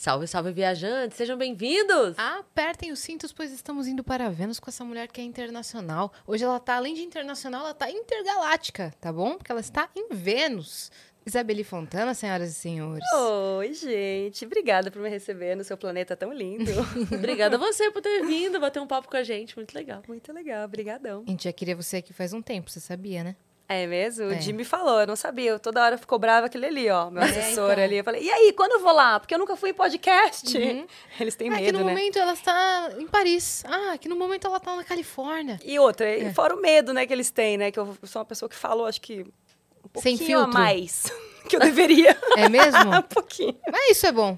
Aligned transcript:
Salve, 0.00 0.26
salve, 0.26 0.50
viajantes! 0.50 1.18
Sejam 1.18 1.36
bem-vindos! 1.36 2.14
Apertem 2.16 2.90
os 2.90 3.00
cintos, 3.00 3.34
pois 3.34 3.52
estamos 3.52 3.86
indo 3.86 4.02
para 4.02 4.30
Vênus 4.30 4.58
com 4.58 4.70
essa 4.70 4.82
mulher 4.82 5.08
que 5.08 5.20
é 5.20 5.24
internacional. 5.24 6.10
Hoje 6.26 6.42
ela 6.42 6.58
tá, 6.58 6.76
além 6.76 6.94
de 6.94 7.02
internacional, 7.02 7.60
ela 7.60 7.74
tá 7.74 7.90
intergaláctica, 7.90 8.94
tá 8.98 9.12
bom? 9.12 9.36
Porque 9.36 9.52
ela 9.52 9.60
está 9.60 9.90
em 9.94 10.08
Vênus. 10.10 10.90
Isabeli 11.26 11.62
Fontana, 11.62 12.14
senhoras 12.14 12.48
e 12.48 12.54
senhores. 12.54 13.04
Oi, 13.12 13.74
gente. 13.74 14.46
Obrigada 14.46 14.90
por 14.90 15.02
me 15.02 15.10
receber 15.10 15.54
no 15.54 15.64
seu 15.64 15.76
planeta 15.76 16.16
tão 16.16 16.32
lindo. 16.32 16.72
Obrigada 17.14 17.56
a 17.56 17.58
você 17.58 17.90
por 17.90 18.00
ter 18.00 18.24
vindo, 18.24 18.58
bater 18.58 18.80
um 18.80 18.86
papo 18.86 19.06
com 19.06 19.18
a 19.18 19.22
gente. 19.22 19.54
Muito 19.54 19.74
legal. 19.74 20.02
Muito 20.08 20.32
legal, 20.32 20.64
obrigadão. 20.64 21.24
A 21.26 21.30
gente 21.30 21.44
já 21.44 21.52
queria 21.52 21.76
você 21.76 21.98
aqui 21.98 22.14
faz 22.14 22.32
um 22.32 22.40
tempo, 22.40 22.70
você 22.70 22.80
sabia, 22.80 23.22
né? 23.22 23.36
É 23.72 23.86
mesmo? 23.86 24.24
É. 24.24 24.36
O 24.36 24.40
Jimmy 24.42 24.64
falou, 24.64 25.00
eu 25.00 25.06
não 25.06 25.14
sabia. 25.14 25.50
Eu 25.52 25.60
toda 25.60 25.80
hora 25.84 25.96
ficou 25.96 26.18
bravo 26.18 26.46
aquele 26.46 26.66
ali, 26.66 26.90
ó, 26.90 27.08
meu 27.08 27.22
É, 27.22 27.26
assessor 27.26 27.70
então. 27.70 27.84
ali. 27.84 27.98
Eu 27.98 28.04
falei, 28.04 28.22
e 28.24 28.28
aí, 28.28 28.52
quando 28.52 28.72
eu 28.72 28.80
vou 28.80 28.92
lá? 28.92 29.20
Porque 29.20 29.32
eu 29.32 29.38
nunca 29.38 29.54
fui 29.54 29.70
em 29.70 29.74
podcast. 29.74 30.58
Uhum. 30.58 30.84
Eles 31.20 31.36
têm 31.36 31.48
que 31.48 31.56
medo, 31.56 31.78
no 31.78 31.84
né? 31.84 31.92
momento 31.92 32.18
ela 32.18 32.32
está 32.32 32.90
em 32.98 33.06
Paris. 33.06 33.62
Ah, 33.66 33.96
que 33.96 34.08
no 34.08 34.16
momento 34.16 34.48
ela 34.48 34.58
tá 34.58 34.74
na 34.74 34.82
Califórnia. 34.82 35.60
E 35.64 35.78
outra, 35.78 36.04
É. 36.04 36.18
e 36.30 36.34
fora 36.34 36.56
o 36.56 36.60
medo, 36.60 36.92
né, 36.92 37.06
que 37.06 37.12
eles 37.12 37.30
têm, 37.30 37.56
né? 37.56 37.70
Que 37.70 37.78
eu 37.78 37.96
sou 38.02 38.18
uma 38.20 38.26
pessoa 38.26 38.48
que 38.48 38.56
falou, 38.56 38.86
acho 38.86 39.00
que 39.00 39.20
um 39.22 40.00
Sem 40.00 40.16
pouquinho 40.18 40.38
a 40.40 40.42
filtro. 40.44 40.52
mais 40.60 41.04
que 41.48 41.54
eu 41.54 41.60
deveria. 41.60 42.16
É 42.36 42.48
mesmo? 42.48 42.90
um 42.92 43.02
pouquinho. 43.02 43.56
Mas 43.70 43.90
isso 43.96 44.06
é 44.06 44.10
bom. 44.12 44.36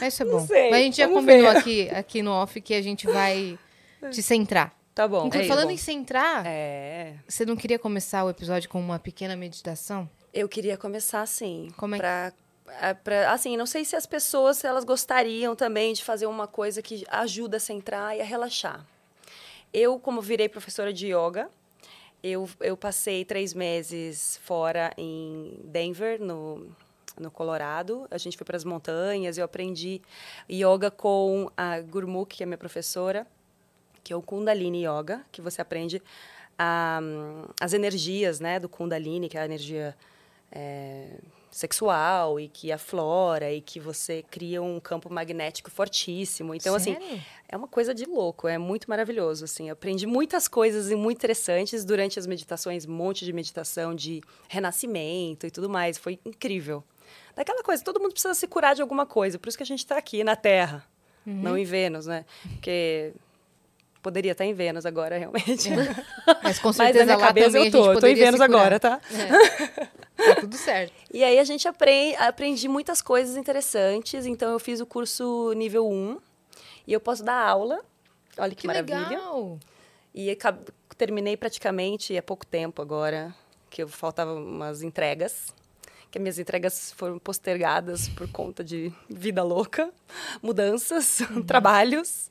Mas 0.00 0.14
isso 0.14 0.22
é 0.24 0.26
Não 0.26 0.38
bom. 0.40 0.46
sei, 0.46 0.70
Mas 0.70 0.80
a 0.80 0.82
gente 0.82 0.96
já 0.96 1.06
combinou 1.08 1.52
ver. 1.52 1.56
aqui, 1.58 1.88
aqui 1.90 2.20
no 2.22 2.32
off 2.32 2.60
que 2.60 2.74
a 2.74 2.82
gente 2.82 3.06
vai 3.06 3.56
te 4.10 4.20
centrar. 4.22 4.74
Tá 4.94 5.08
bom. 5.08 5.26
Inclusive, 5.26 5.44
é 5.44 5.48
falando 5.48 5.68
bom. 5.68 5.72
em 5.72 5.76
centrar, 5.78 6.44
É. 6.46 7.14
você 7.26 7.46
não 7.46 7.56
queria 7.56 7.78
começar 7.78 8.24
o 8.24 8.30
episódio 8.30 8.68
com 8.68 8.78
uma 8.78 8.98
pequena 8.98 9.34
meditação? 9.34 10.08
Eu 10.34 10.48
queria 10.48 10.76
começar 10.76 11.22
assim. 11.22 11.68
Como 11.76 11.94
é 11.94 11.98
que- 11.98 12.02
pra, 12.02 12.32
é, 12.80 12.94
pra- 12.94 13.32
assim, 13.32 13.56
não 13.56 13.64
sei 13.66 13.84
se 13.84 13.96
as 13.96 14.04
pessoas 14.06 14.62
elas 14.64 14.84
gostariam 14.84 15.56
também 15.56 15.94
de 15.94 16.04
fazer 16.04 16.26
uma 16.26 16.46
coisa 16.46 16.82
que 16.82 17.04
ajuda 17.08 17.56
a 17.56 17.60
centrar 17.60 18.16
e 18.16 18.20
a 18.20 18.24
relaxar. 18.24 18.84
Eu, 19.72 19.98
como 19.98 20.20
virei 20.20 20.48
professora 20.48 20.92
de 20.92 21.06
yoga, 21.06 21.48
eu, 22.22 22.48
eu 22.60 22.76
passei 22.76 23.24
três 23.24 23.54
meses 23.54 24.38
fora 24.44 24.92
em 24.98 25.58
Denver, 25.64 26.20
no, 26.20 26.66
no 27.18 27.30
Colorado. 27.30 28.06
A 28.10 28.18
gente 28.18 28.36
foi 28.36 28.44
para 28.44 28.56
as 28.58 28.64
montanhas, 28.64 29.38
eu 29.38 29.44
aprendi 29.44 30.02
yoga 30.50 30.90
com 30.90 31.50
a 31.56 31.80
Gurmukh, 31.80 32.28
que 32.36 32.42
é 32.42 32.46
minha 32.46 32.58
professora, 32.58 33.26
que 34.02 34.12
é 34.12 34.16
o 34.16 34.22
Kundalini 34.22 34.84
Yoga, 34.86 35.24
que 35.30 35.40
você 35.40 35.60
aprende 35.60 36.02
ah, 36.58 37.00
as 37.60 37.72
energias 37.72 38.40
né, 38.40 38.58
do 38.58 38.68
Kundalini, 38.68 39.28
que 39.28 39.36
é 39.36 39.40
a 39.40 39.44
energia 39.44 39.96
é, 40.50 41.06
sexual 41.50 42.40
e 42.40 42.48
que 42.48 42.72
aflora 42.72 43.52
e 43.52 43.60
que 43.60 43.78
você 43.78 44.22
cria 44.30 44.62
um 44.62 44.80
campo 44.80 45.12
magnético 45.12 45.70
fortíssimo. 45.70 46.54
Então, 46.54 46.74
assim, 46.74 46.94
Sério? 46.94 47.22
é 47.48 47.56
uma 47.56 47.68
coisa 47.68 47.94
de 47.94 48.04
louco, 48.06 48.48
é 48.48 48.58
muito 48.58 48.88
maravilhoso, 48.88 49.44
assim. 49.44 49.68
Eu 49.68 49.74
aprendi 49.74 50.06
muitas 50.06 50.48
coisas 50.48 50.90
e 50.90 50.94
muito 50.94 51.18
interessantes 51.18 51.84
durante 51.84 52.18
as 52.18 52.26
meditações, 52.26 52.86
um 52.86 52.92
monte 52.92 53.24
de 53.24 53.32
meditação 53.32 53.94
de 53.94 54.22
renascimento 54.48 55.46
e 55.46 55.50
tudo 55.50 55.68
mais. 55.68 55.98
Foi 55.98 56.18
incrível. 56.24 56.82
Daquela 57.34 57.62
coisa, 57.62 57.82
todo 57.84 58.00
mundo 58.00 58.12
precisa 58.12 58.34
se 58.34 58.46
curar 58.46 58.74
de 58.74 58.82
alguma 58.82 59.06
coisa, 59.06 59.38
por 59.38 59.48
isso 59.48 59.56
que 59.56 59.62
a 59.62 59.66
gente 59.66 59.80
está 59.80 59.96
aqui 59.96 60.22
na 60.24 60.36
Terra, 60.36 60.84
não 61.24 61.56
em 61.56 61.64
Vênus, 61.64 62.06
né? 62.06 62.24
Porque 62.42 63.12
poderia 64.02 64.32
estar 64.32 64.44
em 64.44 64.52
Vênus 64.52 64.84
agora, 64.84 65.16
realmente. 65.16 65.70
Mas 66.42 66.58
com 66.58 66.68
Mas 66.68 66.78
na 66.78 66.84
certeza 66.86 67.04
minha 67.04 67.18
cabeça 67.18 67.58
eu 67.58 67.70
tô, 67.70 68.00
tô 68.00 68.06
em 68.06 68.14
Vênus 68.14 68.40
agora, 68.40 68.78
tá? 68.80 69.00
Tá 70.16 70.34
tudo 70.40 70.56
certo. 70.56 70.92
E 71.12 71.22
aí 71.22 71.38
a 71.38 71.44
gente 71.44 71.68
aprende, 71.68 72.16
aprendi 72.16 72.68
muitas 72.68 73.02
coisas 73.02 73.36
interessantes, 73.36 74.24
então 74.26 74.50
eu 74.52 74.58
fiz 74.58 74.80
o 74.80 74.86
curso 74.86 75.52
nível 75.54 75.86
1 75.88 76.18
e 76.86 76.92
eu 76.92 77.00
posso 77.00 77.22
dar 77.22 77.36
aula. 77.46 77.80
Olha 78.38 78.50
que, 78.54 78.62
Que 78.62 78.66
maravilha. 78.66 79.08
legal. 79.08 79.58
E 80.14 80.36
terminei 80.96 81.36
praticamente 81.36 82.16
há 82.16 82.22
pouco 82.22 82.46
tempo 82.46 82.80
agora, 82.80 83.34
que 83.68 83.82
eu 83.82 83.88
faltavam 83.88 84.42
umas 84.42 84.82
entregas. 84.82 85.54
Que 86.10 86.18
minhas 86.18 86.38
entregas 86.38 86.92
foram 86.96 87.18
postergadas 87.18 88.06
por 88.08 88.30
conta 88.30 88.62
de 88.62 88.92
vida 89.08 89.42
louca, 89.42 89.90
mudanças, 90.42 91.20
Uhum. 91.20 91.40
trabalhos. 91.44 92.30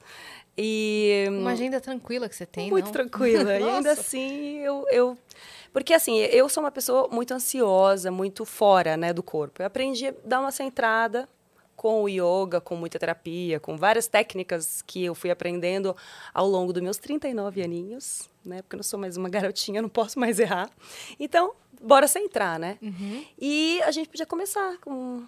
E 0.57 1.25
Uma 1.29 1.51
agenda 1.51 1.79
tranquila 1.79 2.27
que 2.27 2.35
você 2.35 2.45
tem, 2.45 2.69
muito 2.69 2.85
não? 2.85 2.91
tranquila. 2.91 3.57
e 3.59 3.63
ainda 3.63 3.91
assim, 3.93 4.57
eu, 4.59 4.85
eu... 4.91 5.17
Porque, 5.73 5.93
assim, 5.93 6.17
eu 6.17 6.49
sou 6.49 6.61
uma 6.63 6.71
pessoa 6.71 7.07
muito 7.09 7.33
ansiosa, 7.33 8.11
muito 8.11 8.45
fora 8.45 8.97
né, 8.97 9.13
do 9.13 9.23
corpo. 9.23 9.61
Eu 9.61 9.65
aprendi 9.65 10.07
a 10.07 10.13
dar 10.25 10.41
uma 10.41 10.51
centrada 10.51 11.27
com 11.75 12.03
o 12.03 12.09
yoga, 12.09 12.61
com 12.61 12.75
muita 12.75 12.99
terapia, 12.99 13.59
com 13.59 13.75
várias 13.75 14.07
técnicas 14.07 14.83
que 14.83 15.03
eu 15.05 15.15
fui 15.15 15.31
aprendendo 15.31 15.95
ao 16.33 16.47
longo 16.47 16.71
dos 16.71 16.83
meus 16.83 16.97
39 16.97 17.63
aninhos, 17.63 18.29
né? 18.45 18.61
Porque 18.61 18.75
eu 18.75 18.77
não 18.77 18.83
sou 18.83 18.99
mais 18.99 19.17
uma 19.17 19.29
garotinha, 19.29 19.81
não 19.81 19.89
posso 19.89 20.19
mais 20.19 20.37
errar. 20.39 20.69
Então, 21.19 21.53
bora 21.81 22.07
centrar, 22.07 22.59
né? 22.59 22.77
Uhum. 22.81 23.25
E 23.39 23.81
a 23.83 23.89
gente 23.91 24.09
podia 24.09 24.27
começar 24.27 24.77
com 24.79 25.23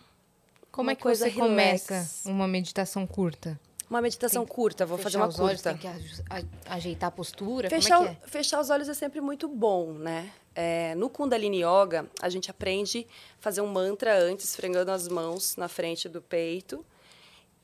Como 0.72 0.88
Uma 0.88 0.92
é 0.92 0.96
que 0.96 1.02
coisa 1.02 1.26
você 1.26 1.32
relax. 1.32 1.88
começa 1.88 2.30
uma 2.30 2.48
meditação 2.48 3.08
curta? 3.08 3.60
Uma 3.90 4.02
meditação 4.02 4.46
curta. 4.46 4.86
Vou 4.86 4.98
fazer 4.98 5.18
Fechar 5.18 5.20
uma 5.20 5.28
os 5.28 5.40
olhos, 5.40 5.62
curta. 5.62 5.78
tem 5.78 5.98
que 6.46 6.70
ajeitar 6.70 7.08
a 7.10 7.12
postura? 7.12 7.70
Fechar, 7.70 7.98
Como 7.98 8.10
é 8.10 8.12
é? 8.24 8.28
fechar 8.28 8.60
os 8.60 8.70
olhos 8.70 8.90
é 8.90 8.94
sempre 8.94 9.22
muito 9.22 9.48
bom, 9.48 9.94
né? 9.94 10.32
É, 10.56 10.94
no 10.96 11.10
Kundalini 11.10 11.64
Yoga, 11.64 12.08
a 12.22 12.30
gente 12.30 12.50
aprende 12.52 13.08
a 13.40 13.42
fazer 13.42 13.62
um 13.62 13.68
mantra 13.68 14.18
antes, 14.18 14.46
esfregando 14.46 14.92
as 14.92 15.08
mãos 15.08 15.56
na 15.56 15.68
frente 15.68 16.08
do 16.08 16.22
peito. 16.22 16.86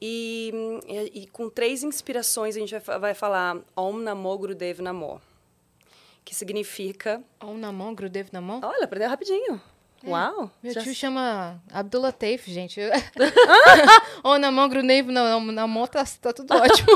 E, 0.02 0.52
e, 0.88 1.24
e 1.24 1.28
com 1.28 1.50
três 1.50 1.84
inspirações 1.84 2.56
a 2.56 2.60
gente 2.60 2.78
vai, 2.80 3.00
vai 3.00 3.14
falar 3.14 3.58
Om 3.76 3.98
Namo 3.98 4.38
Gurudev 4.38 4.80
Namo, 4.80 5.22
que 6.24 6.34
significa... 6.34 7.22
Om 7.42 7.58
na 7.58 7.72
mão, 7.72 7.94
Grudev 7.94 8.30
na 8.32 8.40
mão? 8.40 8.62
Olha, 8.64 8.86
aprendeu 8.86 9.10
rapidinho. 9.10 9.62
Uau! 10.06 10.50
Meu 10.64 10.74
já- 10.74 10.82
tio 10.82 10.94
chama 10.96 11.62
Abdullah 11.72 12.12
Taif, 12.12 12.48
gente. 12.50 12.80
Om 14.24 14.38
na 14.38 14.52
mão, 14.52 14.70
Grudev 14.70 15.08
na, 15.12 15.40
na 15.40 15.68
mão, 15.68 15.86
tá, 15.88 16.04
tá 16.22 16.32
tudo 16.34 16.54
ótimo. 16.56 16.88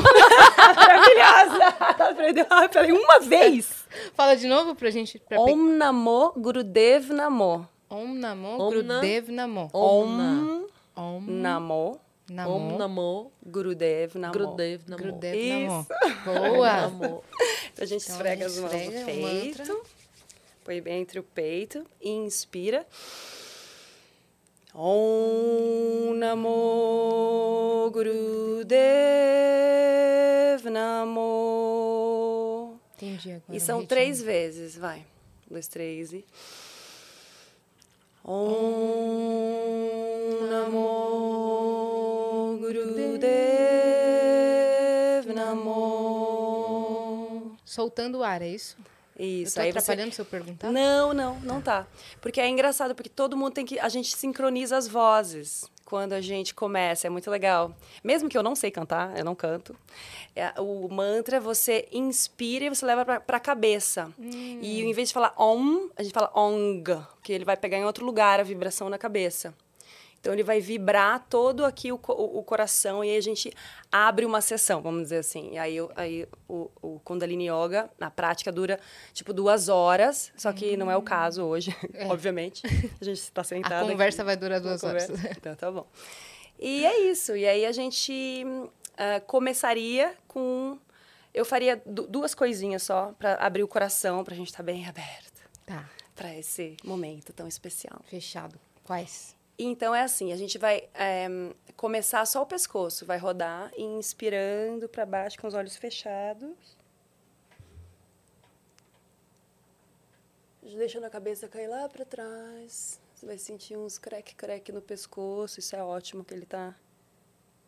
Maravilhosa! 0.76 1.66
aprendeu 2.10 2.46
rápido, 2.48 2.94
uma 2.94 3.20
vez! 3.20 3.84
Fala 4.14 4.34
de 4.36 4.46
novo 4.46 4.74
pra 4.74 4.90
gente. 4.90 5.18
Pra 5.18 5.36
pe- 5.42 5.50
Om 5.52 5.56
Namo 5.76 6.32
Gurudev 6.36 7.10
Namo. 7.12 7.68
Om 7.90 8.14
na 8.14 8.34
mão, 8.34 8.58
Om 8.58 8.70
na- 8.82 8.98
Grudev 9.00 9.28
na 9.30 9.46
mão. 9.46 9.70
Om 9.72 10.66
Om 10.96 11.20
Namo 11.26 12.00
na 12.30 12.48
Om 12.48 12.78
Namo 12.78 13.32
Gurudev 13.44 14.14
Namo. 14.16 14.32
Grudev 14.32 14.80
Namo. 14.88 15.02
Grudev 15.02 15.34
na 15.36 15.70
mão. 15.70 15.80
Isso. 15.80 16.24
Boa! 16.24 16.72
Namo. 16.82 17.22
A 17.80 17.84
gente 17.84 18.04
Então, 18.04 18.14
esfrega 18.16 18.46
as 18.46 18.56
mãos 18.58 18.72
no 18.72 18.78
o 18.78 19.04
peito. 19.04 19.82
Põe 20.64 20.80
bem 20.80 21.02
entre 21.02 21.18
o 21.18 21.22
peito. 21.22 21.84
Inspira. 22.00 22.86
Om 24.74 26.14
Namo 26.14 27.90
Gurudev 27.92 28.74
Namo. 30.70 32.80
Entendi 32.96 33.32
agora. 33.32 33.54
E 33.54 33.60
são 33.60 33.84
três 33.84 34.22
vezes, 34.22 34.74
vai. 34.76 35.00
Um, 35.00 35.04
dois, 35.50 35.68
três 35.68 36.14
e. 36.14 36.24
Om 38.24 38.40
Namo 40.50 42.56
Gurudev 42.58 43.34
Namo. 45.34 46.54
Soltando 47.66 48.20
o 48.20 48.24
ar, 48.24 48.40
é 48.40 48.48
isso? 48.48 48.78
Isso, 49.18 49.52
Eu 49.58 49.62
tô 49.62 49.66
aí 49.66 49.72
você 49.72 49.78
atrapalhando 49.78 50.14
se 50.14 50.20
eu 50.20 50.24
perguntar? 50.24 50.70
não, 50.72 51.12
não, 51.14 51.38
não 51.40 51.60
tá. 51.60 51.86
Porque 52.20 52.40
é 52.40 52.48
engraçado, 52.48 52.94
porque 52.94 53.08
todo 53.08 53.36
mundo 53.36 53.52
tem 53.52 53.64
que. 53.64 53.78
A 53.78 53.88
gente 53.88 54.16
sincroniza 54.16 54.76
as 54.76 54.88
vozes 54.88 55.70
quando 55.84 56.14
a 56.14 56.20
gente 56.20 56.54
começa, 56.54 57.06
é 57.06 57.10
muito 57.10 57.30
legal. 57.30 57.72
Mesmo 58.02 58.28
que 58.28 58.36
eu 58.36 58.42
não 58.42 58.56
sei 58.56 58.70
cantar, 58.70 59.16
eu 59.16 59.24
não 59.24 59.34
canto. 59.34 59.76
é, 60.34 60.52
o 60.60 60.88
mantra 60.88 61.38
você 61.38 61.86
inspira 61.92 62.64
e 62.64 62.68
você 62.68 62.84
leva 62.84 63.04
pra, 63.04 63.20
pra 63.20 63.38
cabeça. 63.38 64.10
E 64.18 64.82
em 64.82 64.92
vez 64.92 65.08
de 65.08 65.14
falar 65.14 65.34
om, 65.36 65.88
a 65.96 66.02
gente 66.02 66.12
fala 66.12 66.32
ong, 66.34 66.82
que 67.22 67.32
ele 67.32 67.44
vai 67.44 67.56
pegar 67.56 67.78
em 67.78 67.84
outro 67.84 68.04
lugar 68.04 68.40
a 68.40 68.42
vibração 68.42 68.88
na 68.88 68.98
cabeça. 68.98 69.54
Então 70.24 70.32
ele 70.32 70.42
vai 70.42 70.58
vibrar 70.58 71.26
todo 71.28 71.66
aqui 71.66 71.92
o, 71.92 72.00
o, 72.08 72.38
o 72.38 72.42
coração 72.42 73.04
e 73.04 73.10
aí 73.10 73.16
a 73.18 73.20
gente 73.20 73.52
abre 73.92 74.24
uma 74.24 74.40
sessão, 74.40 74.80
vamos 74.80 75.02
dizer 75.02 75.18
assim. 75.18 75.50
E 75.52 75.58
aí, 75.58 75.78
o- 75.78 75.90
aí 75.94 76.26
o, 76.48 76.70
o 76.80 76.98
Kundalini 77.00 77.50
Yoga, 77.50 77.90
na 77.98 78.10
prática, 78.10 78.50
dura 78.50 78.80
tipo 79.12 79.34
duas 79.34 79.68
horas, 79.68 80.32
só 80.34 80.50
que 80.50 80.78
não 80.78 80.90
é 80.90 80.96
o 80.96 81.02
caso 81.02 81.42
hoje, 81.44 81.76
obviamente. 82.08 82.62
A 82.98 83.04
gente 83.04 83.18
está 83.18 83.44
sentada. 83.44 83.74
A 83.74 83.80
aqui. 83.80 83.90
conversa 83.90 84.24
vai 84.24 84.34
durar 84.34 84.62
duas 84.62 84.82
Uma 84.82 84.92
horas. 84.92 85.06
conversa. 85.08 85.28
Então 85.36 85.54
tá 85.54 85.70
bom. 85.70 85.86
E 86.58 86.86
é 86.86 87.00
isso. 87.02 87.36
E 87.36 87.46
aí 87.46 87.66
a 87.66 87.72
gente 87.72 88.46
ah, 88.96 89.20
começaria 89.26 90.14
com. 90.26 90.78
Eu 91.34 91.44
faria 91.44 91.82
du- 91.84 92.06
duas 92.06 92.34
coisinhas 92.34 92.82
só 92.82 93.12
para 93.18 93.34
abrir 93.34 93.62
o 93.62 93.68
coração, 93.68 94.24
para 94.24 94.32
a 94.32 94.36
gente 94.38 94.46
estar 94.48 94.62
bem 94.62 94.86
aberto 94.88 95.42
Tá, 95.66 95.86
para 96.16 96.34
esse 96.34 96.78
momento 96.82 97.30
tão 97.34 97.46
especial. 97.46 98.00
fechado. 98.08 98.58
Quais? 98.84 99.36
Então 99.58 99.94
é 99.94 100.02
assim, 100.02 100.32
a 100.32 100.36
gente 100.36 100.58
vai 100.58 100.88
é, 100.94 101.28
começar 101.76 102.24
só 102.26 102.42
o 102.42 102.46
pescoço, 102.46 103.06
vai 103.06 103.18
rodar 103.18 103.72
inspirando 103.78 104.88
para 104.88 105.06
baixo 105.06 105.38
com 105.40 105.46
os 105.46 105.54
olhos 105.54 105.76
fechados. 105.76 106.76
Deixando 110.62 111.04
a 111.04 111.10
cabeça 111.10 111.46
cair 111.46 111.68
lá 111.68 111.88
para 111.88 112.04
trás. 112.04 113.00
Você 113.14 113.26
vai 113.26 113.38
sentir 113.38 113.76
uns 113.76 113.96
crack 113.96 114.34
crack 114.34 114.72
no 114.72 114.82
pescoço, 114.82 115.60
isso 115.60 115.76
é 115.76 115.82
ótimo 115.84 116.24
que 116.24 116.34
ele 116.34 116.46
tá 116.46 116.74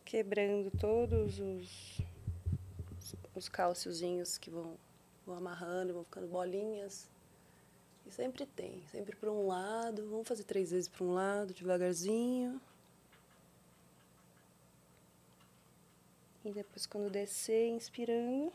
quebrando 0.04 0.70
todos 0.76 1.38
os 1.38 2.00
os 3.36 3.48
cálciozinhos 3.48 4.38
que 4.38 4.50
vão, 4.50 4.76
vão 5.26 5.36
amarrando, 5.36 5.92
vão 5.92 6.04
ficando 6.04 6.26
bolinhas. 6.26 7.08
E 8.06 8.10
sempre 8.10 8.46
tem, 8.46 8.82
sempre 8.86 9.16
para 9.16 9.30
um 9.30 9.46
lado. 9.46 10.08
Vamos 10.08 10.28
fazer 10.28 10.44
três 10.44 10.70
vezes 10.70 10.88
para 10.88 11.04
um 11.04 11.12
lado, 11.12 11.52
devagarzinho. 11.52 12.60
E 16.44 16.52
depois, 16.52 16.86
quando 16.86 17.10
descer, 17.10 17.68
inspirando. 17.68 18.52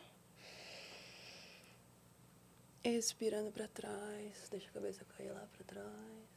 Expirando 2.84 3.52
para 3.52 3.68
trás. 3.68 4.48
Deixa 4.50 4.70
a 4.70 4.72
cabeça 4.72 5.06
cair 5.18 5.32
lá 5.32 5.46
para 5.52 5.66
trás. 5.66 6.31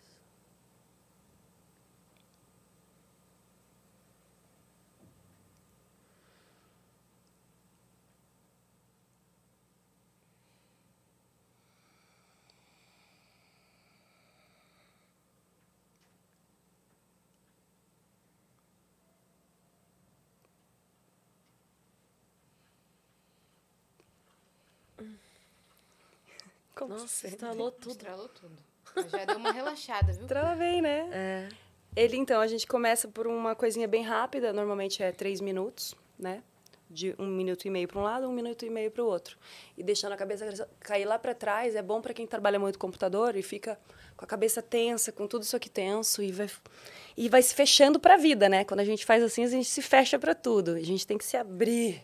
Como 26.75 26.95
Nossa, 26.95 27.07
sempre. 27.07 27.37
instalou 27.37 27.71
tudo. 27.71 27.91
Estralou 27.91 28.29
tudo. 28.29 28.57
Já 29.11 29.25
deu 29.25 29.37
uma 29.37 29.53
relaxada, 29.53 30.13
viu? 30.13 30.27
Travei, 30.27 30.81
né? 30.81 31.09
É. 31.13 31.49
Ele, 31.97 32.17
então, 32.17 32.41
a 32.41 32.47
gente 32.47 32.67
começa 32.67 33.07
por 33.07 33.27
uma 33.27 33.55
coisinha 33.55 33.87
bem 33.87 34.03
rápida, 34.03 34.53
normalmente 34.53 35.03
é 35.03 35.13
três 35.13 35.41
minutos, 35.41 35.95
né? 36.19 36.43
De 36.91 37.15
um 37.19 37.27
minuto 37.27 37.65
e 37.65 37.71
meio 37.71 37.89
para 37.89 37.99
um 37.99 38.03
lado, 38.03 38.29
um 38.29 38.33
minuto 38.33 38.65
e 38.65 38.71
meio 38.71 38.91
para 38.91 39.03
o 39.03 39.07
outro. 39.07 39.39
E 39.77 39.83
deixando 39.83 40.13
a 40.13 40.17
cabeça 40.17 40.69
cair 40.81 41.05
lá 41.05 41.19
para 41.19 41.35
trás 41.35 41.75
é 41.75 41.83
bom 41.83 42.01
para 42.01 42.13
quem 42.13 42.27
trabalha 42.27 42.59
muito 42.59 42.79
com 42.79 42.87
computador 42.87 43.37
e 43.37 43.43
fica 43.43 43.79
com 44.17 44.25
a 44.25 44.29
cabeça 44.29 44.61
tensa, 44.63 45.11
com 45.11 45.27
tudo 45.27 45.43
isso 45.43 45.57
aqui 45.57 45.69
tenso 45.69 46.23
e 46.23 46.31
vai, 46.31 46.49
e 47.17 47.29
vai 47.29 47.43
se 47.43 47.55
fechando 47.55 47.99
para 47.99 48.15
a 48.15 48.17
vida, 48.17 48.49
né? 48.49 48.65
Quando 48.65 48.81
a 48.81 48.85
gente 48.85 49.05
faz 49.05 49.23
assim, 49.23 49.45
a 49.45 49.49
gente 49.49 49.69
se 49.69 49.83
fecha 49.83 50.19
para 50.19 50.35
tudo. 50.35 50.73
A 50.73 50.83
gente 50.83 51.07
tem 51.07 51.17
que 51.17 51.25
se 51.25 51.37
abrir. 51.37 52.03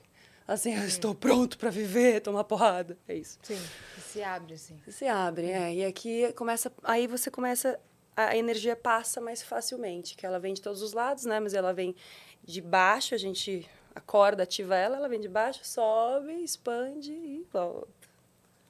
Assim, 0.51 0.75
eu 0.75 0.85
estou 0.85 1.15
pronto 1.15 1.57
para 1.57 1.71
viver, 1.71 2.21
tomar 2.21 2.43
porrada. 2.43 2.99
É 3.07 3.15
isso. 3.15 3.39
Sim. 3.41 3.57
Se 4.01 4.21
abre, 4.21 4.55
assim. 4.55 4.77
Se 4.89 5.07
abre, 5.07 5.49
é. 5.49 5.73
E 5.73 5.85
aqui 5.85 6.33
começa. 6.33 6.73
Aí 6.83 7.07
você 7.07 7.31
começa. 7.31 7.79
A 8.17 8.37
energia 8.37 8.75
passa 8.75 9.21
mais 9.21 9.41
facilmente, 9.41 10.17
que 10.17 10.27
ela 10.27 10.41
vem 10.41 10.53
de 10.53 10.61
todos 10.61 10.83
os 10.83 10.93
lados, 10.93 11.25
né? 11.25 11.39
Mas 11.39 11.55
ela 11.55 11.73
vem 11.73 11.95
de 12.43 12.61
baixo, 12.61 13.15
a 13.15 13.19
gente 13.19 13.65
acorda, 13.95 14.43
ativa 14.43 14.75
ela, 14.75 14.97
ela 14.97 15.09
vem 15.09 15.21
de 15.21 15.29
baixo, 15.29 15.61
sobe, 15.63 16.33
expande 16.43 17.13
e 17.13 17.47
volta. 17.53 18.09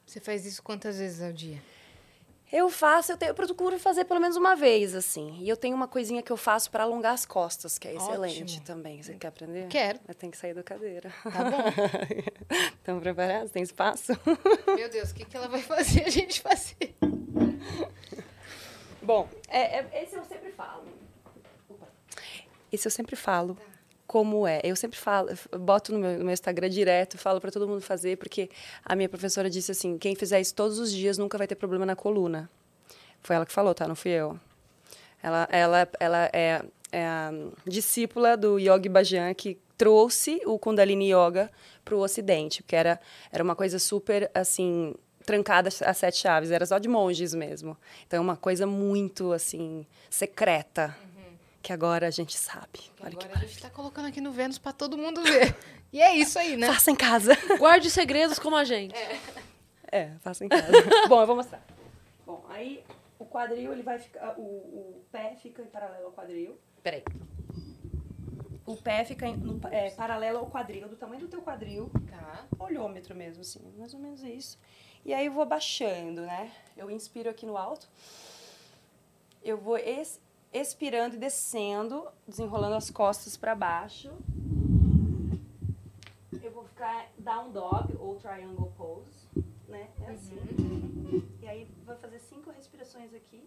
Você 0.05 0.21
faz 0.21 0.45
isso 0.45 0.63
quantas 0.63 0.99
vezes 0.99 1.23
ao 1.23 1.33
dia? 1.33 1.63
Eu 2.53 2.69
faço, 2.69 3.13
eu, 3.13 3.17
tenho, 3.17 3.31
eu 3.31 3.35
procuro 3.35 3.79
fazer 3.79 4.05
pelo 4.05 4.19
menos 4.21 4.37
uma 4.37 4.57
vez, 4.57 4.95
assim. 4.95 5.39
E 5.41 5.49
eu 5.49 5.57
tenho 5.57 5.77
uma 5.77 5.87
coisinha 5.87 6.21
que 6.21 6.33
eu 6.33 6.37
faço 6.37 6.69
para 6.71 6.83
alongar 6.83 7.13
as 7.15 7.25
costas, 7.25 7.79
que 7.79 7.87
é 7.87 7.95
excelente 7.95 8.43
Ótimo. 8.43 8.65
também. 8.65 9.01
Você 9.03 9.15
quer 9.15 9.29
aprender? 9.29 9.69
Quero. 9.69 10.01
Eu 10.09 10.15
tenho 10.15 10.33
que 10.33 10.39
sair 10.39 10.53
da 10.53 10.63
cadeira. 10.63 11.13
Tá 11.23 11.45
bom. 11.45 11.63
Estão 12.77 12.99
preparados? 12.99 13.53
Tem 13.53 13.63
espaço? 13.63 14.13
Meu 14.77 14.91
Deus, 14.91 15.11
o 15.11 15.15
que, 15.15 15.25
que 15.25 15.37
ela 15.37 15.47
vai 15.47 15.63
fazer 15.63 16.05
a 16.05 16.11
gente 16.11 16.41
fazer? 16.41 16.97
Bom, 19.01 19.29
é, 19.49 19.79
é- 19.79 20.03
esse 20.03 20.17
eu 20.17 20.25
sempre 20.25 20.51
falo. 20.51 20.85
Opa. 21.69 21.89
Esse 22.73 22.87
eu 22.89 22.91
sempre 22.91 23.15
falo. 23.15 23.57
Como 24.11 24.45
é? 24.45 24.61
Eu 24.65 24.75
sempre 24.75 24.99
falo, 24.99 25.29
boto 25.57 25.93
no 25.93 26.01
meu, 26.01 26.19
no 26.19 26.25
meu 26.25 26.33
Instagram 26.33 26.69
direto, 26.69 27.17
falo 27.17 27.41
para 27.41 27.53
todo 27.53 27.69
mundo 27.69 27.81
fazer, 27.81 28.17
porque 28.17 28.51
a 28.85 28.97
minha 28.97 29.09
professora 29.09 29.49
disse 29.49 29.71
assim: 29.71 29.97
quem 29.97 30.17
fizer 30.17 30.41
isso 30.41 30.53
todos 30.53 30.81
os 30.81 30.91
dias 30.91 31.17
nunca 31.17 31.39
vai 31.39 31.47
ter 31.47 31.55
problema 31.55 31.87
na 31.87 31.95
coluna. 31.95 32.51
Foi 33.23 33.37
ela 33.37 33.47
que 33.47 33.53
falou, 33.53 33.73
tá? 33.73 33.87
Não 33.87 33.95
fui 33.95 34.11
eu. 34.11 34.37
Ela, 35.23 35.47
ela, 35.53 35.89
ela 36.01 36.31
é, 36.33 36.61
é 36.91 37.07
a 37.07 37.31
discípula 37.65 38.37
do 38.37 38.59
Yogi 38.59 38.89
Bhajan 38.89 39.33
que 39.33 39.57
trouxe 39.79 40.43
o 40.45 40.59
Kundalini 40.59 41.13
Yoga 41.13 41.49
para 41.85 41.95
o 41.95 42.01
Ocidente, 42.01 42.65
porque 42.65 42.75
era, 42.75 42.99
era 43.31 43.45
uma 43.45 43.55
coisa 43.55 43.79
super, 43.79 44.29
assim, 44.35 44.93
trancada 45.25 45.69
a 45.85 45.95
sete 45.95 46.19
chaves, 46.19 46.51
era 46.51 46.67
só 46.67 46.79
de 46.79 46.89
monges 46.89 47.33
mesmo. 47.33 47.77
Então, 48.09 48.17
é 48.17 48.21
uma 48.21 48.37
coisa 48.37 48.67
muito, 48.67 49.33
assim, 49.33 49.87
secreta, 50.11 50.97
que 51.63 51.73
agora 51.73 52.07
a 52.09 52.11
gente 52.11 52.37
sabe. 52.37 52.81
Olha 53.01 53.17
que 53.17 53.25
Agora 53.27 53.41
a 53.41 53.47
gente 53.47 53.61
tá 53.61 53.71
colocando 53.71 54.07
aqui 54.09 54.21
no 54.21 54.33
Vênus 54.33 54.59
pra 54.59 54.73
todo 54.73 54.97
mundo 54.97 55.23
ver. 55.23 55.55
E 55.93 56.01
é 56.01 56.15
isso 56.17 56.39
aí, 56.39 56.57
né? 56.57 56.67
Faça 56.67 56.91
em 56.91 56.97
casa. 56.97 57.33
Guarde 57.59 57.91
segredos 57.91 58.39
como 58.39 58.57
a 58.57 58.65
gente. 58.65 58.95
É, 59.91 60.11
faça 60.21 60.45
em 60.45 60.49
casa. 60.49 60.71
Bom, 61.09 61.21
eu 61.21 61.27
vou 61.27 61.37
mostrar. 61.37 61.63
Bom, 62.25 62.45
aí 62.49 62.83
o 63.19 63.25
quadril, 63.27 63.73
ele 63.73 63.83
vai 63.83 63.99
ficar. 63.99 64.35
O, 64.39 64.43
o 64.43 65.05
pé 65.11 65.37
fica 65.43 65.63
em 65.63 65.67
paralelo 65.67 66.07
ao 66.07 66.13
quadril. 66.13 66.57
Peraí. 66.83 67.03
O 68.65 68.77
pé 68.77 69.05
fica 69.05 69.27
em- 69.27 69.37
no- 69.37 69.61
é, 69.71 69.91
paralelo 69.91 70.39
ao 70.39 70.47
quadril, 70.47 70.89
do 70.89 70.95
tamanho 70.97 71.23
do 71.23 71.29
teu 71.29 71.43
quadril. 71.43 71.91
Tá. 72.09 72.45
Olhômetro 72.59 73.15
mesmo, 73.17 73.41
assim, 73.41 73.61
mais 73.77 73.93
ou 73.93 73.99
menos 74.01 74.23
isso. 74.23 74.59
E 75.05 75.13
aí 75.13 75.27
eu 75.27 75.33
vou 75.33 75.45
baixando, 75.45 76.21
né? 76.23 76.53
Eu 76.77 76.91
inspiro 76.91 77.29
aqui 77.29 77.45
no 77.45 77.57
alto. 77.57 77.89
Eu 79.43 79.57
vou 79.59 79.77
es- 79.77 80.21
expirando 80.53 81.15
e 81.17 81.19
descendo, 81.19 82.09
desenrolando 82.27 82.75
as 82.75 82.91
costas 82.91 83.37
para 83.37 83.55
baixo. 83.55 84.11
Eu 86.43 86.51
vou 86.53 86.65
ficar 86.65 87.09
down 87.19 87.51
dog 87.53 87.97
ou 87.99 88.17
triangle 88.17 88.73
pose, 88.77 89.29
né? 89.69 89.89
É 90.03 90.11
assim. 90.11 90.37
E 91.43 91.47
aí 91.49 91.69
vou 91.87 91.97
fazer 91.97 92.19
cinco 92.21 92.51
respirações 92.51 93.13
aqui. 93.15 93.43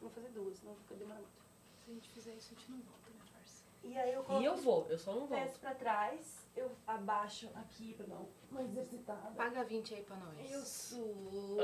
Vou 0.00 0.10
fazer 0.10 0.28
duas, 0.30 0.56
senão 0.58 0.74
fica 0.76 0.94
demorando 0.94 1.26
muito. 1.26 1.40
Se 1.84 1.90
a 1.90 1.94
gente 1.94 2.08
fizer 2.10 2.34
isso, 2.34 2.54
a 2.54 2.58
gente 2.58 2.70
não 2.70 2.78
volta, 2.78 3.10
né, 3.10 3.20
Farsa? 3.32 3.64
E 3.84 3.98
aí 3.98 4.12
eu 4.14 4.22
E 4.22 4.24
coloco 4.24 4.44
eu 4.44 4.56
vou, 4.56 4.86
eu 4.88 4.98
só 4.98 5.12
não 5.12 5.26
vou. 5.26 5.28
pés 5.38 5.56
pra 5.58 5.74
trás, 5.74 6.39
eu 6.56 6.76
abaixo 6.86 7.50
aqui 7.54 7.94
pra 7.94 8.06
dar 8.06 8.20
uma 8.50 8.62
exercitada. 8.62 9.30
Paga 9.36 9.64
20 9.64 9.94
aí 9.94 10.02
pra 10.02 10.16
nós. 10.16 10.50
Eu 10.50 10.60
sou 10.62 11.56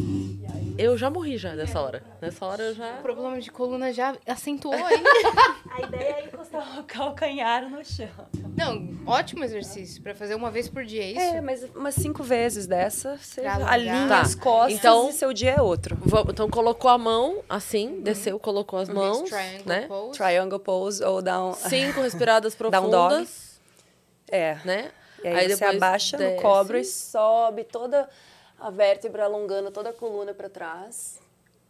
Eu 0.77 0.97
já 0.97 1.07
morri 1.09 1.37
já 1.37 1.53
nessa 1.53 1.79
hora. 1.79 2.01
Nessa 2.19 2.45
hora 2.45 2.63
eu 2.63 2.71
O 2.71 2.75
já. 2.75 2.93
problema 3.01 3.39
de 3.39 3.51
coluna 3.51 3.93
já 3.93 4.15
acentuou 4.25 4.73
aí. 4.73 5.03
a 5.71 5.81
ideia 5.83 6.15
é 6.19 6.25
encostar 6.25 6.79
o 6.79 6.83
calcanhar 6.83 7.69
no 7.69 7.83
chão. 7.85 8.07
Não, 8.57 8.89
ótimo 9.05 9.43
exercício. 9.43 10.01
Pra 10.01 10.15
fazer 10.15 10.33
uma 10.33 10.49
vez 10.49 10.67
por 10.67 10.83
dia, 10.83 11.03
é 11.03 11.11
isso? 11.11 11.19
É, 11.21 11.41
mas 11.41 11.63
umas 11.75 11.93
cinco 11.93 12.23
vezes 12.23 12.65
dessa, 12.65 13.17
você 13.17 13.41
Pra 13.41 13.67
alinha 13.67 14.07
Tá, 14.07 14.21
as 14.21 14.33
costas 14.33 14.79
então- 14.79 15.09
e 15.09 15.13
seu 15.13 15.31
dia 15.31 15.51
é 15.51 15.61
outro. 15.61 15.95
Então 16.29 16.49
colocou 16.49 16.89
a 16.89 16.97
mão 16.97 17.43
assim, 17.47 18.01
desceu, 18.01 18.39
colocou 18.39 18.79
as 18.79 18.89
mãos, 18.89 19.29
triangle 19.29 19.63
né? 19.67 19.81
pose. 19.87 20.17
Triangle 20.17 20.59
pose 20.59 21.03
ou 21.03 21.21
down... 21.21 21.53
Cinco 21.53 22.01
respiradas 22.01 22.55
Down 22.55 22.89
dog. 22.89 23.07
profundas, 23.09 23.59
É. 24.27 24.57
né? 24.65 24.89
E 25.23 25.27
aí, 25.27 25.35
Aí 25.35 25.55
você 25.55 25.63
abaixa 25.63 26.17
desce. 26.17 26.35
no 26.35 26.41
e 26.77 26.83
sobe 26.83 27.63
toda 27.63 28.09
a 28.65 28.69
vértebra, 28.71 29.25
alongando 29.25 29.69
toda 29.71 29.89
a 29.89 29.93
coluna 29.93 30.33
para 30.33 30.49
trás, 30.49 31.19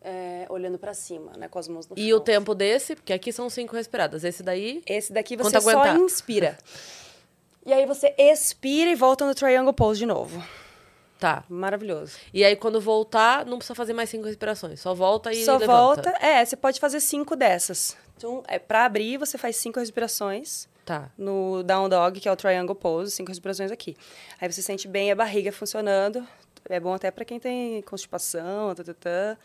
é, 0.02 0.46
olhando 0.50 0.78
para 0.78 0.94
cima, 0.94 1.32
né, 1.38 1.48
com 1.48 1.58
as 1.60 1.68
mãos 1.68 1.88
no 1.88 1.98
E 1.98 2.10
chão. 2.10 2.18
o 2.18 2.20
tempo 2.22 2.54
desse, 2.54 2.96
porque 2.96 3.14
aqui 3.14 3.32
são 3.34 3.50
cinco 3.50 3.76
respiradas. 3.76 4.24
Esse 4.24 4.44
daí, 4.44 4.82
Esse 4.86 5.12
daqui 5.14 5.36
você 5.36 5.60
só 5.60 5.70
aguentar. 5.70 5.98
inspira. 5.98 6.58
E 7.66 7.72
aí 7.72 7.86
você 7.86 8.14
expira 8.18 8.92
e 8.92 8.96
volta 8.96 9.26
no 9.26 9.34
triangle 9.34 9.74
pose 9.74 10.00
de 10.00 10.06
novo. 10.06 10.44
tá. 11.20 11.46
Maravilhoso. 11.48 12.18
E 12.34 12.44
aí 12.44 12.56
quando 12.58 12.82
voltar, 12.82 13.46
não 13.46 13.58
precisa 13.58 13.74
fazer 13.76 13.94
mais 13.94 14.10
cinco 14.10 14.26
respirações. 14.26 14.82
Só 14.82 14.94
volta 14.94 15.32
e 15.32 15.46
Só 15.46 15.54
levanta. 15.58 16.12
volta. 16.12 16.26
É, 16.26 16.44
você 16.44 16.58
pode 16.58 16.80
fazer 16.82 17.00
cinco 17.00 17.34
dessas. 17.38 17.96
Então, 18.18 18.44
é, 18.48 18.60
para 18.60 18.84
abrir, 18.86 19.18
você 19.18 19.38
faz 19.38 19.56
cinco 19.56 19.80
respirações 19.80 20.68
Tá. 20.86 21.10
no 21.18 21.64
down 21.64 21.88
dog, 21.88 22.20
que 22.20 22.28
é 22.28 22.32
o 22.32 22.36
triangle 22.36 22.76
pose, 22.76 23.12
cinco 23.12 23.30
respirações 23.32 23.72
aqui. 23.72 23.96
Aí 24.42 24.52
você 24.52 24.62
sente 24.62 24.86
bem 24.86 25.12
a 25.14 25.16
barriga 25.16 25.50
funcionando. 25.54 26.28
É 26.70 26.80
bom 26.80 26.94
até 26.94 27.12
para 27.12 27.26
quem 27.26 27.40
tem 27.40 27.82
constipação, 27.82 28.74
tá, 28.74 28.84
tá, 28.84 28.94
tá. 28.94 29.38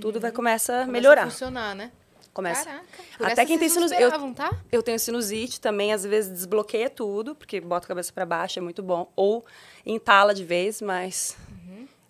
tudo 0.00 0.20
vai 0.20 0.30
começar 0.30 0.82
a 0.82 0.86
Começa 0.86 0.92
melhorar. 0.92 1.22
a 1.22 1.30
funcionar, 1.30 1.74
né? 1.74 1.90
Começa. 2.36 2.66
Caraca. 2.66 2.86
Por 3.16 3.26
Até 3.26 3.46
quem 3.46 3.58
tem 3.58 3.66
sinusite. 3.66 4.02
Eu, 4.02 4.34
tá? 4.34 4.50
eu 4.70 4.82
tenho 4.82 4.98
sinusite 4.98 5.58
também, 5.58 5.94
às 5.94 6.04
vezes 6.04 6.30
desbloqueia 6.30 6.90
tudo, 6.90 7.34
porque 7.34 7.58
bota 7.62 7.86
a 7.86 7.88
cabeça 7.88 8.12
para 8.12 8.26
baixo, 8.26 8.58
é 8.58 8.62
muito 8.62 8.82
bom. 8.82 9.10
Ou 9.16 9.42
entala 9.86 10.34
de 10.34 10.44
vez, 10.44 10.82
mas 10.82 11.34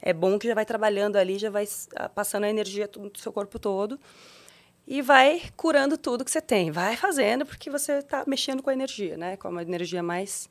é 0.03 0.13
bom 0.13 0.37
que 0.37 0.49
já 0.49 0.55
vai 0.55 0.67
trabalhando 0.67 1.15
ali, 1.15 1.39
já 1.39 1.49
vai 1.49 1.65
passando 2.13 2.43
a 2.43 2.51
energia 2.51 2.89
do 2.89 3.17
seu 3.17 3.33
corpo 3.33 3.57
todo. 3.61 4.01
E 4.85 5.01
vai 5.01 5.43
curando 5.57 5.97
tudo 5.97 6.25
que 6.25 6.31
você 6.31 6.41
tem. 6.41 6.73
Vai 6.73 6.97
fazendo, 6.97 7.47
porque 7.47 7.71
você 7.71 7.99
está 7.99 8.25
mexendo 8.27 8.65
com 8.65 8.71
a 8.71 8.73
energia, 8.73 9.17
né? 9.17 9.37
Com 9.37 9.49
uma 9.49 9.63
energia 9.63 10.03
mais 10.03 10.49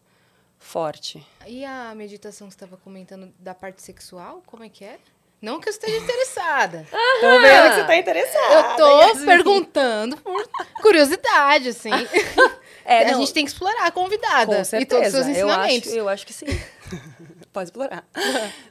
forte. 0.65 1.25
E 1.45 1.63
a 1.63 1.93
meditação 1.95 2.47
que 2.47 2.53
você 2.53 2.57
estava 2.57 2.75
comentando 2.75 3.31
da 3.39 3.53
parte 3.53 3.81
sexual, 3.81 4.41
como 4.45 4.63
é 4.63 4.69
que 4.69 4.83
é? 4.83 4.97
Não 5.41 5.59
que 5.59 5.69
eu 5.69 5.71
esteja 5.71 5.97
interessada. 5.97 6.87
Tô 7.21 7.39
vendo 7.39 7.69
que 7.69 7.75
você 7.75 7.83
tá 7.85 7.95
interessada. 7.95 8.53
Eu 8.53 8.75
tô 8.75 9.01
Yasmin. 9.01 9.25
perguntando 9.25 10.17
por 10.17 10.49
curiosidade, 10.81 11.69
assim. 11.69 11.91
É, 12.87 13.01
a 13.09 13.13
não, 13.13 13.19
gente 13.19 13.33
tem 13.33 13.43
que 13.43 13.49
explorar 13.49 13.87
a 13.87 13.89
convidada 13.89 14.57
Com 14.57 14.61
e 14.61 14.63
certeza. 14.63 15.17
todos 15.17 15.19
os 15.19 15.25
seus 15.25 15.37
eu 15.39 15.49
acho, 15.49 15.59
ensinamentos. 15.71 15.93
eu 15.93 16.07
acho 16.07 16.27
que 16.27 16.33
sim. 16.33 16.45
Pode 17.51 17.69
explorar. 17.69 18.07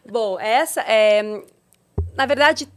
Bom, 0.09 0.39
essa 0.39 0.83
é. 0.83 1.43
Na 2.15 2.25
verdade, 2.25 2.69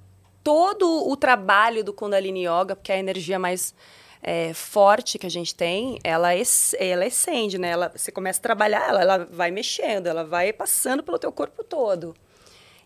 todo 0.44 1.08
o 1.08 1.16
trabalho 1.16 1.84
do 1.84 1.94
Kundalini 1.94 2.48
Yoga, 2.48 2.76
porque 2.76 2.92
é 2.92 2.96
a 2.96 2.98
energia 2.98 3.38
mais 3.38 3.76
é, 4.22 4.54
forte 4.54 5.18
que 5.20 5.26
a 5.26 5.30
gente 5.30 5.54
tem, 5.56 6.00
ela, 6.04 6.36
es- 6.36 6.76
ela 6.80 7.06
acende, 7.06 7.58
né? 7.58 7.70
Ela, 7.70 7.92
você 7.96 8.12
começa 8.12 8.40
a 8.40 8.44
trabalhar, 8.44 8.88
ela, 8.90 9.02
ela 9.02 9.18
vai 9.32 9.52
mexendo, 9.52 10.08
ela 10.08 10.24
vai 10.24 10.52
passando 10.54 11.04
pelo 11.04 11.20
teu 11.20 11.32
corpo 11.32 11.64
todo. 11.64 12.16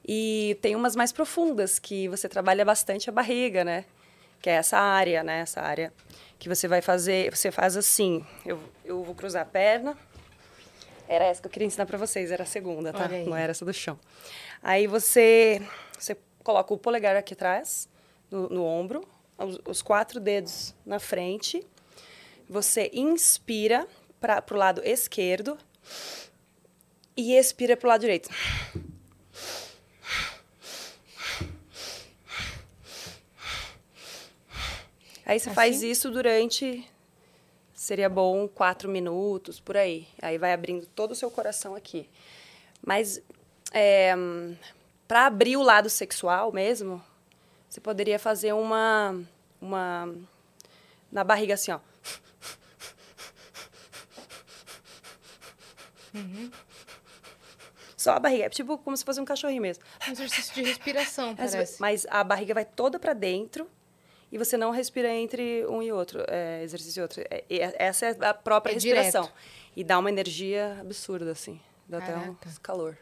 E 0.07 0.57
tem 0.61 0.75
umas 0.75 0.95
mais 0.95 1.11
profundas, 1.11 1.77
que 1.79 2.07
você 2.07 2.27
trabalha 2.27 2.65
bastante 2.65 3.09
a 3.09 3.13
barriga, 3.13 3.63
né? 3.63 3.85
Que 4.41 4.50
é 4.50 4.53
essa 4.53 4.77
área, 4.77 5.23
né? 5.23 5.39
Essa 5.41 5.61
área 5.61 5.93
que 6.39 6.50
você 6.50 6.67
vai 6.67 6.81
fazer, 6.81 7.35
você 7.35 7.51
faz 7.51 7.77
assim, 7.77 8.25
eu, 8.45 8.59
eu 8.83 9.03
vou 9.03 9.13
cruzar 9.13 9.43
a 9.43 9.45
perna, 9.45 9.95
era 11.07 11.25
essa 11.25 11.41
que 11.41 11.47
eu 11.47 11.51
queria 11.51 11.67
ensinar 11.67 11.85
para 11.85 11.97
vocês, 11.97 12.31
era 12.31 12.43
a 12.43 12.45
segunda, 12.47 12.91
tá? 12.91 13.05
Não 13.29 13.38
era 13.38 13.51
essa 13.51 13.63
do 13.65 13.73
chão. 13.73 14.00
Aí 14.63 14.88
você, 14.88 15.61
você 15.97 16.17
coloca 16.43 16.73
o 16.73 16.77
polegar 16.77 17.15
aqui 17.15 17.33
atrás, 17.33 17.88
no, 18.31 18.50
no 18.50 18.65
ombro, 18.65 19.07
os, 19.43 19.60
os 19.65 19.81
quatro 19.81 20.19
dedos 20.19 20.74
na 20.86 21.00
frente. 21.00 21.65
Você 22.50 22.89
inspira 22.93 23.88
para 24.19 24.43
o 24.51 24.55
lado 24.55 24.81
esquerdo 24.83 25.57
e 27.15 27.33
expira 27.36 27.75
para 27.75 27.88
o 27.88 27.89
lado 27.89 28.01
direito. 28.01 28.29
Aí 35.25 35.39
você 35.39 35.50
faz 35.51 35.77
Assim? 35.77 35.89
isso 35.89 36.12
durante 36.12 36.86
seria 37.74 38.10
bom 38.10 38.48
quatro 38.48 38.89
minutos, 38.89 39.60
por 39.60 39.77
aí. 39.77 40.07
Aí 40.21 40.38
vai 40.38 40.51
abrindo 40.51 40.86
todo 40.88 41.12
o 41.12 41.15
seu 41.15 41.31
coração 41.31 41.74
aqui. 41.74 42.10
Mas 42.86 43.21
para 45.07 45.25
abrir 45.25 45.55
o 45.57 45.63
lado 45.63 45.89
sexual 45.89 46.51
mesmo, 46.51 47.01
você 47.72 47.80
poderia 47.80 48.20
fazer 48.20 48.51
uma, 48.54 49.18
uma 49.62 50.13
na 51.10 51.24
barriga 51.24 51.54
assim, 51.54 51.72
ó. 51.72 51.80
Só 57.96 58.13
a 58.13 58.20
barriga, 58.20 58.46
é 58.46 58.50
tipo 58.50 58.78
como 58.80 58.98
se 58.98 59.06
fosse 59.06 59.22
um 59.22 59.25
cachorrinho 59.25 59.62
mesmo. 59.62 59.84
Um 60.08 60.12
exercício 60.12 60.54
de 60.56 60.63
respiração, 60.63 61.36
Mas- 61.38 61.51
parece. 61.51 61.82
Mas 61.82 62.06
a 62.10 62.24
barriga 62.24 62.54
vai 62.54 62.66
toda 62.66 63.00
para 63.00 63.13
dentro 63.13 63.70
e 64.32 64.38
você 64.38 64.58
não 64.58 64.72
respira 64.72 65.10
entre 65.13 65.66
um 65.68 65.82
e 65.84 65.92
outro, 65.92 66.24
é, 66.28 66.63
exercício 66.63 67.01
e 67.01 67.04
outro. 67.04 67.22
É, 67.30 67.44
e 67.50 67.60
essa 67.60 68.08
é 68.08 68.25
a 68.25 68.34
própria 68.34 68.72
É 68.72 68.75
respiração. 68.75 69.24
direto. 69.24 69.38
E 69.75 69.84
dá 69.84 70.00
uma 70.00 70.10
energia 70.10 70.78
absurda, 70.82 71.32
assim. 71.32 71.60
Dá 71.88 72.00
até 72.00 72.12
Caraca. 72.13 72.50
uns 72.50 72.58
calor. 72.58 72.98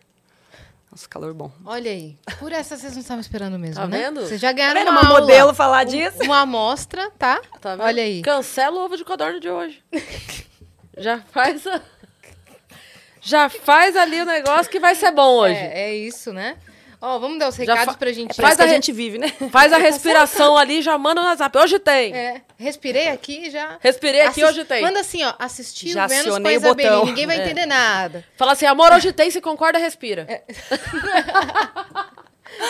Uns 0.91 1.05
calor 1.05 1.34
bom. 1.34 1.51
Olha 1.65 1.91
aí. 1.91 2.17
Por 2.39 2.51
essa 2.51 2.75
vocês 2.75 2.93
não 2.93 3.01
estavam 3.01 3.22
esperando 3.22 3.60
mesmo, 3.60 3.75
Tá 3.75 3.88
né? 3.88 3.98
vendo? 4.05 4.22
Vocês 4.22 4.41
já 4.41 4.50
Tá 4.50 4.53
ganharam 4.53 4.79
vendo 4.79 4.89
uma, 4.89 5.01
uma 5.01 5.08
aula, 5.10 5.22
modelo 5.22 5.53
falar 5.53 5.86
um- 5.86 5.89
disso? 5.89 6.24
Uma 6.24 6.39
amostra, 6.41 7.12
tá? 7.12 7.39
Tá 7.62 7.75
vendo? 7.75 7.84
Olha 7.86 8.01
aí. 8.03 8.22
Cancela 8.24 8.79
o 8.79 8.86
ovo 8.86 8.98
de 8.98 9.05
codorna 9.05 9.39
de 9.39 9.50
hoje. 9.50 9.84
Já 10.98 11.19
faz 11.31 11.65
a... 11.67 11.79
Já 13.22 13.50
faz 13.50 13.96
ali 13.96 14.19
o 14.22 14.25
negócio 14.25 14.72
que 14.72 14.79
vai 14.79 14.96
ser 14.96 15.12
bom 15.12 15.36
hoje. 15.38 15.55
É, 15.55 15.89
é 15.91 15.96
isso, 15.96 16.34
né? 16.34 16.58
Ó, 17.01 17.18
vamos 17.18 17.39
dar 17.39 17.48
os 17.48 17.56
recados 17.56 17.86
fa- 17.86 17.94
pra 17.98 18.12
gente. 18.12 18.32
É 18.32 18.41
Faz 18.41 18.56
pra 18.58 18.65
a 18.65 18.68
a 18.68 18.70
re- 18.70 18.75
gente 18.75 18.91
vive, 18.91 19.18
né? 19.18 19.29
Faz 19.51 19.72
a 19.72 19.77
respiração 19.77 20.58
ali, 20.58 20.82
já 20.82 20.98
manda 20.98 21.22
no 21.22 21.27
WhatsApp. 21.27 21.58
Hoje 21.58 21.79
tem. 21.79 22.13
É, 22.13 22.41
respirei 22.58 23.08
aqui 23.08 23.50
já. 23.50 23.77
Respirei 23.79 24.22
aqui, 24.22 24.44
Assis- 24.44 24.58
hoje 24.58 24.65
tem. 24.65 24.82
Manda 24.82 25.00
assim, 25.00 25.24
ó, 25.24 25.34
assistiu 25.39 25.94
Já 25.94 26.08
Vênus 26.08 26.27
com 26.27 26.36
a 26.36 27.06
ninguém 27.06 27.25
vai 27.25 27.38
É. 27.39 27.41
entender 27.46 27.65
nada. 27.65 28.25
Fala 28.36 28.51
assim, 28.51 28.65
amor, 28.65 28.91
hoje 28.91 29.13
tem, 29.13 29.32
se 29.32 29.39
concorda, 29.39 29.79
respira. 29.79 30.27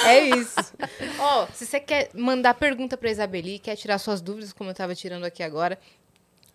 É 0.05 0.19
isso. 0.19 0.55
Ó, 1.17 1.47
se 1.53 1.65
você 1.65 1.79
quer 1.79 2.09
mandar 2.13 2.53
pergunta 2.53 2.95
pra 2.97 3.09
Isabeli, 3.09 3.57
quer 3.57 3.75
tirar 3.75 3.97
suas 3.97 4.21
dúvidas, 4.21 4.53
como 4.53 4.69
eu 4.69 4.73
tava 4.73 4.93
tirando 4.93 5.23
aqui 5.23 5.41
agora, 5.41 5.79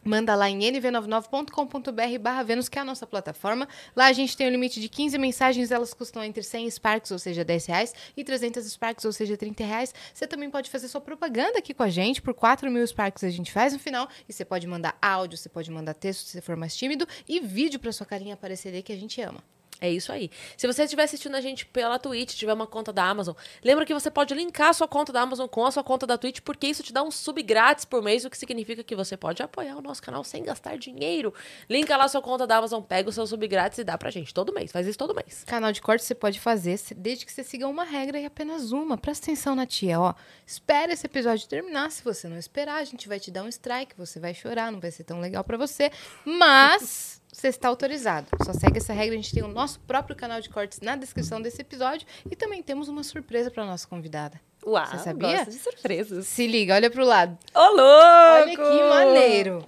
manda 0.04 0.34
lá 0.34 0.48
em 0.50 0.58
nv99.com.br 0.58 2.18
barra 2.20 2.42
Vênus, 2.42 2.68
que 2.68 2.78
é 2.78 2.82
a 2.82 2.84
nossa 2.84 3.06
plataforma. 3.06 3.66
Lá 3.96 4.06
a 4.06 4.12
gente 4.12 4.36
tem 4.36 4.46
o 4.46 4.50
limite 4.50 4.80
de 4.80 4.88
15 4.88 5.18
mensagens, 5.18 5.70
elas 5.70 5.94
custam 5.94 6.22
entre 6.22 6.42
100 6.42 6.70
Sparks, 6.70 7.10
ou 7.10 7.18
seja, 7.18 7.44
10 7.44 7.66
reais, 7.66 7.94
e 8.16 8.22
300 8.22 8.64
Sparks, 8.70 9.04
ou 9.04 9.12
seja, 9.12 9.36
30 9.36 9.64
reais. 9.64 9.94
Você 10.12 10.26
também 10.26 10.50
pode 10.50 10.70
fazer 10.70 10.88
sua 10.88 11.00
propaganda 11.00 11.58
aqui 11.58 11.72
com 11.72 11.82
a 11.82 11.88
gente, 11.88 12.20
por 12.20 12.34
4 12.34 12.70
mil 12.70 12.86
Sparks 12.86 13.24
a 13.24 13.30
gente 13.30 13.50
faz 13.50 13.72
no 13.72 13.78
final, 13.78 14.08
e 14.28 14.32
você 14.32 14.44
pode 14.44 14.66
mandar 14.66 14.96
áudio, 15.00 15.38
você 15.38 15.48
pode 15.48 15.70
mandar 15.70 15.94
texto, 15.94 16.26
se 16.26 16.40
for 16.40 16.56
mais 16.56 16.76
tímido, 16.76 17.06
e 17.28 17.40
vídeo 17.40 17.80
pra 17.80 17.92
sua 17.92 18.06
carinha 18.06 18.34
aparecer 18.34 18.74
aí, 18.74 18.82
que 18.82 18.92
a 18.92 18.96
gente 18.96 19.20
ama. 19.20 19.42
É 19.80 19.90
isso 19.90 20.12
aí. 20.12 20.30
Se 20.56 20.66
você 20.66 20.84
estiver 20.84 21.02
assistindo 21.02 21.34
a 21.34 21.40
gente 21.40 21.66
pela 21.66 21.98
Twitch, 21.98 22.34
tiver 22.34 22.52
uma 22.52 22.66
conta 22.66 22.92
da 22.92 23.04
Amazon, 23.04 23.34
lembra 23.62 23.84
que 23.84 23.92
você 23.92 24.10
pode 24.10 24.32
linkar 24.32 24.68
a 24.68 24.72
sua 24.72 24.86
conta 24.88 25.12
da 25.12 25.20
Amazon 25.20 25.46
com 25.46 25.66
a 25.66 25.70
sua 25.70 25.82
conta 25.82 26.06
da 26.06 26.16
Twitch, 26.16 26.40
porque 26.40 26.66
isso 26.66 26.82
te 26.82 26.92
dá 26.92 27.02
um 27.02 27.10
sub 27.10 27.42
grátis 27.42 27.84
por 27.84 28.02
mês, 28.02 28.24
o 28.24 28.30
que 28.30 28.38
significa 28.38 28.84
que 28.84 28.94
você 28.94 29.16
pode 29.16 29.42
apoiar 29.42 29.76
o 29.76 29.82
nosso 29.82 30.02
canal 30.02 30.22
sem 30.22 30.42
gastar 30.42 30.78
dinheiro. 30.78 31.34
Linka 31.68 31.96
lá 31.96 32.04
a 32.04 32.08
sua 32.08 32.22
conta 32.22 32.46
da 32.46 32.56
Amazon, 32.56 32.82
pega 32.82 33.08
o 33.08 33.12
seu 33.12 33.26
sub 33.26 33.46
grátis 33.48 33.78
e 33.78 33.84
dá 33.84 33.98
pra 33.98 34.10
gente 34.10 34.32
todo 34.32 34.54
mês. 34.54 34.70
Faz 34.70 34.86
isso 34.86 34.98
todo 34.98 35.14
mês. 35.14 35.44
Canal 35.44 35.72
de 35.72 35.82
corte 35.82 36.04
você 36.04 36.14
pode 36.14 36.38
fazer 36.40 36.80
desde 36.96 37.26
que 37.26 37.32
você 37.32 37.42
siga 37.42 37.68
uma 37.68 37.84
regra 37.84 38.18
e 38.18 38.24
apenas 38.24 38.72
uma. 38.72 38.96
Presta 38.96 39.26
atenção 39.26 39.54
na 39.54 39.66
tia, 39.66 40.00
ó. 40.00 40.14
Espera 40.46 40.92
esse 40.92 41.06
episódio 41.06 41.48
terminar. 41.48 41.90
Se 41.90 42.02
você 42.02 42.28
não 42.28 42.38
esperar, 42.38 42.76
a 42.76 42.84
gente 42.84 43.08
vai 43.08 43.20
te 43.20 43.30
dar 43.30 43.42
um 43.42 43.48
strike, 43.48 43.94
você 43.96 44.18
vai 44.18 44.34
chorar, 44.34 44.72
não 44.72 44.80
vai 44.80 44.90
ser 44.90 45.04
tão 45.04 45.20
legal 45.20 45.44
pra 45.44 45.56
você. 45.56 45.90
Mas 46.24 47.20
você 47.34 47.48
está 47.48 47.68
autorizado. 47.68 48.28
Só 48.44 48.52
segue 48.52 48.78
essa 48.78 48.92
regra. 48.92 49.14
A 49.14 49.16
gente 49.16 49.32
tem 49.34 49.42
o 49.42 49.48
nosso 49.48 49.80
próprio 49.80 50.14
canal 50.16 50.40
de 50.40 50.48
cortes 50.48 50.80
na 50.80 50.94
descrição 50.96 51.42
desse 51.42 51.60
episódio 51.60 52.06
e 52.30 52.36
também 52.36 52.62
temos 52.62 52.88
uma 52.88 53.02
surpresa 53.02 53.50
pra 53.50 53.64
nossa 53.64 53.86
convidada. 53.88 54.40
Uau, 54.64 54.86
Você 54.86 54.98
sabia? 54.98 55.36
gosto 55.38 55.50
de 55.50 55.58
surpresas. 55.58 56.26
Se 56.26 56.46
liga, 56.46 56.74
olha 56.74 56.90
pro 56.90 57.04
lado. 57.04 57.36
Ô, 57.54 57.60
louco! 57.60 57.82
Olha 57.82 58.56
que 58.56 58.82
maneiro. 58.88 59.66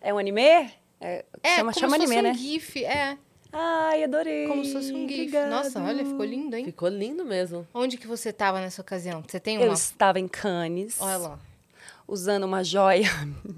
É 0.00 0.12
um 0.12 0.18
anime? 0.18 0.42
É, 1.00 1.24
É, 1.42 1.56
chama, 1.56 1.72
como 1.72 1.80
chama 1.80 1.96
se 1.96 2.02
fosse 2.02 2.12
anime, 2.14 2.18
um 2.18 2.22
né? 2.22 2.34
GIF, 2.34 2.84
é. 2.84 3.16
Ai, 3.52 4.04
adorei. 4.04 4.46
Como 4.46 4.64
se 4.64 4.72
fosse 4.72 4.92
um 4.92 5.08
GIF. 5.08 5.32
Nossa, 5.48 5.80
olha, 5.82 6.04
ficou 6.04 6.24
lindo, 6.24 6.54
hein? 6.56 6.64
Ficou 6.66 6.88
lindo 6.88 7.24
mesmo. 7.24 7.66
Onde 7.72 7.96
que 7.96 8.06
você 8.06 8.32
tava 8.32 8.60
nessa 8.60 8.82
ocasião? 8.82 9.22
Você 9.26 9.40
tem 9.40 9.56
Eu 9.56 9.62
uma... 9.68 9.74
estava 9.74 10.20
em 10.20 10.28
Cannes. 10.28 11.00
Olha 11.00 11.16
lá. 11.16 11.38
usando 12.06 12.44
uma 12.44 12.62
joia 12.62 13.08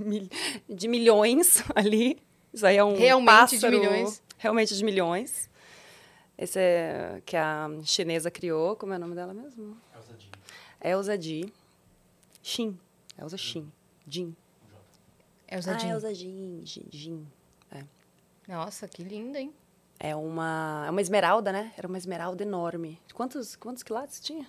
de 0.68 0.86
milhões 0.88 1.62
ali. 1.74 2.18
Isso 2.52 2.66
aí 2.66 2.76
é 2.76 2.84
um 2.84 2.96
Realmente 2.96 3.56
de 3.56 3.60
pássaro- 3.60 3.78
milhões. 3.78 4.22
Realmente 4.38 4.76
de 4.76 4.84
milhões. 4.84 5.50
Esse 6.36 6.58
é 6.58 7.22
que 7.24 7.36
a 7.36 7.68
chinesa 7.84 8.30
criou. 8.30 8.76
Como 8.76 8.92
é 8.92 8.96
o 8.96 8.98
nome 8.98 9.14
dela 9.14 9.32
mesmo? 9.32 9.76
Elsa 9.94 10.16
Jin. 10.18 10.30
Elsa 10.82 11.20
Jin. 11.20 11.52
Xin. 12.42 12.78
Elsa 13.18 13.36
Xin. 13.38 13.70
Jin. 14.06 14.36
Elsa 15.48 15.76
Ah. 15.76 15.86
Elsa 15.88 16.12
Jin. 16.14 16.60
Jin. 16.64 16.86
Jin. 16.90 17.26
Nossa, 18.48 18.88
que 18.88 19.02
lindo, 19.04 19.38
hein? 19.38 19.54
É 20.00 20.16
uma, 20.16 20.84
é 20.88 20.90
uma 20.90 21.00
esmeralda, 21.00 21.52
né? 21.52 21.72
Era 21.76 21.86
uma 21.86 21.96
esmeralda 21.96 22.42
enorme. 22.42 23.00
Quantos, 23.14 23.54
quantos 23.54 23.84
quilates 23.84 24.18
tinha? 24.20 24.46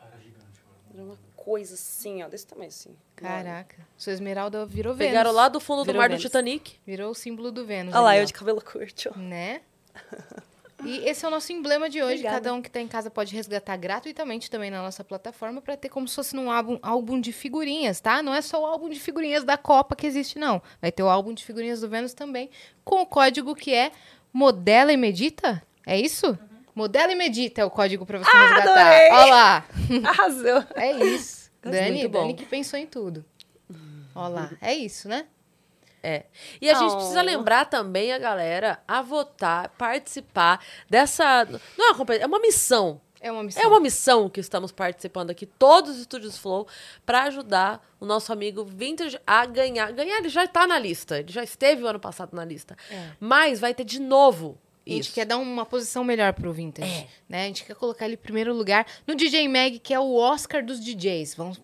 Era 0.00 1.02
uma 1.04 1.16
coisa 1.48 1.74
assim, 1.74 2.22
ó. 2.22 2.28
Desse 2.28 2.46
tamanho, 2.46 2.68
assim. 2.68 2.94
Caraca. 3.16 3.76
Sua 3.96 4.12
esmeralda 4.12 4.66
virou 4.66 4.94
Pegaram 4.94 5.30
Vênus. 5.30 5.36
lá 5.36 5.48
do 5.48 5.58
fundo 5.58 5.78
do 5.78 5.86
Virou 5.86 6.00
mar 6.02 6.08
do 6.08 6.12
Vênus. 6.12 6.22
Titanic. 6.22 6.76
Virou 6.86 7.10
o 7.10 7.14
símbolo 7.14 7.50
do 7.50 7.64
Vênus. 7.64 7.94
Olha 7.94 8.02
lá, 8.02 8.16
eu 8.18 8.26
de 8.26 8.32
cabelo 8.34 8.60
curto. 8.60 9.10
ó. 9.14 9.18
Né? 9.18 9.62
E 10.84 11.08
esse 11.08 11.24
é 11.24 11.28
o 11.28 11.30
nosso 11.32 11.52
emblema 11.52 11.90
de 11.90 12.00
hoje. 12.00 12.18
Obrigada. 12.20 12.36
Cada 12.36 12.54
um 12.54 12.62
que 12.62 12.70
tá 12.70 12.80
em 12.80 12.86
casa 12.86 13.10
pode 13.10 13.34
resgatar 13.34 13.76
gratuitamente 13.76 14.48
também 14.48 14.70
na 14.70 14.80
nossa 14.80 15.02
plataforma 15.02 15.60
para 15.60 15.76
ter 15.76 15.88
como 15.88 16.06
se 16.06 16.14
fosse 16.14 16.36
num 16.36 16.52
álbum, 16.52 16.78
álbum 16.80 17.20
de 17.20 17.32
figurinhas, 17.32 18.00
tá? 18.00 18.22
Não 18.22 18.32
é 18.32 18.40
só 18.40 18.62
o 18.62 18.64
álbum 18.64 18.88
de 18.88 19.00
figurinhas 19.00 19.42
da 19.42 19.56
Copa 19.56 19.96
que 19.96 20.06
existe, 20.06 20.38
não. 20.38 20.62
Vai 20.80 20.92
ter 20.92 21.02
o 21.02 21.08
álbum 21.08 21.34
de 21.34 21.44
figurinhas 21.44 21.80
do 21.80 21.88
Vênus 21.88 22.14
também, 22.14 22.48
com 22.84 23.02
o 23.02 23.06
código 23.06 23.56
que 23.56 23.74
é 23.74 23.90
Modela 24.32 24.92
e 24.92 24.96
Medita? 24.96 25.60
É 25.84 25.98
isso? 25.98 26.38
Modela 26.76 27.10
e 27.10 27.16
Medita 27.16 27.60
é 27.60 27.64
o 27.64 27.70
código 27.70 28.06
para 28.06 28.18
você 28.20 28.30
resgatar. 28.30 28.70
adorei! 28.70 29.10
Olha 29.10 29.34
lá. 29.34 29.64
Arrasou. 30.08 30.64
É 30.76 30.92
isso. 31.06 31.37
Gostei. 31.70 31.84
Dani, 31.86 31.98
Muito 32.00 32.12
bom. 32.12 32.20
Dani 32.22 32.34
que 32.34 32.44
pensou 32.46 32.78
em 32.78 32.86
tudo. 32.86 33.24
Ó 34.14 34.28
lá, 34.28 34.50
é 34.60 34.74
isso, 34.74 35.08
né? 35.08 35.26
É. 36.02 36.24
E 36.60 36.70
a 36.70 36.74
gente 36.74 36.92
Oh. 36.92 36.96
precisa 36.96 37.22
lembrar 37.22 37.64
também 37.66 38.12
a 38.12 38.18
galera 38.18 38.80
a 38.86 39.02
votar, 39.02 39.68
participar 39.70 40.64
dessa. 40.88 41.44
Não 41.76 41.86
é 41.86 41.88
uma 41.90 41.94
competição, 41.96 42.24
é 42.24 42.26
uma 42.26 42.40
missão. 42.40 43.00
É 43.20 43.32
uma 43.32 43.42
missão. 43.42 43.62
É 43.62 43.66
uma 43.66 43.80
missão 43.80 44.28
que 44.30 44.38
estamos 44.38 44.70
participando 44.70 45.30
aqui, 45.30 45.44
todos 45.44 45.90
os 45.96 45.98
estúdios 45.98 46.38
Flow, 46.38 46.68
para 47.04 47.24
ajudar 47.24 47.84
o 47.98 48.06
nosso 48.06 48.32
amigo 48.32 48.64
Vintage 48.64 49.18
a 49.26 49.44
ganhar. 49.44 49.90
Ganhar, 49.92 50.18
ele 50.18 50.28
já 50.28 50.44
está 50.44 50.68
na 50.68 50.78
lista, 50.78 51.18
ele 51.18 51.32
já 51.32 51.42
esteve 51.42 51.82
o 51.82 51.88
ano 51.88 51.98
passado 51.98 52.32
na 52.34 52.44
lista. 52.44 52.76
É. 52.88 53.10
Mas 53.18 53.58
vai 53.58 53.74
ter 53.74 53.82
de 53.84 54.00
novo 54.00 54.56
A 54.88 54.94
gente 54.94 55.04
isso. 55.04 55.14
quer 55.14 55.26
dar 55.26 55.36
uma 55.38 55.66
posição 55.66 56.02
melhor 56.02 56.32
pro 56.32 56.52
Vintage. 56.52 56.90
É. 56.90 57.06
Né? 57.28 57.44
A 57.44 57.46
gente 57.46 57.64
quer 57.64 57.74
colocar 57.74 58.06
ele 58.06 58.14
em 58.14 58.18
primeiro 58.18 58.54
lugar 58.54 58.86
no 59.06 59.14
DJ 59.14 59.46
Mag, 59.48 59.78
que 59.78 59.92
é 59.92 60.00
o 60.00 60.14
Oscar 60.14 60.64
dos 60.64 60.80
DJs. 60.80 61.34
Vamos 61.34 61.60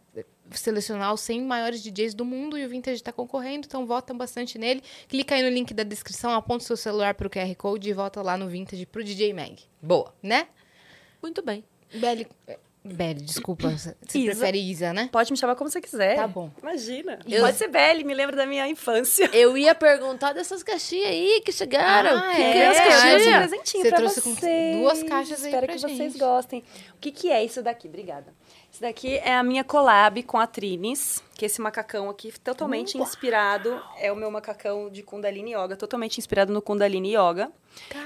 selecionar 0.50 1.12
os 1.12 1.20
100 1.20 1.42
maiores 1.42 1.82
DJs 1.82 2.14
do 2.14 2.24
mundo 2.24 2.58
e 2.58 2.64
o 2.64 2.68
Vintage 2.68 2.96
está 2.96 3.12
concorrendo, 3.12 3.66
então 3.66 3.86
votam 3.86 4.16
bastante 4.16 4.58
nele. 4.58 4.82
Clica 5.08 5.34
aí 5.34 5.42
no 5.42 5.48
link 5.48 5.72
da 5.72 5.82
descrição, 5.82 6.32
aponta 6.32 6.64
o 6.64 6.66
seu 6.66 6.76
celular 6.76 7.14
pro 7.14 7.30
QR 7.30 7.54
Code 7.56 7.88
e 7.88 7.92
volta 7.92 8.22
lá 8.22 8.36
no 8.36 8.48
Vintage 8.48 8.86
pro 8.86 9.02
DJ 9.02 9.32
Mag. 9.32 9.56
Boa. 9.80 10.14
Né? 10.22 10.46
Muito 11.22 11.42
bem. 11.42 11.64
Belly, 11.94 12.26
Belly 12.86 13.22
desculpa. 13.22 13.70
Você 13.70 13.96
Isa. 14.14 14.32
prefere 14.32 14.58
Isa, 14.58 14.92
né? 14.92 15.08
Pode 15.10 15.32
me 15.32 15.38
chamar 15.38 15.54
como 15.56 15.70
você 15.70 15.80
quiser. 15.80 16.16
Tá 16.16 16.26
bom. 16.28 16.50
Imagina. 16.62 17.18
Eu- 17.26 17.42
Pode 17.42 17.56
ser 17.56 17.68
Belly, 17.68 18.04
me 18.04 18.12
lembra 18.12 18.36
da 18.36 18.44
minha 18.44 18.68
infância. 18.68 19.30
Eu 19.32 19.56
ia 19.56 19.74
perguntar 19.74 20.34
dessas 20.34 20.62
caixinhas 20.62 21.08
aí 21.08 21.40
que 21.44 21.50
chegaram. 21.50 22.14
Ah, 22.18 22.34
que 22.34 22.42
é? 22.42 22.66
as 22.68 22.76
eu 22.76 22.82
trouxe 22.82 22.98
um 22.98 23.00
caixinhas? 23.10 23.38
presentinho 23.48 23.82
Você 23.84 23.88
pra 23.88 23.98
trouxe 23.98 24.20
com 24.20 24.34
vocês. 24.34 24.76
duas 24.76 25.02
caixas 25.02 25.40
aí 25.42 25.46
Espero 25.50 25.66
pra 25.66 25.74
que 25.76 25.80
vocês 25.80 25.96
gente. 25.98 26.18
gostem. 26.18 26.62
O 26.94 26.98
que, 27.00 27.10
que 27.10 27.30
é 27.30 27.42
isso 27.42 27.62
daqui? 27.62 27.88
Obrigada. 27.88 28.34
Isso 28.70 28.82
daqui 28.82 29.16
é 29.16 29.34
a 29.34 29.42
minha 29.42 29.64
collab 29.64 30.22
com 30.24 30.36
a 30.36 30.46
Trines, 30.46 31.22
que 31.34 31.44
é 31.44 31.46
esse 31.46 31.60
macacão 31.62 32.10
aqui 32.10 32.32
totalmente 32.40 32.98
inspirado. 32.98 33.80
É 33.98 34.12
o 34.12 34.16
meu 34.16 34.30
macacão 34.30 34.90
de 34.90 35.02
Kundalini 35.02 35.54
Yoga, 35.54 35.74
totalmente 35.76 36.18
inspirado 36.18 36.52
no 36.52 36.60
Kundalini 36.60 37.14
Yoga. 37.16 37.50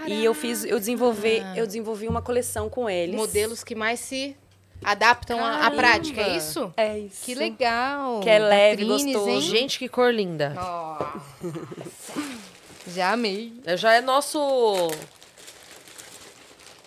E 0.06 0.24
eu 0.24 0.34
fiz, 0.34 0.64
eu 0.64 0.78
desenvolvi, 0.78 1.42
eu 1.56 1.66
desenvolvi 1.66 2.06
uma 2.06 2.22
coleção 2.22 2.68
com 2.68 2.88
eles. 2.88 3.16
Modelos 3.16 3.64
que 3.64 3.74
mais 3.74 3.98
se 4.00 4.36
adaptam 4.84 5.44
à- 5.44 5.58
Caramba. 5.58 5.76
prática, 5.76 6.20
é 6.22 6.36
isso? 6.36 6.72
É 6.76 6.98
isso. 6.98 7.24
Que 7.24 7.34
legal. 7.34 8.20
Que 8.20 8.30
é 8.30 8.38
leve, 8.38 8.84
gostoso. 8.84 9.28
hein? 9.28 9.40
Gente, 9.40 9.78
que 9.78 9.88
cor 9.88 10.12
linda. 10.12 10.54
Ó. 10.56 10.98
Já 12.86 13.12
amei. 13.12 13.52
Já 13.76 13.94
é 13.94 14.00
nosso. 14.00 14.38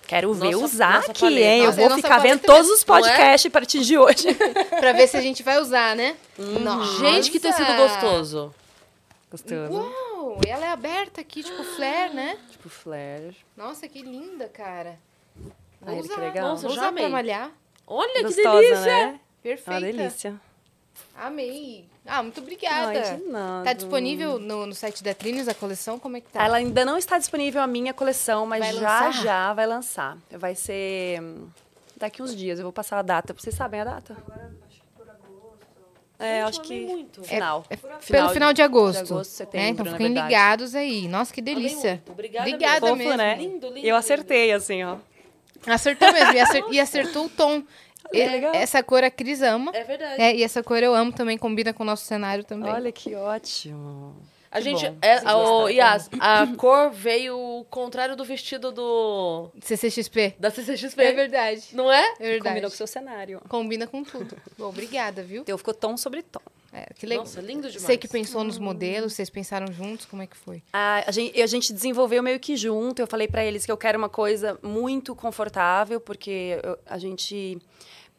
Quero 0.08 0.34
ver 0.34 0.52
Nossa- 0.52 0.66
usar 0.66 0.94
nossa 0.96 1.12
aqui, 1.12 1.22
paleta. 1.22 1.40
hein? 1.46 1.60
Eu 1.60 1.66
Nossa, 1.68 1.82
é 1.82 1.88
vou 1.88 1.98
ficar 1.98 2.18
vendo 2.18 2.40
todos 2.42 2.70
os 2.70 2.84
mesmo, 2.84 2.88
não 2.94 2.98
é? 2.98 3.02
podcasts 3.12 3.46
a 3.50 3.52
partir 3.54 3.80
de 3.82 3.98
hoje. 3.98 4.28
pra 4.80 4.92
ver 4.92 5.08
se 5.08 5.16
a 5.16 5.22
gente 5.22 5.42
vai 5.42 5.58
usar, 5.60 5.96
né? 5.96 6.18
Nossa. 6.38 7.00
Gente, 7.00 7.32
que 7.32 7.40
tecido 7.40 7.74
gostoso. 7.78 8.54
Gostoso. 9.32 9.72
Uau, 9.72 10.42
e 10.46 10.50
ela 10.50 10.66
é 10.66 10.70
aberta 10.72 11.22
aqui, 11.22 11.42
tipo 11.42 11.64
flare, 11.64 12.14
né? 12.14 12.38
Tipo 12.52 12.68
flare. 12.68 13.38
Nossa, 13.56 13.88
que 13.88 14.02
linda, 14.02 14.50
cara. 14.50 15.00
Vou 15.80 15.96
Ai, 15.96 16.02
que 16.02 16.12
usar. 16.12 16.20
legal. 16.22 16.48
Nossa, 16.50 16.68
Vou 16.68 16.76
já 16.76 16.82
usar 16.82 16.92
pra 16.92 17.00
amei. 17.04 17.10
malhar. 17.12 17.52
Olha 17.88 18.14
que 18.16 18.24
Gostosa, 18.24 18.52
delícia. 18.62 18.86
né? 18.86 19.20
É 19.44 19.44
Perfeita. 19.44 19.72
uma 19.72 19.82
delícia. 19.82 20.36
Amei. 21.16 21.86
Ah, 22.06 22.24
muito 22.24 22.40
obrigada. 22.42 23.00
De 23.18 23.24
nada. 23.26 23.66
Tá 23.66 23.74
disponível 23.74 24.40
no, 24.40 24.66
no 24.66 24.74
site 24.74 25.04
da 25.04 25.14
Trines 25.14 25.48
a 25.48 25.54
coleção? 25.54 26.00
Como 26.00 26.18
é 26.18 26.22
que 26.22 26.30
tá? 26.32 26.44
Ela 26.44 26.58
ainda 26.58 26.84
não 26.86 26.98
está 26.98 27.18
disponível 27.18 27.62
a 27.62 27.68
minha 27.68 27.94
coleção, 27.94 28.46
mas 28.46 28.60
Vai 28.60 28.74
já 28.74 29.06
lançar? 29.06 29.24
já 29.24 29.54
vai 29.54 29.68
lançar. 29.68 30.18
Vai 30.32 30.56
ser 30.56 31.22
hum, 31.22 31.48
daqui 31.98 32.22
uns 32.24 32.36
dias. 32.36 32.60
Eu 32.60 32.64
vou 32.64 32.74
passar 32.74 32.98
a 33.00 33.02
data. 33.02 33.34
Vocês 33.34 33.54
sabem 33.54 33.82
a 33.82 33.84
data? 33.84 34.16
É, 36.18 36.46
Gente, 36.46 36.50
acho 36.50 36.60
eu 36.60 36.66
amei 36.66 36.80
que 36.80 36.86
muito. 36.94 37.24
final. 37.24 37.66
É 37.70 37.76
Pelo 37.76 38.30
final 38.30 38.54
de 38.54 38.62
agosto. 38.62 39.04
de 39.06 39.12
agosto, 39.12 39.32
setembro, 39.32 39.66
É, 39.66 39.70
então 39.70 39.86
fiquem 39.88 40.08
ligados 40.14 40.76
aí. 40.76 41.08
Nossa, 41.08 41.34
que 41.34 41.42
delícia. 41.42 42.02
Obrigada 42.08 42.48
Obrigada 42.48 42.74
mesmo. 42.82 42.88
Fofo, 42.90 42.98
mesmo. 42.98 43.18
né? 43.18 43.36
Lindo, 43.38 43.68
lindo, 43.74 43.88
Eu 43.88 43.96
acertei, 43.96 44.52
assim, 44.52 44.84
ó. 44.84 44.98
Acertou 45.68 46.12
mesmo. 46.14 46.34
E, 46.34 46.40
acer- 46.40 46.64
e 46.72 46.80
acertou 46.80 47.26
o 47.26 47.30
tom. 47.30 47.64
legal. 48.14 48.54
Essa 48.54 48.82
cor 48.84 49.04
a 49.04 49.12
Cris 49.12 49.42
ama. 49.42 49.72
É 49.74 49.84
verdade. 49.84 50.22
É, 50.22 50.36
e 50.36 50.44
essa 50.44 50.62
cor 50.64 50.82
eu 50.82 50.94
amo 50.94 51.12
também, 51.12 51.38
combina 51.38 51.72
com 51.74 51.84
o 51.84 51.86
nosso 51.86 52.04
cenário 52.06 52.44
também. 52.44 52.72
Olha 52.72 52.92
que 52.92 53.16
ótimo. 53.16 54.16
A 54.52 54.58
Que 54.58 54.64
gente. 54.64 54.90
bom. 54.90 54.98
É, 55.02 55.18
a, 55.26 55.38
o. 55.38 55.70
Yas, 55.70 56.10
a 56.20 56.46
cor 56.58 56.92
veio 56.92 57.38
o 57.40 57.64
contrário 57.66 58.16
do 58.18 58.26
vestido 58.26 58.72
do. 58.72 59.50
CCXP. 59.62 60.36
Da 60.38 60.52
CCXP. 60.52 61.02
É 61.02 61.12
verdade. 61.14 61.68
Não 61.74 61.90
é? 61.92 62.04
É 62.20 62.24
verdade. 62.24 62.50
Combinou 62.50 62.70
com 62.70 62.74
o 62.74 62.78
seu 62.78 62.88
cenário. 62.88 63.42
Combina 63.48 63.88
com 63.88 64.04
tudo. 64.04 64.36
Bom, 64.58 64.68
obrigada, 64.68 65.24
viu? 65.24 65.42
Então 65.44 65.58
ficou 65.58 65.74
tom 65.74 65.96
sobre 65.96 66.22
tom. 66.22 66.42
É, 66.74 66.86
que 66.94 67.06
legal. 67.06 67.24
Nossa, 67.26 67.40
lindo 67.42 67.68
demais. 67.70 67.82
Você 67.82 67.98
que 67.98 68.08
pensou 68.08 68.44
nos 68.44 68.58
modelos, 68.58 69.14
vocês 69.14 69.30
pensaram 69.30 69.72
juntos, 69.74 70.06
como 70.06 70.22
é 70.22 70.28
que 70.28 70.38
foi? 70.38 70.62
A, 70.72 71.04
a 71.08 71.12
gente, 71.12 71.42
a 71.42 71.48
gente 71.48 71.74
desenvolveu 71.74 72.22
meio 72.24 72.40
que 72.40 72.56
junto. 72.56 73.02
Eu 73.02 73.08
falei 73.08 73.28
pra 73.28 73.44
eles 73.46 73.66
que 73.66 73.72
eu 73.72 73.78
quero 73.78 73.98
uma 73.98 74.08
coisa 74.10 74.58
muito 74.64 75.16
confortável, 75.16 76.00
porque 76.02 76.60
eu- 76.64 76.78
a 76.86 76.98
gente. 76.98 77.58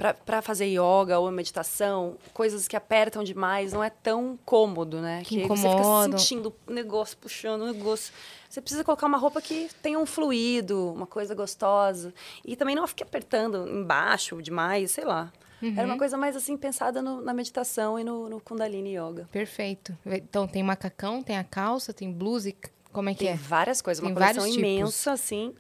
Pra- 0.03 0.15
Pra 0.15 0.43
fazer 0.43 0.67
yoga 0.67 1.19
ou 1.21 1.31
meditação, 1.31 2.17
coisas 2.35 2.67
que 2.67 2.75
apertam 2.77 3.23
demais 3.23 3.73
não 3.73 3.83
é 3.85 3.91
tão 3.91 4.39
cômodo, 4.45 5.01
né? 5.01 5.23
Que 5.25 5.43
aí 5.43 5.49
você 5.49 5.69
fica 5.69 5.83
sentindo 6.19 6.53
o 6.67 6.73
negócio, 6.73 7.17
puxando 7.19 7.63
o 7.63 7.73
negócio. 7.73 8.13
Você 8.49 8.61
precisa 8.61 8.83
colocar 8.85 9.07
uma 9.07 9.17
roupa 9.19 9.41
que 9.41 9.69
tenha 9.81 9.99
um 9.99 10.05
fluido, 10.05 10.93
uma 10.93 11.07
coisa 11.07 11.35
gostosa. 11.35 12.13
E 12.45 12.57
também 12.57 12.75
não 12.75 12.87
fique 12.87 13.03
apertando 13.03 13.69
embaixo 13.69 14.43
demais, 14.43 14.91
sei 14.91 15.05
lá. 15.05 15.33
Era 15.63 15.83
Uhum. 15.83 15.93
uma 15.93 15.99
coisa 15.99 16.19
mais 16.19 16.35
assim, 16.35 16.57
pensada 16.57 17.01
no- 17.01 17.21
na 17.23 17.33
meditação 17.33 17.97
e 17.99 18.03
no, 18.03 18.29
no 18.29 18.41
Kundalini 18.41 18.97
Yoga. 18.97 19.29
Perfeito. 19.31 19.97
Então 20.05 20.47
tem 20.49 20.61
macacão, 20.63 21.23
tem 21.23 21.39
a 21.39 21.45
calça, 21.45 21.93
tem 21.93 22.11
blusa 22.13 22.49
e 22.49 22.57
como 22.93 23.09
é 23.09 23.13
que 23.15 23.21
Tem 23.21 23.31
é? 23.31 23.35
várias 23.35 23.81
coisas, 23.81 24.03
Tem 24.03 24.11
uma 24.13 24.21
coleção 24.21 24.45
tipos. 24.45 24.57
imensa, 24.59 25.13
assim, 25.13 25.55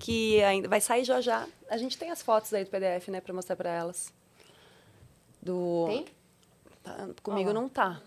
que 0.00 0.42
ainda 0.42 0.68
vai 0.68 0.80
sair 0.80 1.04
já 1.04 1.20
já. 1.20 1.46
A 1.70 1.76
gente 1.76 1.96
tem 1.98 2.10
as 2.10 2.22
fotos 2.22 2.52
aí 2.54 2.64
do 2.64 2.70
PDF, 2.70 3.08
né, 3.08 3.20
pra 3.20 3.34
mostrar 3.34 3.56
pra 3.56 3.70
elas. 3.70 4.12
Do... 5.42 5.86
Tem? 5.88 6.04
Tá, 6.82 7.08
comigo 7.22 7.52
não 7.52 7.68
tá. 7.68 8.00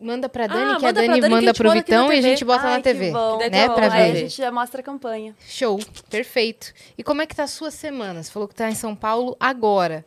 Manda 0.00 0.28
pra 0.28 0.46
Dani, 0.48 0.72
Ah, 0.72 0.76
que 0.80 0.86
a 0.86 0.92
Dani 0.92 1.20
Dani 1.20 1.34
manda 1.34 1.54
pro 1.54 1.70
Vitão 1.70 2.12
e 2.12 2.18
a 2.18 2.20
gente 2.20 2.44
bota 2.44 2.66
Ai, 2.66 2.76
na 2.76 2.80
TV. 2.82 3.10
bom. 3.12 3.38
Né, 3.38 3.48
pra 3.68 3.88
bom. 3.88 3.94
Aí 3.94 4.10
a 4.10 4.12
ver. 4.12 4.16
gente 4.20 4.36
já 4.36 4.50
mostra 4.50 4.80
a 4.80 4.84
campanha. 4.84 5.34
Show, 5.46 5.78
perfeito. 6.10 6.74
E 6.98 7.02
como 7.04 7.22
é 7.22 7.26
que 7.26 7.34
tá 7.34 7.44
a 7.44 7.46
sua 7.48 7.70
semana? 7.70 8.22
Você 8.22 8.30
falou 8.30 8.48
que 8.48 8.54
tá 8.54 8.68
em 8.68 8.74
São 8.74 8.94
Paulo 8.94 9.36
agora. 9.38 10.04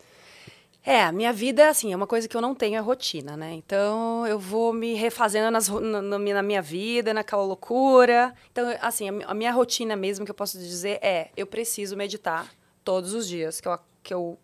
É, 0.89 1.04
a 1.04 1.12
minha 1.12 1.34
vida, 1.34 1.67
assim, 1.67 1.91
é 1.91 1.95
uma 1.97 2.08
coisa 2.08 2.30
que 2.30 2.38
eu 2.38 2.39
não 2.41 2.56
tenho, 2.56 2.78
é 2.78 2.80
rotina, 2.80 3.36
né? 3.36 3.52
Então, 3.54 4.26
eu 4.26 4.39
vou 4.39 4.71
me 4.71 4.93
refazendo 4.93 5.52
nas, 5.52 5.67
na, 5.67 6.02
na 6.02 6.41
minha- 6.41 6.62
vida, 6.62 7.13
naquela 7.13 7.43
loucura. 7.43 8.34
Então, 8.52 8.65
assim, 8.82 9.10
a, 9.10 9.32
a 9.32 9.34
minha 9.34 9.52
rotina 9.52 9.97
mesmo, 9.97 10.23
que 10.23 10.32
eu 10.32 10.36
posso 10.36 10.58
dizer, 10.58 10.97
é, 11.02 11.30
eu 11.36 11.45
preciso 11.45 11.97
meditar 11.97 12.50
todos 12.86 13.13
os 13.13 13.28
dias, 13.28 13.60
que 13.60 13.67
eu, 13.67 13.78
que 14.02 14.13
eu 14.13 14.38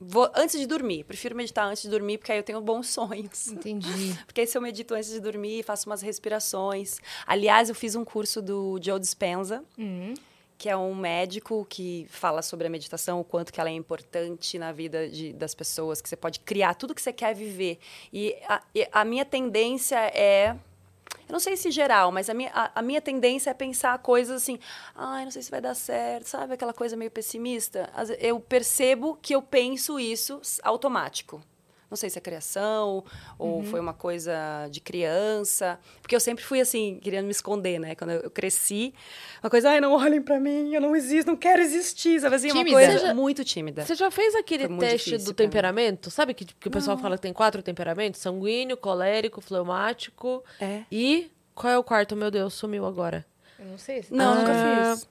vou, 0.00 0.28
antes 0.34 0.58
de 0.58 0.66
dormir. 0.66 1.04
Prefiro 1.04 1.36
meditar 1.36 1.64
antes 1.68 1.82
de 1.84 1.88
dormir, 1.88 2.18
porque 2.18 2.32
aí 2.32 2.38
eu 2.38 2.42
tenho 2.42 2.60
bons 2.60 2.88
sonhos. 2.90 3.46
Entendi. 3.46 4.18
Porque 4.26 4.40
aí 4.40 4.46
se 4.48 4.58
eu 4.58 4.62
medito 4.62 4.94
antes 4.94 5.10
de 5.10 5.20
dormir, 5.20 5.62
faço 5.62 5.88
umas 5.88 6.02
respirações. 6.02 6.98
Aliás, 7.24 7.68
eu 7.68 7.74
fiz 7.76 7.94
um 7.94 8.04
curso 8.04 8.42
do 8.42 8.80
Joe 8.82 8.98
Dispenza, 8.98 9.62
Hum, 9.78 10.12
que 10.58 10.68
é 10.68 10.76
um 10.76 10.92
médico 10.94 11.64
que 11.70 12.06
fala 12.10 12.42
sobre 12.42 12.66
a 12.66 12.70
meditação, 12.70 13.20
o 13.20 13.24
quanto 13.24 13.52
que 13.52 13.60
ela 13.60 13.70
é 13.70 13.72
importante 13.72 14.58
na 14.58 14.72
vida 14.72 15.08
de- 15.08 15.32
das 15.32 15.54
pessoas, 15.54 16.02
que 16.02 16.08
você 16.08 16.16
pode 16.16 16.40
criar 16.40 16.74
tudo 16.74 16.94
que 16.96 17.00
você 17.00 17.12
quer 17.12 17.32
viver. 17.32 17.78
E 18.12 18.36
a, 18.48 18.60
a 18.92 19.04
minha 19.04 19.24
tendência 19.24 19.96
é... 20.12 20.56
Eu 21.28 21.32
não 21.32 21.40
sei 21.40 21.56
se 21.56 21.70
geral, 21.70 22.10
mas 22.10 22.28
a 22.28 22.34
minha, 22.34 22.50
a, 22.52 22.80
a 22.80 22.82
minha 22.82 23.00
tendência 23.00 23.50
é 23.50 23.54
pensar 23.54 23.96
coisas 23.98 24.42
assim, 24.42 24.58
ai, 24.94 25.24
não 25.24 25.30
sei 25.30 25.42
se 25.42 25.50
vai 25.50 25.60
dar 25.60 25.74
certo, 25.74 26.26
sabe? 26.26 26.54
Aquela 26.54 26.72
coisa 26.72 26.96
meio 26.96 27.10
pessimista. 27.10 27.88
Eu 28.18 28.40
percebo 28.40 29.16
que 29.22 29.34
eu 29.34 29.42
penso 29.42 30.00
isso 30.00 30.40
automático. 30.62 31.40
Não 31.90 31.96
sei 31.96 32.10
se 32.10 32.18
é 32.18 32.20
criação 32.20 33.02
ou 33.38 33.62
foi 33.64 33.80
uma 33.80 33.94
coisa 33.94 34.68
de 34.70 34.78
criança. 34.80 35.78
Porque 36.02 36.14
eu 36.14 36.20
sempre 36.20 36.44
fui 36.44 36.60
assim, 36.60 36.98
querendo 37.02 37.24
me 37.24 37.30
esconder, 37.30 37.78
né? 37.78 37.94
Quando 37.94 38.10
eu 38.10 38.30
cresci, 38.30 38.92
uma 39.42 39.48
coisa, 39.48 39.70
ai, 39.70 39.80
não 39.80 39.92
olhem 39.94 40.20
pra 40.20 40.38
mim, 40.38 40.74
eu 40.74 40.80
não 40.80 40.94
existo, 40.94 41.30
não 41.30 41.36
quero 41.38 41.62
existir. 41.62 42.20
Sabe 42.20 42.36
assim? 42.36 42.48
Uma 42.52 42.58
Tímida. 42.58 42.76
coisa 42.76 42.92
Você 42.98 43.06
já- 43.06 43.14
muito 43.14 43.44
tímida. 43.44 43.84
Você 43.86 43.94
já 43.94 44.10
fez 44.10 44.34
aquele 44.34 44.68
teste 44.78 45.16
do 45.18 45.32
temperamento? 45.32 46.10
Sabe 46.10 46.34
que, 46.34 46.44
que 46.44 46.68
o 46.68 46.70
pessoal 46.70 46.98
fala 46.98 47.16
que 47.16 47.22
tem 47.22 47.32
quatro 47.32 47.62
temperamentos? 47.62 48.20
Sanguíneo, 48.20 48.76
colérico, 48.76 49.40
fleumático. 49.40 50.44
É. 50.60 50.82
E 50.92 51.30
qual 51.54 51.72
é 51.72 51.78
o 51.78 51.82
quarto? 51.84 52.14
Meu 52.14 52.30
Deus, 52.30 52.54
sumiu 52.54 52.84
agora. 52.84 53.24
eu 53.58 53.64
não 53.66 53.78
sei. 53.78 54.02
se- 54.02 54.12
Não, 54.12 54.32
Ah, 54.32 54.34
nunca 54.36 54.94
fiz. 54.96 55.08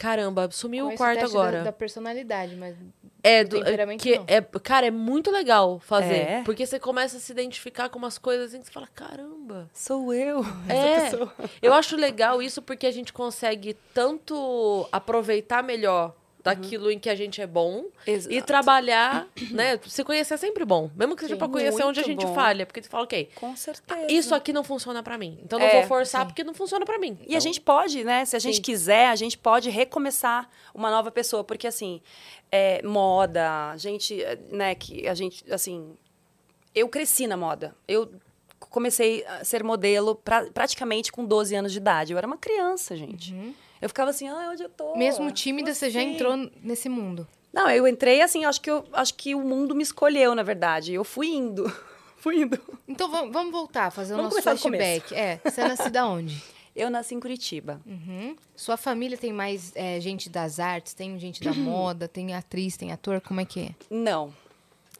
Caramba, 0.00 0.48
sumiu 0.50 0.88
o 0.88 0.96
quarto 0.96 1.20
teste 1.20 1.34
da- 1.34 1.40
agora. 1.42 1.62
Da, 1.62 1.72
personalidade, 1.72 2.56
mas 2.56 2.74
É, 3.22 3.44
do 3.44 3.50
do, 3.58 3.62
temperamento, 3.64 4.00
que 4.02 4.16
não. 4.16 4.24
é, 4.26 4.40
cara, 4.40 4.86
é 4.86 4.90
muito 4.90 5.30
legal 5.30 5.78
fazer. 5.78 6.14
É? 6.14 6.42
Porque 6.42 6.64
você 6.64 6.80
começa 6.80 7.18
a 7.18 7.20
se 7.20 7.30
identificar 7.30 7.90
com 7.90 7.98
umas 7.98 8.16
coisas 8.16 8.46
assim 8.48 8.60
que 8.60 8.66
você 8.66 8.72
fala, 8.72 8.88
caramba. 8.94 9.68
Sou 9.74 10.14
eu. 10.14 10.40
É, 10.66 10.74
Essa 10.74 11.18
pessoa. 11.18 11.34
eu 11.60 11.74
acho 11.74 11.96
legal 11.96 12.40
isso 12.40 12.62
porque 12.62 12.86
a 12.86 12.90
gente 12.90 13.12
consegue 13.12 13.76
tanto 13.92 14.88
aproveitar 14.90 15.62
melhor 15.62 16.14
daquilo 16.42 16.90
em 16.90 16.98
que 16.98 17.08
a 17.10 17.14
gente 17.14 17.40
é 17.40 17.46
bom 17.46 17.84
e 18.06 18.10
Exato. 18.12 18.42
trabalhar, 18.46 19.26
né? 19.50 19.78
Se 19.86 20.02
conhecer 20.04 20.34
é 20.34 20.36
sempre 20.36 20.64
bom. 20.64 20.90
Mesmo 20.96 21.14
que 21.14 21.22
seja 21.22 21.36
pra 21.36 21.48
conhecer 21.48 21.82
onde 21.84 22.00
a 22.00 22.02
gente 22.02 22.24
bom. 22.24 22.34
falha. 22.34 22.64
Porque 22.66 22.80
tu 22.80 22.88
fala, 22.88 23.04
ok, 23.04 23.28
Com 23.34 23.54
certeza. 23.56 24.06
isso 24.12 24.34
aqui 24.34 24.52
não 24.52 24.64
funciona 24.64 25.02
pra 25.02 25.16
mim. 25.18 25.38
Então 25.42 25.58
não 25.58 25.66
É, 25.66 25.80
vou 25.80 25.88
forçar 25.88 26.22
sim. 26.22 26.26
porque 26.28 26.42
não 26.44 26.54
funciona 26.54 26.84
pra 26.86 26.98
mim. 26.98 27.18
E 27.22 27.22
a 27.22 27.38
Então, 27.38 27.40
gente 27.40 27.60
pode, 27.60 28.02
né? 28.04 28.24
Se 28.24 28.36
a 28.36 28.38
gente 28.38 28.56
Sim. 28.56 28.62
quiser, 28.62 29.08
a 29.08 29.16
gente 29.16 29.36
pode 29.38 29.68
recomeçar 29.70 30.48
uma 30.74 30.90
nova 30.90 31.10
pessoa. 31.10 31.44
Porque, 31.44 31.66
assim, 31.66 32.00
é, 32.50 32.82
moda, 32.82 33.70
a 33.70 33.76
gente, 33.76 34.22
é, 34.22 34.38
né, 34.50 34.74
que 34.74 35.06
a 35.08 35.14
gente, 35.14 35.44
assim... 35.52 35.96
Eu 36.74 36.88
cresci 36.88 37.26
na 37.26 37.36
moda. 37.36 37.74
Eu 37.88 38.08
comecei 38.60 39.24
a 39.26 39.44
ser 39.44 39.64
modelo 39.64 40.14
pra, 40.14 40.44
praticamente 40.52 41.10
com 41.10 41.24
12 41.24 41.54
anos 41.56 41.72
de 41.72 41.78
idade. 41.78 42.12
Eu 42.12 42.18
era 42.18 42.26
uma 42.26 42.36
criança, 42.36 42.96
gente. 42.96 43.34
Eu 43.80 43.88
ficava 43.88 44.10
assim, 44.10 44.28
ah, 44.28 44.50
onde 44.52 44.62
eu 44.62 44.68
tô? 44.68 44.96
Mesmo 44.96 45.30
tímida, 45.32 45.72
você 45.74 45.88
já 45.90 46.00
Assim. 46.00 46.14
entrou 46.14 46.36
nesse 46.62 46.88
mundo. 46.88 47.26
Não, 47.52 47.68
eu 47.70 47.86
entrei 47.88 48.20
assim, 48.20 48.44
acho 48.44 48.60
que, 48.60 48.70
eu, 48.70 48.84
acho 48.92 49.14
que 49.14 49.34
o 49.34 49.40
mundo 49.40 49.74
me 49.74 49.82
escolheu, 49.82 50.34
na 50.34 50.42
verdade. 50.42 50.92
Eu 50.92 51.02
fui 51.02 51.28
indo. 51.28 51.64
fui 52.18 52.42
indo. 52.42 52.58
Então 52.86 53.10
vamos, 53.10 53.32
vamos 53.32 53.52
voltar, 53.52 53.90
fazer 53.90 54.14
o 54.14 54.16
Vamos 54.16 54.34
nosso 54.34 54.44
começar 54.44 54.68
do 54.68 54.76
flashback. 54.76 55.14
É, 55.14 55.40
você 55.42 55.60
é 55.62 55.68
nascida 55.68 56.06
onde? 56.06 56.42
Eu 56.76 56.88
nasci 56.88 57.14
em 57.14 57.20
Curitiba. 57.20 57.80
Uhum. 57.84 58.36
Sua 58.54 58.76
família 58.76 59.18
tem 59.18 59.32
mais 59.32 59.72
é, 59.74 59.98
gente 60.00 60.30
das 60.30 60.60
artes, 60.60 60.94
tem 60.94 61.18
gente 61.18 61.42
da 61.42 61.52
moda, 61.54 62.06
tem 62.06 62.34
atriz, 62.34 62.76
tem 62.76 62.92
ator, 62.92 63.20
como 63.20 63.40
é 63.40 63.44
que 63.44 63.60
é? 63.60 63.74
Não. 63.90 64.32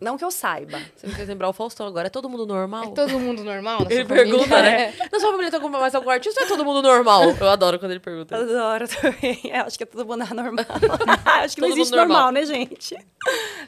Não 0.01 0.17
que 0.17 0.25
eu 0.25 0.31
saiba. 0.31 0.81
Você 0.97 1.07
me 1.07 1.13
fez 1.15 1.29
lembrar 1.29 1.49
o 1.49 1.53
Faustão 1.53 1.87
agora. 1.87 2.07
É 2.07 2.11
todo 2.11 2.29
mundo 2.29 2.47
normal? 2.47 2.85
É 2.85 2.91
todo 2.95 3.21
mundo 3.21 3.45
normal 3.45 3.81
Ele 3.91 4.07
pergunta, 4.07 4.63
né? 4.63 4.95
Na 5.13 5.21
sua 5.21 5.31
família 5.31 5.51
tem 5.51 5.59
alguma 5.59 5.79
mais 5.79 5.95
algum 5.95 6.09
artista 6.09 6.41
ou 6.41 6.47
é 6.47 6.49
todo 6.49 6.65
mundo 6.65 6.81
normal? 6.81 7.25
Eu 7.39 7.49
adoro 7.51 7.79
quando 7.79 7.91
ele 7.91 8.01
pergunta. 8.01 8.35
isso. 8.35 8.45
Adoro 8.45 8.89
também. 8.89 9.41
Eu 9.53 9.65
acho 9.67 9.77
que 9.77 9.85
é 9.85 9.87
todo 9.87 10.07
mundo 10.07 10.23
anormal. 10.23 10.65
acho 11.45 11.55
que 11.55 11.61
não 11.61 11.69
Todo 11.69 11.79
existe 11.79 11.91
mundo 11.93 11.99
normal. 12.09 12.23
normal, 12.25 12.33
né, 12.33 12.47
gente? 12.47 12.97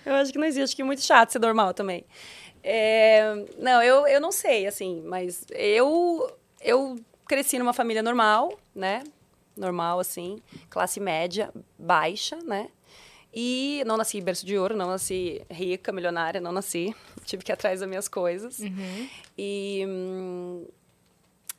Eu 0.07 0.15
acho 0.15 0.33
que 0.33 0.39
não 0.39 0.47
existe. 0.47 0.63
Acho 0.65 0.77
que 0.77 0.83
é 0.83 0.85
muito 0.87 1.03
chato 1.03 1.31
ser 1.33 1.39
normal 1.39 1.75
também. 1.75 2.05
É, 2.63 3.45
Não, 3.59 3.83
eu, 3.83 4.07
eu 4.07 4.21
não 4.21 4.33
sei, 4.33 4.67
assim, 4.67 5.03
mas 5.05 5.45
eu, 5.51 6.33
eu 6.63 6.97
cresci 7.27 7.59
numa 7.59 7.73
família 7.73 8.03
normal, 8.03 8.57
né? 8.75 9.03
Normal, 9.57 10.01
assim, 10.01 10.39
classe 10.71 10.99
média, 10.99 11.51
baixa, 11.79 12.37
né? 12.45 12.69
E 13.35 13.83
não 13.87 13.97
nasci 13.97 14.21
berço 14.21 14.45
de 14.45 14.59
ouro, 14.59 14.77
não 14.77 14.89
nasci 14.89 15.41
rica, 15.51 15.91
milionária, 15.93 16.41
não 16.41 16.53
nasci. 16.53 16.95
Tive 17.25 17.43
que 17.43 17.51
ir 17.51 17.55
atrás 17.55 17.81
das 17.81 17.89
minhas 17.89 18.09
coisas. 18.09 18.61
E, 19.39 19.85
hum, 19.89 20.67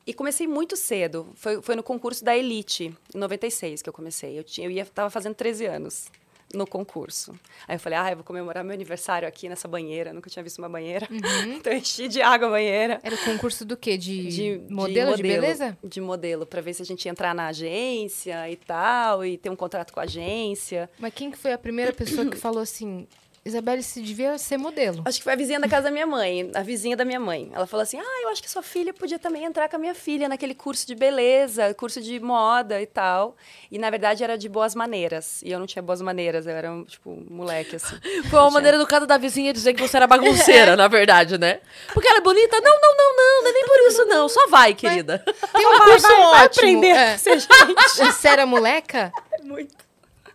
e 0.05 0.13
comecei 0.13 0.47
muito 0.47 0.75
cedo. 0.75 1.27
Foi, 1.35 1.61
foi 1.61 1.75
no 1.75 1.81
concurso 1.81 2.23
da 2.23 2.37
Elite, 2.37 2.95
em 3.13 3.17
96 3.17 3.81
que 3.81 3.89
eu 3.89 3.93
comecei. 3.93 4.37
Eu, 4.37 4.43
tinha, 4.43 4.67
eu 4.67 4.71
ia, 4.71 4.85
tava 4.85 5.09
fazendo 5.09 5.33
13 5.33 5.65
anos 5.65 6.11
no 6.53 6.67
concurso. 6.67 7.33
Aí 7.67 7.75
eu 7.75 7.79
falei, 7.79 7.97
ah, 7.97 8.11
eu 8.11 8.17
vou 8.17 8.23
comemorar 8.23 8.63
meu 8.63 8.73
aniversário 8.73 9.27
aqui 9.27 9.49
nessa 9.49 9.67
banheira. 9.67 10.13
Nunca 10.13 10.29
tinha 10.29 10.43
visto 10.43 10.59
uma 10.59 10.69
banheira. 10.69 11.07
então 11.55 11.73
eu 11.73 11.79
enchi 11.79 12.07
de 12.07 12.21
água 12.21 12.47
a 12.47 12.51
banheira. 12.51 12.99
Era 13.03 13.15
o 13.15 13.25
concurso 13.25 13.65
do 13.65 13.75
quê? 13.75 13.97
De, 13.97 14.27
De, 14.27 14.57
de 14.59 14.73
modelo, 14.73 15.15
de, 15.15 15.23
beleza? 15.23 15.77
De 15.83 15.99
modelo, 15.99 16.45
para 16.45 16.61
ver 16.61 16.73
se 16.73 16.81
a 16.81 16.85
gente 16.85 17.05
ia 17.05 17.11
entrar 17.11 17.33
na 17.33 17.47
agência 17.47 18.49
e 18.49 18.55
tal, 18.55 19.25
e 19.25 19.37
ter 19.37 19.49
um 19.49 19.55
contrato 19.55 19.91
com 19.91 19.99
a 19.99 20.03
agência. 20.03 20.89
Mas 20.99 21.13
quem 21.13 21.31
que 21.31 21.37
foi 21.37 21.53
a 21.53 21.57
primeira 21.57 21.91
pessoa 21.91 22.29
que 22.29 22.37
falou 22.37 22.61
assim, 22.61 23.07
Isabelle, 23.45 23.83
se 23.83 24.01
devia 24.01 24.37
ser 24.37 24.57
modelo? 24.57 25.01
Acho 25.03 25.17
que 25.17 25.23
foi 25.23 25.33
a 25.33 25.35
vizinha 25.35 25.59
da 25.59 25.67
casa 25.67 25.83
da 25.83 25.91
minha 25.91 26.07
mãe, 26.07 26.49
a 26.55 26.61
vizinha 26.61 26.95
da 26.95 27.03
minha 27.03 27.19
mãe. 27.19 27.51
Ela 27.53 27.67
falou 27.67 27.83
assim: 27.83 27.99
Ah, 27.99 28.21
eu 28.23 28.29
acho 28.29 28.41
que 28.41 28.49
sua 28.49 28.63
filha 28.63 28.93
podia 28.93 29.19
também 29.19 29.43
entrar 29.43 29.67
com 29.67 29.75
a 29.75 29.79
minha 29.79 29.93
filha 29.93 30.29
naquele 30.29 30.55
curso 30.55 30.87
de 30.87 30.95
beleza, 30.95 31.73
curso 31.73 32.01
de 32.01 32.21
moda 32.21 32.81
e 32.81 32.85
tal. 32.85 33.35
E 33.69 33.77
na 33.77 33.89
verdade 33.89 34.23
era 34.23 34.37
de 34.37 34.47
boas 34.47 34.73
maneiras. 34.73 35.41
E 35.41 35.51
eu 35.51 35.59
não 35.59 35.65
tinha 35.65 35.81
boas 35.81 36.01
maneiras, 36.01 36.47
eu 36.47 36.53
era, 36.53 36.71
um, 36.71 36.85
tipo, 36.85 37.21
moleque, 37.29 37.75
assim. 37.75 37.97
Foi 38.31 38.39
uma 38.39 38.51
maneira 38.51 38.77
educada 38.77 39.05
da 39.05 39.17
vizinha 39.17 39.51
dizer 39.51 39.73
que 39.73 39.81
você 39.81 39.97
era 39.97 40.07
bagunceira, 40.07 40.75
na 40.77 40.87
verdade, 40.87 41.37
né? 41.37 41.59
Porque 41.93 42.07
ela 42.07 42.19
é 42.19 42.21
bonita? 42.21 42.61
Não, 42.61 42.79
não, 42.79 42.95
não, 42.95 43.15
não. 43.17 43.43
Não 43.43 43.49
é 43.49 43.53
nem 43.53 43.65
por 43.65 43.87
isso, 43.89 44.05
não. 44.05 44.29
Só 44.29 44.47
vai, 44.47 44.73
querida. 44.73 45.19
Tem 45.53 45.67
um 45.67 45.79
curso 45.79 46.07
vai, 46.07 46.15
vai 46.15 46.45
ótimo. 46.45 46.45
aprender 46.45 46.87
é. 46.87 47.13
a 47.13 47.17
ser 47.17 47.39
gente. 47.39 47.49
Você 47.87 48.27
era 48.29 48.45
moleca? 48.45 49.11
Muito. 49.43 49.75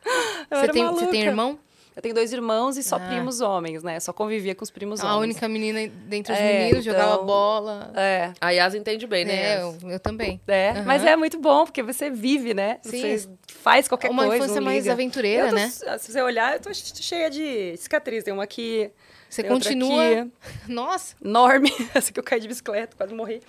Você 0.03 0.55
Eu 0.55 0.59
era 0.59 0.73
tem, 0.75 0.85
você 0.85 1.07
tem 1.07 1.23
irmão? 1.23 1.59
Eu 1.99 2.03
tenho 2.03 2.15
dois 2.15 2.33
irmãos 2.33 2.77
e 2.77 2.83
só 2.85 2.95
Ah. 2.95 3.01
primos 3.01 3.41
homens, 3.41 3.83
né? 3.83 3.99
Só 3.99 4.13
convivia 4.13 4.55
com 4.55 4.63
os 4.63 4.71
primos 4.71 5.01
A 5.01 5.17
homens. 5.17 5.33
única 5.35 5.49
menina 5.49 5.91
dentre 6.07 6.33
os 6.33 6.39
É, 6.39 6.59
meninos, 6.61 6.85
jogava 6.85 7.15
então- 7.15 7.27
bola. 7.27 7.91
É. 7.97 8.31
A 8.41 8.51
Yas 8.53 8.73
entende 8.77 9.05
bem, 9.05 9.25
né? 9.25 9.55
É, 9.57 9.63
eu, 9.63 9.77
eu 9.91 9.99
também. 9.99 10.41
É, 10.47 10.71
Aham. 10.71 10.85
mas 10.87 11.05
é 11.05 11.17
muito 11.17 11.41
bom, 11.41 11.65
porque 11.65 11.83
você 11.83 12.09
vive, 12.09 12.55
né? 12.55 12.79
Sim. 12.83 13.01
Você 13.19 13.29
faz 13.49 13.89
qualquer 13.89 14.13
Uma 14.13 14.27
coisa. 14.27 14.45
infância 14.45 14.61
não 14.61 14.67
mais 14.67 14.87
aventureira, 14.87 15.49
tô- 15.49 15.55
né? 15.57 15.69
Se 15.99 16.13
você 16.13 16.23
olhar, 16.23 16.55
eu 16.55 16.61
tô 16.61 16.71
cheia 16.73 17.29
de 17.29 17.77
cicatriz. 17.79 18.23
Tem 18.23 18.33
uma 18.33 18.45
aqui. 18.45 18.93
Você 19.29 19.43
tem 19.43 19.53
outra 19.53 19.69
continua. 19.69 20.29
Nossa, 20.67 21.15
enorme. 21.23 21.71
Essa 21.95 22.11
que 22.13 22.19
eu 22.19 22.25
caí 22.25 22.41
de 22.41 22.49
bicicleta, 22.49 22.97
quase 22.97 23.13
morri. 23.15 23.43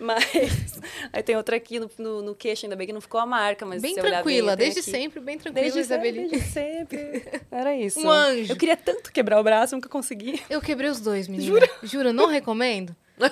Mas. 0.00 0.24
Aí 1.12 1.22
tem 1.22 1.36
outra 1.36 1.56
aqui 1.56 1.78
no, 1.78 1.88
no, 1.96 2.22
no 2.22 2.34
queixo, 2.34 2.66
ainda 2.66 2.74
bem 2.74 2.88
que 2.88 2.92
não 2.92 3.00
ficou 3.00 3.20
a 3.20 3.26
marca. 3.26 3.64
Mas 3.64 3.80
bem 3.80 3.94
tranquila, 3.94 4.56
tem 4.56 4.64
desde 4.66 4.80
aqui. 4.80 4.90
sempre, 4.90 5.20
bem 5.20 5.38
tranquila, 5.38 5.62
Desde 5.62 5.84
sempre, 5.84 6.08
Isabeli. 6.08 6.28
desde 6.30 6.48
sempre. 6.50 7.24
Era 7.50 7.76
isso. 7.76 8.00
Um 8.00 8.10
anjo. 8.10 8.52
Eu 8.52 8.56
queria 8.56 8.76
tanto 8.76 9.12
quebrar 9.12 9.38
o 9.38 9.44
braço, 9.44 9.76
nunca 9.76 9.88
consegui. 9.88 10.42
Eu 10.50 10.60
quebrei 10.60 10.90
os 10.90 11.00
dois, 11.00 11.28
menina. 11.28 11.46
Jura? 11.46 11.70
Jura, 11.84 12.12
não 12.12 12.26
recomendo. 12.26 12.96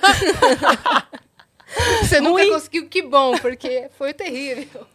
Você 2.03 2.21
nunca 2.21 2.43
Ruim. 2.43 2.51
conseguiu, 2.53 2.89
que 2.89 3.03
bom, 3.03 3.37
porque 3.39 3.89
foi 3.97 4.13
terrível. 4.13 4.87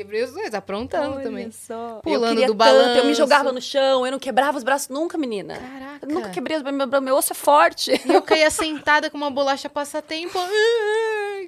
Quebrei 0.00 0.24
os 0.24 0.32
dois, 0.32 0.54
aprontando 0.54 1.16
Olha 1.16 1.22
também. 1.22 1.50
Só. 1.52 2.00
Pulando 2.02 2.24
eu 2.24 2.28
queria 2.30 2.46
do 2.46 2.54
tanto, 2.54 2.70
eu 2.70 2.74
balanço. 2.74 3.06
me 3.06 3.14
jogava 3.14 3.52
no 3.52 3.60
chão, 3.60 4.06
eu 4.06 4.12
não 4.12 4.18
quebrava 4.18 4.56
os 4.56 4.64
braços 4.64 4.88
nunca, 4.88 5.18
menina. 5.18 5.58
Caraca. 5.58 6.06
Eu 6.06 6.14
nunca 6.14 6.30
quebrei 6.30 6.56
os 6.56 6.62
braços, 6.62 6.78
meu, 6.88 7.00
meu 7.02 7.16
osso 7.16 7.34
é 7.34 7.36
forte. 7.36 7.90
E 8.06 8.10
eu 8.14 8.22
caía 8.22 8.48
sentada 8.50 9.10
com 9.10 9.18
uma 9.18 9.30
bolacha 9.30 9.68
passatempo, 9.68 10.38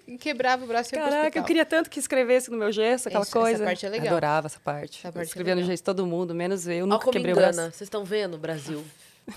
e 0.06 0.18
quebrava 0.18 0.64
o 0.64 0.66
braço 0.66 0.94
e 0.94 0.98
Caraca, 0.98 1.38
eu 1.38 1.44
queria 1.44 1.64
tanto 1.64 1.88
que 1.88 1.98
escrevesse 1.98 2.50
no 2.50 2.58
meu 2.58 2.70
gesso, 2.70 3.08
aquela 3.08 3.22
Isso, 3.22 3.30
essa 3.30 3.40
coisa. 3.40 3.64
parte 3.64 3.86
é 3.86 3.88
legal. 3.88 4.06
Eu 4.08 4.12
adorava 4.12 4.46
essa 4.48 4.60
parte. 4.60 4.98
Essa 4.98 5.08
Eu 5.08 5.12
parte 5.12 5.24
é 5.24 5.28
escrevia 5.28 5.54
no 5.54 5.60
legal. 5.62 5.72
gesso 5.72 5.82
todo 5.84 6.04
mundo, 6.06 6.34
menos 6.34 6.66
eu. 6.66 6.72
Eu 6.72 6.78
Olha 6.84 6.86
nunca 6.92 7.04
como 7.04 7.12
quebrei 7.12 7.32
o 7.32 7.36
engana. 7.38 7.52
braço. 7.52 7.70
Vocês 7.78 7.86
estão 7.86 8.04
vendo, 8.04 8.36
Brasil? 8.36 8.84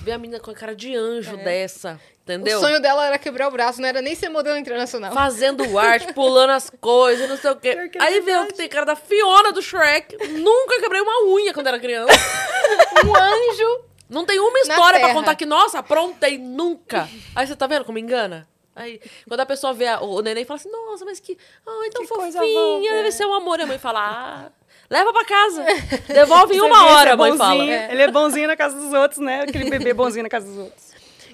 Vê 0.02 0.12
a 0.12 0.18
menina 0.18 0.40
com 0.40 0.50
a 0.52 0.54
cara 0.54 0.76
de 0.76 0.96
anjo 0.96 1.38
dessa, 1.38 2.00
entendeu? 2.24 2.58
O 2.58 2.62
sonho 2.62 2.82
dela 2.82 3.06
era 3.06 3.20
quebrar 3.20 3.48
o 3.48 3.52
braço, 3.52 3.80
não 3.80 3.88
era 3.88 4.02
nem 4.02 4.16
ser 4.16 4.30
modelo 4.30 4.58
internacional. 4.58 5.14
Fazendo 5.14 5.78
arte, 5.78 6.12
pulando 6.14 6.50
as 6.52 6.70
coisas, 6.82 7.30
não 7.30 7.38
sei 7.38 7.52
o 7.52 7.56
quê. 7.56 7.70
É 7.70 7.90
Aí 8.04 8.20
vê 8.22 8.36
o 8.38 8.48
que 8.48 8.54
tem 8.56 8.68
cara 8.68 8.86
da 8.86 8.96
Fiona 8.96 9.52
do 9.52 9.62
Shrek. 9.62 10.18
Nunca 10.30 10.80
quebrei 10.80 11.02
uma 11.02 11.26
unha 11.28 11.54
quando 11.54 11.68
era 11.68 11.80
criança. 11.80 12.12
Um 13.06 13.16
anjo. 13.16 13.84
Não 14.10 14.26
tem 14.26 14.40
uma 14.40 14.60
história 14.60 15.00
pra 15.00 15.08
terra. 15.10 15.14
contar 15.14 15.36
que, 15.36 15.46
nossa, 15.46 15.80
aprontei 15.80 16.38
nunca. 16.38 17.08
Aí 17.36 17.46
você 17.46 17.56
tá 17.56 17.68
vendo 17.68 17.86
como 17.86 17.98
engana? 18.00 18.48
Aí, 18.76 19.00
quando 19.28 19.40
a 19.40 19.46
pessoa 19.46 19.74
vê 19.74 19.88
a- 19.88 20.02
o, 20.02 20.22
neném 20.22 20.44
fala 20.46 20.60
assim, 20.60 20.70
nossa, 20.72 21.06
mas 21.06 21.20
que. 21.20 21.38
Ai, 21.66 21.90
tão 21.90 22.02
Que 22.02 22.08
fofinha, 22.08 22.94
deve 22.94 23.08
é. 23.08 23.12
ser 23.12 23.26
um 23.26 23.34
amor. 23.34 23.60
E 23.60 23.64
a 23.64 23.66
mãe 23.68 23.78
fala, 23.78 24.00
ah, 24.02 24.52
leva 24.90 25.12
pra 25.14 25.26
casa. 25.26 25.66
Devolve 26.08 26.56
em 26.56 26.62
uma 26.62 26.80
vê, 26.86 26.92
hora, 26.92 27.04
esse 27.04 27.14
a 27.14 27.18
mãe 27.18 27.32
é 27.34 27.38
fala. 27.38 27.56
bonzinho, 27.60 27.74
Ele 27.92 28.02
é 28.02 28.12
bonzinho 28.12 28.48
na 28.48 28.56
casa 28.56 28.76
dos 28.80 28.94
outros, 28.94 29.20
né? 29.20 29.42
Aquele 29.42 29.70
bebê 29.70 29.94
bonzinho 29.94 30.24
na 30.24 30.30
casa 30.30 30.46
dos 30.48 30.58
outros. 30.58 30.86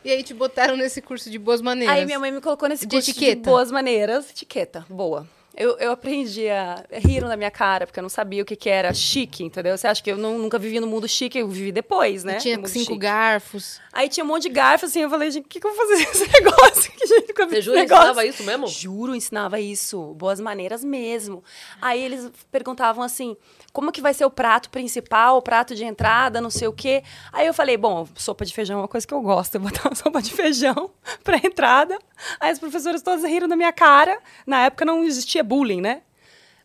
E 0.04 0.12
aí 0.12 0.24
te 0.24 0.34
botaram 0.34 0.76
nesse 0.76 1.02
curso 1.02 1.30
de 1.30 1.38
boas 1.38 1.62
maneiras. 1.62 1.96
Aí 1.96 2.06
minha 2.06 2.18
mãe 2.20 2.32
me 2.32 2.42
colocou 2.42 2.68
nesse 2.68 2.86
De 2.88 2.96
curso 2.96 3.10
etiqueta. 3.12 3.36
de 3.36 3.42
boas 3.42 3.72
maneiras. 3.72 4.30
Etiqueta, 4.32 4.86
boa. 4.90 5.28
Eu, 5.56 5.78
eu 5.80 5.92
aprendi 5.92 6.48
a... 6.50 6.84
Riram 6.92 7.28
da 7.28 7.36
minha 7.36 7.52
cara, 7.52 7.86
porque 7.86 8.00
eu 8.00 8.04
não 8.04 8.10
sabia 8.10 8.42
o 8.42 8.46
que, 8.46 8.56
que 8.56 8.70
era 8.70 8.94
chique, 8.94 9.44
entendeu? 9.44 9.78
Você 9.78 9.86
acha 9.88 10.02
que 10.02 10.12
eu 10.12 10.18
não- 10.18 10.38
nunca 10.38 10.58
vivi 10.58 10.80
no 10.80 10.88
mundo 10.88 11.08
chique? 11.08 11.38
Eu 11.38 11.48
vivi 11.50 11.72
depois, 11.72 12.24
né? 12.24 12.36
E 12.38 12.40
tinha 12.40 12.56
cinco 12.68 12.86
chique. 12.86 12.98
garfos. 12.98 13.80
Aí 13.92 14.08
tinha 14.08 14.24
um 14.24 14.28
monte 14.28 14.44
de 14.44 14.50
garfo, 14.50 14.86
assim, 14.86 15.02
eu 15.02 15.10
falei, 15.10 15.30
gente, 15.30 15.46
o 15.46 15.48
que, 15.50 15.60
que 15.60 15.68
eu 15.68 15.76
vou 15.76 15.88
fazer 15.88 16.06
com 16.06 16.12
esse 16.12 16.28
negócio? 16.32 16.92
Que 16.94 17.06
gente, 17.08 17.28
nunca 17.28 17.48
Você 17.48 17.62
jura 17.62 17.84
ensinava 17.84 18.26
isso 18.26 18.44
mesmo? 18.44 18.68
Juro, 18.68 19.16
ensinava 19.16 19.60
isso. 19.60 20.14
Boas 20.14 20.40
maneiras 20.40 20.84
mesmo. 20.84 21.44
Aí 21.82 22.02
eles 22.02 22.32
perguntavam 22.50 23.04
assim, 23.04 23.36
como 23.74 23.92
que 23.92 24.00
vai 24.02 24.14
ser 24.14 24.24
o 24.26 24.30
prato 24.32 24.70
principal, 24.70 25.38
o 25.38 25.42
prato 25.42 25.76
de 25.76 25.84
entrada, 25.84 26.40
não 26.40 26.50
sei 26.50 26.68
o 26.70 26.74
quê. 26.74 27.04
Aí 27.34 27.46
eu 27.46 27.54
falei, 27.54 27.76
bom, 27.76 28.08
sopa 28.16 28.46
de 28.46 28.54
feijão 28.54 28.78
é 28.80 28.82
uma 28.84 28.88
coisa 28.88 29.06
que 29.06 29.14
eu 29.14 29.22
gosto. 29.22 29.56
Eu 29.56 29.62
botar 29.62 29.90
uma 29.90 29.96
sopa 29.96 30.22
de 30.22 30.32
feijão 30.32 30.92
pra 31.24 31.36
entrada. 31.38 32.00
Aí 32.40 32.52
as 32.52 32.60
professoras 32.60 33.02
todas 33.02 33.24
riram 33.24 33.48
da 33.48 33.56
minha 33.56 33.72
cara. 33.74 34.20
Na 34.46 34.66
época 34.66 34.86
não 34.86 35.04
existia 35.04 35.44
bullying, 35.44 35.82
né? 35.82 36.02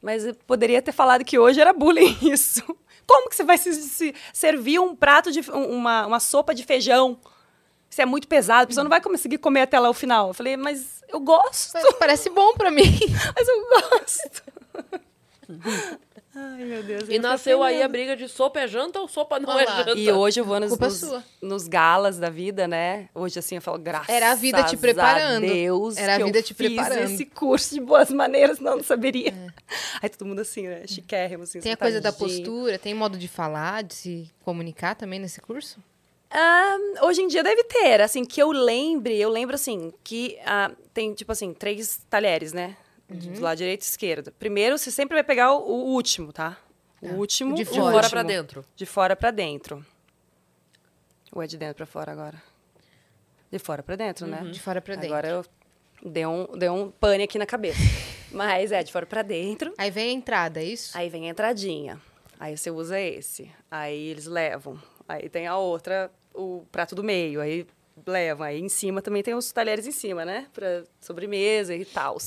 Mas 0.03 0.25
eu 0.25 0.35
poderia 0.47 0.81
ter 0.83 0.93
falado 0.93 1.25
que 1.25 1.39
hoje 1.39 1.61
era 1.61 1.73
bullying 1.73 2.17
isso. 2.31 2.63
Como 3.07 3.29
que 3.29 3.37
você 3.37 3.45
vai 3.45 3.57
se, 3.59 3.73
se 3.75 4.15
servir 4.33 4.79
um 4.81 4.95
prato 4.97 5.31
de 5.33 5.41
um- 5.51 5.77
uma, 5.77 6.07
uma 6.07 6.21
sopa 6.21 6.55
de 6.55 6.65
feijão? 6.65 7.19
Isso 7.89 8.03
é 8.03 8.07
muito 8.07 8.27
pesado, 8.29 8.65
a 8.65 8.67
pessoa 8.67 8.83
não 8.85 8.91
vai 8.91 9.01
conseguir 9.01 9.39
comer 9.39 9.63
até 9.63 9.79
lá 9.79 9.89
o 9.89 9.95
final. 9.95 10.29
Eu 10.29 10.35
falei, 10.35 10.57
mas 10.57 11.03
eu 11.09 11.21
gosto, 11.21 11.73
Parece 11.99 12.29
bom 12.31 12.53
pra 12.55 12.71
mim. 12.71 12.83
mas 13.35 13.49
eu 13.49 13.67
gosto. 13.71 14.43
Ai, 16.39 16.65
meu 16.67 16.83
Deus. 16.83 17.09
E 17.09 17.15
eu 17.15 17.23
nasceu 17.23 17.63
aí 17.63 17.83
a 17.83 17.89
briga 17.89 18.15
de 18.15 18.29
sopa 18.29 18.61
é 18.61 18.69
janta 18.69 19.01
ou 19.01 19.09
sopa 19.09 19.41
não 19.41 19.49
Olha 19.49 19.63
é 19.63 19.67
janta. 19.67 19.95
E 19.95 20.13
hoje 20.13 20.39
eu 20.39 20.45
vou 20.45 20.61
nos, 20.61 20.79
nos, 20.79 21.25
nos 21.41 21.67
galas 21.67 22.19
da 22.19 22.29
vida, 22.29 22.69
né? 22.69 23.09
Hoje, 23.15 23.39
assim, 23.39 23.55
eu 23.55 23.63
falo, 23.63 23.79
graças 23.79 24.11
Era 24.11 24.33
a 24.33 24.35
vida 24.35 24.63
te 24.65 24.77
preparando. 24.77 25.45
a 25.45 25.49
Deus 25.49 25.97
Era 25.97 26.17
a 26.17 26.19
que 26.19 26.25
vida 26.25 26.39
eu 26.39 26.43
te 26.43 26.53
fiz 26.53 26.75
preparando. 26.75 27.11
esse 27.11 27.25
curso 27.25 27.73
de 27.73 27.81
boas 27.81 28.11
maneiras, 28.11 28.61
não, 28.61 28.77
não 28.77 28.85
saberia. 28.85 29.33
Aí 30.03 30.11
todo 30.11 30.29
mundo 30.29 30.41
assim, 30.41 30.69
né? 30.69 30.87
Chiquérrimo, 30.87 31.45
assim. 31.45 31.59
É. 31.59 31.63
Tem 31.63 31.73
a 31.73 31.77
coisa 31.77 32.03
da 32.03 32.13
postura, 32.13 32.79
tem 32.79 32.93
modo 32.93 33.17
de 33.17 33.29
falar, 33.29 33.83
de 33.83 33.95
se 33.95 34.31
comunicar 34.45 34.95
também 34.95 35.19
nesse 35.19 35.41
curso? 35.41 35.83
Ah, 36.31 36.77
hoje 37.03 37.23
em 37.23 37.29
dia 37.29 37.43
deve 37.43 37.65
ter, 37.65 38.03
assim, 38.03 38.27
que 38.27 38.43
eu 38.43 38.53
lembre, 38.53 39.17
eu 39.19 39.31
lembro, 39.31 39.55
assim, 39.55 39.91
que 40.05 40.39
ah, 40.45 40.71
tem, 40.93 41.15
tipo 41.15 41.33
assim, 41.33 41.55
três 41.55 42.05
talheres, 42.11 42.53
né? 42.53 42.77
Uhum. 43.09 43.19
Do 43.19 43.41
lado 43.41 43.59
direito 43.59 43.83
e 43.83 43.85
esquerdo. 43.85 44.33
Primeiro, 44.33 44.77
você 44.77 44.91
sempre 44.91 45.15
vai 45.15 45.25
pegar 45.25 45.53
o, 45.53 45.59
o 45.59 45.95
último, 45.95 46.33
tá? 46.33 46.59
O 47.01 47.09
último. 47.15 47.53
o 47.53 47.57
de 47.57 47.65
fora. 47.65 47.81
fora 47.81 47.95
último. 47.97 48.11
pra 48.11 48.23
dentro. 48.23 48.65
De 48.75 48.87
fora 48.87 49.17
pra 49.17 49.31
dentro. 49.31 49.87
Ou 51.33 51.43
é 51.43 51.47
de 51.47 51.57
dentro 51.57 51.77
pra 51.77 51.87
fora 51.87 52.13
agora? 52.13 52.43
De 53.51 53.59
fora 53.59 53.83
pra 53.83 53.97
dentro, 53.97 54.27
né? 54.27 54.43
De 54.51 54.61
fora 54.61 54.81
pra 54.81 54.95
dentro. 54.95 55.15
Agora 55.15 55.29
eu 55.29 55.45
dei 56.05 56.27
um, 56.27 56.47
dei 56.57 56.69
um 56.69 56.91
pane 56.91 57.23
aqui 57.23 57.39
na 57.39 57.47
cabeça. 57.47 57.79
Mas 58.33 58.73
é, 58.73 58.83
de 58.83 58.93
fora 58.93 59.07
pra 59.07 59.23
dentro. 59.23 59.73
Aí 59.79 59.91
vem 59.91 60.11
a 60.11 60.13
entrada, 60.13 60.61
é 60.61 60.65
isso? 60.65 60.97
Aí 60.97 61.09
vem 61.09 61.29
a 61.29 61.31
entradinha. 61.31 62.01
Aí 62.39 62.57
você 62.57 62.71
usa 62.71 63.01
esse. 63.01 63.51
Aí 63.71 64.09
eles 64.09 64.27
levam. 64.27 64.81
Aí 65.09 65.29
tem 65.29 65.47
a 65.47 65.57
outra, 65.57 66.11
o 66.35 66.67
prato 66.73 66.95
do 66.95 67.05
meio. 67.05 67.41
Aí 67.41 67.67
levam. 68.05 68.47
Aí 68.47 68.61
em 68.61 68.69
cima 68.69 69.01
também 69.01 69.23
tem 69.23 69.35
os 69.35 69.53
talheres 69.53 69.87
em 69.87 69.93
cima, 69.93 70.25
né? 70.25 70.49
Pra 70.53 70.85
sobremesa 71.01 71.75
e 71.75 71.85
tal. 71.85 72.19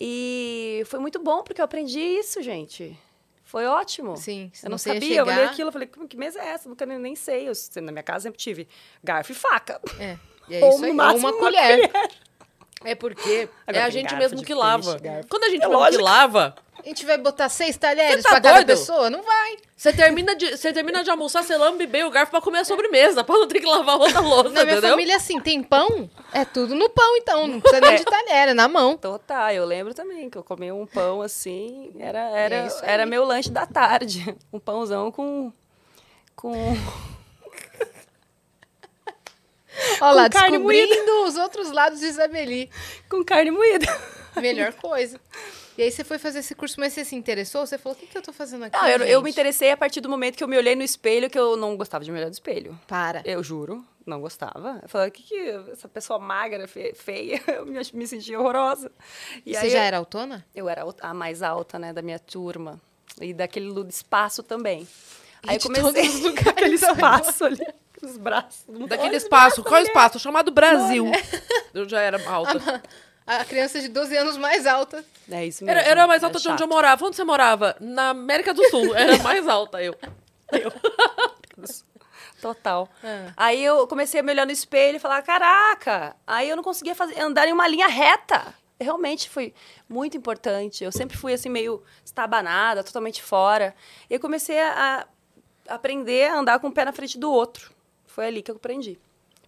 E 0.00 0.82
foi 0.86 0.98
muito 0.98 1.18
bom, 1.18 1.42
porque 1.42 1.60
eu 1.60 1.64
aprendi 1.64 2.00
isso, 2.00 2.42
gente. 2.42 2.96
Foi 3.44 3.66
ótimo. 3.66 4.16
Sim, 4.16 4.50
Eu 4.62 4.70
não 4.70 4.74
ia 4.76 4.78
sabia, 4.78 5.16
eu 5.18 5.24
olhei 5.24 5.34
chegar- 5.36 5.50
aquilo, 5.50 5.68
eu 5.68 5.72
falei, 5.72 5.88
"Como- 5.88 6.06
que 6.08 6.16
mesa 6.16 6.40
é 6.40 6.48
essa? 6.50 6.68
Nunca 6.68 6.86
nem, 6.86 6.98
nem 6.98 7.14
sei. 7.16 7.48
Eu, 7.48 7.52
na 7.82 7.92
minha 7.92 8.02
casa 8.02 8.22
sempre 8.22 8.38
tive 8.38 8.68
garfo 9.02 9.32
e 9.32 9.34
faca. 9.34 9.80
É. 9.98 10.16
E 10.48 10.54
é 10.54 10.60
Ou, 10.64 10.70
isso 10.76 10.84
aí, 10.84 10.92
máximo, 10.92 11.18
uma 11.28 11.30
uma 11.32 11.38
colher. 11.38 11.90
É 12.84 12.94
porque 12.94 13.48
Agora 13.66 13.84
é 13.84 13.86
a 13.86 13.90
gente 13.90 14.14
mesmo 14.14 14.38
que 14.38 14.46
peixe, 14.46 14.58
lava. 14.58 14.98
garfo. 14.98 15.28
Quando 15.28 15.44
a 15.44 15.48
gente 15.50 15.64
É 15.64 15.68
mesmo 15.68 15.72
que 15.78 15.84
lógico. 15.84 16.02
lava, 16.04 16.54
A 16.82 16.88
gente 16.88 17.04
vai 17.04 17.18
botar 17.18 17.48
seis 17.48 17.76
talheres 17.76 18.22
tá 18.22 18.30
pra 18.30 18.40
cada 18.40 18.54
doido? 18.56 18.66
pessoa? 18.68 19.10
Não 19.10 19.22
vai. 19.22 19.56
você 19.76 19.92
termina 19.92 20.34
de, 20.34 20.56
você 20.56 20.72
termina 20.72 21.04
de 21.04 21.10
almoçar, 21.10 21.42
você 21.42 21.56
lambe 21.56 21.86
bem 21.86 22.04
o 22.04 22.10
garfo 22.10 22.30
pra 22.30 22.40
comer 22.40 22.60
a 22.60 22.64
sobremesa, 22.64 23.22
pra 23.22 23.34
não 23.34 23.46
ter 23.46 23.60
que 23.60 23.66
lavar 23.66 23.98
outra 23.98 24.20
louça, 24.20 24.44
Na 24.50 24.64
minha 24.64 24.72
entendeu? 24.74 24.90
família, 24.90 25.16
assim, 25.16 25.38
tem 25.40 25.62
pão? 25.62 26.08
É 26.32 26.44
tudo 26.44 26.74
no 26.74 26.88
pão, 26.88 27.16
então. 27.18 27.46
Não 27.46 27.60
precisa 27.60 27.80
nem 27.82 27.96
de 27.96 28.04
talher, 28.04 28.48
é 28.48 28.54
na 28.54 28.66
mão. 28.68 28.96
Total, 28.96 29.50
eu 29.52 29.64
lembro 29.66 29.92
também 29.94 30.30
que 30.30 30.38
eu 30.38 30.42
comia 30.42 30.74
um 30.74 30.86
pão 30.86 31.20
assim, 31.22 31.92
era, 31.98 32.18
era, 32.30 32.54
É 32.56 32.68
era 32.82 33.06
meu 33.06 33.24
lanche 33.24 33.50
da 33.50 33.66
tarde. 33.66 34.34
Um 34.52 34.58
pãozão 34.58 35.12
com. 35.12 35.52
com 36.34 36.76
Olha 40.00 40.12
lá, 40.12 40.24
Com 40.24 40.30
carne 40.38 40.56
descobrindo 40.58 41.24
os 41.24 41.36
outros 41.36 41.70
lados 41.70 42.00
de 42.00 42.06
Isabeli. 42.06 42.70
com 43.08 43.24
carne 43.24 43.50
moída. 43.50 43.86
Melhor 44.36 44.72
coisa. 44.74 45.20
E 45.78 45.82
aí 45.82 45.90
você 45.90 46.04
foi 46.04 46.18
fazer 46.18 46.40
esse 46.40 46.54
curso, 46.54 46.78
mas 46.78 46.92
você 46.92 47.04
se 47.04 47.14
interessou? 47.16 47.66
Você 47.66 47.78
falou, 47.78 47.96
o 47.96 48.00
que, 48.00 48.06
que 48.06 48.16
eu 48.18 48.22
tô 48.22 48.32
fazendo 48.32 48.64
aqui, 48.64 48.76
Não, 48.76 48.86
eu, 48.88 48.98
eu 49.06 49.20
me 49.22 49.28
gente?" 49.30 49.34
interessei 49.36 49.70
a 49.70 49.76
partir 49.76 50.00
do 50.00 50.08
momento 50.08 50.36
que 50.36 50.44
eu 50.44 50.48
me 50.48 50.56
olhei 50.58 50.74
no 50.76 50.82
espelho, 50.82 51.30
que 51.30 51.38
eu 51.38 51.56
não 51.56 51.76
gostava 51.76 52.04
de 52.04 52.10
me 52.10 52.18
olhar 52.18 52.26
no 52.26 52.32
espelho. 52.32 52.78
Para. 52.86 53.22
Eu 53.24 53.42
juro, 53.42 53.82
não 54.04 54.20
gostava. 54.20 54.78
Eu 54.82 54.88
falei, 54.88 55.08
o 55.08 55.12
que 55.12 55.22
que 55.22 55.38
essa 55.72 55.88
pessoa 55.88 56.18
magra, 56.18 56.68
fe- 56.68 56.92
feia, 56.94 57.40
eu 57.48 57.64
me, 57.64 57.80
me 57.94 58.06
sentia 58.06 58.38
horrorosa. 58.38 58.90
E 59.46 59.56
aí 59.56 59.62
você 59.62 59.70
já 59.70 59.82
era 59.82 59.96
autona? 59.96 60.44
Eu 60.54 60.68
era 60.68 60.84
a 61.00 61.14
mais 61.14 61.42
alta, 61.42 61.78
né, 61.78 61.92
da 61.92 62.02
minha 62.02 62.18
turma. 62.18 62.78
E 63.20 63.32
daquele 63.32 63.70
espaço 63.88 64.42
também. 64.42 64.86
Aí 65.46 65.56
de 65.56 65.66
eu 65.66 65.72
comecei 65.72 66.02
todos 66.02 66.14
os 66.16 66.20
lugares 66.28 66.48
aquele 66.50 66.74
espaço 66.76 67.44
ali, 67.44 67.66
os 68.02 68.16
braços. 68.18 68.64
Daquele 68.88 69.16
espaço, 69.16 69.62
qual 69.62 69.80
mulher. 69.80 69.88
espaço? 69.88 70.18
Chamado 70.18 70.50
Brasil. 70.50 71.06
Eu 71.72 71.88
já 71.88 72.00
era 72.00 72.22
alta. 72.28 72.82
A 73.38 73.44
criança 73.44 73.80
de 73.80 73.86
12 73.86 74.16
anos 74.16 74.36
mais 74.36 74.66
alta. 74.66 75.04
É 75.30 75.46
isso 75.46 75.64
mesmo. 75.64 75.78
Era, 75.78 75.88
era 75.88 76.02
a 76.02 76.06
mais 76.08 76.24
alta 76.24 76.38
é 76.38 76.40
de 76.40 76.48
onde 76.48 76.62
eu 76.64 76.66
morava. 76.66 77.06
Onde 77.06 77.14
você 77.14 77.22
morava? 77.22 77.76
Na 77.78 78.10
América 78.10 78.52
do 78.52 78.64
Sul. 78.70 78.92
Era 78.92 79.16
mais 79.22 79.46
alta 79.46 79.80
eu. 79.84 79.94
Total. 82.42 82.88
Ah. 83.04 83.32
Aí 83.36 83.64
eu 83.64 83.86
comecei 83.86 84.18
a 84.18 84.22
me 84.24 84.32
olhar 84.32 84.44
no 84.44 84.50
espelho 84.50 84.96
e 84.96 84.98
falar, 84.98 85.22
caraca! 85.22 86.16
Aí 86.26 86.48
eu 86.48 86.56
não 86.56 86.64
conseguia 86.64 86.92
fazer, 86.92 87.20
andar 87.20 87.46
em 87.46 87.52
uma 87.52 87.68
linha 87.68 87.86
reta. 87.86 88.52
Realmente 88.80 89.30
foi 89.30 89.54
muito 89.88 90.16
importante. 90.16 90.82
Eu 90.82 90.90
sempre 90.90 91.16
fui 91.16 91.32
assim, 91.32 91.50
meio 91.50 91.84
estabanada, 92.04 92.82
totalmente 92.82 93.22
fora. 93.22 93.76
E 94.08 94.14
eu 94.14 94.18
comecei 94.18 94.58
a, 94.58 95.06
a 95.68 95.74
aprender 95.74 96.30
a 96.30 96.38
andar 96.40 96.58
com 96.58 96.66
um 96.66 96.72
pé 96.72 96.84
na 96.84 96.92
frente 96.92 97.16
do 97.16 97.30
outro. 97.30 97.70
Foi 98.08 98.26
ali 98.26 98.42
que 98.42 98.50
eu 98.50 98.56
aprendi. 98.56 98.98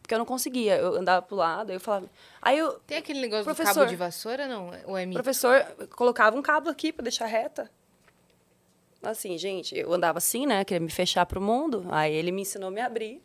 Porque 0.03 0.13
eu 0.13 0.19
não 0.19 0.27
conseguia. 0.27 0.77
Eu 0.77 0.97
andava 0.97 1.23
pro 1.23 1.37
lado, 1.37 1.71
aí 1.71 1.77
eu 1.77 1.81
falava. 1.81 2.11
Aí 2.41 2.59
eu, 2.59 2.73
Tem 2.81 2.99
aquele 2.99 3.21
negócio 3.21 3.45
do 3.45 3.55
Professor. 3.55 3.75
cabo 3.75 3.87
de 3.87 3.97
vassoura, 3.97 4.49
não? 4.49 4.71
Ou 4.87 4.99
é 4.99 5.07
mito? 5.07 5.23
professor 5.23 5.65
colocava 5.95 6.37
um 6.37 6.43
cabo 6.43 6.69
aqui 6.69 6.93
para 6.93 7.05
deixar 7.05 7.27
reta. 7.27 7.71
Assim, 9.03 9.37
gente, 9.39 9.77
eu 9.77 9.93
andava 9.93 10.19
assim, 10.19 10.47
né? 10.47 10.65
Queria 10.65 10.81
me 10.81 10.91
fechar 10.91 11.27
pro 11.27 11.41
mundo. 11.41 11.87
Aí 11.91 12.13
ele 12.13 12.31
me 12.31 12.43
ensinou 12.43 12.69
a 12.69 12.71
me 12.71 12.81
abrir. 12.81 13.23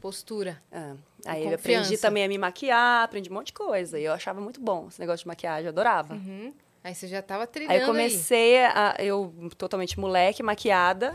Postura. 0.00 0.62
É. 0.70 0.94
Aí 1.26 1.44
eu 1.44 1.54
aprendi 1.54 1.98
também 1.98 2.24
a 2.24 2.28
me 2.28 2.38
maquiar, 2.38 3.02
aprendi 3.02 3.30
um 3.30 3.34
monte 3.34 3.48
de 3.48 3.52
coisa. 3.52 3.98
E 3.98 4.04
eu 4.04 4.12
achava 4.12 4.40
muito 4.40 4.60
bom 4.60 4.86
esse 4.88 5.00
negócio 5.00 5.24
de 5.24 5.28
maquiagem, 5.28 5.64
eu 5.64 5.70
adorava. 5.70 6.14
Uhum. 6.14 6.52
Aí 6.84 6.94
você 6.94 7.08
já 7.08 7.20
tava 7.20 7.46
trilhando 7.46 7.74
Aí 7.74 7.80
eu 7.80 7.86
comecei 7.86 8.64
a. 8.64 8.94
Eu, 8.98 9.34
totalmente 9.56 9.98
moleque, 9.98 10.42
maquiada. 10.42 11.14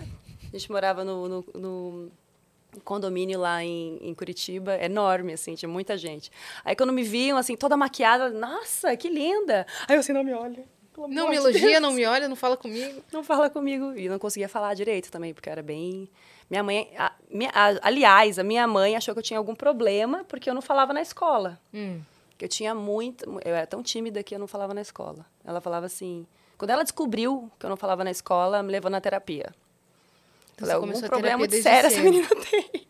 A 0.54 0.58
gente 0.58 0.70
morava 0.70 1.06
no, 1.06 1.28
no, 1.30 1.46
no 1.56 2.12
condomínio 2.82 3.40
lá 3.40 3.64
em, 3.64 3.98
em 4.02 4.14
Curitiba, 4.14 4.76
enorme, 4.84 5.34
assim, 5.34 5.56
tinha 5.56 5.70
muita 5.70 5.98
gente. 5.98 6.32
Aí 6.64 6.76
quando 6.76 6.94
me 6.94 7.04
viam, 7.04 7.38
assim, 7.38 7.56
toda 7.56 7.76
maquiada, 7.78 8.30
nossa, 8.30 8.96
que 8.98 9.10
linda! 9.10 9.66
Aí 9.88 9.96
eu 9.96 10.00
assim, 10.00 10.14
não 10.14 10.24
me 10.24 10.34
olha. 10.34 10.64
Não 11.10 11.30
me 11.30 11.36
elogia, 11.38 11.60
Deus. 11.70 11.82
não 11.82 11.92
me 11.92 12.06
olha, 12.06 12.28
não 12.28 12.36
fala 12.36 12.56
comigo. 12.56 13.02
Não 13.12 13.24
fala 13.24 13.50
comigo. 13.50 13.94
E 13.98 14.08
não 14.08 14.20
conseguia 14.20 14.48
falar 14.48 14.76
direito 14.76 15.10
também, 15.12 15.34
porque 15.34 15.50
era 15.50 15.64
bem. 15.64 16.08
Minha 16.50 16.62
mãe. 16.62 16.92
a- 16.96 17.14
minha- 17.32 17.50
a- 17.52 17.80
aliás, 17.82 18.38
a 18.38 18.44
minha 18.44 18.68
mãe 18.68 18.96
achou 18.96 19.14
que 19.16 19.20
eu 19.20 19.24
tinha 19.24 19.40
algum 19.40 19.56
problema 19.56 20.24
porque 20.26 20.48
eu 20.48 20.54
não 20.54 20.62
falava 20.62 20.94
na 20.94 21.02
escola. 21.02 21.60
Hum. 21.74 22.00
Que 22.38 22.46
eu 22.46 22.50
tinha 22.50 22.76
muito. 22.76 23.26
Eu 23.44 23.56
era 23.56 23.66
tão 23.66 23.82
tímida 23.82 24.22
que 24.22 24.36
eu 24.36 24.40
não 24.40 24.46
falava 24.48 24.72
na 24.72 24.82
escola. 24.82 25.26
Ela 25.44 25.60
falava 25.60 25.88
assim. 25.88 26.28
Quando 26.60 26.70
ela 26.70 26.84
descobriu 26.84 27.50
que 27.60 27.66
eu 27.66 27.70
não 27.72 27.78
falava 27.78 28.04
na 28.04 28.12
escola, 28.12 28.62
me 28.62 28.72
levou 28.72 28.92
na 28.92 29.02
terapia. 29.02 29.52
Então 30.54 30.68
Falei, 30.68 30.76
algum 30.76 30.88
começou 30.88 31.06
a 31.06 31.10
problema 31.10 31.38
muito 31.38 31.62
sério 31.62 31.88
essa 31.88 32.02
menina 32.02 32.28
tem. 32.50 32.88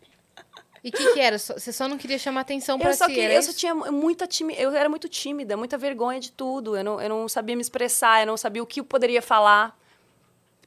E 0.84 0.90
o 0.90 0.92
que, 0.92 1.14
que 1.14 1.20
era? 1.20 1.38
Você 1.38 1.72
só 1.72 1.88
não 1.88 1.96
queria 1.96 2.18
chamar 2.18 2.42
atenção 2.42 2.78
só, 2.78 3.06
si, 3.06 3.14
que, 3.14 3.20
era 3.20 3.32
eu 3.32 3.42
só 3.42 3.54
tinha 3.54 3.74
muita 3.74 4.26
tímida, 4.26 4.60
eu 4.60 4.70
era 4.72 4.86
muito 4.86 5.08
tímida, 5.08 5.56
muita 5.56 5.78
vergonha 5.78 6.20
de 6.20 6.30
tudo. 6.30 6.76
Eu 6.76 6.84
não, 6.84 7.00
eu 7.00 7.08
não 7.08 7.26
sabia 7.26 7.56
me 7.56 7.62
expressar, 7.62 8.20
eu 8.20 8.26
não 8.26 8.36
sabia 8.36 8.62
o 8.62 8.66
que 8.66 8.80
eu 8.80 8.84
poderia 8.84 9.22
falar. 9.22 9.78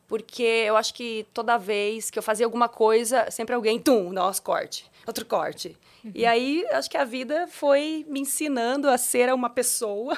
Porque 0.08 0.42
eu 0.42 0.76
acho 0.76 0.94
que 0.94 1.28
toda 1.34 1.58
vez 1.58 2.10
que 2.10 2.18
eu 2.18 2.24
fazia 2.24 2.48
alguma 2.48 2.68
coisa, 2.68 3.30
sempre 3.30 3.54
alguém, 3.54 3.78
tum, 3.80 4.12
nossa, 4.12 4.42
corte, 4.42 4.90
outro 5.06 5.26
corte. 5.26 5.78
E 6.16 6.26
aí, 6.26 6.66
acho 6.72 6.90
que 6.90 6.98
a 6.98 7.04
vida 7.04 7.46
foi 7.48 8.06
me 8.08 8.22
ensinando 8.22 8.90
a 8.90 8.98
ser 8.98 9.32
uma 9.34 9.50
pessoa, 9.50 10.18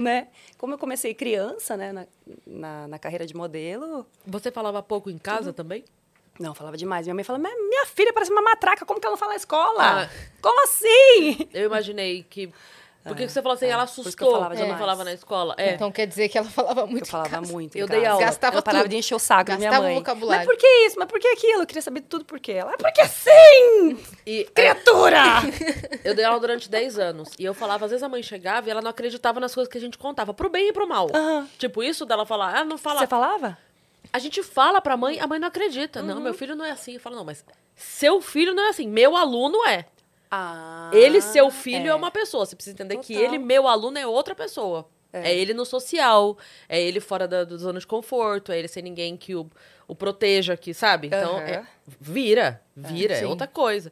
né? 0.00 0.28
Como 0.58 0.74
eu 0.74 0.78
comecei 0.78 1.12
criança, 1.14 1.76
né, 1.76 1.92
na, 1.92 2.06
na, 2.46 2.88
na 2.88 2.98
carreira 2.98 3.26
de 3.26 3.34
modelo, 3.34 4.06
Você 4.26 4.50
falava 4.50 4.82
pouco 4.82 5.10
em 5.10 5.18
casa 5.18 5.52
também? 5.52 5.84
não, 6.38 6.54
falava 6.54 6.76
demais. 6.76 7.06
Minha 7.06 7.14
mãe 7.14 7.24
falava, 7.24 7.42
"Mas 7.42 7.54
minha 7.68 7.86
filha 7.86 8.12
parece 8.12 8.30
uma 8.30 8.42
matraca, 8.42 8.84
como 8.84 9.00
que 9.00 9.06
ela 9.06 9.12
não 9.14 9.18
fala 9.18 9.32
na 9.32 9.36
escola? 9.36 10.02
Ah. 10.04 10.10
Como 10.42 10.62
assim? 10.64 11.48
Eu 11.54 11.64
imaginei 11.64 12.22
que. 12.28 12.52
Por 13.06 13.16
que 13.16 13.26
que 13.26 13.32
você 13.32 13.42
falou 13.42 13.54
assim? 13.54 13.66
é. 13.66 13.70
Ela 13.70 13.82
assustou 13.84 14.28
eu 14.28 14.34
falava 14.34 14.54
que 14.54 14.60
eu 14.60 14.60
não 14.60 14.66
demais. 14.66 14.80
falava 14.80 15.04
na 15.04 15.12
escola. 15.12 15.54
É. 15.58 15.74
Então 15.74 15.90
quer 15.92 16.06
dizer 16.06 16.28
que 16.28 16.36
ela 16.38 16.48
falava 16.48 16.86
muito 16.86 17.04
Eu 17.04 17.10
falava 17.10 17.30
casa. 17.30 17.52
muito. 17.52 17.76
Eu 17.76 17.86
dei 17.86 18.04
aula. 18.04 18.24
Gastava 18.24 18.54
ela 18.56 18.62
parava 18.62 18.84
tudo. 18.84 18.90
de 18.90 18.96
encher 18.98 19.14
o 19.14 19.18
saco 19.18 19.50
da 19.50 19.56
minha 19.56 19.70
Gastava 19.70 19.86
o 19.86 19.88
mãe. 19.90 19.98
vocabulário. 19.98 20.46
Mas 20.46 20.54
por 20.54 20.60
que 20.60 20.66
isso? 20.86 20.96
Mas 20.98 21.08
por 21.08 21.18
que 21.20 21.28
aquilo? 21.28 21.62
Eu 21.62 21.66
queria 21.66 21.82
saber 21.82 22.00
tudo 22.02 22.24
por 22.24 22.38
quê. 22.40 22.52
Ela, 22.52 22.72
é 22.72 22.76
porque 22.76 23.04
sim! 23.06 23.98
E 24.26 24.40
é, 24.42 24.44
Criatura! 24.44 25.22
eu 26.04 26.14
dei 26.14 26.24
aula 26.24 26.40
durante 26.40 26.68
10 26.70 26.98
anos. 26.98 27.30
E 27.38 27.44
eu 27.44 27.54
falava, 27.54 27.84
às 27.84 27.90
vezes 27.90 28.02
a 28.02 28.08
mãe 28.08 28.22
chegava 28.22 28.68
e 28.68 28.70
ela 28.70 28.80
não 28.82 28.90
acreditava 28.90 29.38
nas 29.40 29.54
coisas 29.54 29.70
que 29.70 29.78
a 29.78 29.80
gente 29.80 29.98
contava, 29.98 30.32
pro 30.34 30.48
bem 30.48 30.68
e 30.68 30.72
pro 30.72 30.86
mal. 30.88 31.08
Tipo, 31.58 31.82
isso 31.82 32.04
dela 32.04 32.24
falar, 32.26 32.56
ah, 32.58 32.64
não 32.64 32.78
fala. 32.78 33.00
Você 33.00 33.06
falava? 33.06 33.58
A 34.12 34.18
gente 34.18 34.42
fala 34.42 34.80
pra 34.80 34.96
mãe, 34.96 35.20
a 35.20 35.26
mãe 35.26 35.38
não 35.38 35.48
acredita. 35.48 36.00
Uhum. 36.00 36.06
Não, 36.06 36.20
meu 36.20 36.32
filho 36.34 36.54
não 36.54 36.64
é 36.64 36.70
assim. 36.70 36.94
Eu 36.94 37.00
falo, 37.00 37.16
não, 37.16 37.24
mas 37.24 37.44
seu 37.74 38.20
filho 38.20 38.54
não 38.54 38.62
é 38.64 38.68
assim. 38.70 38.88
Meu 38.88 39.16
aluno 39.16 39.64
é. 39.66 39.84
Ah, 40.38 40.90
Ele, 40.92 41.20
seu 41.20 41.50
filho, 41.50 41.88
é. 41.90 41.94
uma 41.94 42.10
pessoa. 42.10 42.44
Você 42.44 42.54
precisa 42.54 42.74
entender 42.74 42.96
que 42.98 43.14
Total. 43.14 43.22
ele, 43.32 43.38
meu 43.38 43.66
aluno, 43.66 43.98
é 43.98 44.06
outra 44.06 44.34
pessoa. 44.34 44.88
É, 45.12 45.34
ele 45.34 45.54
no 45.54 45.64
social, 45.64 46.36
é 46.68 46.78
ele 46.80 47.00
fora 47.00 47.26
da, 47.26 47.42
da 47.44 47.56
zona 47.56 47.78
de 47.80 47.86
conforto, 47.86 48.52
é 48.52 48.58
ele 48.58 48.68
sem 48.68 48.82
ninguém 48.82 49.16
que 49.16 49.34
o, 49.34 49.48
o 49.88 49.94
proteja 49.94 50.52
aqui, 50.52 50.74
sabe? 50.74 51.06
Então, 51.06 51.36
Aham. 51.36 51.40
é- 51.46 51.64
vira, 51.98 52.60
vira, 52.76 53.14
é, 53.14 53.20
sim. 53.20 53.24
outra 53.24 53.46
coisa. 53.46 53.90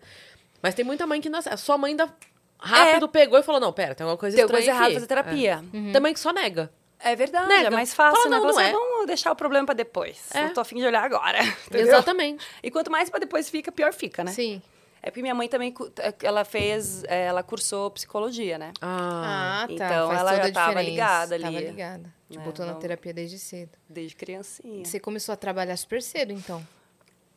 Mas 0.62 0.74
tem 0.74 0.84
muita 0.84 1.06
mãe 1.06 1.20
que 1.22 1.30
não 1.30 1.38
A 1.38 1.56
sua 1.56 1.78
mãe 1.78 1.92
ainda 1.92 2.12
rápido 2.58 3.08
pegou 3.08 3.38
e 3.38 3.42
falou, 3.42 3.58
não, 3.60 3.72
pera, 3.72 3.94
tem 3.94 4.04
alguma 4.04 4.18
coisa 4.18 4.36
Deu 4.36 4.44
estranha 4.44 4.64
coisa 4.64 4.70
errada 4.70 4.86
aqui. 4.86 4.94
fazer 4.94 5.06
terapia. 5.06 5.64
É. 5.72 5.92
Tem 5.92 6.00
mãe 6.00 6.12
que 6.12 6.20
só 6.20 6.30
nega. 6.32 6.70
É, 6.98 7.14
verdade, 7.14 7.48
Nega. 7.48 7.66
é 7.66 7.70
mais 7.70 7.92
fácil, 7.92 8.16
Fala, 8.22 8.30
né? 8.30 8.36
não, 8.36 8.42
Fala 8.42 8.52
não 8.52 8.60
assim, 8.60 8.70
é. 8.70 8.72
"Vamos, 8.72 9.06
deixar 9.06 9.32
o 9.32 9.36
problema 9.36 9.66
pra 9.66 9.74
depois. 9.74 10.26
É. 10.32 10.42
Não 10.42 10.54
tô 10.54 10.60
afim 10.60 10.76
de 10.76 10.86
olhar 10.86 11.04
agora. 11.04 11.38
entendeu? 11.68 11.86
Exatamente. 11.88 12.44
E 12.62 12.70
quanto 12.70 12.90
mais 12.90 13.10
pra 13.10 13.18
depois 13.18 13.50
fica, 13.50 13.70
pior 13.70 13.92
fica, 13.92 14.24
né? 14.24 14.30
Sim. 14.32 14.62
É 15.06 15.10
porque 15.10 15.20
minha 15.20 15.34
mãe 15.34 15.46
também, 15.50 15.70
cu- 15.70 15.92
ela 16.22 16.46
fez, 16.46 17.04
é, 17.04 17.26
ela 17.26 17.42
cursou 17.42 17.90
psicologia, 17.90 18.56
né? 18.56 18.72
Ah. 18.80 19.64
Ah, 19.64 19.66
tá. 19.66 19.72
Então, 19.74 20.08
Faz 20.08 20.20
ela 20.20 20.36
já 20.36 20.46
a 20.46 20.52
tava 20.52 20.68
diferença. 20.70 20.90
ligada 20.90 21.34
ali. 21.34 21.44
Tava 21.44 21.60
ligada. 21.60 22.14
Te 22.30 22.38
É, 22.38 22.40
botou 22.40 22.64
na 22.64 22.74
terapia 22.74 23.12
desde 23.12 23.38
cedo. 23.38 23.76
Desde 23.86 24.16
criancinha. 24.16 24.82
Você 24.82 24.98
começou 24.98 25.34
a 25.34 25.36
trabalhar 25.36 25.76
super 25.76 26.00
cedo, 26.00 26.32
então. 26.32 26.66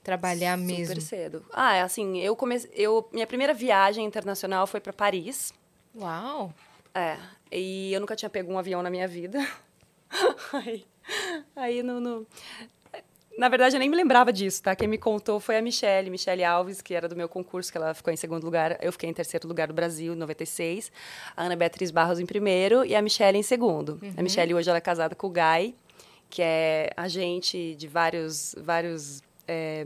Trabalhar 0.02 0.58
Super 0.58 0.66
mesmo. 0.78 1.02
cedo. 1.02 1.46
Ah, 1.52 1.74
é 1.76 1.82
assim, 1.82 2.18
eu 2.20 2.34
comecei, 2.38 2.72
eu 2.74 3.06
minha 3.12 3.28
primeira 3.28 3.54
viagem 3.54 4.06
internacional 4.06 4.66
foi 4.66 4.80
pra 4.80 4.94
Paris. 4.94 5.52
Uau! 5.94 6.54
É, 6.96 7.18
e 7.52 7.92
eu 7.92 8.00
nunca 8.00 8.16
tinha 8.16 8.30
pego 8.30 8.50
um 8.50 8.58
avião 8.58 8.82
na 8.82 8.90
minha 8.90 9.10
vida. 9.10 9.46
aí, 10.54 10.86
aí 11.54 11.84
no, 11.84 12.00
no- 12.00 12.26
Na 13.38 13.50
verdade, 13.50 13.76
eu 13.76 13.80
nem 13.80 13.88
me 13.88 13.96
lembrava 13.96 14.34
disso, 14.34 14.64
tá? 14.64 14.76
Quem 14.76 14.88
me 14.88 14.98
contou 14.98 15.40
foi 15.40 15.58
a 15.58 15.62
Michelle, 15.62 16.10
Michelle 16.10 16.44
Alves, 16.44 16.82
que 16.82 16.96
era 16.96 17.08
do 17.08 17.16
meu 17.16 17.30
concurso, 17.30 17.72
que 17.72 17.78
ela 17.78 17.94
ficou 17.94 18.12
em 18.12 18.18
segundo 18.18 18.44
lugar. 18.44 18.78
Eu 18.82 18.92
fiquei 18.92 19.08
em 19.08 19.14
terceiro 19.14 19.48
lugar 19.48 19.68
do 19.68 19.76
Brasil, 19.76 20.14
em 20.14 20.16
96. 20.18 20.92
A 21.36 21.44
Ana 21.44 21.56
Beatriz 21.56 21.92
Barros 21.92 22.20
em 22.20 22.26
primeiro 22.26 22.84
e 22.84 22.96
a 22.96 23.02
Michelle 23.02 23.38
em 23.38 23.44
segundo. 23.44 24.00
A 24.18 24.24
Michelle 24.24 24.56
hoje 24.56 24.68
ela 24.70 24.80
é 24.80 24.82
casada 24.82 25.14
com 25.14 25.28
o 25.28 25.30
Guy, 25.30 25.76
que 26.32 26.42
é 26.42 26.90
agente 26.98 27.76
de 27.76 27.88
vários, 27.88 28.56
vários, 28.58 29.22
é, 29.48 29.86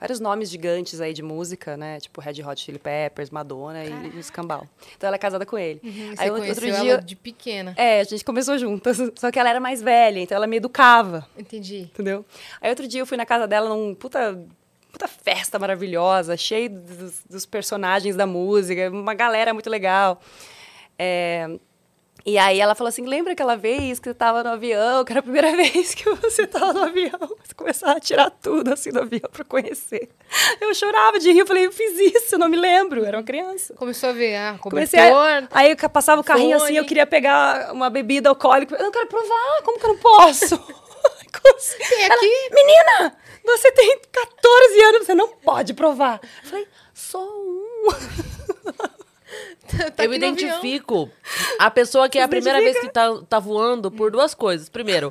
vários 0.00 0.20
nomes 0.20 0.50
gigantes 0.50 1.00
aí 1.00 1.12
de 1.12 1.22
música, 1.22 1.76
né? 1.76 1.98
Tipo 2.00 2.20
Red 2.20 2.42
Hot 2.42 2.60
Chili 2.60 2.78
Peppers, 2.78 3.30
Madonna 3.30 3.84
e, 3.84 3.90
e 3.90 4.16
o 4.16 4.18
Escambau. 4.20 4.66
Então 4.96 5.08
ela 5.08 5.16
é 5.16 5.18
casada 5.18 5.44
com 5.44 5.58
ele. 5.58 5.80
Uhum, 5.82 6.14
Aí 6.16 6.30
conheceu 6.30 6.74
ela 6.74 7.02
de 7.02 7.16
pequena. 7.16 7.74
é, 7.76 8.00
a 8.00 8.04
gente 8.04 8.24
começou 8.24 8.56
juntas, 8.58 8.96
só 9.18 9.30
que 9.30 9.38
ela 9.38 9.50
era 9.50 9.60
mais 9.60 9.82
velha, 9.82 10.20
então 10.20 10.36
ela 10.36 10.46
me 10.46 10.56
educava, 10.56 11.26
Entendi. 11.36 11.88
entendeu? 11.92 12.24
Aí 12.60 12.70
outro 12.70 12.86
dia 12.86 13.00
eu 13.00 13.06
fui 13.06 13.16
na 13.16 13.26
casa 13.26 13.46
dela 13.46 13.68
num 13.68 13.94
puta, 13.94 14.38
puta 14.92 15.08
festa 15.08 15.58
maravilhosa, 15.58 16.36
cheio 16.36 16.70
dos, 16.70 17.22
dos 17.28 17.46
personagens 17.46 18.14
da 18.16 18.26
música, 18.26 18.90
uma 18.90 19.14
galera 19.14 19.52
muito 19.52 19.68
legal. 19.68 20.20
É, 20.98 21.58
e 22.28 22.38
aí 22.38 22.60
ela 22.60 22.74
falou 22.74 22.88
assim, 22.88 23.06
lembra 23.06 23.32
aquela 23.32 23.56
vez 23.56 23.98
que 23.98 24.08
você 24.08 24.14
tava 24.14 24.42
no 24.42 24.50
avião, 24.50 25.04
que 25.04 25.12
era 25.12 25.20
a 25.20 25.22
primeira 25.22 25.50
vez 25.56 25.94
que 25.94 26.08
você 26.10 26.46
tava 26.46 26.72
no 26.72 26.82
avião, 26.82 27.18
você 27.42 27.54
começava 27.56 27.98
a 27.98 28.00
tirar 28.00 28.30
tudo 28.30 28.72
assim 28.72 28.90
do 28.90 29.00
avião 29.00 29.28
pra 29.32 29.44
conhecer. 29.44 30.08
Eu 30.60 30.74
chorava 30.74 31.18
de 31.18 31.32
rir, 31.32 31.40
eu 31.40 31.46
falei, 31.46 31.66
eu 31.66 31.72
fiz 31.72 31.98
isso, 31.98 32.34
eu 32.34 32.38
não 32.38 32.48
me 32.48 32.56
lembro, 32.56 33.00
eu 33.00 33.06
era 33.06 33.16
uma 33.16 33.22
criança. 33.22 33.74
Começou 33.74 34.10
a 34.10 34.12
ver, 34.12 34.36
ah, 34.36 34.58
cobertor. 34.60 35.00
a, 35.00 35.48
aí 35.52 35.70
eu 35.70 35.90
passava 35.90 36.20
o 36.20 36.24
carrinho 36.24 36.56
assim, 36.56 36.76
eu 36.76 36.84
queria 36.84 37.06
pegar 37.06 37.72
uma 37.72 37.88
bebida 37.88 38.28
alcoólica. 38.28 38.76
Eu 38.76 38.84
não 38.84 38.92
quero 38.92 39.06
provar, 39.06 39.62
como 39.64 39.78
que 39.78 39.86
eu 39.86 39.90
não 39.90 39.98
posso? 39.98 40.58
Tem 41.88 42.04
Ela, 42.04 42.14
aqui. 42.14 42.50
Menina, 42.52 43.16
você 43.44 43.72
tem 43.72 44.00
14 44.12 44.80
anos, 44.82 45.06
você 45.06 45.14
não 45.14 45.28
pode 45.28 45.74
provar. 45.74 46.20
Eu 46.42 46.48
falei, 46.48 46.68
só 46.94 47.20
um. 47.20 47.88
Tá 49.94 50.04
eu 50.04 50.08
no 50.08 50.14
avião. 50.14 50.32
identifico 50.32 51.10
a 51.58 51.70
pessoa 51.70 52.08
que 52.08 52.18
é 52.18 52.22
a 52.22 52.28
primeira 52.28 52.58
vez 52.58 52.78
que 52.80 52.88
tá, 52.88 53.20
tá 53.28 53.38
voando 53.38 53.90
por 53.90 54.10
duas 54.10 54.34
coisas. 54.34 54.68
Primeiro, 54.70 55.10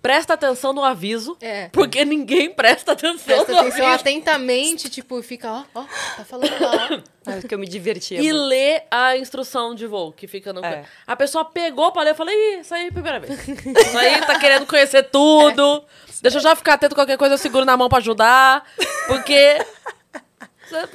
presta 0.00 0.32
atenção 0.32 0.72
no 0.72 0.82
aviso, 0.82 1.36
É. 1.40 1.68
porque 1.70 2.02
ninguém 2.02 2.50
presta 2.50 2.92
atenção 2.92 3.18
Presta 3.36 3.52
no 3.52 3.58
atenção 3.58 3.86
aviso. 3.86 4.00
atentamente, 4.00 4.88
tipo, 4.88 5.20
fica, 5.22 5.50
ó, 5.52 5.64
ó, 5.74 5.84
tá 6.16 6.24
falando 6.24 6.58
lá, 6.60 6.88
ó. 7.26 7.30
Aí 7.30 7.42
que 7.42 7.54
eu 7.54 7.58
me 7.58 7.66
divertia. 7.68 8.20
E 8.22 8.32
lê 8.32 8.82
a 8.90 9.16
instrução 9.18 9.74
de 9.74 9.86
voo, 9.86 10.12
que 10.12 10.26
fica 10.26 10.50
no... 10.52 10.64
É. 10.64 10.84
A 11.06 11.14
pessoa 11.14 11.44
pegou 11.44 11.92
pra 11.92 12.02
ler, 12.04 12.10
eu 12.10 12.14
falei, 12.14 12.34
Ih, 12.34 12.60
isso 12.60 12.74
aí 12.74 12.86
é 12.86 12.88
a 12.88 12.92
primeira 12.92 13.20
vez. 13.20 13.38
Isso 13.48 13.98
aí 13.98 14.20
tá 14.22 14.38
querendo 14.38 14.66
conhecer 14.66 15.02
tudo. 15.10 15.84
Deixa 16.22 16.38
eu 16.38 16.42
já 16.42 16.56
ficar 16.56 16.74
atento 16.74 16.94
a 16.94 16.96
qualquer 16.96 17.18
coisa, 17.18 17.34
eu 17.34 17.38
seguro 17.38 17.66
na 17.66 17.76
mão 17.76 17.88
pra 17.90 17.98
ajudar. 17.98 18.64
Porque... 19.06 19.58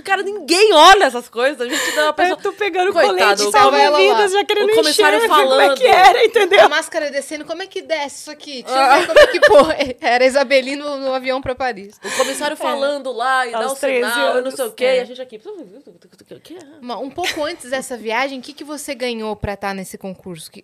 Cara, 0.04 0.24
ninguém 0.24 0.74
olha 0.74 1.06
essas 1.06 1.30
coisas. 1.30 1.62
A 1.62 1.70
gente 1.70 1.96
dá 1.96 2.06
uma 2.06 2.14
pessoa... 2.14 2.38
Eu 2.38 2.42
tô 2.44 2.54
pegando 2.54 2.92
Coitado, 2.92 3.18
colete, 3.18 3.44
lá. 3.44 3.52
salva-vidas, 3.52 4.32
já 4.32 4.46
querendo 4.46 4.72
O 4.72 4.76
comissário 4.76 5.18
encher, 5.18 5.28
ver 5.30 5.36
como 5.36 5.42
é 5.42 5.46
falando. 5.58 5.78
que 5.78 5.88
era, 5.88 6.26
entendeu? 6.26 6.62
A 6.66 6.70
máscara 6.70 7.12
descendo, 7.12 7.46
como 7.46 7.62
é 7.62 7.68
que 7.68 7.82
desce 7.82 8.22
isso 8.22 8.32
aqui? 8.32 8.64
Deixa 8.64 8.80
eu 8.80 9.00
ver 9.00 9.08
como 9.08 9.20
é 9.20 9.28
que, 9.28 9.40
pô, 9.42 9.56
era 10.06 10.26
Isabeli 10.26 10.76
no, 10.76 10.98
no 10.98 11.14
avião 11.14 11.42
pra 11.42 11.54
Paris. 11.56 12.00
O 12.04 12.18
comissário 12.18 12.58
falando 12.58 13.12
lá 13.12 13.48
e 13.48 13.52
dá 13.52 13.68
o 13.72 13.76
13 13.76 14.12
sinal, 14.12 14.38
e 14.38 14.42
não 14.42 14.52
sei 14.52 14.66
o 14.66 14.72
quê. 14.72 14.86
É. 14.86 14.98
E 14.98 15.00
a 15.02 15.06
gente 15.06 15.22
aqui... 15.22 15.38
O 15.38 16.40
que 16.40 16.56
é? 16.56 16.60
Uma- 16.82 16.98
Um 17.00 17.10
pouco 17.10 17.44
antes 17.44 17.70
dessa 17.70 17.98
viagem, 17.98 18.40
o 18.40 18.42
que, 18.42 18.54
que 18.54 18.64
você 18.64 18.94
ganhou 18.96 19.36
pra 19.36 19.54
estar 19.54 19.74
nesse 19.74 19.98
concurso? 19.98 20.52
Que- 20.52 20.64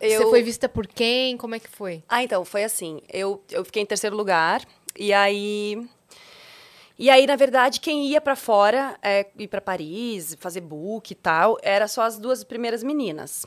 Você 0.00 0.16
Eu- 0.22 0.30
foi 0.30 0.42
vista 0.42 0.68
por 0.68 0.86
quem? 0.86 1.36
Como 1.36 1.54
é 1.54 1.58
que 1.58 1.68
foi? 1.68 2.02
Ah, 2.08 2.22
então, 2.22 2.44
foi 2.44 2.64
assim. 2.64 3.00
Eu, 3.12 3.42
eu 3.50 3.64
fiquei 3.64 3.82
em 3.82 3.86
terceiro 3.86 4.16
lugar. 4.16 4.62
E 4.98 5.12
aí. 5.12 5.86
E 6.98 7.10
aí, 7.10 7.26
na 7.26 7.36
verdade, 7.36 7.80
quem 7.80 8.06
ia 8.06 8.20
pra 8.20 8.34
fora, 8.34 8.96
é, 9.02 9.26
ir 9.38 9.48
pra 9.48 9.60
Paris, 9.60 10.34
fazer 10.40 10.62
book 10.62 11.10
e 11.10 11.14
tal, 11.14 11.58
era 11.62 11.86
só 11.86 12.02
as 12.02 12.18
duas 12.18 12.42
primeiras 12.42 12.82
meninas. 12.82 13.44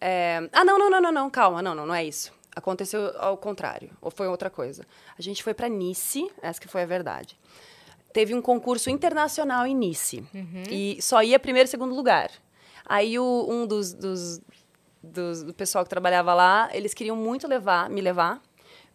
É, 0.00 0.48
Ah, 0.52 0.64
não, 0.64 0.78
não, 0.78 0.90
não, 0.90 1.00
não, 1.00 1.12
não, 1.12 1.30
calma, 1.30 1.62
não, 1.62 1.74
não, 1.74 1.86
não 1.86 1.94
é 1.94 2.04
isso. 2.04 2.32
Aconteceu 2.54 3.14
ao 3.18 3.36
contrário, 3.38 3.90
ou 4.00 4.10
foi 4.10 4.28
outra 4.28 4.50
coisa. 4.50 4.84
A 5.18 5.22
gente 5.22 5.42
foi 5.42 5.54
pra 5.54 5.68
Nice, 5.70 6.30
essa 6.42 6.60
que 6.60 6.68
foi 6.68 6.82
a 6.82 6.86
verdade. 6.86 7.38
Teve 8.12 8.34
um 8.34 8.42
concurso 8.42 8.90
internacional 8.90 9.66
em 9.66 9.74
Nice. 9.74 10.22
E 10.70 10.98
só 11.00 11.22
ia 11.22 11.38
primeiro 11.38 11.66
e 11.66 11.70
segundo 11.70 11.94
lugar. 11.94 12.30
Aí 12.84 13.18
o- 13.18 13.46
um 13.48 13.66
dos, 13.66 13.94
dos, 13.94 14.38
dos- 15.02 15.42
do 15.44 15.54
pessoal 15.54 15.82
que 15.82 15.88
trabalhava 15.88 16.34
lá, 16.34 16.68
eles 16.74 16.92
queriam 16.92 17.16
muito 17.16 17.48
levar, 17.48 17.88
me 17.88 18.02
levar, 18.02 18.38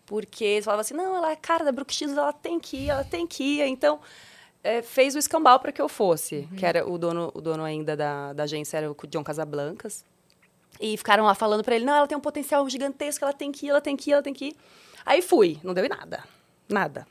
porque 0.07 0.43
eles 0.43 0.65
falavam 0.65 0.81
assim, 0.81 0.95
não, 0.95 1.17
ela 1.17 1.29
é 1.29 1.33
a 1.33 1.37
cara 1.37 1.63
da 1.63 1.71
Brooke 1.71 1.93
Shields, 1.93 2.17
ela 2.17 2.33
tem 2.33 2.59
que 2.59 2.77
ir, 2.77 2.89
ela 2.89 3.03
tem 3.03 3.27
que 3.27 3.43
ir. 3.43 3.67
Então, 3.67 3.99
é, 4.63 4.81
fez 4.81 5.13
o 5.15 5.19
escambau 5.19 5.59
para 5.59 5.71
que 5.71 5.81
eu 5.81 5.89
fosse, 5.89 6.47
que 6.57 6.65
era 6.65 6.89
o 6.89 6.97
dono, 6.97 7.29
o 7.35 7.41
dono 7.41 7.63
ainda 7.63 7.95
da, 7.95 8.33
da 8.33 8.43
agência, 8.43 8.77
era 8.77 8.89
o 8.89 8.95
John 9.07 9.23
Casablancas. 9.23 10.03
E 10.79 10.95
ficaram 10.95 11.25
lá 11.25 11.35
falando 11.35 11.63
para 11.63 11.75
ele, 11.75 11.85
não, 11.85 11.93
ela 11.93 12.07
tem 12.07 12.17
um 12.17 12.21
potencial 12.21 12.67
gigantesco, 12.69 13.23
ela 13.23 13.33
tem 13.33 13.51
que 13.51 13.65
ir, 13.65 13.69
ela 13.69 13.81
tem 13.81 13.97
que 13.97 14.09
ir, 14.09 14.13
ela 14.13 14.23
tem 14.23 14.33
que 14.33 14.45
ir. 14.45 14.55
Aí 15.05 15.21
fui, 15.21 15.59
não 15.61 15.73
deu 15.73 15.85
em 15.85 15.89
nada, 15.89 16.23
nada. 16.69 17.05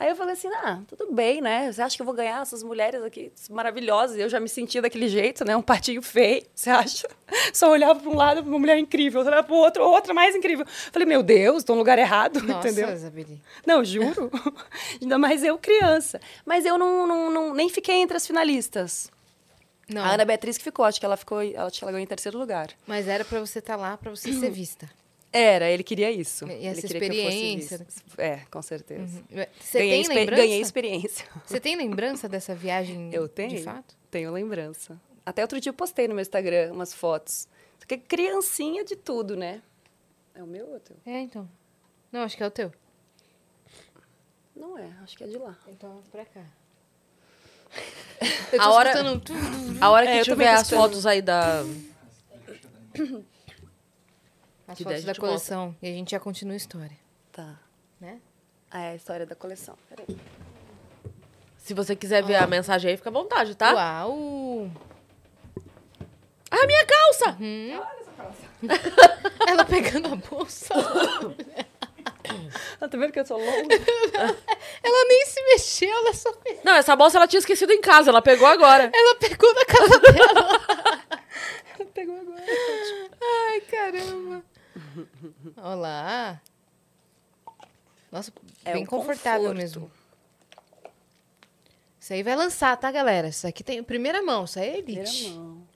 Aí 0.00 0.08
eu 0.10 0.14
falei 0.16 0.34
assim, 0.34 0.46
ah, 0.48 0.80
tudo 0.86 1.12
bem, 1.12 1.40
né? 1.40 1.72
Você 1.72 1.82
acha 1.82 1.96
que 1.96 2.02
eu 2.02 2.06
vou 2.06 2.14
ganhar 2.14 2.40
essas 2.40 2.62
mulheres 2.62 3.02
aqui 3.02 3.32
maravilhosas? 3.50 4.16
Eu 4.16 4.28
já 4.28 4.38
me 4.38 4.48
sentia 4.48 4.80
daquele 4.80 5.08
jeito, 5.08 5.44
né? 5.44 5.56
Um 5.56 5.60
patinho 5.62 6.00
feio, 6.00 6.44
você 6.54 6.70
acha? 6.70 7.08
Só 7.52 7.68
olhava 7.70 7.98
para 7.98 8.08
um 8.08 8.14
lado, 8.14 8.40
uma 8.42 8.58
mulher 8.60 8.78
incrível, 8.78 9.20
olhava 9.22 9.42
para 9.42 9.52
o 9.54 9.58
outro, 9.58 9.82
outra 9.82 10.14
mais 10.14 10.36
incrível. 10.36 10.64
Falei, 10.92 11.04
meu 11.06 11.20
Deus, 11.22 11.58
estou 11.58 11.74
no 11.74 11.80
lugar 11.80 11.98
errado, 11.98 12.40
Nossa, 12.46 12.68
entendeu? 12.68 12.94
Isabeli. 12.94 13.42
Não, 13.66 13.84
juro. 13.84 14.30
Ainda 15.02 15.18
mais 15.18 15.42
eu 15.42 15.58
criança. 15.58 16.20
Mas 16.46 16.64
eu 16.64 16.78
não, 16.78 17.04
não, 17.06 17.30
não- 17.30 17.54
nem 17.54 17.68
fiquei 17.68 17.96
entre 17.96 18.16
as 18.16 18.24
finalistas. 18.24 19.10
Não, 19.88 20.02
A 20.04 20.10
Ana 20.12 20.24
Beatriz 20.24 20.56
que 20.58 20.62
ficou, 20.64 20.84
acho 20.84 21.00
que 21.00 21.06
ela 21.06 21.16
ficou, 21.16 21.38
acho 21.38 21.78
que 21.78 21.84
ela 21.84 21.90
ganhou 21.90 22.04
em 22.04 22.06
terceiro 22.06 22.38
lugar. 22.38 22.68
mas 22.86 23.08
era 23.08 23.24
pra 23.24 23.40
você 23.40 23.58
estar 23.58 23.74
lá, 23.74 23.96
pra 23.96 24.10
você 24.10 24.32
ser 24.32 24.50
vista. 24.52 24.88
Era, 25.32 25.68
ele 25.70 25.82
queria 25.84 26.10
isso. 26.10 26.46
E 26.46 26.52
ele 26.52 26.66
essa 26.68 26.86
queria 26.86 27.00
que 27.00 27.06
eu 27.18 27.24
fosse 27.24 27.36
experiência. 27.36 27.78
vista. 27.78 28.22
É, 28.22 28.36
com 28.50 28.62
certeza. 28.62 29.22
Você 29.60 29.78
ganhei, 29.78 30.02
tem 30.04 30.16
lembrança? 30.16 30.42
ganhei 30.42 30.60
experiência. 30.60 31.26
Você 31.46 31.60
tem 31.60 31.76
lembrança 31.76 32.28
dessa 32.28 32.54
viagem 32.54 33.10
Eu 33.12 33.28
tenho. 33.28 33.50
de 33.50 33.62
fato? 33.62 33.94
Tenho 34.10 34.32
lembrança. 34.32 34.98
Até 35.26 35.42
outro 35.42 35.60
dia 35.60 35.68
eu 35.70 35.74
postei 35.74 36.08
no 36.08 36.14
meu 36.14 36.22
Instagram 36.22 36.72
umas 36.72 36.94
fotos. 36.94 37.46
Só 37.78 37.86
que 37.86 37.98
criancinha 37.98 38.82
de 38.84 38.96
tudo, 38.96 39.36
né? 39.36 39.60
É 40.34 40.42
o 40.42 40.46
meu 40.46 40.66
ou 40.66 40.74
é 40.74 40.76
o 40.76 40.80
teu? 40.80 40.96
É, 41.04 41.20
então. 41.20 41.46
Não, 42.10 42.22
acho 42.22 42.34
que 42.36 42.42
é 42.42 42.46
o 42.46 42.50
teu. 42.50 42.72
Não 44.56 44.78
é, 44.78 44.90
acho 45.02 45.16
que 45.16 45.24
é 45.24 45.26
de 45.26 45.36
lá. 45.36 45.56
Então, 45.68 46.02
pra 46.10 46.24
cá. 46.24 46.44
Eu 48.50 48.58
tô 48.58 48.64
A 48.64 48.70
hora- 48.70 48.90
escutando. 48.92 49.22
A 49.80 49.90
hora 49.90 50.06
que 50.06 50.12
É, 50.12 50.22
tiver 50.22 50.48
as 50.48 50.70
fotos 50.70 51.04
aí 51.04 51.20
da... 51.20 51.62
As 54.68 54.76
Que 54.76 54.84
fotos 54.84 55.02
a 55.02 55.12
da 55.12 55.18
coleção. 55.18 55.74
E 55.80 55.88
a 55.88 55.92
gente 55.92 56.10
já 56.10 56.20
continua 56.20 56.52
a 56.52 56.56
história. 56.56 56.96
Tá. 57.32 57.58
Né? 57.98 58.20
Ah, 58.70 58.82
é 58.82 58.90
a 58.90 58.94
história 58.94 59.24
da 59.24 59.34
coleção. 59.34 59.74
Peraí. 59.88 60.06
Se 61.56 61.72
você 61.72 61.96
quiser 61.96 62.22
ver 62.22 62.36
a 62.36 62.46
mensagem 62.46 62.90
aí, 62.90 62.96
fica 62.96 63.08
à 63.08 63.12
vontade, 63.12 63.54
tá? 63.54 63.72
Uau! 63.72 64.70
Ah, 66.50 66.66
minha 66.66 66.86
calça! 66.86 67.36
Ela 69.48 69.64
pegando 69.64 70.12
a 70.12 70.16
bolsa. 70.16 70.74
Ah, 72.80 72.86
tá 72.88 72.96
vendo 72.96 73.10
que 73.10 73.18
eu 73.18 73.26
sou 73.26 73.38
longa? 73.38 73.74
Ela 74.84 75.08
nem 75.08 75.26
se 75.26 75.42
mexeu, 75.46 75.90
ela 75.90 76.14
só 76.14 76.32
fez. 76.34 76.60
Não, 76.62 76.74
essa 76.74 76.94
bolsa 76.94 77.16
ela 77.16 77.26
tinha 77.26 77.40
esquecido 77.40 77.72
em 77.72 77.80
casa, 77.80 78.10
ela 78.10 78.22
pegou 78.22 78.46
agora. 78.46 78.90
Ela 78.94 79.14
pegou 79.16 79.52
na 79.54 79.64
casa 79.64 79.98
dela. 79.98 80.60
Pegou 81.94 82.16
agora. 82.20 82.44
Ai, 83.20 83.60
caramba. 83.62 84.44
Olá. 85.56 86.40
Nossa, 88.10 88.32
É 88.64 88.72
bem 88.72 88.86
confortável 88.86 89.40
conforto. 89.50 89.56
mesmo. 89.58 89.90
Isso 92.00 92.12
aí 92.12 92.22
vai 92.22 92.34
lançar, 92.36 92.76
tá, 92.76 92.90
galera? 92.90 93.28
Isso 93.28 93.46
aqui 93.46 93.62
tem 93.62 93.82
primeira 93.82 94.22
mão, 94.22 94.44
isso 94.44 94.58
aí 94.58 94.78
é 94.78 94.82
Primeira 94.82 95.08
elite. 95.08 95.30
mão. 95.30 95.66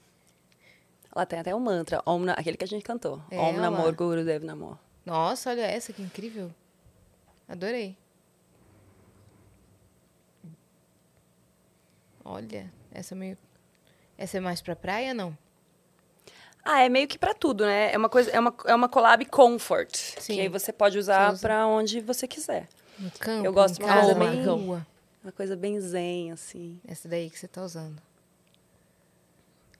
Ela 1.14 1.26
tem 1.26 1.38
até 1.38 1.54
um 1.54 1.60
mantra, 1.60 2.02
Om 2.06 2.20
Na- 2.20 2.32
aquele 2.32 2.56
que 2.56 2.64
a 2.64 2.68
gente 2.68 2.82
cantou. 2.82 3.22
É, 3.30 3.38
Om 3.38 3.52
Namor. 3.58 3.94
Guru 3.94 4.24
Dev 4.24 4.44
Namor. 4.44 4.78
Nossa, 5.04 5.50
olha 5.50 5.62
essa 5.62 5.92
que 5.92 6.00
incrível. 6.00 6.50
Adorei. 7.46 7.96
Olha, 12.24 12.72
essa 12.90 13.14
é 13.14 13.16
meio. 13.18 13.38
Essa 14.16 14.38
é 14.38 14.40
mais 14.40 14.62
pra 14.62 14.76
praia, 14.76 15.12
não? 15.12 15.36
Ah, 16.64 16.82
é 16.84 16.88
meio 16.88 17.08
que 17.08 17.18
pra 17.18 17.34
tudo, 17.34 17.64
né? 17.64 17.92
É 17.92 17.98
uma 17.98 18.08
coisa, 18.08 18.30
é 18.30 18.38
uma, 18.38 18.54
é 18.66 18.74
uma 18.74 18.88
collab 18.88 19.24
comfort. 19.26 19.94
Sim. 19.96 20.34
Que 20.36 20.40
aí 20.42 20.48
você 20.48 20.72
pode 20.72 20.96
usar 20.98 21.32
usa. 21.32 21.40
pra 21.40 21.66
onde 21.66 22.00
você 22.00 22.28
quiser. 22.28 22.68
No 22.98 23.10
campo, 23.12 23.44
Eu 23.46 23.52
gosto 23.52 23.76
de 23.78 23.82
uma 23.84 23.88
casa, 23.92 24.14
coisa 24.14 24.30
bem- 24.30 24.44
rua. 24.44 24.86
Uma 25.24 25.32
coisa 25.32 25.56
bem 25.56 25.80
zen, 25.80 26.30
assim. 26.32 26.80
Essa 26.86 27.08
daí 27.08 27.30
que 27.30 27.38
você 27.38 27.48
tá 27.48 27.62
usando. 27.62 28.00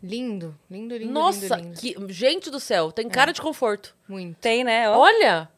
Lindo, 0.03 0.59
lindo, 0.69 0.97
lindo, 0.97 1.13
Nossa, 1.13 1.57
lindo, 1.57 1.81
lindo. 1.85 2.07
que 2.09 2.13
gente 2.13 2.51
do 2.51 2.59
céu, 2.59 2.91
tem 2.91 3.09
cara 3.09 3.33
de 3.33 3.41
conforto. 3.41 3.95
Muito. 4.09 4.37
Tem, 4.41 4.65
né? 4.65 4.91
Ó. 4.91 4.99
Olha! 4.99 5.49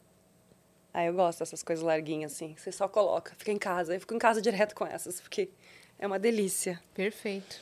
Ah, 0.93 1.03
eu 1.05 1.13
gosto 1.13 1.39
dessas 1.39 1.63
coisas 1.63 1.83
larguinhas, 1.83 2.31
assim. 2.33 2.55
Você 2.55 2.71
só 2.71 2.87
coloca, 2.87 3.33
fica 3.37 3.51
em 3.51 3.57
casa. 3.57 3.95
Eu 3.95 3.99
fico 3.99 4.13
em 4.13 4.19
casa 4.19 4.39
direto 4.41 4.75
com 4.75 4.85
essas, 4.85 5.19
porque 5.19 5.49
é 5.97 6.05
uma 6.05 6.19
delícia. 6.19 6.79
Perfeito. 6.93 7.59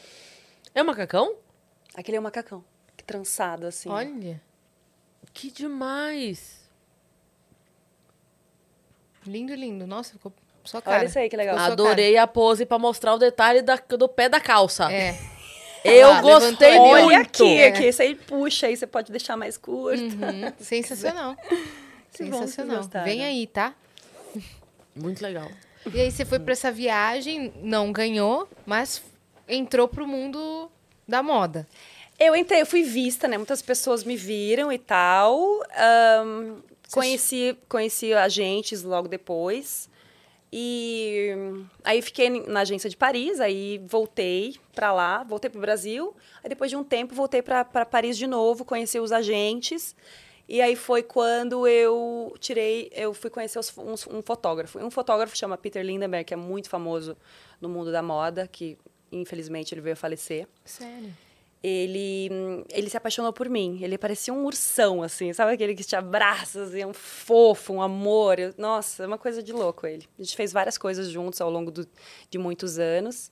É 0.76 0.84
macacão? 0.84 1.36
Aquele 1.96 2.18
é 2.18 2.20
um 2.20 2.24
macacão. 2.24 2.64
Trançado, 3.06 3.66
assim. 3.68 3.90
Olha, 3.90 4.42
Que 5.34 5.50
demais! 5.52 6.62
lindo, 9.26 9.54
lindo. 9.56 9.88
Nossa, 9.88 10.14
ficou 10.14 10.34
só 10.64 10.82
cara. 10.82 10.98
Olha 11.00 11.06
isso 11.08 11.18
aí, 11.20 11.30
que 11.30 11.38
legal. 11.38 11.58
Adorei 11.58 12.18
a 12.18 12.28
pose 12.28 12.66
pra 12.66 12.78
mostrar 12.80 13.14
o 13.14 13.18
detalhe 13.18 13.62
da- 13.62 13.76
do 13.98 14.08
pé 14.10 14.28
da 14.30 14.40
calça. 14.40 14.92
É. 14.92 15.18
Eu 15.84 16.10
Lá, 16.10 16.22
gostei 16.22 16.78
ó. 16.78 16.82
Olha 16.84 17.04
muito. 17.06 17.22
aqui, 17.44 17.58
É. 17.58 17.68
aqui. 17.68 17.84
Esse 17.84 18.02
aí 18.02 18.16
puxa, 18.16 18.68
aí 18.68 18.78
você 18.78 18.88
pode 18.88 19.12
deixar 19.12 19.36
mais 19.36 19.58
curto. 19.58 20.02
Uhum, 20.02 20.54
Sensacional. 20.60 21.36
Sensacional. 22.10 22.84
Vem 23.04 23.24
aí, 23.24 23.48
tá? 23.48 23.74
Muito 24.96 25.22
legal. 25.22 25.50
E 25.94 26.00
aí 26.00 26.10
você 26.10 26.24
foi 26.24 26.40
pra 26.40 26.54
essa 26.54 26.72
viagem, 26.72 27.52
não 27.58 27.92
ganhou, 27.92 28.48
mas 28.66 29.04
entrou 29.48 29.86
pro 29.88 30.08
mundo 30.08 30.72
da 31.06 31.22
moda. 31.22 31.68
Eu 32.26 32.36
entrei, 32.36 32.62
eu 32.62 32.66
fui 32.66 32.84
vista, 32.84 33.28
né? 33.28 33.38
Muitas 33.38 33.62
pessoas 33.62 34.04
me 34.04 34.16
viram 34.16 34.72
e 34.72 34.78
tal. 34.78 35.62
Ahn, 35.76 36.62
conheci, 36.94 37.58
conheci 37.68 38.14
agentes 38.14 38.84
logo 38.84 39.08
depois. 39.08 39.90
E 40.56 41.32
aí 41.84 42.02
fiquei 42.02 42.30
na 42.30 42.62
agência 42.62 42.88
de 42.90 42.96
Paris, 42.96 43.40
aí 43.40 43.82
voltei 43.88 44.56
pra 44.74 44.94
lá, 44.94 45.24
voltei 45.24 45.50
pro 45.50 45.60
Brasil. 45.60 46.16
Aí 46.44 46.50
depois 46.50 46.70
de 46.70 46.78
um 46.78 46.84
tempo 46.84 47.16
voltei 47.16 47.42
pra 47.42 47.64
Paris 47.66 48.18
de 48.18 48.28
novo, 48.28 48.64
conheci 48.64 49.00
os 49.00 49.12
agentes. 49.12 49.96
E 50.48 50.62
aí 50.62 50.76
foi 50.76 51.02
quando 51.02 51.68
eu 51.68 52.36
tirei, 52.40 52.92
eu 52.94 53.14
fui 53.14 53.30
conhecer 53.32 53.58
os- 53.58 53.76
um, 53.78 54.18
um 54.18 54.22
fotógrafo. 54.22 54.78
Um 54.78 54.92
fotógrafo 54.92 55.36
chama 55.36 55.58
Peter 55.58 55.84
Lindenberg, 55.84 56.26
que 56.26 56.34
é 56.34 56.38
muito 56.38 56.70
famoso 56.70 57.18
no 57.60 57.68
mundo 57.68 57.92
da 57.92 58.04
moda, 58.04 58.48
que 58.48 58.78
infelizmente 59.12 59.74
ele 59.74 59.82
veio 59.82 59.94
a 59.94 59.98
falecer 59.98 60.48
Sério? 60.66 61.12
Ele, 61.64 62.30
ele 62.70 62.90
se 62.90 62.98
apaixonou 62.98 63.32
por 63.32 63.48
mim. 63.50 63.80
Ele 63.82 63.98
parecia 63.98 64.34
um 64.34 64.44
ursão, 64.46 65.02
assim, 65.02 65.32
sabe 65.32 65.54
aquele 65.54 65.74
que 65.74 65.84
te 65.84 65.96
abraça, 65.96 66.64
assim, 66.64 66.82
é 66.82 66.88
um 66.88 66.94
fofo, 66.94 67.72
um 67.74 67.82
amor. 67.82 68.38
Eu- 68.38 68.54
nossa, 68.58 69.04
é 69.04 69.08
uma 69.08 69.18
coisa 69.18 69.42
de 69.42 69.54
louco 69.54 69.88
ele. 69.88 70.06
A 70.20 70.24
gente 70.24 70.36
fez 70.36 70.52
várias 70.52 70.78
coisas 70.78 71.08
juntos 71.10 71.40
ao 71.40 71.50
longo 71.50 71.72
do- 71.72 71.88
de 72.30 72.38
muitos 72.38 72.78
anos. 72.80 73.32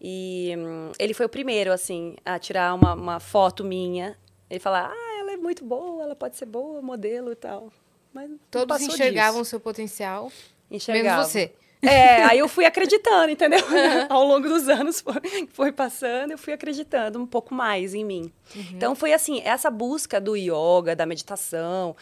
E 0.00 0.52
hum, 0.58 0.92
ele 0.98 1.14
foi 1.14 1.24
o 1.24 1.28
primeiro, 1.28 1.72
assim, 1.72 2.16
a 2.24 2.38
tirar 2.38 2.74
uma, 2.74 2.94
uma 2.94 3.20
foto 3.20 3.64
minha. 3.64 4.18
Ele 4.50 4.60
falar, 4.60 4.90
ah, 4.92 5.18
ela 5.20 5.32
é 5.32 5.36
muito 5.36 5.64
boa, 5.64 6.02
ela 6.02 6.14
pode 6.14 6.36
ser 6.36 6.44
boa, 6.46 6.82
modelo 6.82 7.32
e 7.32 7.36
tal. 7.36 7.72
Mas 8.12 8.30
Todos 8.50 8.80
enxergavam 8.82 9.40
o 9.40 9.44
seu 9.44 9.58
potencial, 9.58 10.30
Enxergavam. 10.70 11.10
menos 11.12 11.26
você. 11.28 11.52
É, 11.86 12.22
aí 12.24 12.38
eu 12.38 12.48
fui 12.48 12.64
acreditando, 12.64 13.30
entendeu? 13.30 13.60
Ao 14.08 14.24
longo 14.24 14.48
dos 14.48 14.68
anos 14.68 15.00
foi, 15.00 15.48
foi 15.52 15.72
passando, 15.72 16.32
eu 16.32 16.38
fui 16.38 16.52
acreditando 16.52 17.18
um 17.20 17.26
pouco 17.26 17.54
mais 17.54 17.94
em 17.94 18.04
mim. 18.04 18.32
Então 18.72 18.94
foi 18.94 19.12
assim, 19.12 19.40
essa 19.44 19.70
busca 19.70 20.20
do 20.20 20.36
yoga, 20.36 20.94
da 20.96 21.06
meditação, 21.06 21.96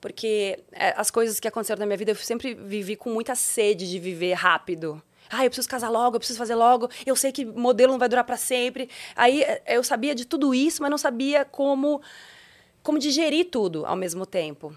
porque 0.00 0.58
é, 0.72 0.94
as 0.96 1.10
coisas 1.10 1.38
que 1.38 1.46
aconteceram 1.46 1.80
na 1.80 1.86
minha 1.86 1.96
vida 1.96 2.12
eu 2.12 2.16
sempre 2.16 2.54
vivi 2.54 2.96
com 2.96 3.10
muita 3.10 3.34
sede 3.34 3.88
de 3.88 3.98
viver 3.98 4.34
rápido. 4.34 5.02
Ah, 5.28 5.44
eu 5.44 5.50
preciso 5.50 5.68
casar 5.68 5.90
logo, 5.90 6.16
eu 6.16 6.20
preciso 6.20 6.38
fazer 6.38 6.56
logo. 6.56 6.88
Eu 7.06 7.14
sei 7.14 7.30
que 7.30 7.44
modelo 7.44 7.92
não 7.92 8.00
vai 8.00 8.08
durar 8.08 8.24
para 8.24 8.36
sempre. 8.36 8.90
Aí 9.14 9.42
é, 9.42 9.62
eu 9.68 9.84
sabia 9.84 10.12
de 10.12 10.24
tudo 10.24 10.52
isso, 10.52 10.82
mas 10.82 10.90
não 10.90 10.98
sabia 10.98 11.44
como 11.44 12.02
como 12.82 12.98
digerir 12.98 13.50
tudo 13.50 13.84
ao 13.86 13.94
mesmo 13.94 14.26
tempo. 14.26 14.74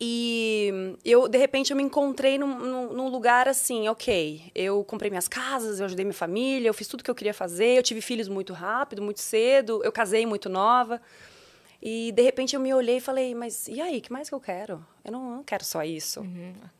E 0.00 0.96
eu, 1.04 1.26
de 1.28 1.36
repente, 1.38 1.72
eu 1.72 1.76
me 1.76 1.82
encontrei 1.82 2.38
num, 2.38 2.56
num- 2.58 2.92
num 2.92 3.08
lugar 3.08 3.48
assim, 3.48 3.88
ok, 3.88 4.44
eu 4.54 4.84
comprei 4.84 5.10
minhas 5.10 5.26
casas, 5.26 5.80
eu 5.80 5.86
ajudei 5.86 6.04
minha 6.04 6.14
família, 6.14 6.68
eu 6.68 6.74
fiz 6.74 6.86
tudo 6.86 7.02
que 7.02 7.10
eu 7.10 7.14
queria 7.14 7.34
fazer, 7.34 7.76
eu 7.76 7.82
tive 7.82 8.00
filhos 8.00 8.28
muito 8.28 8.52
rápido, 8.52 9.02
muito 9.02 9.20
cedo, 9.20 9.82
eu 9.82 9.90
casei 9.90 10.24
muito 10.24 10.48
nova. 10.48 11.00
E, 11.82 12.12
de 12.12 12.22
repente, 12.22 12.54
eu 12.54 12.60
me 12.60 12.72
olhei 12.74 12.96
e 12.96 13.00
falei, 13.00 13.34
mas 13.34 13.66
e 13.68 13.80
aí, 13.80 13.98
o 13.98 14.00
que 14.00 14.12
mais 14.12 14.28
que 14.28 14.34
eu 14.34 14.40
quero? 14.40 14.84
Eu 15.04 15.12
não, 15.12 15.36
não 15.36 15.42
quero 15.44 15.64
só 15.64 15.82
isso. 15.82 16.24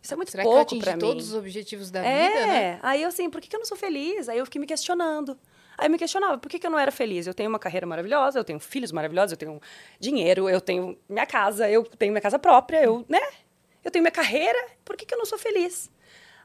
Isso 0.02 0.12
é 0.12 0.16
muito 0.16 0.30
Será 0.30 0.42
pouco 0.42 0.76
pra 0.78 0.92
mim. 0.94 1.00
todos 1.00 1.28
os 1.30 1.34
objetivos 1.34 1.90
da 1.90 2.02
é, 2.02 2.28
vida, 2.28 2.46
né? 2.46 2.78
aí 2.82 3.02
eu 3.02 3.08
assim, 3.08 3.28
por 3.30 3.40
que, 3.40 3.48
que 3.48 3.54
eu 3.56 3.60
não 3.60 3.66
sou 3.66 3.76
feliz? 3.76 4.28
Aí 4.28 4.38
eu 4.38 4.44
fiquei 4.44 4.60
me 4.60 4.66
questionando. 4.66 5.36
Aí 5.78 5.88
me 5.88 5.96
questionava, 5.96 6.36
por 6.38 6.50
que, 6.50 6.58
que 6.58 6.66
eu 6.66 6.70
não 6.70 6.78
era 6.78 6.90
feliz? 6.90 7.24
Eu 7.28 7.32
tenho 7.32 7.48
uma 7.48 7.58
carreira 7.58 7.86
maravilhosa, 7.86 8.36
eu 8.36 8.42
tenho 8.44 8.58
filhos 8.58 8.90
maravilhosos, 8.90 9.32
eu 9.32 9.38
tenho 9.38 9.60
dinheiro, 10.00 10.48
eu 10.48 10.60
tenho 10.60 10.98
minha 11.08 11.24
casa, 11.24 11.70
eu 11.70 11.84
tenho 11.84 12.12
minha 12.12 12.20
casa 12.20 12.36
própria, 12.36 12.82
eu, 12.82 13.04
né? 13.08 13.20
Eu 13.84 13.90
tenho 13.92 14.02
minha 14.02 14.10
carreira, 14.10 14.58
por 14.84 14.96
que, 14.96 15.06
que 15.06 15.14
eu 15.14 15.18
não 15.18 15.24
sou 15.24 15.38
feliz? 15.38 15.88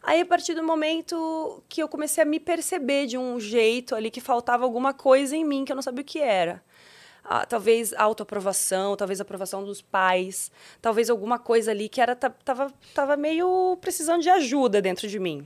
Aí, 0.03 0.21
a 0.21 0.25
partir 0.25 0.53
do 0.53 0.61
momento 0.63 1.63
que 1.67 1.81
eu 1.81 1.87
comecei 1.89 2.21
a 2.21 2.25
me 2.25 2.39
perceber 2.39 3.07
de 3.07 3.17
um 3.17 3.39
jeito 3.39 3.95
ali 3.95 4.11
que 4.11 4.21
faltava 4.21 4.65
alguma 4.65 4.93
coisa 4.93 5.35
em 5.35 5.43
mim 5.43 5.65
que 5.65 5.71
eu 5.71 5.75
não 5.75 5.81
sabia 5.81 6.01
o 6.03 6.05
que 6.05 6.19
era. 6.19 6.61
Ah, 7.23 7.45
talvez 7.45 7.93
autoaprovação, 7.93 8.95
talvez 8.97 9.19
aprovação 9.21 9.63
dos 9.63 9.81
pais, 9.81 10.51
talvez 10.81 11.09
alguma 11.09 11.39
coisa 11.39 11.71
ali 11.71 11.87
que 11.89 12.01
era 12.01 12.15
ta- 12.15 12.29
tava, 12.29 12.71
tava 12.93 13.15
meio 13.17 13.77
precisando 13.81 14.21
de 14.21 14.29
ajuda 14.29 14.81
dentro 14.81 15.07
de 15.07 15.17
mim. 15.17 15.45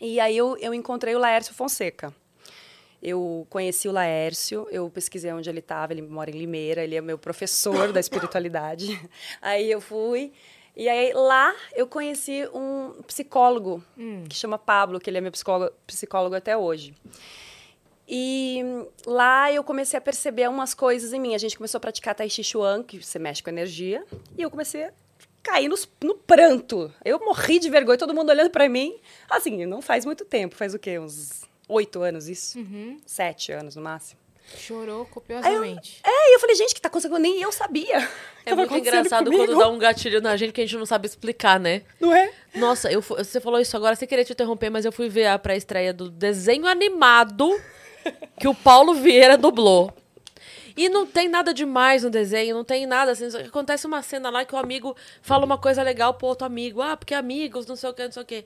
E 0.00 0.20
aí 0.20 0.36
eu, 0.36 0.56
eu 0.58 0.72
encontrei 0.74 1.14
o 1.16 1.18
Laércio 1.18 1.54
Fonseca. 1.54 2.14
Eu 3.02 3.46
conheci 3.48 3.88
o 3.88 3.92
Laércio, 3.92 4.66
eu 4.70 4.90
pesquisei 4.90 5.32
onde 5.32 5.48
ele 5.48 5.60
estava, 5.60 5.92
ele 5.92 6.02
mora 6.02 6.30
em 6.30 6.34
Limeira, 6.34 6.82
ele 6.82 6.96
é 6.96 7.00
meu 7.00 7.16
professor 7.18 7.92
da 7.92 8.00
espiritualidade. 8.00 9.00
Aí 9.40 9.70
eu 9.70 9.80
fui, 9.80 10.32
e 10.76 10.88
aí 10.88 11.12
lá 11.12 11.54
eu 11.76 11.86
conheci 11.86 12.48
um 12.52 13.00
psicólogo 13.06 13.82
que 14.28 14.34
chama 14.34 14.58
Pablo, 14.58 14.98
que 14.98 15.08
ele 15.10 15.18
é 15.18 15.20
meu 15.20 15.30
psicólogo, 15.32 15.72
psicólogo 15.86 16.34
até 16.34 16.56
hoje. 16.56 16.92
E 18.08 18.62
lá 19.06 19.52
eu 19.52 19.62
comecei 19.62 19.98
a 19.98 20.00
perceber 20.00 20.48
umas 20.48 20.72
coisas 20.74 21.12
em 21.12 21.20
mim. 21.20 21.34
A 21.34 21.38
gente 21.38 21.56
começou 21.56 21.78
a 21.78 21.80
praticar 21.80 22.14
Tai 22.14 22.28
Chi 22.28 22.42
Chuan, 22.42 22.82
que 22.82 23.02
você 23.02 23.18
mexe 23.18 23.42
com 23.42 23.50
energia, 23.50 24.04
e 24.36 24.42
eu 24.42 24.50
comecei 24.50 24.84
a 24.84 24.92
cair 25.42 25.68
nos- 25.68 25.88
no, 26.02 26.14
pranto. 26.14 26.92
Eu 27.04 27.18
morri 27.20 27.58
de 27.58 27.68
vergonha, 27.68 27.98
todo 27.98 28.14
mundo 28.14 28.30
olhando 28.30 28.50
pra 28.50 28.68
mim. 28.68 28.98
Assim, 29.28 29.66
não 29.66 29.82
faz 29.82 30.04
muito 30.06 30.24
tempo, 30.24 30.54
faz 30.56 30.74
o 30.74 30.78
quê? 30.78 30.98
Uns 30.98 31.42
oito 31.68 32.02
anos 32.02 32.28
isso? 32.28 32.58
Sete 33.06 33.52
anos 33.52 33.76
no 33.76 33.82
máximo. 33.82 34.20
Chorou 34.56 35.04
copiosamente. 35.04 36.00
É, 36.02 36.30
e 36.30 36.34
eu 36.34 36.40
falei, 36.40 36.56
gente, 36.56 36.74
que 36.74 36.80
tá 36.80 36.88
acontecendo? 36.88 37.18
Nem 37.18 37.40
eu 37.40 37.52
sabia. 37.52 38.08
É 38.46 38.54
muito 38.56 38.74
engraçado 38.74 39.30
quando 39.30 39.58
dá 39.58 39.68
um 39.68 39.78
gatilho 39.78 40.22
na 40.22 40.36
gente 40.36 40.52
que 40.52 40.60
a 40.62 40.64
gente 40.64 40.78
não 40.78 40.86
sabe 40.86 41.06
explicar, 41.06 41.60
né? 41.60 41.82
Não 42.00 42.14
é? 42.14 42.32
Nossa, 42.54 42.90
eu, 42.90 43.02
você 43.02 43.40
falou 43.40 43.60
isso 43.60 43.76
agora 43.76 43.94
sem 43.94 44.08
querer 44.08 44.24
te 44.24 44.32
interromper, 44.32 44.70
mas 44.70 44.86
eu 44.86 44.92
fui 44.92 45.08
ver 45.08 45.26
a 45.26 45.38
pré-estreia 45.38 45.92
do 45.92 46.10
desenho 46.10 46.66
animado 46.66 47.60
que 48.40 48.48
o 48.48 48.54
Paulo 48.54 48.94
Vieira 48.94 49.36
dublou. 49.36 49.92
E 50.74 50.88
não 50.88 51.04
tem 51.04 51.28
nada 51.28 51.52
demais 51.52 52.04
no 52.04 52.10
desenho, 52.10 52.54
não 52.54 52.64
tem 52.64 52.86
nada 52.86 53.10
assim. 53.10 53.26
Acontece 53.36 53.86
uma 53.86 54.00
cena 54.00 54.30
lá 54.30 54.44
que 54.44 54.54
o 54.54 54.58
amigo 54.58 54.96
fala 55.20 55.44
uma 55.44 55.58
coisa 55.58 55.82
legal 55.82 56.14
pro 56.14 56.28
outro 56.28 56.46
amigo. 56.46 56.80
Ah, 56.80 56.96
porque 56.96 57.14
amigos, 57.14 57.66
não 57.66 57.74
sei 57.74 57.90
o 57.90 57.92
que, 57.92 58.04
não 58.04 58.12
sei 58.12 58.22
o 58.22 58.26
que. 58.26 58.44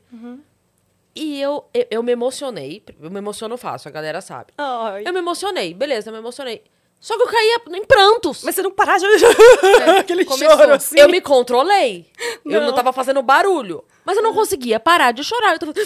E 1.14 1.40
eu, 1.40 1.64
eu, 1.74 1.86
eu 1.90 2.02
me 2.02 2.12
emocionei. 2.12 2.82
Eu 3.00 3.10
me 3.10 3.18
emociono 3.18 3.56
fácil, 3.56 3.88
a 3.88 3.92
galera 3.92 4.20
sabe. 4.20 4.52
Ai. 4.56 5.04
Eu 5.06 5.12
me 5.12 5.18
emocionei, 5.18 5.74
beleza, 5.74 6.08
eu 6.08 6.12
me 6.12 6.18
emocionei. 6.18 6.62
Só 6.98 7.16
que 7.16 7.22
eu 7.22 7.26
caía 7.26 7.60
em 7.72 7.84
prantos. 7.84 8.44
Mas 8.44 8.54
você 8.54 8.62
não 8.62 8.70
parar 8.70 8.96
de... 8.96 9.04
Aquele 9.98 10.24
começou. 10.24 10.56
choro, 10.56 10.72
assim. 10.74 10.98
Eu 10.98 11.08
me 11.08 11.20
controlei. 11.20 12.06
Eu 12.44 12.60
não 12.60 12.68
Não. 12.68 12.74
tava 12.74 12.92
fazendo 12.92 13.20
barulho. 13.22 13.84
Mas 14.04 14.16
eu 14.16 14.22
não 14.22 14.32
conseguia 14.32 14.78
parar 14.78 15.10
de 15.12 15.24
chorar. 15.24 15.54
Eu 15.54 15.58
tava... 15.58 15.72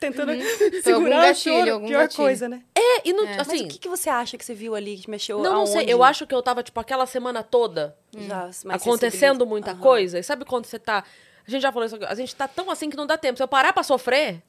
Tentando 0.00 0.32
algum 0.32 0.82
segurar 0.82 1.26
gatilho, 1.28 1.54
o 1.54 1.58
choro. 1.60 1.72
algum 1.72 1.86
Pior 1.86 1.98
gatilho. 2.00 2.24
coisa, 2.24 2.48
né? 2.48 2.62
É, 2.74 3.08
e 3.08 3.12
não, 3.12 3.24
É. 3.24 3.36
Mas 3.36 3.48
assim... 3.48 3.64
o 3.64 3.68
que, 3.68 3.78
que 3.78 3.88
você 3.88 4.10
acha 4.10 4.36
que 4.36 4.44
você 4.44 4.52
viu 4.52 4.74
ali 4.74 4.98
que 4.98 5.08
mexeu 5.08 5.38
Não, 5.40 5.52
não 5.52 5.66
sei. 5.66 5.84
Eu 5.88 6.02
acho 6.02 6.26
que 6.26 6.34
eu 6.34 6.42
tava, 6.42 6.64
tipo, 6.64 6.78
aquela 6.80 7.06
semana 7.06 7.44
toda 7.44 7.96
Já, 8.12 8.50
acontecendo 8.70 9.46
muita 9.46 9.70
Aham. 9.70 9.80
coisa. 9.80 10.18
E 10.18 10.22
sabe 10.24 10.44
quando 10.44 10.66
você 10.66 10.80
tá... 10.80 11.04
A 11.46 11.50
gente 11.50 11.62
já 11.62 11.70
falou 11.72 11.84
isso 11.86 11.96
aqui. 11.96 12.04
A 12.04 12.14
gente 12.14 12.34
tá 12.34 12.48
tão 12.48 12.70
assim 12.70 12.88
que 12.88 12.96
não 12.96 13.06
dá 13.06 13.16
tempo. 13.18 13.36
Se 13.36 13.42
eu 13.42 13.48
parar 13.48 13.72
pra 13.72 13.82
sofrer, 13.82 14.42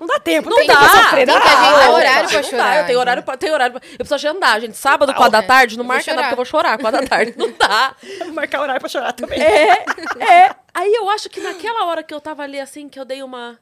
Não 0.00 0.06
dá 0.06 0.18
tempo, 0.20 0.48
Não 0.48 0.56
tem 0.56 0.66
dá. 0.66 0.76
que 0.76 0.88
sofrer, 0.88 1.26
Tem 1.26 1.34
não 1.34 1.40
que 1.40 1.48
dá. 1.48 1.60
Não, 1.60 1.92
horário 1.94 2.28
pra 2.28 2.40
dá, 2.40 2.42
chorar, 2.42 2.76
Eu 2.78 2.86
tenho 2.86 2.98
horário 3.00 3.22
pra, 3.22 3.36
tenho 3.36 3.52
horário 3.52 3.78
pra, 3.80 3.88
Eu 3.90 3.96
preciso 3.96 4.14
agendar, 4.14 4.60
gente. 4.60 4.76
Sábado, 4.76 5.12
quatro 5.12 5.32
da 5.32 5.42
tarde, 5.42 5.76
não 5.76 5.84
Eu 5.84 5.88
marca 5.88 6.10
nada, 6.12 6.22
porque 6.22 6.32
eu 6.32 6.36
vou 6.36 6.44
chorar, 6.44 6.78
quatro 6.78 7.00
da 7.00 7.06
tarde. 7.06 7.34
Não 7.36 7.52
dá. 7.52 7.94
Vou 8.24 8.32
marcar 8.32 8.60
horário 8.62 8.80
pra 8.80 8.88
chorar 8.88 9.12
também. 9.12 9.40
É, 9.40 9.84
é. 10.46 10.54
Aí 10.72 10.94
eu 10.94 11.10
acho 11.10 11.28
que 11.28 11.40
naquela 11.40 11.84
hora 11.86 12.02
que 12.02 12.14
eu 12.14 12.20
tava 12.20 12.42
ali 12.44 12.60
assim, 12.60 12.88
que 12.88 12.98
eu 12.98 13.04
dei 13.04 13.22
uma. 13.22 13.58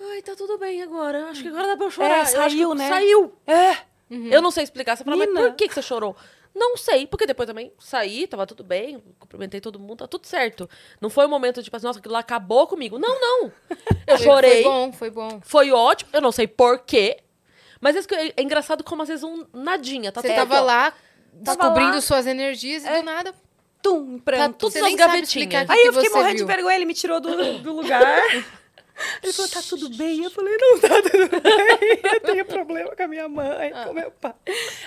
Ai, 0.00 0.22
tá 0.22 0.34
tudo 0.34 0.58
bem 0.58 0.82
agora. 0.82 1.26
Acho 1.30 1.42
que 1.42 1.48
agora 1.48 1.68
dá 1.68 1.76
pra 1.76 1.86
eu 1.86 1.90
chorar. 1.90 2.18
É, 2.18 2.20
Eu 2.22 2.26
saiu, 2.26 2.74
né? 2.74 2.88
Saiu. 2.88 3.38
É. 3.46 3.76
Eu 4.10 4.42
não 4.42 4.50
sei 4.50 4.64
explicar. 4.64 4.96
Você 4.96 5.04
fala, 5.04 5.16
mas 5.16 5.28
por 5.30 5.54
que, 5.54 5.68
que 5.68 5.74
você 5.74 5.82
chorou? 5.82 6.16
Não 6.54 6.76
sei, 6.76 7.06
porque 7.06 7.26
depois 7.26 7.48
também 7.48 7.72
saí, 7.80 8.26
tava 8.28 8.46
tudo 8.46 8.62
bem, 8.62 9.02
cumprimentei 9.18 9.60
todo 9.60 9.78
mundo, 9.78 9.98
tá 9.98 10.06
tudo 10.06 10.24
certo. 10.26 10.70
Não 11.00 11.10
foi 11.10 11.26
um 11.26 11.28
momento 11.28 11.62
tipo 11.62 11.76
assim, 11.76 11.86
nossa, 11.86 11.98
aquilo 11.98 12.14
lá 12.14 12.20
acabou 12.20 12.66
comigo. 12.68 12.96
Não, 12.98 13.20
não. 13.20 13.52
Eu 14.06 14.18
chorei. 14.18 14.62
Foi 14.62 14.72
bom, 14.72 14.92
foi 14.92 15.10
bom. 15.10 15.40
Foi 15.42 15.70
ótimo, 15.72 16.10
eu 16.12 16.20
não 16.20 16.30
sei 16.30 16.46
porquê. 16.46 17.18
Mas 17.80 17.96
é 17.96 18.00
é 18.36 18.42
engraçado 18.42 18.84
como 18.84 19.02
às 19.02 19.08
vezes 19.08 19.24
um 19.24 19.44
nadinha, 19.52 20.12
tá 20.12 20.20
Você 20.20 20.28
tudo 20.28 20.36
tava 20.36 20.54
aqui, 20.56 20.64
lá 20.66 20.90
Tava 21.44 21.56
descobrindo 21.58 21.94
lá. 21.96 22.00
suas 22.00 22.26
energias 22.26 22.84
e 22.84 22.88
do 22.90 23.02
nada. 23.02 23.34
Tum, 23.82 24.18
Tá 24.18 24.22
pranto. 24.24 24.56
tudo 24.58 24.72
Você 24.72 24.80
nas 24.80 24.88
nem 24.88 24.96
sabe 24.96 25.08
gavetinhas. 25.12 25.46
explicar. 25.52 25.70
Aí 25.74 25.82
que 25.82 25.88
eu 25.88 25.92
fiquei 25.92 26.10
morrendo 26.10 26.36
de 26.38 26.44
vergonha, 26.44 26.76
ele 26.76 26.84
me 26.84 26.94
tirou 26.94 27.20
do, 27.20 27.58
do 27.58 27.72
lugar. 27.74 28.22
Ele 29.22 29.32
falou, 29.32 29.50
tá 29.50 29.62
tudo 29.62 29.88
bem? 29.96 30.22
Eu 30.22 30.30
falei, 30.30 30.56
não 30.56 30.80
tá 30.80 31.02
tudo 31.02 31.28
bem. 31.28 32.00
Eu 32.14 32.20
tenho 32.20 32.44
problema 32.44 32.94
com 32.94 33.02
a 33.02 33.08
minha 33.08 33.28
mãe, 33.28 33.72
com 33.72 33.90
o 33.90 33.94
meu 33.94 34.10
pai. 34.12 34.34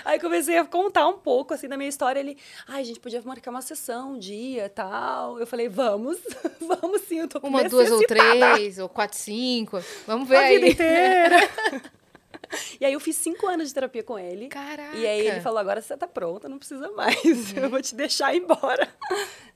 Aí 0.04 0.18
comecei 0.18 0.56
a 0.56 0.64
contar 0.64 1.06
um 1.08 1.18
pouco, 1.18 1.52
assim, 1.52 1.68
da 1.68 1.76
minha 1.76 1.88
história. 1.88 2.18
Ele, 2.18 2.36
ai, 2.66 2.80
a 2.80 2.84
gente 2.84 3.00
podia 3.00 3.20
marcar 3.22 3.50
uma 3.50 3.60
sessão 3.60 4.12
um 4.12 4.18
dia 4.18 4.64
e 4.66 4.68
tal. 4.70 5.38
Eu 5.38 5.46
falei, 5.46 5.68
vamos, 5.68 6.18
vamos 6.60 7.02
sim, 7.02 7.18
eu 7.18 7.28
tô 7.28 7.40
com 7.40 7.48
Uma, 7.48 7.64
duas 7.68 7.90
ou 7.90 8.00
três, 8.06 8.78
ou 8.78 8.88
quatro, 8.88 9.18
cinco. 9.18 9.82
Vamos 10.06 10.28
ver 10.28 10.36
A 10.36 10.40
aí. 10.40 10.58
vida 10.58 10.68
inteira. 10.68 11.36
e 12.80 12.86
aí 12.86 12.92
eu 12.92 13.00
fiz 13.00 13.16
cinco 13.16 13.46
anos 13.46 13.68
de 13.68 13.74
terapia 13.74 14.02
com 14.02 14.18
ele. 14.18 14.48
Caraca. 14.48 14.96
E 14.96 15.06
aí 15.06 15.26
ele 15.26 15.40
falou, 15.40 15.58
agora 15.58 15.82
você 15.82 15.96
tá 15.96 16.06
pronta, 16.06 16.48
não 16.48 16.58
precisa 16.58 16.90
mais. 16.92 17.54
Eu 17.54 17.68
vou 17.68 17.82
te 17.82 17.94
deixar 17.94 18.34
embora. 18.34 18.88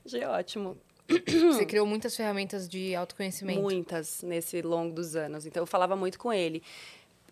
Achei 0.05 0.25
ótimo. 0.25 0.79
Você 1.09 1.67
criou 1.67 1.87
muitas 1.87 2.17
ferramentas 2.17 2.69
de 2.69 2.95
autoconhecimento. 2.95 3.61
Muitas 3.61 4.23
nesse 4.23 4.63
longo 4.63 4.95
dos 4.95 5.15
anos. 5.17 5.45
Então 5.47 5.63
eu 5.63 5.67
falava 5.67 5.95
muito 5.97 6.19
com 6.19 6.33
ele. 6.33 6.63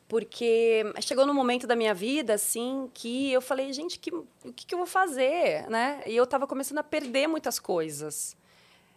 Porque 0.08 0.82
chegou 1.00 1.24
num 1.24 1.32
momento 1.34 1.66
da 1.68 1.76
minha 1.76 1.94
vida, 1.94 2.34
assim, 2.34 2.90
que 2.92 3.30
eu 3.32 3.40
falei, 3.40 3.72
gente, 3.72 3.96
que, 3.98 4.12
o 4.12 4.26
que, 4.54 4.66
que 4.66 4.74
eu 4.74 4.78
vou 4.78 4.86
fazer, 4.86 5.68
né? 5.70 6.02
E 6.04 6.16
eu 6.16 6.24
estava 6.24 6.48
começando 6.48 6.78
a 6.78 6.82
perder 6.82 7.28
muitas 7.28 7.60
coisas. 7.60 8.36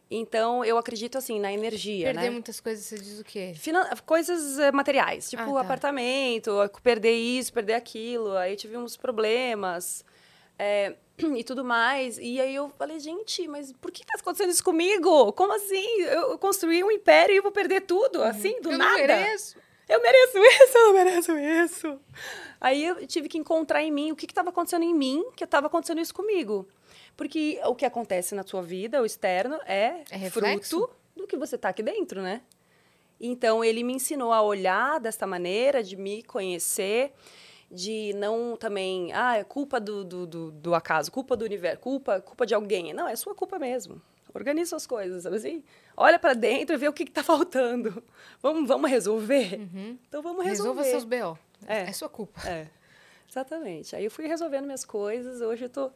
Então, 0.09 0.65
eu 0.65 0.77
acredito, 0.77 1.17
assim, 1.17 1.39
na 1.39 1.51
energia, 1.53 2.07
Perder 2.07 2.21
né? 2.23 2.29
muitas 2.31 2.59
coisas, 2.59 2.83
você 2.85 2.97
diz 2.97 3.19
o 3.19 3.23
quê? 3.23 3.53
Finan- 3.55 3.87
Coisas 4.05 4.57
eh, 4.59 4.71
materiais, 4.71 5.29
tipo 5.29 5.41
Ah, 5.43 5.53
tá. 5.53 5.61
apartamento, 5.61 6.51
perder 6.83 7.13
isso, 7.13 7.53
perder 7.53 7.73
aquilo. 7.73 8.35
Aí 8.35 8.55
tive 8.55 8.75
uns 8.77 8.97
problemas 8.97 10.03
é, 10.57 10.95
e 11.37 11.43
tudo 11.43 11.63
mais. 11.63 12.17
E 12.17 12.39
aí 12.39 12.55
eu 12.55 12.69
falei, 12.69 12.99
gente, 12.99 13.47
mas 13.47 13.71
por 13.73 13.91
que 13.91 14.05
tá 14.05 14.13
acontecendo 14.19 14.49
isso 14.49 14.63
comigo? 14.63 15.31
Como 15.33 15.53
assim? 15.53 16.01
Eu 16.01 16.31
eu 16.31 16.37
construí 16.37 16.83
um 16.83 16.91
império 16.91 17.33
e 17.33 17.37
eu 17.37 17.43
vou 17.43 17.51
perder 17.51 17.81
tudo, 17.81 18.23
assim, 18.23 18.59
do 18.61 18.71
eu 18.71 18.77
nada? 18.77 18.91
não 18.91 19.07
mereço. 19.07 19.57
Eu 19.87 20.01
mereço 20.01 20.37
isso, 20.63 20.77
eu 20.77 20.93
mereço 20.93 21.37
isso. 21.37 21.99
Aí 22.59 22.85
eu 22.85 23.05
tive 23.05 23.27
que 23.27 23.37
encontrar 23.37 23.83
em 23.83 23.91
mim 23.91 24.11
o 24.11 24.15
que 24.15 24.25
estava 24.25 24.49
acontecendo 24.49 24.83
em 24.83 24.93
mim, 24.93 25.23
que 25.35 25.43
estava 25.43 25.67
acontecendo 25.67 25.99
isso 25.99 26.13
comigo. 26.13 26.67
Porque 27.15 27.59
o 27.65 27.75
que 27.75 27.85
acontece 27.85 28.33
na 28.33 28.43
sua 28.43 28.61
vida, 28.61 29.01
o 29.01 29.05
externo, 29.05 29.59
é, 29.65 30.03
É 30.09 30.29
fruto 30.29 30.89
do 31.15 31.27
que 31.27 31.37
você 31.37 31.55
está 31.55 31.69
aqui 31.69 31.83
dentro, 31.83 32.21
né? 32.21 32.41
Então, 33.19 33.63
ele 33.63 33.83
me 33.83 33.93
ensinou 33.93 34.33
a 34.33 34.41
olhar 34.41 34.99
desta 34.99 35.27
maneira, 35.27 35.83
de 35.83 35.95
me 35.95 36.23
conhecer, 36.23 37.13
de 37.73 38.13
não 38.13 38.55
também, 38.55 39.11
ah, 39.13 39.37
é 39.37 39.43
culpa 39.43 39.79
do, 39.79 40.03
do, 40.03 40.27
do, 40.27 40.51
do 40.51 40.75
acaso, 40.75 41.11
culpa 41.11 41.35
do 41.35 41.43
universo, 41.43 41.79
culpa, 41.79 42.21
culpa 42.21 42.45
de 42.45 42.53
alguém. 42.53 42.93
Não, 42.93 43.07
é 43.07 43.15
sua 43.15 43.33
culpa 43.33 43.57
mesmo. 43.57 43.99
Organize 44.31 44.69
suas 44.69 44.85
coisas, 44.87 45.23
sabe 45.23 45.37
assim? 45.37 45.63
Olha 45.97 46.17
para 46.19 46.33
dentro 46.33 46.75
e 46.75 46.77
vê 46.77 46.87
o 46.87 46.93
que, 46.93 47.03
está 47.03 47.23
faltando. 47.23 48.03
Vamos, 48.41 48.67
vamos 48.67 48.89
resolver? 48.89 49.59
Então, 50.07 50.21
vamos 50.21 50.43
resolver. 50.43 50.81
Resolva 50.81 50.83
seus 50.83 51.03
BO. 51.03 51.37
É. 51.67 51.83
É 51.83 51.93
sua 51.93 52.09
culpa. 52.09 52.41
É, 52.47 52.67
exatamente. 53.29 53.95
Aí 53.95 54.03
eu 54.03 54.11
fui 54.11 54.27
resolvendo 54.27 54.65
minhas 54.65 54.83
coisas, 54.83 55.39
hoje 55.39 55.65
eu 55.65 55.69
tô, 55.69 55.91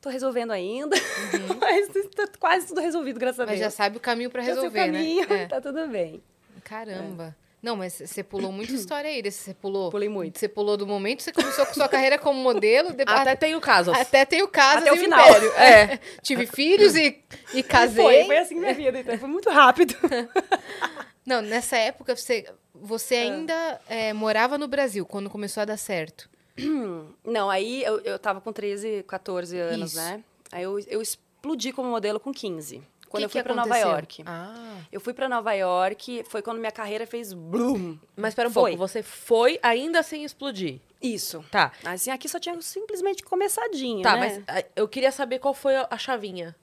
tô 0.00 0.08
resolvendo 0.10 0.50
ainda, 0.50 0.96
mas 1.60 1.88
tá 2.16 2.26
quase 2.40 2.66
tudo 2.66 2.80
resolvido, 2.80 3.20
graças 3.20 3.38
a 3.38 3.44
Uhum. 3.44 3.50
Mas 3.50 3.60
Deus. 3.60 3.72
já 3.72 3.76
sabe 3.76 3.96
o 3.98 4.00
caminho 4.00 4.28
pra 4.30 4.42
Já 4.42 4.54
sei 4.54 4.54
o 4.54 4.56
resolver, 4.62 4.92
caminho, 4.92 5.28
né? 5.28 5.42
É. 5.44 5.46
tá 5.46 5.60
tudo 5.60 5.86
bem. 5.88 6.22
Caramba. 6.64 7.36
Não, 7.62 7.76
mas 7.76 7.92
você 8.04 8.24
pulou 8.24 8.50
muita 8.50 8.72
história 8.72 9.08
aí. 9.08 9.22
desse- 9.22 9.44
Você 9.44 9.54
pulou. 9.54 9.88
Pulei 9.90 10.08
muito. 10.08 10.36
Você 10.38 10.48
pulou 10.48 10.76
do 10.76 10.84
momento, 10.86 11.22
você 11.22 11.30
começou 11.32 11.64
com 11.64 11.74
sua 11.74 11.88
carreira 11.88 12.18
como 12.18 12.40
modelo, 12.42 12.90
depois, 12.92 13.16
Até 13.20 13.36
tem 13.36 13.54
o 13.54 13.60
caso. 13.60 13.92
até 13.92 14.24
tem 14.24 14.42
o 14.42 14.48
caso 14.48 14.78
Até 14.78 14.92
o 14.92 14.96
final. 14.96 15.20
império. 15.28 15.52
É. 15.52 16.00
Tive 16.22 16.46
filhos 16.46 16.96
e, 16.96 17.22
e 17.54 17.62
casei. 17.62 18.02
Foi, 18.02 18.24
foi 18.24 18.38
assim 18.38 18.56
minha 18.56 18.74
vida, 18.74 18.98
então 18.98 19.16
foi 19.16 19.28
muito 19.28 19.48
rápido. 19.48 19.94
Não, 21.24 21.40
nessa 21.40 21.76
época 21.76 22.16
você, 22.16 22.44
Ah. 22.48 22.52
você 22.74 23.14
ainda 23.14 23.80
é, 23.88 24.12
morava 24.12 24.58
no 24.58 24.66
Brasil, 24.66 25.06
quando 25.06 25.30
começou 25.30 25.60
a 25.60 25.64
dar 25.64 25.76
certo. 25.76 26.28
Não, 27.24 27.48
aí 27.48 27.84
eu, 27.84 28.00
eu 28.00 28.18
tava 28.18 28.40
com 28.40 28.52
13, 28.52 29.04
14 29.06 29.56
anos, 29.56 29.92
Isso. 29.92 30.00
né? 30.00 30.20
Aí 30.50 30.64
eu, 30.64 30.78
eu 30.80 31.00
explodi 31.00 31.72
como 31.72 31.88
modelo 31.88 32.18
com 32.18 32.32
15, 32.32 32.82
quando 33.12 33.20
Que 33.20 33.26
eu 33.26 33.30
fui 33.30 33.42
pra 33.42 33.54
Nova? 33.54 33.76
York. 33.78 34.24
Ah, 34.26 34.76
Eu 34.90 35.00
fui 35.00 35.12
pra 35.14 35.28
Nova 35.28 35.52
York, 35.52 36.24
foi 36.28 36.42
quando 36.42 36.58
minha 36.58 36.72
carreira 36.72 37.06
fez 37.06 37.32
bloom. 37.32 37.96
Mas 38.16 38.30
espera 38.32 38.48
um 38.48 38.52
Foi. 38.52 38.72
pouco, 38.72 38.88
você 38.88 39.02
foi 39.02 39.60
ainda 39.62 40.02
sem 40.02 40.24
explodir. 40.24 40.80
Isso. 41.00 41.44
Tá. 41.50 41.70
Assim, 41.84 42.10
aqui 42.10 42.28
só 42.28 42.38
tinha 42.40 42.60
simplesmente 42.60 43.22
começadinha, 43.22 44.02
Tá, 44.02 44.16
né? 44.16 44.42
mas 44.46 44.56
ah, 44.64 44.64
eu 44.74 44.88
queria 44.88 45.12
saber 45.12 45.38
qual 45.38 45.52
foi 45.54 45.74
a 45.76 45.98
chavinha. 45.98 46.56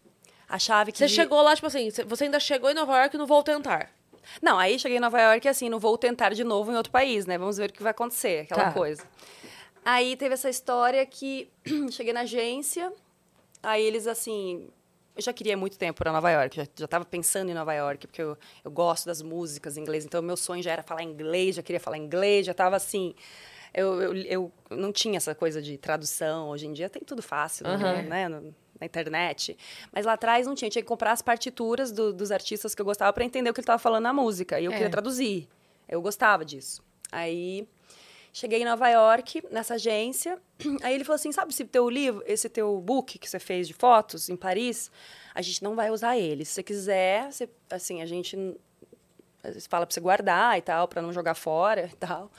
A 0.48 0.58
chave 0.58 0.92
que... 0.92 0.98
Você 0.98 1.06
de- 1.08 1.14
chegou 1.14 1.42
lá, 1.42 1.54
tipo 1.56 1.68
assim, 1.68 1.90
você- 1.92 2.04
você 2.04 2.24
ainda 2.26 2.40
chegou 2.40 2.70
em 2.72 2.74
Nova 2.74 2.98
York 3.00 3.16
e 3.16 3.20
não 3.20 3.28
vou 3.28 3.44
tentar. 3.44 3.90
Não, 4.42 4.58
aí 4.60 4.78
cheguei 4.80 4.98
em 4.98 5.02
Nova 5.02 5.20
York 5.22 5.46
e 5.46 5.50
assim, 5.50 5.70
não 5.70 5.80
vou 5.80 5.98
tentar 5.98 6.34
de 6.34 6.44
novo 6.44 6.72
em 6.72 6.76
outro 6.76 6.92
país, 6.92 7.26
né? 7.26 7.38
Vamos 7.38 7.58
ver 7.58 7.70
o 7.70 7.74
que 7.74 7.82
vai 7.84 7.92
acontecer, 7.92 8.42
aquela 8.42 8.66
Tá. 8.66 8.72
coisa. 8.72 9.04
Aí 9.86 10.16
teve 10.16 10.34
essa 10.34 10.50
história 10.50 11.06
que 11.06 11.50
cheguei 11.92 12.14
na 12.14 12.22
agência, 12.22 12.92
aí 13.64 13.84
eles 13.84 14.08
assim. 14.08 14.68
Eu 15.20 15.24
já 15.24 15.34
queria 15.34 15.58
muito 15.58 15.78
tempo 15.78 15.98
para 15.98 16.14
Nova 16.14 16.32
York, 16.32 16.56
já, 16.56 16.66
já 16.78 16.88
tava 16.88 17.04
pensando 17.04 17.50
em 17.52 17.54
Nova 17.54 17.74
York, 17.74 18.08
porque 18.08 18.22
eu, 18.22 18.38
eu 18.64 18.72
gosto 18.72 19.06
das 19.06 19.22
músicas 19.22 19.76
em 19.76 19.82
inglês, 19.82 20.06
então 20.06 20.22
meu 20.22 20.38
sonho 20.38 20.64
já 20.64 20.72
era 20.72 20.82
falar 20.82 21.04
inglês, 21.04 21.58
já 21.58 21.62
queria 21.62 21.80
falar 21.80 21.98
inglês, 21.98 22.46
já 22.46 22.54
tava 22.54 22.78
assim. 22.78 23.14
Eu, 23.74 24.02
eu, 24.02 24.14
eu 24.70 24.78
não 24.78 24.94
tinha 24.94 25.18
essa 25.18 25.36
coisa 25.36 25.62
de 25.62 25.78
tradução, 25.78 26.48
hoje 26.48 26.68
em 26.68 26.72
dia 26.72 26.90
tem 26.90 27.02
tudo 27.06 27.22
fácil? 27.22 27.68
Aham. 27.68 28.02
né? 28.04 28.30
No- 28.30 28.56
na 28.80 28.86
internet. 28.86 29.58
Mas 29.92 30.06
lá 30.06 30.14
atrás 30.14 30.48
não 30.48 30.56
tinha, 30.56 30.68
eu 30.68 30.72
tinha 30.72 30.82
que 30.82 30.88
comprar 30.88 31.12
as 31.12 31.22
partituras 31.22 31.92
do- 31.92 32.14
dos 32.14 32.32
artistas 32.32 32.74
que 32.74 32.82
eu 32.82 32.86
gostava 32.86 33.12
para 33.12 33.26
entender 33.26 33.50
o 33.50 33.54
que 33.54 33.60
ele 33.60 33.64
estava 33.64 33.78
falando 33.78 34.04
na 34.04 34.14
música. 34.14 34.58
E 34.58 34.64
eu 34.64 34.72
É. 34.72 34.74
queria 34.76 34.90
traduzir. 34.90 35.50
Eu 35.86 36.02
gostava 36.02 36.46
disso. 36.46 36.82
Aí 37.12 37.68
cheguei 38.34 38.62
em 38.62 38.66
Nova 38.66 38.88
York, 38.90 39.44
nessa 39.52 39.76
agência. 39.76 40.40
Aí 40.84 40.94
ele 40.96 41.04
falou 41.04 41.16
assim: 41.16 41.32
sabe 41.32 41.52
esse 41.52 41.66
teu 41.66 41.90
livro, 41.90 42.24
esse 42.26 42.50
teu 42.50 42.80
book 42.80 43.18
que 43.20 43.30
você 43.30 43.40
fez 43.40 43.68
de 43.68 43.74
fotos 43.74 44.30
em 44.30 44.36
Paris? 44.36 44.92
A 45.34 45.42
gente 45.42 45.64
não 45.64 45.76
vai 45.76 45.90
usar 45.92 46.18
ele. 46.18 46.44
Se 46.46 46.54
você 46.54 46.64
quiser, 46.64 47.32
você- 47.32 47.50
assim, 47.70 48.02
a 48.02 48.06
gente 48.06 48.36
fala 49.70 49.86
pra 49.86 49.94
você 49.94 50.02
guardar 50.02 50.58
e 50.58 50.62
tal, 50.62 50.88
pra 50.88 51.02
não 51.02 51.14
jogar 51.14 51.34
fora 51.34 51.86
e 51.92 51.96
tal. 51.96 52.30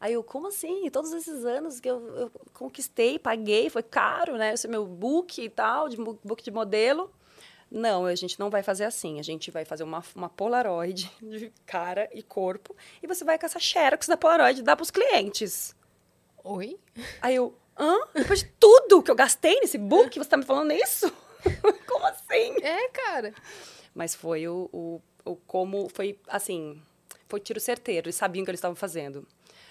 Aí 0.00 0.12
eu, 0.14 0.24
como 0.24 0.48
assim? 0.48 0.90
Todos 0.90 1.12
esses 1.12 1.44
anos 1.44 1.78
que 1.78 1.88
eu, 1.88 2.00
eu 2.16 2.32
conquistei, 2.52 3.16
paguei, 3.18 3.70
foi 3.70 3.82
caro, 3.82 4.36
né? 4.36 4.54
Esse 4.54 4.66
meu 4.66 4.84
book 4.84 5.40
e 5.40 5.48
tal, 5.48 5.88
de 5.88 5.96
book 5.96 6.42
de 6.42 6.50
modelo. 6.50 7.12
Não, 7.70 8.06
a 8.06 8.14
gente 8.14 8.38
não 8.40 8.48
vai 8.50 8.62
fazer 8.62 8.84
assim. 8.84 9.18
A 9.20 9.22
gente 9.22 9.50
vai 9.50 9.64
fazer 9.64 9.84
uma, 9.84 10.02
uma 10.14 10.28
Polaroid 10.28 11.10
de 11.20 11.52
cara 11.66 12.08
e 12.12 12.22
corpo 12.22 12.74
e 13.02 13.06
você 13.06 13.24
vai 13.24 13.38
com 13.38 13.46
essa 13.46 13.58
xerox 13.58 14.06
da 14.06 14.16
Polaroid 14.16 14.60
e 14.60 14.62
dar 14.62 14.76
pros 14.76 14.90
clientes. 14.90 15.74
oi? 16.42 16.78
Aí 17.20 17.34
eu, 17.36 17.54
hã? 17.78 17.94
Depois 18.14 18.40
de 18.40 18.46
tudo 18.58 19.02
que 19.02 19.10
eu 19.10 19.14
gastei 19.14 19.60
nesse 19.60 19.76
book, 19.78 20.18
você 20.18 20.28
tá 20.28 20.36
me 20.36 20.44
falando 20.44 20.72
isso? 20.72 21.12
como 21.86 22.06
assim? 22.06 22.56
É, 22.62 22.88
cara. 22.88 23.34
Mas 23.94 24.14
foi 24.14 24.48
o, 24.48 24.68
o, 24.72 25.00
o 25.24 25.36
como, 25.36 25.88
foi 25.88 26.18
assim, 26.28 26.80
foi 27.28 27.40
tiro 27.40 27.60
certeiro, 27.60 28.06
eles 28.06 28.16
sabiam 28.16 28.42
o 28.42 28.44
que 28.44 28.50
eles 28.50 28.58
estavam 28.58 28.76
fazendo. 28.76 29.26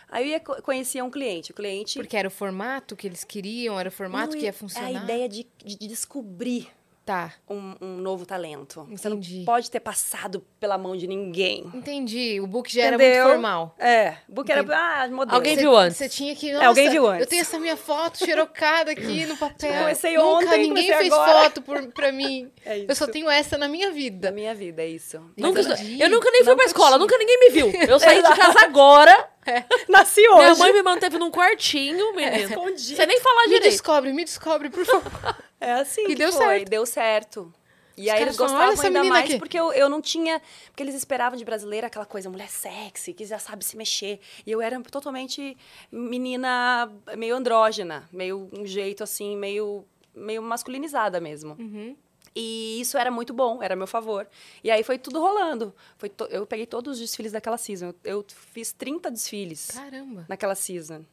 Aí 0.09 0.23
eu 0.25 0.29
ia, 0.29 0.39
co- 0.39 0.61
conhecia 0.61 1.03
um 1.03 1.09
cliente, 1.11 1.51
o 1.51 1.53
cliente... 1.53 1.99
Porque 1.99 2.15
era 2.15 2.27
o 2.27 2.31
formato 2.31 2.95
que 2.95 3.07
eles 3.07 3.23
queriam, 3.25 3.77
era 3.77 3.89
o 3.89 3.91
formato 3.91 4.31
Não, 4.31 4.39
que 4.39 4.45
ia 4.45 4.51
e 4.51 4.53
funcionar. 4.53 4.87
A 4.87 5.03
ideia 5.03 5.27
de, 5.27 5.45
de, 5.57 5.77
de 5.77 5.87
descobrir 5.87 6.69
Tá. 7.07 7.31
um, 7.49 7.73
um 7.79 7.87
novo 8.01 8.25
talento. 8.25 8.85
Você 8.91 9.07
Entendi. 9.07 9.37
não 9.37 9.45
pode 9.45 9.71
ter 9.71 9.79
passado 9.79 10.43
pela 10.59 10.77
mão 10.77 10.93
de 10.97 11.07
ninguém. 11.07 11.65
Entendi. 11.73 12.41
O 12.41 12.45
book 12.45 12.71
já 12.73 12.83
era 12.83 12.95
Entendeu? 12.97 13.23
muito 13.23 13.33
formal. 13.35 13.73
É, 13.79 14.15
o 14.27 14.33
book 14.33 14.51
era, 14.51 14.59
Entendi. 14.61 14.77
ah, 14.77 15.07
modelo. 15.09 15.35
Alguém 15.37 15.55
Você- 15.55 15.61
viu 15.61 15.77
antes? 15.77 15.97
Você 15.97 16.09
tinha 16.09 16.35
que. 16.35 16.49
É, 16.51 16.65
alguém 16.65 16.83
nossa, 16.85 16.91
viu 16.91 17.07
antes. 17.07 17.21
Eu 17.21 17.27
tenho 17.27 17.41
essa 17.41 17.57
minha 17.59 17.77
foto 17.77 18.17
xerocada 18.17 18.91
aqui 18.91 19.25
no 19.25 19.37
papel. 19.37 19.79
Comecei 19.79 20.17
Nunca 20.17 20.27
ontem, 20.27 20.49
ninguém 20.67 20.67
comecei 20.69 20.97
fez 20.97 21.13
agora. 21.13 21.43
foto 21.45 21.61
por, 21.61 21.87
pra 21.93 22.11
mim. 22.11 22.51
É 22.65 22.79
Eu 22.79 22.93
só 22.95 23.05
isso. 23.05 23.13
tenho 23.13 23.29
essa 23.29 23.57
na 23.57 23.69
minha 23.69 23.87
Da 23.87 23.93
vida. 23.93 24.31
minha 24.31 24.53
vida, 24.53 24.81
é 24.81 24.87
isso. 24.89 25.17
Nunca, 25.37 25.61
eu 25.61 26.09
nunca 26.09 26.29
nem 26.31 26.41
fui 26.43 26.49
Não 26.49 26.55
pra 26.57 26.65
escola, 26.65 26.89
tinha. 26.89 26.99
nunca 26.99 27.17
ninguém 27.17 27.39
me 27.39 27.49
viu. 27.51 27.71
Eu 27.87 27.97
saí 27.97 28.21
de 28.21 28.35
casa 28.35 28.59
agora. 28.65 29.29
Eu 29.47 29.63
nasci 29.89 30.21
hoje. 30.27 30.37
Minha 30.41 30.55
mãe 30.55 30.73
me 30.73 30.81
manteve 30.83 31.17
num 31.17 31.31
quartinho, 31.31 32.13
menina. 32.15 32.37
Escondi. 32.37 32.95
Você 32.95 33.05
nem 33.05 33.19
falar 33.21 33.41
Me 33.43 33.47
direito. 33.49 33.71
descobre, 33.71 34.13
me 34.13 34.23
descobre, 34.25 34.69
por 34.69 34.85
favor. 34.85 35.11
É 35.59 35.71
assim 35.73 36.01
E 36.03 36.07
que 36.09 36.15
deu 36.15 36.31
foi, 36.31 36.45
certo. 36.45 36.69
deu 36.69 36.85
certo. 36.85 37.53
E 37.97 38.03
Os 38.05 38.09
aí 38.13 38.21
eles 38.21 38.37
gostavam 38.37 38.65
"Olha 38.67 38.73
essa 38.73 38.85
ainda 38.85 39.03
mais 39.05 39.25
aqui." 39.27 39.39
porque 39.39 39.59
eu, 39.59 39.73
eu 39.73 39.89
não 39.89 39.99
tinha... 39.99 40.39
Porque 40.67 40.83
eles 40.83 40.93
esperavam 40.93 41.35
de 41.35 41.43
brasileira 41.43 41.87
aquela 41.87 42.05
coisa, 42.05 42.29
mulher 42.29 42.47
sexy, 42.47 43.11
que 43.11 43.25
já 43.25 43.39
sabe 43.39 43.65
se 43.65 43.75
mexer. 43.75 44.19
E 44.45 44.51
eu 44.51 44.61
era 44.61 44.79
totalmente 44.81 45.57
menina 45.91 46.91
meio 47.17 47.35
andrógena, 47.35 48.07
meio 48.13 48.47
um 48.53 48.67
jeito 48.67 49.03
assim, 49.03 49.35
meio, 49.35 49.83
meio 50.13 50.43
masculinizada 50.43 51.19
mesmo. 51.19 51.55
Uhum. 51.57 51.95
E 52.39 52.79
isso 52.81 52.97
era 52.99 53.09
muito 53.09 53.33
bom, 53.33 53.63
era 53.63 53.73
a 53.73 53.77
meu 53.77 53.87
favor. 53.87 54.27
E 54.63 54.69
aí 54.69 54.83
foi 54.83 54.99
tudo 54.99 55.19
rolando. 55.19 55.73
Foi 55.97 56.07
to- 56.07 56.25
Eu 56.29 56.45
peguei 56.45 56.67
todos 56.67 56.93
os 56.93 56.99
desfiles 56.99 57.31
daquela 57.31 57.57
season. 57.57 57.93
Eu 58.03 58.23
fiz 58.53 58.71
30 58.71 59.09
desfiles 59.09 59.71
Caramba. 59.73 60.25
naquela 60.29 60.53
season. 60.53 61.03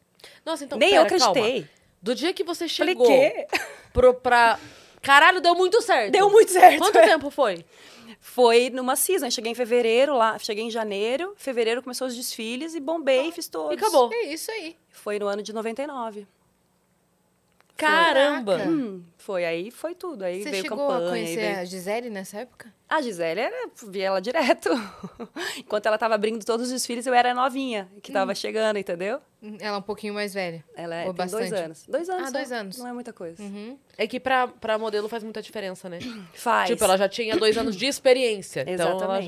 Nossa, 0.44 0.64
então, 0.64 0.78
Nem 0.78 0.90
pera, 0.90 1.00
eu 1.00 1.04
acreditei. 1.06 1.62
calma. 1.62 1.68
Do 2.02 2.14
dia 2.14 2.32
que 2.34 2.44
você 2.44 2.68
Falei, 2.68 2.94
chegou 2.94 3.06
quê? 3.06 3.46
pro, 3.92 4.12
pra... 4.14 4.58
Caralho, 5.00 5.40
deu 5.40 5.54
muito 5.54 5.80
certo. 5.80 6.12
Deu 6.12 6.28
muito 6.30 6.50
certo. 6.52 6.78
Quanto 6.78 6.98
é. 6.98 7.06
tempo 7.06 7.30
foi? 7.30 7.64
Foi 8.20 8.68
numa 8.70 8.94
season. 8.96 9.26
Eu 9.26 9.30
cheguei 9.30 9.52
em 9.52 9.54
fevereiro 9.54 10.14
lá. 10.14 10.38
Cheguei 10.38 10.64
em 10.64 10.70
janeiro. 10.70 11.34
Fevereiro 11.36 11.82
começou 11.82 12.06
os 12.06 12.14
desfiles 12.14 12.74
e 12.74 12.80
bombei 12.80 13.28
e 13.28 13.32
fiz 13.32 13.48
todos. 13.48 13.72
E 13.72 13.78
acabou. 13.78 14.10
É 14.12 14.24
isso 14.32 14.50
aí. 14.50 14.76
Foi 14.90 15.18
no 15.18 15.26
ano 15.26 15.42
de 15.42 15.52
99. 15.52 16.26
Caramba. 17.76 18.56
Hum, 18.58 19.02
foi. 19.18 19.44
Aí 19.44 19.70
foi 19.70 19.94
tudo. 19.94 20.24
Aí 20.24 20.42
Você 20.42 20.50
veio 20.50 20.62
chegou 20.62 20.78
campanha. 20.78 21.06
a 21.06 21.10
conhecer 21.10 21.36
veio- 21.40 21.58
a 21.58 21.64
Gisele 21.64 22.10
nessa 22.10 22.38
época? 22.40 22.72
A 22.88 23.02
Gisele, 23.02 23.40
era, 23.40 23.68
vi 23.88 24.00
ela 24.00 24.20
direto. 24.20 24.68
Enquanto 25.58 25.86
ela 25.86 25.98
tava 25.98 26.14
abrindo 26.14 26.44
todos 26.44 26.66
os 26.66 26.72
desfiles, 26.72 27.06
eu 27.06 27.14
era 27.14 27.34
novinha, 27.34 27.90
que 28.02 28.12
tava 28.12 28.32
Hum. 28.32 28.34
chegando, 28.34 28.78
entendeu? 28.78 29.20
Ela 29.60 29.76
é 29.76 29.78
um 29.78 29.82
pouquinho 29.82 30.14
mais 30.14 30.32
velha. 30.32 30.64
Ela 30.76 30.94
é, 30.96 31.12
tem 31.12 31.26
dois 31.26 31.52
anos. 31.52 31.84
Dois 31.88 32.08
anos. 32.08 32.22
Ah, 32.22 32.26
só. 32.26 32.32
dois 32.32 32.52
anos. 32.52 32.78
Não 32.78 32.86
é 32.88 32.92
muita 32.92 33.12
coisa. 33.12 33.42
Uhum. 33.42 33.76
É 33.98 34.06
que 34.06 34.20
pra, 34.20 34.46
pra 34.48 34.78
modelo 34.78 35.08
faz 35.08 35.22
muita 35.24 35.42
diferença, 35.42 35.88
né? 35.88 35.98
Faz. 36.32 36.70
Tipo, 36.70 36.84
ela 36.84 36.96
já 36.96 37.08
tinha 37.08 37.36
dois 37.36 37.56
anos 37.58 37.74
de 37.76 37.86
experiência. 37.86 38.64
Então 38.66 39.00
ela 39.00 39.20
Exatamente. 39.20 39.26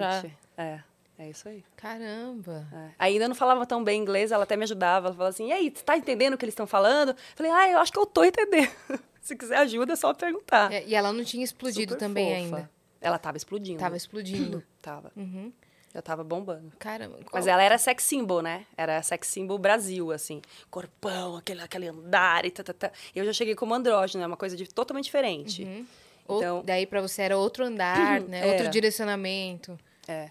já. 0.56 0.62
É, 0.62 0.80
é 1.18 1.30
isso 1.30 1.48
aí. 1.48 1.64
Caramba. 1.76 2.66
É. 2.72 2.90
Ainda 2.98 3.28
não 3.28 3.34
falava 3.34 3.64
tão 3.66 3.82
bem 3.82 4.00
inglês, 4.00 4.32
ela 4.32 4.44
até 4.44 4.56
me 4.56 4.64
ajudava. 4.64 5.08
Ela 5.08 5.14
falava 5.16 5.30
assim, 5.30 5.48
e 5.48 5.52
aí, 5.52 5.72
você 5.74 5.82
tá 5.84 5.96
entendendo 5.96 6.34
o 6.34 6.38
que 6.38 6.44
eles 6.44 6.52
estão 6.52 6.66
falando? 6.66 7.10
Eu 7.10 7.16
Falei, 7.36 7.52
ah, 7.52 7.68
eu 7.70 7.78
acho 7.78 7.92
que 7.92 7.98
eu 7.98 8.06
tô 8.06 8.24
entendendo. 8.24 8.70
Se 9.20 9.34
quiser 9.36 9.58
ajuda, 9.58 9.94
é 9.94 9.96
só 9.96 10.14
perguntar. 10.14 10.72
É, 10.72 10.84
e 10.86 10.94
ela 10.94 11.12
não 11.12 11.24
tinha 11.24 11.42
explodido 11.42 11.94
Super 11.94 11.98
também 12.06 12.26
fofa. 12.44 12.56
ainda. 12.56 12.70
Ela 13.00 13.18
tava 13.18 13.36
explodindo. 13.36 13.78
Tava 13.78 13.96
explodindo. 13.96 14.62
Tava. 14.80 15.10
Uhum. 15.16 15.52
Já 15.92 16.02
tava 16.02 16.22
bombando. 16.22 16.72
Caramba. 16.78 17.16
Mas 17.20 17.28
qual- 17.30 17.48
ela 17.48 17.62
era 17.62 17.78
sex 17.78 18.04
symbol, 18.04 18.42
né? 18.42 18.66
Era 18.76 19.02
sex 19.02 19.26
symbol 19.28 19.58
Brasil, 19.58 20.12
assim. 20.12 20.42
Corpão, 20.70 21.36
aquele, 21.36 21.62
aquele 21.62 21.88
andar 21.88 22.44
e 22.44 22.50
tá. 22.50 22.90
Eu 23.14 23.24
já 23.24 23.32
cheguei 23.32 23.54
como 23.54 23.74
andrógeno, 23.74 24.22
é 24.22 24.26
uma 24.26 24.36
coisa 24.36 24.56
de, 24.56 24.66
totalmente 24.68 25.04
diferente. 25.06 25.62
Uhum. 25.64 25.86
Ou- 26.28 26.38
Então- 26.38 26.62
daí 26.64 26.86
pra 26.86 27.00
você 27.00 27.22
era 27.22 27.36
outro 27.38 27.64
andar, 27.64 28.20
né? 28.28 28.44
Outro 28.46 28.62
Era. 28.64 28.68
direcionamento. 28.68 29.78
É, 30.06 30.30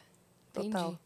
total. 0.55 0.89
Entendi. 0.89 1.05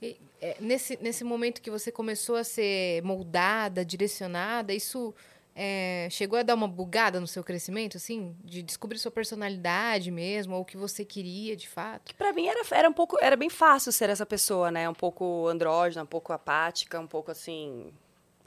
E, 0.00 0.20
é, 0.40 0.56
nesse, 0.60 0.98
nesse 1.02 1.24
momento 1.24 1.60
que 1.60 1.70
você 1.70 1.90
começou 1.90 2.36
a 2.36 2.44
ser 2.44 3.02
moldada, 3.02 3.84
direcionada, 3.84 4.72
isso 4.72 5.14
é, 5.60 6.06
chegou 6.08 6.38
a 6.38 6.44
dar 6.44 6.54
uma 6.54 6.68
bugada 6.68 7.18
no 7.18 7.26
seu 7.26 7.42
crescimento, 7.42 7.96
assim? 7.96 8.36
De 8.44 8.62
descobrir 8.62 8.98
sua 8.98 9.10
personalidade 9.10 10.10
mesmo, 10.10 10.54
ou 10.54 10.62
o 10.62 10.64
que 10.64 10.76
você 10.76 11.04
queria 11.04 11.56
de 11.56 11.68
fato? 11.68 12.14
Pra 12.14 12.32
mim 12.32 12.46
era, 12.46 12.62
era 12.70 12.88
um 12.88 12.92
pouco, 12.92 13.18
era 13.20 13.34
bem 13.36 13.50
fácil 13.50 13.90
ser 13.90 14.08
essa 14.08 14.24
pessoa, 14.24 14.70
né? 14.70 14.88
Um 14.88 14.94
pouco 14.94 15.48
andrógena, 15.48 16.04
um 16.04 16.06
pouco 16.06 16.32
apática, 16.32 17.00
um 17.00 17.08
pouco 17.08 17.32
assim, 17.32 17.92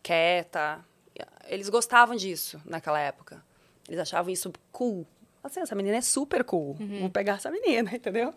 quieta. 0.02 0.80
Eles 1.48 1.68
gostavam 1.68 2.16
disso 2.16 2.62
naquela 2.64 3.00
época. 3.00 3.44
Eles 3.90 4.00
achavam 4.00 4.32
isso 4.32 4.54
cool. 4.72 5.06
Assim, 5.44 5.60
essa 5.60 5.74
menina 5.74 5.98
é 5.98 6.02
super 6.02 6.44
cool. 6.44 6.78
Vou 7.00 7.10
pegar 7.10 7.34
essa 7.34 7.50
menina, 7.50 7.92
entendeu? 7.96 8.34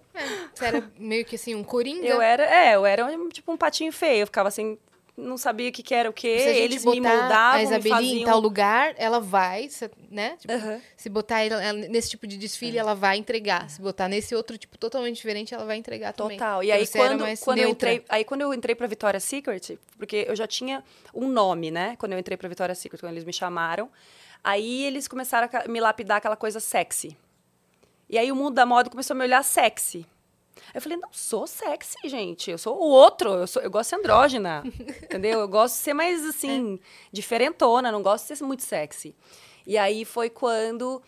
Você 0.54 0.64
era 0.64 0.90
meio 0.98 1.24
que 1.24 1.36
assim, 1.36 1.54
um 1.54 1.62
coringa? 1.62 2.06
Eu 2.06 2.20
era, 2.20 2.44
é, 2.44 2.74
eu 2.74 2.86
era 2.86 3.06
tipo 3.28 3.52
um 3.52 3.56
patinho 3.56 3.92
feio. 3.92 4.22
Eu 4.22 4.26
ficava 4.26 4.48
assim, 4.48 4.78
não 5.16 5.36
sabia 5.36 5.68
o 5.68 5.72
que, 5.72 5.82
que 5.82 5.94
era 5.94 6.10
o 6.10 6.12
quê. 6.12 6.38
Gente 6.38 6.58
Eles 6.58 6.84
me 6.84 7.00
moldavam, 7.00 7.58
a 7.58 7.62
Isabeli 7.62 7.90
faziam... 7.90 8.22
em 8.22 8.24
tal 8.24 8.40
lugar, 8.40 8.94
ela 8.96 9.20
vai, 9.20 9.68
né? 10.10 10.36
Tipo, 10.38 10.52
Aham. 10.52 10.80
Se 10.96 11.08
botar 11.08 11.40
ela, 11.42 11.62
ela 11.62 11.78
nesse 11.78 12.10
tipo 12.10 12.26
de 12.26 12.36
É. 12.36 12.38
desfile, 12.38 12.78
ela 12.78 12.94
vai 12.94 13.16
entregar. 13.16 13.70
Se 13.70 13.80
botar 13.80 14.08
nesse 14.08 14.34
outro 14.34 14.58
tipo 14.58 14.76
totalmente 14.76 15.16
diferente, 15.16 15.54
ela 15.54 15.64
vai 15.64 15.76
entregar 15.76 16.12
também. 16.12 16.36
Total. 16.36 16.62
E 16.64 16.66
Porque 16.66 16.80
aí 16.80 16.86
quando, 16.88 17.38
quando 17.40 17.58
eu 17.58 17.68
entrei, 17.68 18.04
aí 18.08 18.24
quando 18.24 18.40
eu 18.40 18.52
entrei 18.52 18.74
para 18.74 18.86
Victoria's 18.86 19.24
Secret, 19.24 19.78
porque 19.96 20.24
eu 20.28 20.34
já 20.34 20.46
tinha 20.46 20.82
um 21.14 21.28
nome, 21.28 21.70
né? 21.70 21.96
Quando 21.98 22.12
eu 22.12 22.18
entrei 22.18 22.36
para 22.36 22.48
Victoria's 22.48 22.78
Secret, 22.78 23.00
quando 23.00 23.12
eles 23.12 23.24
me 23.24 23.32
chamaram, 23.32 23.88
aí 24.44 24.84
eles 24.84 25.08
começaram 25.08 25.48
a 25.52 25.66
me 25.66 25.80
lapidar 25.80 26.18
aquela 26.18 26.36
coisa 26.36 26.60
sexy. 26.60 27.16
E 28.08 28.18
aí 28.18 28.30
o 28.30 28.36
mundo 28.36 28.54
da 28.54 28.66
moda 28.66 28.90
começou 28.90 29.14
a 29.14 29.18
me 29.18 29.24
olhar 29.24 29.42
sexy. 29.42 30.06
Eu 30.72 30.80
falei, 30.80 30.98
não 30.98 31.08
sou 31.12 31.46
sexy, 31.46 32.08
gente. 32.08 32.50
Eu 32.50 32.58
sou 32.58 32.76
o 32.76 32.84
outro. 32.84 33.30
Eu, 33.30 33.46
sou, 33.46 33.62
eu 33.62 33.70
gosto 33.70 33.90
de 33.90 33.90
ser 33.90 33.96
andrógena. 33.96 34.62
entendeu? 35.02 35.40
Eu 35.40 35.48
gosto 35.48 35.74
de 35.74 35.80
ser 35.80 35.94
mais, 35.94 36.24
assim, 36.24 36.78
diferentona. 37.12 37.90
Não 37.90 38.02
gosto 38.02 38.28
de 38.28 38.36
ser 38.36 38.44
muito 38.44 38.62
sexy. 38.62 39.14
E 39.66 39.78
aí 39.78 40.04
foi 40.04 40.28
quando 40.28 41.02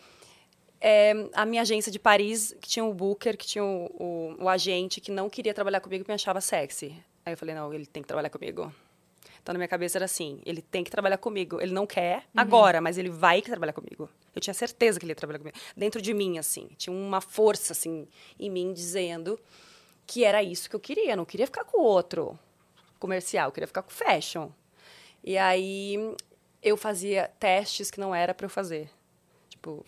é, 0.81 1.13
a 1.33 1.45
minha 1.45 1.61
agência 1.61 1.91
de 1.91 1.99
Paris, 1.99 2.55
que 2.59 2.67
tinha 2.67 2.83
o 2.85 2.93
booker, 2.93 3.37
que 3.37 3.45
tinha 3.45 3.63
o, 3.63 4.35
o, 4.39 4.43
o 4.43 4.49
agente 4.49 4.99
que 4.99 5.11
não 5.11 5.29
queria 5.29 5.53
trabalhar 5.53 5.79
comigo 5.79 6.03
e 6.05 6.07
me 6.07 6.15
achava 6.15 6.41
sexy. 6.41 6.95
Aí 7.25 7.33
eu 7.33 7.37
falei, 7.37 7.55
não, 7.55 7.73
ele 7.73 7.85
tem 7.85 8.01
que 8.01 8.07
trabalhar 8.07 8.29
comigo. 8.29 8.71
Então, 9.47 9.53
na 9.53 9.59
minha 9.59 9.67
cabeça 9.69 9.97
era 9.97 10.03
assim, 10.03 10.41
ele 10.45 10.61
tem 10.61 10.83
que 10.83 10.91
trabalhar 10.91 11.17
comigo. 11.17 11.61
Ele 11.61 11.71
não 11.71 11.87
quer 11.87 12.25
agora, 12.35 12.81
mas 12.81 12.97
ele 12.97 13.09
vai 13.09 13.41
que 13.41 13.49
trabalhar 13.49 13.71
comigo. 13.71 14.09
Eu 14.35 14.41
tinha 14.41 14.53
certeza 14.53 14.99
que 14.99 15.05
ele 15.05 15.11
ia 15.13 15.15
trabalhar 15.15 15.39
comigo. 15.39 15.57
Dentro 15.73 16.01
de 16.01 16.13
mim, 16.13 16.37
assim. 16.37 16.67
Tinha 16.77 16.93
uma 16.93 17.21
força, 17.21 17.71
assim, 17.71 18.09
em 18.37 18.49
mim, 18.49 18.73
dizendo 18.73 19.39
que 20.05 20.25
era 20.25 20.43
isso 20.43 20.69
que 20.69 20.75
eu 20.75 20.81
queria. 20.81 21.11
Eu 21.11 21.15
não 21.15 21.23
queria 21.23 21.45
ficar 21.45 21.63
com 21.63 21.79
o 21.79 21.81
outro 21.81 22.37
comercial, 22.99 23.47
eu 23.47 23.51
queria 23.53 23.67
ficar 23.67 23.83
com 23.83 23.89
fashion. 23.89 24.49
E 25.23 25.37
aí, 25.37 25.97
eu 26.61 26.75
fazia 26.75 27.31
testes 27.39 27.89
que 27.89 28.01
não 28.01 28.13
era 28.13 28.33
para 28.33 28.47
eu 28.47 28.49
fazer. 28.49 28.89
Tipo, 29.47 29.85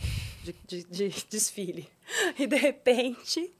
de, 0.68 0.84
de- 0.84 1.10
de 1.10 1.26
desfile. 1.30 1.90
E, 2.38 2.48
de 2.48 2.56
repente, 2.56 3.54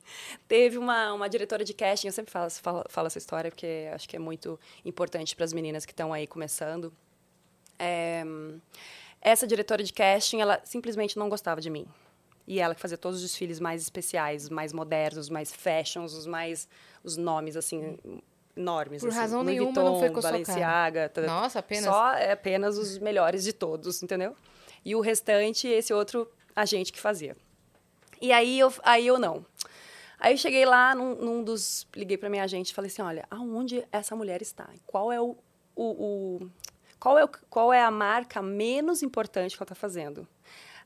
teve 0.48 0.78
uma, 0.78 1.14
uma 1.14 1.30
diretora 1.30 1.64
de 1.64 1.74
casting. 1.74 2.08
Eu 2.08 2.14
sempre 2.14 2.32
falo, 2.32 2.50
falo, 2.50 2.84
falo 2.90 3.08
essa 3.08 3.18
história, 3.18 3.52
porque 3.52 3.90
acho 3.94 4.08
que 4.10 4.16
é 4.16 4.20
muito 4.20 4.60
importante 4.84 5.36
para 5.36 5.46
as 5.46 5.54
meninas 5.54 5.86
que 5.86 5.92
estão 5.94 6.12
aí 6.14 6.26
começando. 6.26 6.92
É, 7.78 8.24
essa 9.22 9.46
diretora 9.48 9.84
de 9.84 9.94
casting, 9.94 10.40
ela 10.42 10.62
simplesmente 10.64 11.18
não 11.18 11.30
gostava 11.30 11.62
de 11.62 11.70
mim. 11.70 11.86
E 12.48 12.60
ela 12.60 12.74
que 12.74 12.82
fazia 12.82 12.98
todos 12.98 13.18
os 13.22 13.30
desfiles 13.30 13.60
mais 13.60 13.82
especiais, 13.82 14.50
mais 14.50 14.74
modernos, 14.74 15.26
os 15.26 15.30
mais 15.30 15.54
fashions, 15.54 16.14
os 16.14 16.26
mais 16.26 16.68
os 17.04 17.16
nomes 17.16 17.56
assim 17.56 17.98
enormes. 18.58 19.02
Por 19.02 19.10
assim. 19.10 19.18
razão 19.18 19.42
Louis 19.44 19.56
nenhuma, 19.58 19.84
não 19.84 20.00
foi 20.00 20.10
com. 20.10 20.20
Balenciaga, 20.20 21.10
tá- 21.10 21.22
Nossa, 21.22 21.60
apenas. 21.60 21.86
só 21.86 22.14
é 22.14 22.32
apenas 22.32 22.78
os 22.78 22.98
melhores 22.98 23.44
de 23.44 23.54
todos, 23.54 24.02
entendeu? 24.02 24.36
E 24.84 24.96
o 24.96 25.00
restante, 25.00 25.68
esse 25.68 25.94
outro 25.94 26.28
agente 26.62 26.92
que 26.92 27.00
fazia. 27.00 27.36
E 28.22 28.32
aí 28.32 28.60
eu, 28.60 28.74
aí 28.84 29.08
eu 29.08 29.18
não. 29.18 29.46
Aí 30.20 30.34
eu 30.34 30.38
cheguei 30.38 30.66
lá 30.66 30.94
num, 30.94 31.16
num 31.16 31.44
dos. 31.44 31.88
Liguei 31.96 32.18
pra 32.18 32.30
minha 32.30 32.44
agente 32.44 32.72
e 32.72 32.76
falei 32.76 32.90
assim: 32.92 33.02
olha, 33.02 33.26
aonde 33.32 33.86
essa 33.92 34.16
mulher 34.16 34.42
está? 34.42 34.70
Qual 34.86 35.12
é 35.12 35.20
o. 35.22 35.36
o, 35.76 35.84
o- 36.44 36.50
qual, 37.00 37.18
é 37.18 37.24
o, 37.24 37.30
qual 37.50 37.72
é 37.72 37.82
a 37.82 37.90
marca 37.90 38.42
menos 38.42 39.02
importante 39.02 39.56
que 39.56 39.64
ela 39.64 39.66
está 39.66 39.76
fazendo? 39.76 40.28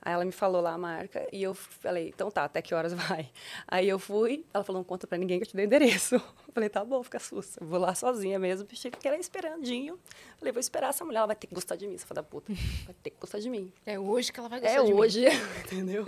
Aí 0.05 0.11
ela 0.13 0.25
me 0.25 0.33
falou 0.33 0.61
lá 0.61 0.73
a 0.73 0.77
marca 0.77 1.25
e 1.31 1.41
eu 1.41 1.53
falei, 1.53 2.09
então 2.09 2.29
tá, 2.29 2.43
até 2.43 2.61
que 2.61 2.75
horas 2.75 2.91
vai? 2.93 3.29
Aí 3.65 3.87
eu 3.87 3.97
fui, 3.97 4.45
ela 4.53 4.61
falou, 4.63 4.81
não 4.81 4.83
conta 4.83 5.07
pra 5.07 5.17
ninguém 5.17 5.39
que 5.39 5.43
eu 5.45 5.47
te 5.49 5.55
dei 5.55 5.65
o 5.65 5.67
endereço. 5.67 6.15
Eu 6.15 6.21
falei, 6.53 6.67
tá 6.67 6.83
bom, 6.83 7.01
fica 7.03 7.19
sussa. 7.19 7.59
Eu 7.63 7.67
vou 7.67 7.79
lá 7.79 7.95
sozinha 7.95 8.37
mesmo, 8.37 8.67
fiquei 8.67 9.09
lá 9.11 9.17
esperandinho. 9.17 9.97
Falei, 10.37 10.51
vou 10.51 10.59
esperar 10.59 10.89
essa 10.89 11.05
mulher, 11.05 11.19
ela 11.19 11.27
vai 11.27 11.35
ter 11.37 11.47
que 11.47 11.55
gostar 11.55 11.77
de 11.77 11.87
mim, 11.87 11.95
essa 11.95 12.05
filha 12.05 12.15
da 12.15 12.23
puta. 12.23 12.51
Vai 12.85 12.95
ter 13.01 13.11
que 13.11 13.17
gostar 13.19 13.39
de 13.39 13.49
mim. 13.49 13.71
É 13.85 13.97
hoje 13.97 14.33
que 14.33 14.39
ela 14.39 14.49
vai 14.49 14.59
gostar 14.59 14.75
É 14.79 14.83
de 14.83 14.93
mim. 14.93 14.99
hoje, 14.99 15.25
entendeu? 15.65 16.05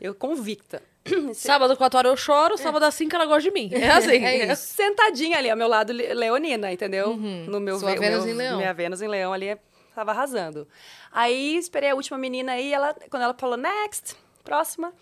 Eu 0.00 0.14
convicta. 0.16 0.82
Sábado, 1.34 1.76
4 1.76 1.98
horas 1.98 2.10
eu 2.10 2.16
choro, 2.16 2.56
sábado 2.58 2.84
às 2.84 2.94
5 2.94 3.14
ela 3.14 3.26
gosta 3.26 3.42
de 3.42 3.50
mim. 3.52 3.70
É 3.72 3.88
assim. 3.90 4.24
É 4.24 4.52
isso. 4.52 4.66
Sentadinha 4.74 5.38
ali 5.38 5.48
ao 5.50 5.56
meu 5.56 5.68
lado, 5.68 5.92
le- 5.92 6.12
leonina, 6.14 6.72
entendeu? 6.72 7.16
No 7.16 7.60
meu 7.60 7.78
Sua 7.78 7.92
ve- 7.92 7.98
Vênus 8.00 8.24
meu- 8.24 8.34
em 8.34 8.36
Leão. 8.36 8.56
Minha 8.58 8.72
Vênus 8.74 9.02
em 9.02 9.08
Leão 9.08 9.32
ali 9.32 9.56
tava 9.94 10.10
arrasando. 10.10 10.66
Aí 11.10 11.56
esperei 11.56 11.90
a 11.90 11.94
última 11.94 12.18
menina 12.18 12.52
aí, 12.52 12.72
ela, 12.72 12.94
quando 13.10 13.22
ela 13.22 13.34
falou 13.34 13.56
next, 13.56 14.16
próxima, 14.44 14.92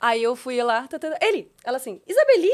Aí 0.00 0.22
eu 0.22 0.36
fui 0.36 0.62
lá, 0.62 0.86
tá, 0.86 0.98
tá, 0.98 1.10
tá. 1.10 1.18
ele, 1.22 1.50
ela 1.64 1.78
assim, 1.78 2.00
Isabeli, 2.06 2.50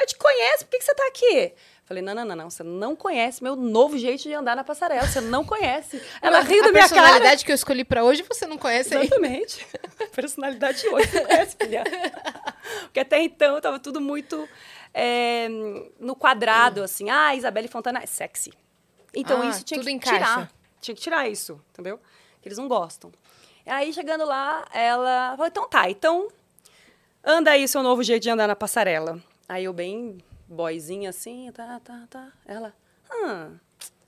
eu 0.00 0.06
te 0.06 0.16
conheço, 0.18 0.64
por 0.64 0.70
que, 0.70 0.78
que 0.78 0.84
você 0.84 0.94
tá 0.94 1.06
aqui? 1.06 1.54
Falei, 1.86 2.02
não, 2.02 2.14
não, 2.14 2.24
não, 2.24 2.36
não, 2.36 2.50
você 2.50 2.62
não 2.62 2.96
conhece 2.96 3.42
meu 3.42 3.56
novo 3.56 3.96
jeito 3.96 4.22
de 4.22 4.34
andar 4.34 4.56
na 4.56 4.64
passarela, 4.64 5.06
você 5.06 5.20
não 5.20 5.44
conhece. 5.44 6.02
Ela 6.20 6.40
riu 6.40 6.62
da 6.62 6.68
a 6.68 6.72
minha 6.72 6.88
cara. 6.88 7.00
personalidade 7.02 7.44
que 7.44 7.50
eu 7.50 7.54
escolhi 7.54 7.84
pra 7.84 8.04
hoje 8.04 8.22
você 8.22 8.46
não 8.46 8.58
conhece 8.58 8.94
aí. 8.94 9.06
Exatamente. 9.06 9.66
Personalidade 10.14 10.80
de 10.80 10.88
hoje, 10.88 11.06
você 11.08 11.20
conhece, 11.20 11.56
filha. 11.56 11.84
Porque 12.84 13.00
até 13.00 13.22
então 13.22 13.60
tava 13.60 13.78
tudo 13.78 14.00
muito 14.00 14.48
é, 14.92 15.48
no 15.98 16.16
quadrado, 16.16 16.82
assim. 16.82 17.08
Ah, 17.10 17.34
Isabelle 17.34 17.68
Fontana 17.68 18.00
é 18.02 18.06
sexy. 18.06 18.52
Então 19.14 19.42
Ah, 19.42 19.46
isso 19.48 19.64
tinha 19.64 19.78
tudo 19.78 19.86
que 19.86 19.92
encaixa. 19.92 20.16
tirar. 20.16 20.50
Tinha 20.84 20.94
que 20.94 21.00
tirar 21.00 21.26
isso, 21.26 21.58
entendeu? 21.70 21.98
Que 22.42 22.48
eles 22.48 22.58
não 22.58 22.68
gostam. 22.68 23.10
E 23.64 23.70
aí, 23.70 23.90
chegando 23.90 24.26
lá, 24.26 24.66
ela 24.70 25.30
falou, 25.30 25.46
então 25.46 25.66
tá, 25.66 25.88
então 25.88 26.28
anda 27.24 27.52
aí 27.52 27.66
seu 27.66 27.82
novo 27.82 28.02
jeito 28.02 28.22
de 28.22 28.28
andar 28.28 28.46
na 28.46 28.54
passarela. 28.54 29.18
Aí 29.48 29.64
eu 29.64 29.72
bem 29.72 30.18
boyzinha 30.46 31.08
assim, 31.08 31.50
tá, 31.52 31.80
tá, 31.82 32.06
tá. 32.10 32.30
Ela, 32.44 32.74
ah, 33.10 33.48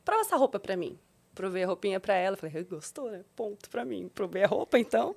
prova 0.04 0.20
essa 0.20 0.36
roupa 0.36 0.60
pra 0.60 0.76
mim. 0.76 0.98
Provei 1.34 1.64
a 1.64 1.66
roupinha 1.66 1.98
pra 1.98 2.14
ela. 2.14 2.36
Falei, 2.36 2.64
gostou, 2.64 3.10
né? 3.10 3.22
Ponto 3.34 3.68
pra 3.70 3.84
mim. 3.84 4.10
Provei 4.14 4.44
a 4.44 4.46
roupa, 4.46 4.78
então. 4.78 5.14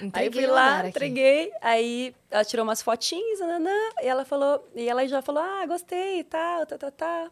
aí 0.00 0.06
Entreguei 0.06 0.42
fui 0.42 0.50
o 0.50 0.54
lá, 0.54 0.78
aqui. 0.78 0.88
entreguei. 0.88 1.52
Aí 1.60 2.14
ela 2.30 2.44
tirou 2.44 2.64
umas 2.64 2.82
fotinhas, 2.82 3.40
nananã, 3.40 3.70
e 4.02 4.06
ela 4.06 4.24
falou, 4.24 4.68
e 4.74 4.88
ela 4.88 5.06
já 5.08 5.22
falou, 5.22 5.42
ah, 5.42 5.66
gostei 5.66 6.22
tal, 6.24 6.66
tá, 6.66 6.78
tá, 6.78 6.90
tá. 6.90 7.30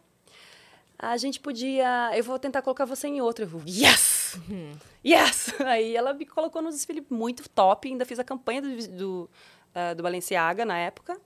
A 1.03 1.17
gente 1.17 1.41
podia, 1.41 2.13
eu 2.17 2.23
vou 2.23 2.39
tentar 2.39 2.63
colocar 2.63 2.85
você 2.85 3.09
em 3.09 3.21
outro. 3.21 3.45
Eu 3.45 3.49
vou, 3.49 3.61
yes! 3.67 4.39
Uhum. 4.49 4.73
Yes! 5.05 5.53
Aí 5.67 5.97
ela 5.97 6.15
me 6.15 6.25
colocou 6.25 6.63
no 6.63 6.71
desfile 6.71 7.05
muito 7.11 7.49
top, 7.49 7.89
ainda 7.89 8.07
fiz 8.07 8.21
a 8.21 8.25
campanha 8.25 8.63
do, 8.63 8.89
do, 8.89 9.31
ah, 9.75 9.95
do 9.95 10.03
Balenciaga 10.05 10.65
na 10.65 10.79
época, 10.79 11.19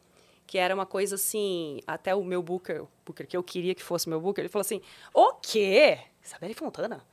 que 0.46 0.56
era 0.56 0.74
uma 0.74 0.86
coisa 0.86 1.16
assim, 1.16 1.80
até 1.86 2.14
o 2.14 2.24
meu 2.24 2.42
booker, 2.42 2.82
o 2.84 2.88
booker 3.04 3.26
que 3.26 3.36
eu 3.36 3.42
queria 3.42 3.74
que 3.74 3.82
fosse 3.82 4.08
meu 4.08 4.18
booker, 4.18 4.40
ele 4.40 4.48
falou 4.48 4.62
assim, 4.62 4.80
o 5.12 5.34
quê? 5.34 5.98
Isabelle 6.24 6.54
Fontana? 6.54 7.04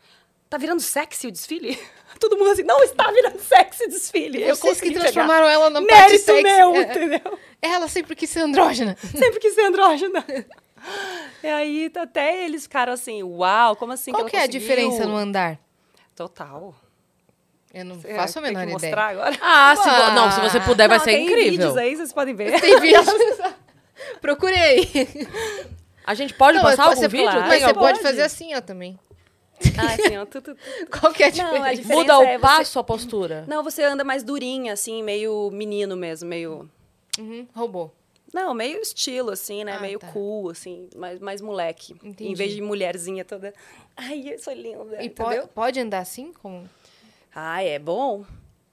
Tá 0.49 0.57
virando 0.57 0.81
sexy 0.81 1.27
o 1.27 1.31
desfile? 1.31 1.77
Todo 2.17 2.37
mundo 2.37 2.51
assim, 2.51 2.63
não 2.63 2.81
está 2.83 3.11
virando 3.11 3.39
sexy 3.39 3.83
o 3.85 3.89
desfile. 3.89 4.41
eu 4.41 4.55
Vocês 4.55 4.79
que 4.79 4.87
consegui 4.87 4.89
pegar. 4.93 5.03
transformaram 5.11 5.49
ela 5.49 5.69
na 5.69 5.81
parte 5.81 5.93
Mérito 6.11 6.23
sexy. 6.25 6.43
meu, 6.43 6.75
É. 6.75 6.81
entendeu? 6.83 7.39
Ela 7.61 7.87
sempre 7.89 8.15
quis 8.15 8.29
ser 8.29 8.39
andrógena. 8.39 8.95
Sempre 9.01 9.39
quis 9.39 9.53
ser 9.53 9.65
andrógena. 9.65 10.23
E 11.43 11.47
aí, 11.47 11.91
até 11.97 12.45
eles 12.45 12.63
ficaram 12.63 12.93
assim, 12.93 13.21
uau, 13.23 13.75
como 13.75 13.91
assim 13.93 14.11
Qual 14.11 14.25
que 14.25 14.31
que 14.31 14.35
ela 14.37 14.43
é 14.43 14.45
a 14.45 14.49
conseguiu? 14.49 14.67
diferença 14.67 15.05
no 15.05 15.15
andar? 15.15 15.59
Total. 16.15 16.73
Eu 17.73 17.85
não 17.85 17.99
É, 18.03 18.15
faço 18.15 18.39
a 18.39 18.41
menor 18.41 18.61
ideia. 18.63 18.73
mostrar 18.73 19.07
agora? 19.07 19.35
Ah, 19.41 19.75
se 19.75 19.89
vo- 19.89 20.11
não, 20.11 20.31
se 20.31 20.39
você 20.41 20.59
puder, 20.59 20.87
vai 20.87 20.97
Não, 20.99 21.03
ser 21.05 21.11
tem 21.11 21.25
incrível. 21.25 21.51
vídeos 21.51 21.77
aí, 21.77 21.95
vocês 21.95 22.13
podem 22.13 22.35
ver. 22.35 22.61
Tem 22.61 22.79
vídeo. 22.79 23.01
Procurei. 24.21 24.89
A 26.05 26.13
gente 26.13 26.33
pode 26.33 26.57
Não, 26.57 26.63
passar 26.63 26.77
mas 26.89 26.97
algum 26.97 27.01
você, 27.01 27.07
vídeo? 27.07 27.39
Mas 27.41 27.59
você 27.59 27.63
algum? 27.65 27.79
pode 27.79 27.93
pode. 27.99 28.03
fazer 28.09 28.21
assim, 28.23 28.53
ó, 28.55 28.61
também. 28.61 28.99
Ah, 29.77 29.93
assim, 29.93 30.17
ó, 30.17 30.25
tu, 30.25 30.41
tu, 30.41 30.53
tu. 30.53 30.59
Qual 30.99 31.13
que 31.13 31.23
é 31.23 31.27
a 31.27 31.29
Não, 31.29 31.35
diferença? 31.35 31.65
a 31.67 31.73
diferença 31.73 31.95
Muda 32.01 32.19
o 32.19 32.23
é 32.23 32.33
você- 32.33 32.39
passo, 32.39 32.79
a 32.79 32.83
postura. 32.83 33.45
Não, 33.47 33.63
você 33.63 33.83
anda 33.83 34.03
mais 34.03 34.21
durinha, 34.23 34.73
assim, 34.73 35.01
meio 35.01 35.49
menino 35.51 35.95
mesmo, 35.95 36.27
meio... 36.27 36.69
Uhum, 37.17 37.47
roubou. 37.55 37.93
Não, 38.33 38.53
meio 38.53 38.79
estilo, 38.81 39.29
assim, 39.29 39.63
né? 39.63 39.73
Ah, 39.73 39.79
meio 39.79 39.99
tá. 39.99 40.11
cool, 40.11 40.49
assim, 40.49 40.89
mais, 40.95 41.19
mais 41.19 41.39
moleque. 41.39 41.93
Entendi. 42.03 42.31
Em 42.31 42.33
vez 42.33 42.53
de 42.53 42.61
mulherzinha 42.61 43.23
toda... 43.23 43.53
Ai, 43.95 44.33
eu 44.33 44.39
sou 44.39 44.53
linda, 44.53 45.01
E 45.01 45.05
entendeu? 45.05 45.13
pode, 45.13 45.47
pode 45.49 45.79
andar 45.79 45.99
assim? 45.99 46.33
Como... 46.33 46.67
Ah, 47.33 47.63
é 47.63 47.77
bom. 47.77 48.25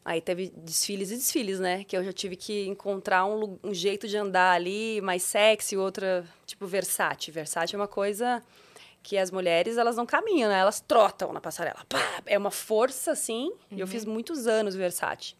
Aí 0.03 0.21
teve 0.21 0.51
desfiles 0.57 1.11
e 1.11 1.17
desfiles, 1.17 1.61
né? 1.61 1.85
Que 1.85 1.97
eu 1.97 2.03
já 2.03 2.13
tive 2.13 2.37
que 2.37 2.67
encontrar 2.67 3.27
um, 3.27 3.59
um 3.63 3.75
jeito 3.75 4.09
de 4.09 4.17
andar 4.17 4.53
ali 4.53 5.01
mais 5.03 5.23
sexy, 5.23 5.77
outra, 5.77 6.25
tipo, 6.47 6.67
versátil. 6.67 7.33
Versátil 7.35 7.79
é 7.79 7.83
uma 7.83 7.89
coisa 7.89 8.43
que 9.03 9.17
as 9.17 9.31
mulheres, 9.31 9.77
elas 9.77 9.97
não 9.97 10.07
caminham, 10.07 10.49
né? 10.49 10.59
Elas 10.59 10.81
trotam 10.81 11.33
na 11.33 11.41
passarela. 11.41 11.85
Pá! 11.89 12.23
É 12.27 12.37
uma 12.37 12.51
força, 12.51 13.13
assim. 13.13 13.53
E 13.71 13.81
eu 13.81 13.87
fiz 13.87 14.05
muitos 14.05 14.47
anos 14.47 14.75
versátil. 14.75 15.37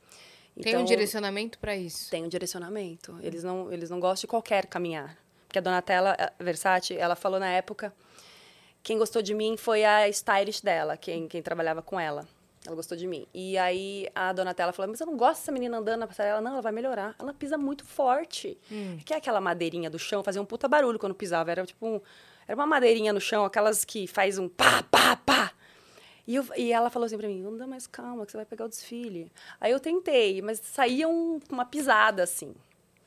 Tem 0.63 0.73
um 0.75 0.79
Então, 0.81 0.85
direcionamento 0.85 1.59
pra 1.59 1.77
isso. 1.77 2.11
Tem 2.11 2.25
um 2.25 2.29
direcionamento. 2.29 3.19
Eles 3.23 3.43
não, 3.45 3.73
eles 3.73 3.91
não 3.91 4.01
gostam 4.01 4.23
de 4.23 4.27
qualquer 4.29 4.67
caminhar. 4.67 5.17
Porque 5.47 5.59
a 5.59 5.63
Donatella 5.63 6.17
Versace, 6.39 6.97
ela 6.97 7.17
falou 7.17 7.41
na 7.41 7.49
época, 7.49 7.93
quem 8.83 8.97
gostou 8.99 9.21
de 9.21 9.35
mim 9.35 9.57
foi 9.57 9.85
a 9.85 10.09
stylish 10.09 10.63
dela, 10.63 10.97
quem, 10.97 11.27
quem 11.27 11.43
trabalhava 11.43 11.83
com 11.83 11.99
ela. 11.99 12.27
Ela 12.67 12.77
gostou 12.77 12.97
de 12.97 13.07
mim. 13.07 13.27
E 13.33 13.57
aí 13.57 14.07
a 14.15 14.33
Donatella 14.33 14.73
falou, 14.73 14.91
mas 14.91 15.01
eu 15.01 15.07
não 15.07 15.17
gosto 15.17 15.41
dessa 15.41 15.51
menina 15.51 15.79
andando 15.79 16.01
na 16.01 16.07
passarela. 16.07 16.41
Não, 16.43 16.53
ela 16.53 16.61
vai 16.63 16.73
melhorar. 16.73 17.15
Ela 17.19 17.33
pisa 17.33 17.57
muito 17.57 17.85
forte. 17.87 18.59
Que 19.05 19.15
é 19.15 19.17
aquela 19.17 19.41
madeirinha 19.41 19.89
do 19.89 19.99
chão, 19.99 20.23
fazia 20.23 20.43
um 20.43 20.45
puta 20.45 20.69
barulho 20.69 20.99
quando 20.99 21.15
pisava. 21.15 21.51
Era 21.51 21.65
tipo 21.65 21.87
um, 21.87 22.01
Era 22.47 22.55
uma 22.55 22.67
madeirinha 22.67 23.13
no 23.15 23.21
chão, 23.21 23.45
aquelas 23.47 23.83
que 23.85 24.07
faz 24.07 24.37
um 24.39 24.47
pá, 24.49 24.83
pá, 24.91 25.17
pá. 25.17 25.50
E, 26.27 26.35
eu- 26.37 26.47
e 26.57 26.73
ela 26.73 26.91
falou 26.91 27.07
assim 27.07 27.17
pra 27.19 27.27
mim, 27.29 27.45
anda 27.45 27.67
mais 27.67 27.87
calma, 27.87 28.25
que 28.25 28.33
você 28.33 28.39
vai 28.39 28.47
pegar 28.47 28.65
o 28.67 28.69
desfile. 28.69 29.31
Aí 29.61 29.73
eu 29.73 29.81
tentei, 29.81 30.41
mas 30.43 30.59
saía 30.61 31.09
um- 31.09 31.41
uma 31.51 31.65
pisada, 31.65 32.23
assim. 32.23 32.55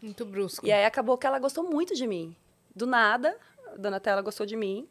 Muito 0.02 0.26
brusco. 0.26 0.66
E 0.66 0.72
aí 0.72 0.84
acabou 0.86 1.18
que 1.18 1.26
ela 1.26 1.40
gostou 1.40 1.64
muito 1.64 1.96
de 1.96 2.06
mim. 2.06 2.36
Do 2.76 2.86
nada, 2.86 3.38
a 3.72 3.76
Donatella 3.78 4.22
gostou 4.22 4.46
de 4.46 4.56
mim. 4.56 4.88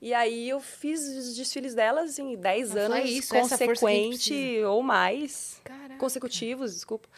E 0.00 0.12
aí 0.14 0.48
eu 0.48 0.60
fiz 0.60 1.00
os 1.00 1.34
desfiles 1.34 1.74
dela, 1.74 2.02
assim, 2.02 2.36
10 2.36 2.70
Ela 2.70 2.80
falou, 2.82 2.96
anos 2.98 3.10
"É 3.10 3.12
isso, 3.12 3.34
consequente 3.34 4.62
ou 4.64 4.82
mais. 4.82 5.60
Caraca. 5.64 5.96
Consecutivos, 5.96 6.72
desculpa. 6.74 7.08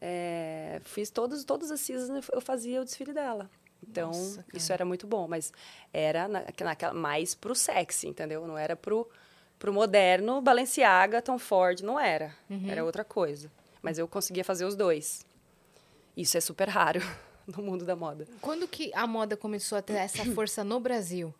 É, 0.00 0.80
fiz 0.84 1.10
todos, 1.10 1.42
todas 1.44 1.70
as 1.70 1.80
seasons, 1.80 2.28
eu 2.32 2.40
fazia 2.40 2.80
o 2.80 2.84
desfile 2.84 3.12
dela. 3.12 3.50
Então, 3.82 4.08
Nossa, 4.08 4.44
isso 4.52 4.72
era 4.72 4.84
muito 4.84 5.06
bom, 5.06 5.26
mas 5.28 5.52
era 5.92 6.28
na, 6.28 6.44
naquela, 6.62 6.92
mais 6.92 7.34
pro 7.34 7.54
sexy, 7.54 8.08
entendeu? 8.08 8.46
Não 8.46 8.58
era 8.58 8.76
pro, 8.76 9.08
pro 9.58 9.72
moderno, 9.72 10.40
Balenciaga, 10.40 11.20
Tom 11.22 11.38
Ford, 11.38 11.80
não 11.82 11.98
era. 11.98 12.34
Uhum. 12.48 12.70
Era 12.70 12.84
outra 12.84 13.04
coisa. 13.04 13.50
Mas 13.82 13.98
eu 13.98 14.06
conseguia 14.08 14.44
fazer 14.44 14.64
os 14.64 14.74
dois. 14.76 15.24
Isso 16.16 16.36
é 16.36 16.40
super 16.40 16.68
raro 16.68 17.00
no 17.46 17.62
mundo 17.62 17.84
da 17.84 17.94
moda. 17.96 18.26
Quando 18.40 18.66
que 18.68 18.90
a 18.94 19.06
moda 19.06 19.36
começou 19.36 19.78
a 19.78 19.82
ter 19.82 19.94
essa 19.94 20.24
força 20.34 20.62
no 20.64 20.78
Brasil? 20.80 21.34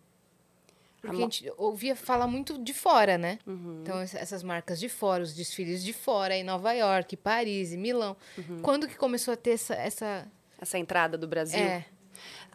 Porque 1.01 1.09
a, 1.15 1.19
mo- 1.19 1.21
gente 1.21 1.53
ouvia 1.57 1.95
falar 1.95 2.27
muito 2.27 2.59
de 2.59 2.75
fora, 2.75 3.17
né? 3.17 3.39
Uhum. 3.47 3.81
Então, 3.83 4.03
ess- 4.03 4.15
essas 4.17 4.43
marcas 4.43 4.81
de 4.81 4.89
fora, 4.89 5.23
os 5.23 5.33
desfiles 5.33 5.85
de 5.85 5.93
fora, 5.93 6.35
em 6.37 6.43
Nova 6.43 6.73
York, 6.73 7.17
Paris, 7.17 7.73
Milão. 7.75 8.17
Uhum. 8.37 8.61
Quando 8.63 8.89
que 8.89 8.97
começou 8.97 9.33
a 9.35 9.37
ter 9.37 9.51
essa... 9.53 9.75
essa... 9.75 10.27
Essa 10.61 10.77
entrada 10.77 11.17
do 11.17 11.29
Brasil. 11.29 11.61
É, 11.61 11.85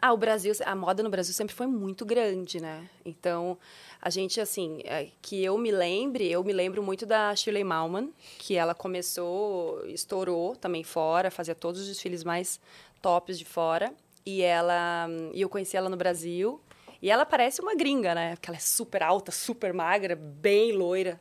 Ah, 0.00 0.12
o 0.12 0.16
Brasil, 0.16 0.52
a 0.64 0.74
moda 0.74 1.02
no 1.02 1.10
Brasil 1.10 1.32
sempre 1.32 1.54
foi 1.54 1.66
muito 1.66 2.04
grande, 2.04 2.60
né? 2.60 2.88
Então, 3.04 3.58
a 4.00 4.10
gente, 4.10 4.40
assim, 4.40 4.80
é, 4.84 5.08
que 5.22 5.42
eu 5.42 5.56
me 5.56 5.70
lembre, 5.70 6.30
eu 6.30 6.44
me 6.44 6.52
lembro 6.52 6.82
muito 6.82 7.06
da 7.06 7.34
Shirley 7.34 7.64
Malman, 7.64 8.10
que 8.38 8.54
ela 8.54 8.74
começou, 8.74 9.82
estourou 9.86 10.54
também 10.56 10.84
fora, 10.84 11.30
fazia 11.30 11.54
todos 11.54 11.80
os 11.80 11.88
desfiles 11.88 12.22
mais 12.22 12.60
tops 13.00 13.38
de 13.38 13.44
fora. 13.44 13.92
E 14.26 14.42
ela, 14.42 15.06
e 15.32 15.40
eu 15.40 15.48
conheci 15.48 15.76
ela 15.76 15.88
no 15.88 15.96
Brasil. 15.96 16.60
E 17.00 17.10
ela 17.10 17.26
parece 17.26 17.60
uma 17.60 17.74
gringa, 17.74 18.14
né? 18.14 18.36
Porque 18.36 18.48
ela 18.48 18.56
é 18.56 18.60
super 18.60 19.02
alta, 19.02 19.30
super 19.30 19.72
magra, 19.74 20.16
bem 20.16 20.72
loira. 20.72 21.20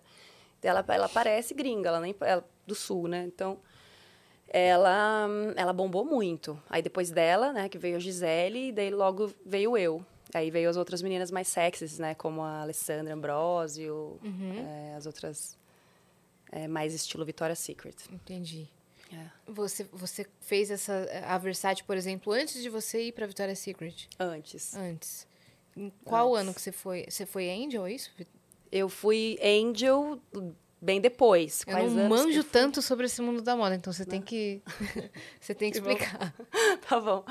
Ela, 0.62 0.84
ela 0.88 1.10
parece 1.10 1.54
gringa, 1.54 1.90
ela 1.90 2.00
nem 2.00 2.16
ela, 2.22 2.46
do 2.66 2.74
sul, 2.74 3.08
né? 3.08 3.26
Então, 3.28 3.60
ela, 4.54 5.28
ela 5.56 5.74
bombou 5.74 6.06
muito. 6.06 6.62
Aí 6.70 6.82
depois 6.84 7.10
dela, 7.10 7.52
né, 7.52 7.68
que 7.68 7.78
veio 7.80 7.98
a 7.98 8.00
Gisele, 8.00 8.68
e 8.68 8.72
daí 8.72 8.92
logo 8.92 9.34
veio 9.44 9.76
eu. 9.76 10.06
Aí 10.32 10.52
veio 10.52 10.70
as 10.70 10.78
outras 10.78 11.02
meninas 11.02 11.32
mais 11.32 11.48
sexys, 11.48 11.98
né, 11.98 12.14
como 12.14 12.42
a 12.44 12.62
Alessandra 12.62 13.14
Ambrosio, 13.14 14.20
eh, 14.24 14.94
as 14.96 15.08
outras 15.08 15.58
eh, 16.52 16.68
mais 16.68 16.94
estilo 16.94 17.26
Victoria's 17.26 17.60
Secret. 17.60 17.96
entendi. 18.12 18.68
É. 19.12 19.28
Você, 19.52 19.84
você 19.92 20.26
fez 20.42 20.72
essa 20.72 21.08
a 21.28 21.38
Versace, 21.38 21.84
por 21.84 21.96
exemplo, 21.96 22.34
antes 22.34 22.62
de 22.64 22.70
você 22.70 23.08
ir 23.08 23.12
pra 23.12 23.28
Victoria's 23.28 23.60
Secret? 23.60 24.08
Antes. 24.20 24.76
Antes. 24.76 25.28
Em 25.78 25.92
qual 26.04 26.34
Antes. 26.34 26.42
ano 26.42 26.54
que 26.54 26.62
você 26.62 26.72
foi? 26.72 27.06
Você 27.08 27.26
foi 27.26 27.50
Angel, 27.50 27.86
é 27.86 27.94
isso? 27.94 28.12
Eu 28.72 28.90
fui 28.90 29.38
Angel 29.44 30.20
bem 30.84 31.00
depois. 31.00 31.64
Eu 31.66 31.74
Quais 31.74 31.94
não 31.94 32.10
manjo 32.10 32.44
tanto 32.44 32.82
sobre 32.82 33.06
esse 33.06 33.22
mundo 33.22 33.42
da 33.42 33.56
moda, 33.56 33.74
então 33.76 33.92
você 33.94 34.06
tem 34.06 34.22
que 34.22 34.62
você 35.40 35.56
tem 35.56 35.72
que 35.72 35.80
Que 35.82 35.86
bom. 35.86 35.92
explicar. 35.92 36.34
Tá 36.88 37.00
bom. 37.00 37.24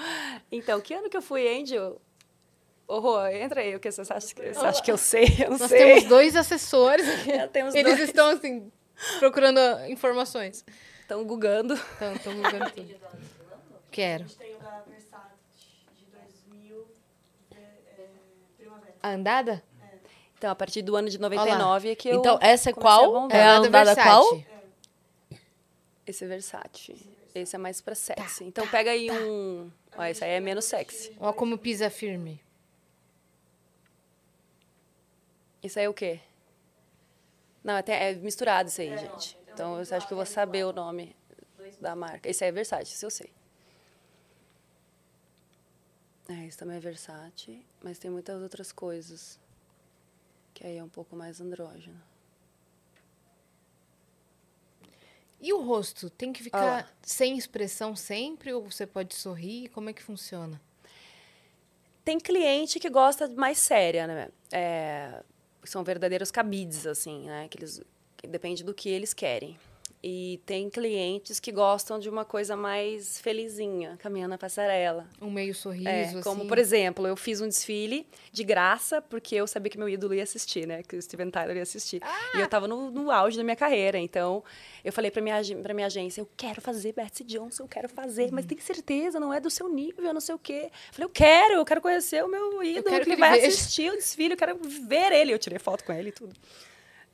Então, 0.50 0.80
que 0.80 0.94
ano 0.94 1.08
que 1.10 1.16
eu 1.16 1.22
fui 1.22 1.46
Angel? 1.48 2.00
Ô, 2.88 2.98
Rô, 2.98 3.24
entra 3.26 3.60
aí, 3.60 3.74
o 3.76 3.80
que 3.80 3.90
você 3.90 4.00
acha 4.12 4.34
que, 4.34 4.52
você 4.52 4.66
acha 4.66 4.82
que 4.82 4.90
eu 4.90 4.98
sei? 4.98 5.24
Eu 5.44 5.50
não 5.50 5.58
Nós 5.58 5.68
sei. 5.68 5.78
temos 5.78 6.04
dois 6.04 6.34
assessores 6.36 7.08
aqui. 7.08 7.48
Temos 7.52 7.74
Eles 7.74 7.96
dois. 7.96 8.08
estão 8.08 8.28
assim 8.28 8.70
procurando 9.18 9.60
informações. 9.88 10.64
Estão 11.00 11.24
gugando. 11.24 11.74
Então, 11.96 12.12
estão 12.14 12.34
mudando 12.34 12.70
tudo. 12.72 12.96
Quero. 13.90 14.24
A 14.24 14.26
gente 14.26 14.36
tem 14.38 14.54
o 14.56 14.58
da 14.58 14.80
Versace 14.88 15.36
de 15.94 16.06
2000, 16.06 16.86
é, 17.52 17.56
é, 17.56 18.08
primavera. 18.58 18.94
A 19.02 19.10
andada? 19.10 19.62
Então, 20.42 20.50
a 20.50 20.56
partir 20.56 20.82
do 20.82 20.96
ano 20.96 21.08
de 21.08 21.20
99 21.20 21.90
é 21.92 21.94
que 21.94 22.08
eu 22.08 22.16
Então, 22.18 22.36
essa 22.42 22.70
é 22.70 22.72
comecei 22.72 22.92
a 22.96 22.98
qual? 22.98 23.30
É 23.30 23.42
a 23.44 23.58
Andada 23.58 23.94
qual? 23.94 24.42
Esse 26.04 26.26
Versace. 26.26 26.96
Esse 27.32 27.54
é 27.54 27.58
mais 27.60 27.80
pra 27.80 27.94
Tá, 27.94 28.00
sexy. 28.00 28.42
então 28.42 28.66
pega 28.66 28.90
aí 28.90 29.08
um. 29.08 29.70
Ó, 29.96 30.02
esse 30.02 30.24
aí 30.24 30.32
é 30.32 30.40
menos 30.40 30.64
sexy. 30.64 31.16
Ó 31.20 31.32
como 31.32 31.56
pisa 31.56 31.88
firme. 31.88 32.42
Isso 35.62 35.78
aí 35.78 35.84
é 35.84 35.88
o 35.88 35.94
quê? 35.94 36.18
Não, 37.62 37.76
até 37.76 38.10
é 38.10 38.14
misturado 38.16 38.68
isso 38.68 38.80
aí, 38.80 38.98
gente. 38.98 39.38
Então 39.54 39.76
eu 39.76 39.96
acho 39.96 40.08
que 40.08 40.12
eu 40.12 40.16
vou 40.16 40.26
saber 40.26 40.64
o 40.64 40.72
nome 40.72 41.14
da 41.80 41.94
marca. 41.94 42.28
Esse 42.28 42.42
aí 42.42 42.48
é 42.48 42.52
Versace, 42.52 42.92
isso 42.92 43.06
eu 43.06 43.10
sei. 43.10 43.32
É, 46.28 46.46
esse 46.46 46.58
também 46.58 46.78
é 46.78 46.80
Versace, 46.80 47.64
mas 47.80 47.96
tem 47.96 48.10
muitas 48.10 48.42
outras 48.42 48.72
coisas. 48.72 49.40
Que 50.54 50.66
aí 50.66 50.76
é 50.76 50.84
um 50.84 50.88
pouco 50.88 51.16
mais 51.16 51.40
andrógeno. 51.40 52.00
E 55.40 55.52
o 55.52 55.60
rosto? 55.60 56.08
Tem 56.08 56.32
que 56.32 56.40
Ah. 56.40 56.44
ficar 56.44 56.96
sem 57.02 57.36
expressão 57.36 57.96
sempre 57.96 58.52
ou 58.52 58.70
você 58.70 58.86
pode 58.86 59.14
sorrir? 59.14 59.68
Como 59.70 59.90
é 59.90 59.92
que 59.92 60.02
funciona? 60.02 60.60
Tem 62.04 62.18
cliente 62.18 62.78
que 62.78 62.88
gosta 62.90 63.28
de 63.28 63.34
mais 63.34 63.58
séria, 63.58 64.06
né? 64.06 64.28
É, 64.52 65.22
são 65.64 65.82
verdadeiros 65.82 66.30
cabides, 66.30 66.86
assim, 66.86 67.26
né? 67.26 67.48
Que 67.48 67.58
eles, 67.58 67.80
que 68.16 68.26
depende 68.26 68.62
do 68.62 68.74
que 68.74 68.88
eles 68.88 69.12
querem. 69.14 69.58
E 70.04 70.40
tem 70.44 70.68
clientes 70.68 71.38
que 71.38 71.52
gostam 71.52 71.96
de 71.96 72.08
uma 72.08 72.24
coisa 72.24 72.56
mais 72.56 73.20
felizinha, 73.20 73.96
caminhando 74.00 74.30
na 74.30 74.38
passarela. 74.38 75.06
Um 75.20 75.30
meio 75.30 75.54
sorriso, 75.54 75.88
É, 75.88 76.06
assim? 76.06 76.20
como, 76.22 76.48
por 76.48 76.58
exemplo, 76.58 77.06
eu 77.06 77.16
fiz 77.16 77.40
um 77.40 77.46
desfile 77.46 78.04
de 78.32 78.42
graça 78.42 79.00
porque 79.00 79.36
eu 79.36 79.46
sabia 79.46 79.70
que 79.70 79.78
meu 79.78 79.88
ídolo 79.88 80.12
ia 80.12 80.24
assistir, 80.24 80.66
né? 80.66 80.82
Que 80.82 80.96
o 80.96 81.00
Steven 81.02 81.30
Tyler 81.30 81.56
ia 81.56 81.62
assistir. 81.62 82.02
E 82.34 82.40
eu 82.40 82.48
tava 82.48 82.66
no, 82.66 82.90
no 82.90 83.12
auge 83.12 83.36
da 83.36 83.44
minha 83.44 83.54
carreira. 83.54 83.96
Então, 83.96 84.42
eu 84.84 84.92
falei 84.92 85.08
pra 85.08 85.22
minha, 85.22 85.40
pra 85.62 85.72
minha 85.72 85.86
agência, 85.86 86.20
eu 86.20 86.28
quero 86.36 86.60
fazer 86.60 86.92
Betsy 86.94 87.22
Johnson, 87.22 87.62
eu 87.62 87.68
quero 87.68 87.88
fazer, 87.88 88.24
Uhum. 88.24 88.30
mas 88.32 88.44
tem 88.44 88.58
certeza, 88.58 89.20
não 89.20 89.32
é 89.32 89.38
do 89.38 89.50
seu 89.50 89.68
nível, 89.68 90.12
não 90.12 90.20
sei 90.20 90.34
o 90.34 90.38
quê. 90.38 90.64
Eu 90.64 90.92
falei, 90.94 91.04
eu 91.04 91.10
quero, 91.10 91.54
eu 91.54 91.64
quero 91.64 91.80
conhecer 91.80 92.24
o 92.24 92.28
meu 92.28 92.60
ídolo 92.60 92.82
que, 92.84 93.04
que 93.04 93.10
ele 93.10 93.16
vai 93.20 93.38
veja." 93.38 93.46
assistir 93.46 93.88
o 93.92 93.94
desfile, 93.96 94.34
eu 94.34 94.38
quero 94.38 94.58
ver 94.88 95.12
ele. 95.12 95.32
Eu 95.32 95.38
tirei 95.38 95.60
foto 95.60 95.84
com 95.84 95.92
ele 95.92 96.08
e 96.08 96.12
tudo. 96.12 96.34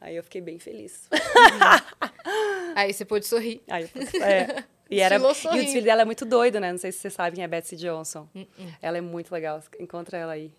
Aí 0.00 0.16
eu 0.16 0.22
fiquei 0.22 0.40
bem 0.40 0.58
feliz. 0.58 1.08
Aí 2.74 2.92
você 2.92 3.04
pode 3.04 3.26
sorrir. 3.26 3.62
Aí 3.68 3.82
eu 3.82 3.88
falei, 3.88 4.08
é. 4.22 4.64
E, 4.90 5.00
era, 5.00 5.16
e 5.16 5.18
o 5.18 5.52
desfile 5.52 5.82
dela 5.82 6.02
é 6.02 6.04
muito 6.04 6.24
doido, 6.24 6.58
né? 6.60 6.70
Não 6.72 6.78
sei 6.78 6.90
se 6.92 6.98
vocês 6.98 7.12
sabem 7.12 7.34
quem 7.34 7.44
é 7.44 7.48
Betsy 7.48 7.76
Johnson. 7.76 8.26
Ela 8.80 8.98
é 8.98 9.00
muito 9.00 9.30
legal. 9.32 9.62
Encontra 9.78 10.16
ela 10.16 10.32
aí. 10.32 10.50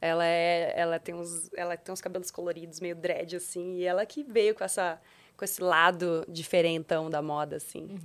Ela 0.00 0.24
é, 0.24 0.74
ela 0.76 0.98
tem 0.98 1.14
uns, 1.14 1.50
ela 1.56 1.76
tem 1.76 1.92
uns 1.92 2.00
cabelos 2.00 2.30
coloridos, 2.30 2.78
meio 2.78 2.94
dread 2.94 3.34
assim, 3.34 3.78
e 3.78 3.84
ela 3.84 4.06
que 4.06 4.22
veio 4.22 4.54
com 4.54 4.62
essa, 4.62 5.00
com 5.36 5.44
esse 5.44 5.60
lado 5.60 6.24
diferentão 6.28 7.10
da 7.10 7.20
moda 7.20 7.56
assim. 7.56 7.98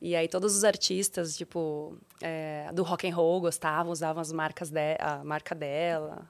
E 0.00 0.14
aí 0.14 0.28
todos 0.28 0.54
os 0.56 0.62
artistas, 0.62 1.36
tipo, 1.36 1.96
é, 2.22 2.68
do 2.72 2.82
rock 2.82 3.08
and 3.08 3.14
roll 3.14 3.40
gostavam, 3.40 3.90
usavam 3.90 4.20
as 4.20 4.30
marcas 4.30 4.70
de, 4.70 4.96
a 5.00 5.24
marca 5.24 5.54
dela. 5.54 6.28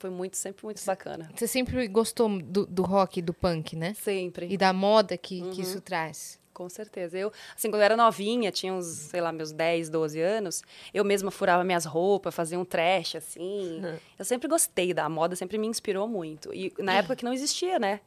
Foi 0.00 0.08
muito, 0.08 0.34
sempre 0.38 0.64
muito 0.64 0.82
bacana. 0.84 1.30
Você 1.36 1.46
sempre 1.46 1.86
gostou 1.86 2.26
do, 2.40 2.64
do 2.64 2.82
rock, 2.82 3.20
do 3.20 3.34
punk, 3.34 3.76
né? 3.76 3.92
Sempre. 3.94 4.46
E 4.50 4.56
da 4.56 4.72
moda 4.72 5.16
que, 5.18 5.42
Uhum. 5.42 5.50
que 5.50 5.60
isso 5.60 5.78
traz. 5.82 6.40
Com 6.54 6.70
certeza. 6.70 7.18
Eu, 7.18 7.30
assim, 7.54 7.68
quando 7.70 7.82
eu 7.82 7.84
era 7.84 7.96
novinha, 7.98 8.50
tinha 8.50 8.72
uns, 8.72 8.86
sei 8.86 9.20
lá, 9.20 9.30
meus 9.30 9.52
10, 9.52 9.90
12 9.90 10.18
anos, 10.18 10.62
eu 10.92 11.04
mesma 11.04 11.30
furava 11.30 11.62
minhas 11.64 11.84
roupas, 11.84 12.34
fazia 12.34 12.58
um 12.58 12.64
trash, 12.64 13.16
assim. 13.16 13.82
Eu 14.18 14.24
sempre 14.24 14.48
gostei 14.48 14.92
da 14.94 15.06
moda, 15.08 15.36
sempre 15.36 15.56
me 15.58 15.66
inspirou 15.66 16.08
muito. 16.08 16.52
E 16.54 16.72
na 16.78 16.94
época 16.94 17.14
que 17.16 17.24
não 17.24 17.32
existia, 17.32 17.78
né? 17.78 18.00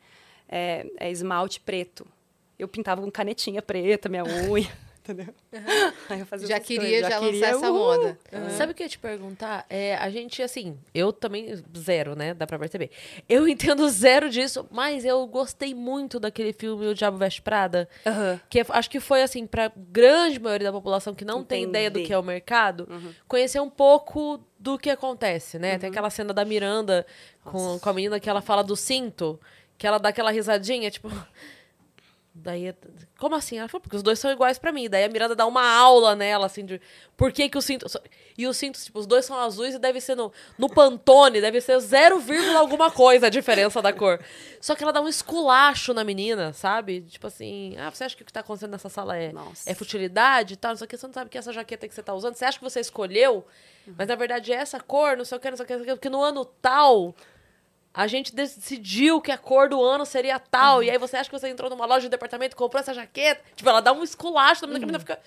É, 0.49 0.85
é 0.99 1.11
esmalte 1.11 1.59
preto. 1.59 2.05
Eu 2.59 2.67
pintava 2.67 3.01
com 3.01 3.09
canetinha 3.11 3.61
preta, 3.61 4.09
minha 4.09 4.23
unha, 4.23 4.69
entendeu? 5.03 5.33
Aí 6.09 6.21
eu 6.21 6.25
fazia 6.25 6.47
Já 6.47 6.59
queria 6.59 7.01
já 7.01 7.19
queria, 7.19 7.31
lançar 7.47 7.57
essa 7.57 7.71
uh! 7.71 7.73
moda. 7.73 8.17
Sabe 8.57 8.71
o 8.71 8.75
que 8.75 8.81
eu 8.83 8.85
ia 8.85 8.89
te 8.89 8.97
perguntar? 8.97 9.65
É, 9.69 9.95
a 9.97 10.09
gente, 10.09 10.41
assim, 10.41 10.77
eu 10.93 11.11
também, 11.11 11.61
zero, 11.77 12.15
né? 12.15 12.33
Dá 12.33 12.47
pra 12.47 12.57
perceber. 12.57 12.89
Eu 13.27 13.45
entendo 13.49 13.87
zero 13.89 14.29
disso, 14.29 14.65
mas 14.71 15.03
eu 15.03 15.25
gostei 15.27 15.73
muito 15.75 16.19
daquele 16.19 16.53
filme 16.53 16.87
O 16.87 16.95
Diabo 16.95 17.17
Veste 17.17 17.41
Prada. 17.41 17.87
Aham. 18.05 18.39
Que 18.49 18.61
é- 18.61 18.65
acho 18.69 18.89
que 18.89 18.99
foi, 18.99 19.21
assim, 19.21 19.45
pra 19.45 19.71
grande 19.75 20.39
maioria 20.39 20.67
da 20.67 20.73
população 20.73 21.13
que 21.13 21.25
não 21.25 21.43
tem 21.43 21.63
Entender. 21.63 21.69
ideia 21.79 21.91
do 21.91 22.03
que 22.03 22.13
é 22.13 22.17
o 22.17 22.23
mercado, 22.23 22.87
conhecer 23.27 23.59
um 23.59 23.69
pouco 23.69 24.39
do 24.57 24.77
que 24.79 24.89
acontece, 24.89 25.59
né? 25.59 25.77
Tem 25.77 25.89
aquela 25.89 26.09
cena 26.09 26.33
da 26.33 26.45
Miranda 26.45 27.05
com, 27.43 27.77
com 27.77 27.89
a 27.89 27.93
menina 27.93 28.19
que 28.19 28.29
ela 28.29 28.41
fala 28.41 28.63
do 28.63 28.75
cinto, 28.77 29.37
que 29.77 29.85
ela 29.85 29.97
dá 29.97 30.09
aquela 30.09 30.31
risadinha, 30.31 30.89
tipo. 30.89 31.09
Daí, 32.36 32.73
como 33.19 33.36
assim? 33.36 33.59
Ela 33.59 33.67
falou, 33.67 33.81
porque 33.81 33.95
os 33.95 34.01
dois 34.01 34.17
são 34.17 34.31
iguais 34.31 34.57
pra 34.57 34.71
mim. 34.71 34.89
Daí 34.89 35.03
a 35.03 35.09
Miranda 35.09 35.36
dá 35.36 35.45
uma 35.45 35.63
aula 35.63 36.15
nela, 36.15 36.47
assim, 36.47 36.65
de 36.65 36.81
por 37.15 37.31
que 37.31 37.47
que 37.47 37.57
o 37.57 37.61
cinto... 37.61 37.86
E 38.36 38.47
os 38.47 38.57
cintos, 38.57 38.86
tipo, 38.86 38.97
os 38.97 39.05
dois 39.05 39.23
são 39.23 39.38
azuis 39.38 39.75
e 39.75 39.79
deve 39.79 40.01
ser 40.01 40.15
no, 40.15 40.34
no 40.57 40.67
Pantone, 40.67 41.39
deve 41.39 41.61
ser 41.61 41.79
0, 41.79 42.23
alguma 42.57 42.89
coisa 42.89 43.27
a 43.27 43.29
diferença 43.29 43.79
da 43.84 43.93
cor. 43.93 44.19
Só 44.59 44.73
que 44.73 44.81
ela 44.81 44.91
dá 44.91 44.99
um 44.99 45.07
esculacho 45.07 45.93
na 45.93 46.03
menina, 46.03 46.51
sabe? 46.53 47.01
Tipo 47.01 47.27
assim, 47.27 47.75
ah, 47.77 47.91
você 47.91 48.05
acha 48.05 48.17
que 48.17 48.23
o 48.23 48.25
que 48.25 48.34
tá 48.34 48.39
acontecendo 48.39 48.71
nessa 48.71 48.89
sala 48.89 49.15
é, 49.15 49.31
Nossa. 49.31 49.69
é 49.69 49.75
futilidade 49.75 50.55
e 50.55 50.57
tal? 50.57 50.71
Não 50.71 50.77
sei 50.77 50.86
o 50.86 50.88
que, 50.88 50.97
você 50.97 51.05
não 51.05 51.13
sabe 51.13 51.29
que 51.29 51.38
essa 51.38 51.53
jaqueta 51.53 51.88
que 51.88 51.93
você 51.93 52.01
tá 52.01 52.15
usando, 52.15 52.34
você 52.34 52.45
acha 52.45 52.57
que 52.57 52.63
você 52.63 52.79
escolheu, 52.79 53.45
mas 53.95 54.07
na 54.07 54.15
verdade 54.15 54.51
é 54.51 54.55
essa 54.55 54.79
cor, 54.79 55.15
não 55.15 55.23
sei 55.23 55.38
o 55.38 55.41
que, 55.41 55.51
não 55.51 55.57
sei 55.57 55.63
o 55.63 55.67
que, 55.67 55.73
não 55.73 55.84
sei 55.84 55.91
o 55.91 55.93
que, 55.93 55.99
porque 55.99 56.09
no 56.09 56.23
ano 56.23 56.43
tal... 56.43 57.13
A 57.93 58.07
gente 58.07 58.33
decidiu 58.33 59.21
que 59.21 59.31
a 59.31 59.37
cor 59.37 59.69
do 59.69 59.81
ano 59.83 60.05
seria 60.05 60.39
tal. 60.39 60.81
E 60.81 60.89
aí 60.89 60.97
você 60.97 61.15
acha 61.15 61.29
que 61.29 61.37
você 61.39 61.47
entrou 61.49 61.69
numa 61.69 61.85
loja 61.85 62.01
de 62.01 62.09
departamento 62.09 62.55
comprou 62.55 62.79
essa 62.79 62.93
jaqueta. 62.93 63.41
Tipo, 63.55 63.69
ela 63.69 63.81
dá 63.81 63.93
um 63.93 64.03
esculacho, 64.03 64.65
a 64.65 64.67
menina, 64.67 64.85
a 64.85 64.87
menina 64.87 64.99
fica 64.99 65.19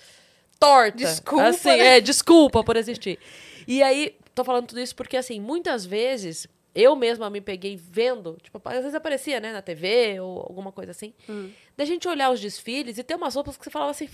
torta. 0.59 0.97
Desculpa, 0.97 1.45
Assim, 1.45 1.69
né? 1.69 1.97
é, 1.97 2.01
desculpa 2.01 2.63
por 2.63 2.75
existir. 2.75 3.17
E 3.65 3.81
aí, 3.81 4.15
tô 4.35 4.43
falando 4.43 4.67
tudo 4.67 4.81
isso 4.81 4.95
porque, 4.95 5.15
assim, 5.15 5.39
muitas 5.39 5.85
vezes 5.85 6.45
eu 6.75 6.95
mesma 6.95 7.29
me 7.29 7.41
peguei 7.41 7.75
vendo, 7.75 8.37
tipo, 8.43 8.61
às 8.65 8.79
vezes 8.79 8.93
aparecia, 8.95 9.39
né, 9.39 9.51
na 9.51 9.61
TV 9.63 10.19
ou 10.19 10.41
alguma 10.41 10.71
coisa 10.71 10.91
assim, 10.91 11.11
da 11.75 11.83
gente 11.85 12.07
olhar 12.07 12.29
os 12.29 12.39
desfiles 12.39 12.97
e 12.99 13.03
ter 13.03 13.15
umas 13.15 13.33
roupas 13.33 13.57
que 13.57 13.63
você 13.63 13.71
falava 13.71 13.91
assim, 13.91 14.07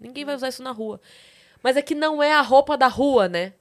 ninguém 0.00 0.24
vai 0.24 0.34
usar 0.34 0.48
isso 0.48 0.62
na 0.62 0.70
rua. 0.70 1.00
Mas 1.62 1.78
é 1.78 1.82
que 1.82 1.94
não 1.94 2.22
é 2.22 2.34
a 2.34 2.42
roupa 2.42 2.76
da 2.76 2.88
rua, 2.88 3.26
né? 3.26 3.54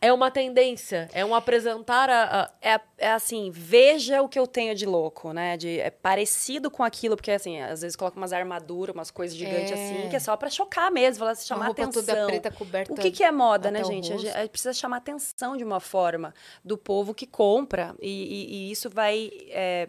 É, 0.00 0.12
uma 0.12 0.30
tendência, 0.30 1.08
é 1.12 1.24
um 1.24 1.34
apresentar 1.34 2.08
a- 2.08 2.42
a, 2.42 2.50
É, 2.62 2.80
é 2.98 3.10
assim, 3.12 3.50
veja 3.52 4.22
o 4.22 4.28
que 4.28 4.38
eu 4.38 4.46
tenho 4.46 4.74
de 4.74 4.86
louco, 4.86 5.32
né? 5.32 5.56
De, 5.56 5.80
é 5.80 5.90
parecido 5.90 6.70
com 6.70 6.84
aquilo, 6.84 7.16
porque 7.16 7.30
assim, 7.32 7.60
às 7.60 7.80
vezes 7.80 7.96
coloca 7.96 8.16
umas 8.16 8.32
armaduras, 8.32 8.94
umas 8.94 9.10
coisas 9.10 9.36
gigantes 9.36 9.72
É. 9.72 9.74
assim, 9.74 10.08
que 10.08 10.14
é 10.16 10.20
só 10.20 10.36
pra 10.36 10.48
chocar 10.50 10.90
mesmo, 10.92 11.18
falar, 11.18 11.34
chamar 11.34 11.60
Uma 11.60 11.66
roupa 11.66 11.82
atenção. 11.82 12.02
toda 12.04 12.26
preta 12.26 12.50
coberta 12.52 12.92
O 12.92 12.96
que, 12.96 13.10
que 13.10 13.24
é 13.24 13.32
moda, 13.32 13.70
né? 13.70 13.80
A 13.80 13.84
gente 13.84 14.12
a 14.12 14.16
gente 14.18 14.50
precisa 14.50 14.72
chamar 14.72 14.98
atenção 14.98 15.56
de 15.56 15.64
uma 15.64 15.80
forma 15.80 16.32
do 16.64 16.78
povo 16.78 17.12
que 17.12 17.26
compra, 17.26 17.94
e, 18.00 18.08
e- 18.08 18.54
e 18.68 18.70
isso 18.70 18.88
vai 18.88 19.30
é, 19.48 19.88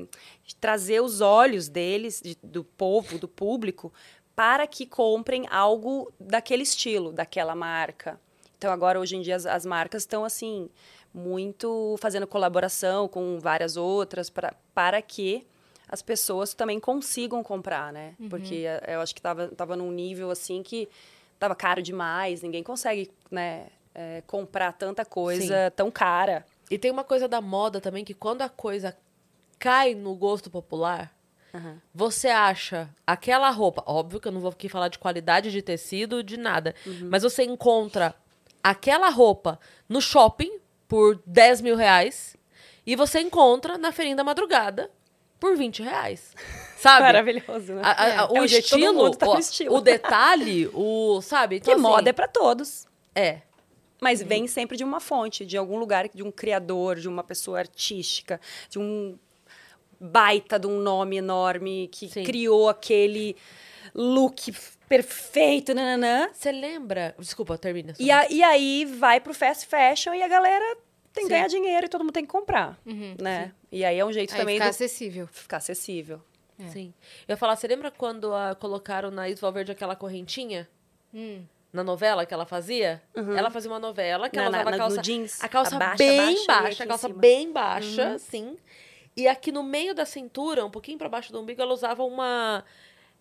trazer 0.59 1.01
os 1.01 1.21
olhos 1.21 1.69
deles, 1.69 2.21
de- 2.23 2.38
do 2.41 2.63
povo, 2.63 3.19
do 3.19 3.28
público, 3.28 3.93
para 4.36 4.65
que 4.67 4.86
comprem 4.86 5.45
algo 5.49 6.11
daquele 6.19 6.63
estilo, 6.63 7.11
daquela 7.11 7.53
marca. 7.55 8.19
Então, 8.57 8.71
agora, 8.71 8.99
hoje 8.99 9.15
em 9.15 9.21
dia, 9.21 9.35
as, 9.35 9.45
as 9.45 9.65
marcas 9.65 10.03
estão, 10.03 10.25
assim, 10.25 10.69
muito 11.13 11.95
fazendo 11.99 12.25
colaboração 12.27 13.07
com 13.07 13.39
várias 13.39 13.77
outras 13.77 14.29
pra, 14.29 14.53
para 14.73 15.01
que 15.01 15.45
as 15.87 16.01
pessoas 16.01 16.53
também 16.53 16.79
consigam 16.79 17.41
comprar, 17.43 17.93
né? 17.93 18.15
Porque 18.29 18.65
eh, 18.65 18.95
eu 18.95 19.01
acho 19.01 19.13
que 19.13 19.19
estava 19.19 19.47
tava 19.49 19.75
num 19.75 19.91
nível, 19.91 20.29
assim, 20.29 20.61
que 20.61 20.89
estava 21.33 21.55
caro 21.55 21.81
demais. 21.81 22.41
Ninguém 22.41 22.61
consegue, 22.63 23.09
né, 23.31 23.67
eh, 23.95 24.21
comprar 24.27 24.73
tanta 24.73 25.05
coisa 25.05 25.71
tão 25.71 25.89
cara. 25.89 26.45
E 26.69 26.77
tem 26.77 26.91
uma 26.91 27.03
coisa 27.05 27.27
da 27.27 27.39
moda 27.39 27.79
também 27.79 28.03
que 28.03 28.13
quando 28.13 28.41
a 28.41 28.49
coisa 28.49 28.97
cai 29.57 29.95
no 29.95 30.13
gosto 30.15 30.49
popular, 30.49 31.15
você 31.95 32.27
acha 32.27 32.89
aquela 33.05 33.49
roupa, 33.49 33.81
óbvio 33.87 34.19
que 34.19 34.27
eu 34.27 34.31
não 34.31 34.41
vou 34.41 34.51
aqui 34.51 34.67
falar 34.69 34.89
de 34.89 34.99
qualidade 34.99 35.49
de 35.51 35.61
tecido, 35.61 36.21
de 36.21 36.37
nada, 36.37 36.75
mas 37.09 37.23
você 37.23 37.43
encontra 37.43 38.13
aquela 38.70 39.09
roupa 39.09 39.59
no 39.88 40.01
shopping 40.01 40.51
por 40.88 41.22
10 41.26 41.61
mil 41.61 41.76
reais 41.76 42.36
e 42.86 42.95
você 42.95 43.20
encontra 43.20 43.78
na 43.78 43.91
feirinha 43.91 44.15
da 44.15 44.24
madrugada 44.24 44.89
por 45.39 45.55
20 45.55 45.84
reais. 45.84 46.34
Sabe? 46.78 47.03
Maravilhoso, 47.03 47.74
né? 47.74 47.82
A- 47.84 47.91
a- 47.91 48.03
a- 48.05 48.07
É 48.09 48.24
o 48.24 48.28
todo 48.28 48.45
estilo, 48.45 49.15
tá 49.15 49.30
o- 49.30 49.39
estilo. 49.39 49.76
o 49.76 49.82
detalhe, 49.82 50.70
o, 50.74 51.20
sabe? 51.22 51.55
Então, 51.57 51.65
que 51.65 51.72
assim, 51.80 51.82
moda 51.82 52.09
é 52.09 52.13
para 52.13 52.28
todos. 52.28 52.88
é. 53.15 53.41
Mas 53.99 54.22
vem 54.22 54.45
sempre 54.47 54.78
de 54.78 54.84
uma 54.84 54.99
fonte, 54.99 55.43
de 55.43 55.57
algum 55.57 55.80
lugar, 55.80 56.07
de 56.07 56.22
um 56.22 56.32
criador, 56.32 56.97
de 56.97 57.07
uma 57.07 57.24
pessoa 57.24 57.57
artística, 57.57 58.39
de 58.70 58.78
um 58.78 59.18
baita 59.99 60.59
de 60.59 60.67
um 60.67 60.79
nome 60.79 61.17
enorme 61.17 61.87
que 61.91 62.09
Sim. 62.09 62.23
criou 62.23 62.69
aquele 62.69 63.35
look 63.93 64.51
perfeito, 64.87 65.73
nananã. 65.73 66.29
Você 66.33 66.51
lembra? 66.51 67.15
Desculpa, 67.19 67.57
termina. 67.57 67.93
E, 67.99 68.09
a- 68.11 68.27
e 68.29 68.41
aí 68.43 68.85
vai 68.85 69.19
pro 69.19 69.33
fast 69.33 69.65
fashion 69.67 70.13
e 70.13 70.21
a 70.21 70.27
galera 70.27 70.75
tem 71.13 71.23
que 71.23 71.29
Sim. 71.29 71.29
ganhar 71.29 71.47
dinheiro 71.47 71.85
e 71.85 71.89
todo 71.89 72.01
mundo 72.03 72.13
tem 72.13 72.23
que 72.25 72.31
comprar, 72.31 72.77
né? 73.21 73.51
E 73.71 73.83
aí 73.83 73.97
é 73.99 74.05
um 74.05 74.11
jeito 74.13 74.33
Aí 74.33 74.39
também 74.39 74.55
ficar 74.55 74.65
de 74.65 74.69
acessível. 74.69 75.27
ficar 75.27 75.57
acessível. 75.57 76.21
Sim. 76.71 76.93
Eu 77.27 77.33
ia 77.33 77.37
falar, 77.37 77.55
você 77.55 77.67
lembra 77.67 77.91
quando 77.91 78.33
ah, 78.33 78.55
colocaram 78.59 79.11
na 79.11 79.29
Isval 79.29 79.51
Verde 79.51 79.71
aquela 79.71 79.95
correntinha? 79.95 80.67
Hum. 81.13 81.43
Na 81.71 81.83
novela 81.83 82.25
que 82.25 82.33
ela 82.33 82.45
fazia? 82.45 83.01
Ela 83.13 83.51
fazia 83.51 83.69
uma 83.69 83.77
novela 83.79 84.29
que 84.29 84.35
Na- 84.37 84.43
ela 84.43 84.51
usava 84.55 84.69
na- 84.71 84.75
a 84.75 84.79
calça. 84.79 84.95
no 84.95 85.01
jeans, 85.03 85.43
a 85.43 85.47
calça 85.49 85.75
abaixa, 85.75 85.97
bem 85.97 86.19
aqui 86.35 86.47
baixa, 86.47 86.83
a 86.83 86.87
calça 86.87 87.09
bem 87.09 87.51
baixa, 87.51 88.13
assim. 88.13 88.57
E 89.18 89.28
aqui 89.28 89.51
no 89.51 89.63
meio 89.63 89.95
da 89.95 90.05
cintura, 90.05 90.63
um 90.63 90.70
pouquinho 90.70 90.97
pra 90.99 91.09
baixo 91.09 91.32
do 91.32 91.41
umbigo, 91.41 91.59
ela 91.59 91.74
usava 91.74 92.03
uma. 92.03 92.63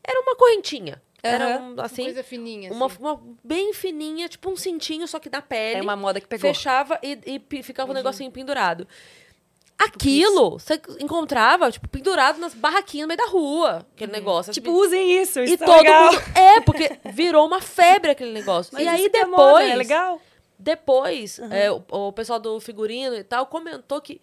Era 0.06 0.20
uma 0.20 0.36
correntinha. 0.36 1.02
Era 1.22 1.58
um, 1.58 1.80
assim. 1.80 2.04
Coisa 2.04 2.22
fininha, 2.22 2.70
Uma, 2.70 2.86
assim. 2.86 2.96
uma 3.00 3.20
bem 3.42 3.72
fininha, 3.72 4.28
tipo 4.28 4.50
um 4.50 4.56
cintinho, 4.56 5.08
só 5.08 5.18
que 5.18 5.30
na 5.30 5.40
pele. 5.40 5.80
É 5.80 5.82
uma 5.82 5.96
moda 5.96 6.20
que 6.20 6.26
pegou. 6.28 6.52
Fechava 6.52 7.00
e, 7.02 7.40
e 7.50 7.62
ficava 7.62 7.90
o 7.90 7.94
negocinho 7.94 8.30
pendurado. 8.30 8.86
Aquilo, 9.78 10.58
você 10.58 10.80
encontrava, 11.00 11.70
tipo, 11.70 11.86
pendurado 11.88 12.38
nas 12.38 12.54
barraquinhas 12.54 13.04
no 13.04 13.08
meio 13.08 13.18
da 13.18 13.26
rua, 13.26 13.86
aquele 13.94 14.12
negócio. 14.12 14.52
Tipo, 14.52 14.70
usem 14.70 15.20
isso, 15.20 15.40
isso 15.40 15.52
e 15.52 15.54
é 15.54 15.56
todo 15.58 15.76
legal. 15.76 16.12
mundo. 16.12 16.22
É, 16.34 16.60
porque 16.60 16.98
virou 17.12 17.46
uma 17.46 17.60
febre 17.60 18.10
aquele 18.10 18.32
negócio. 18.32 18.72
Mas 18.72 18.84
e 18.84 18.88
aí 18.88 19.10
que 19.10 19.16
é 19.16 19.24
depois. 19.24 19.36
moda, 19.36 19.64
é 19.64 19.76
legal. 19.76 20.20
Depois, 20.58 21.38
é, 21.50 21.70
o, 21.70 21.82
o 21.90 22.12
pessoal 22.12 22.38
do 22.38 22.58
figurino 22.58 23.14
e 23.14 23.22
tal 23.22 23.44
comentou 23.46 24.00
que 24.00 24.20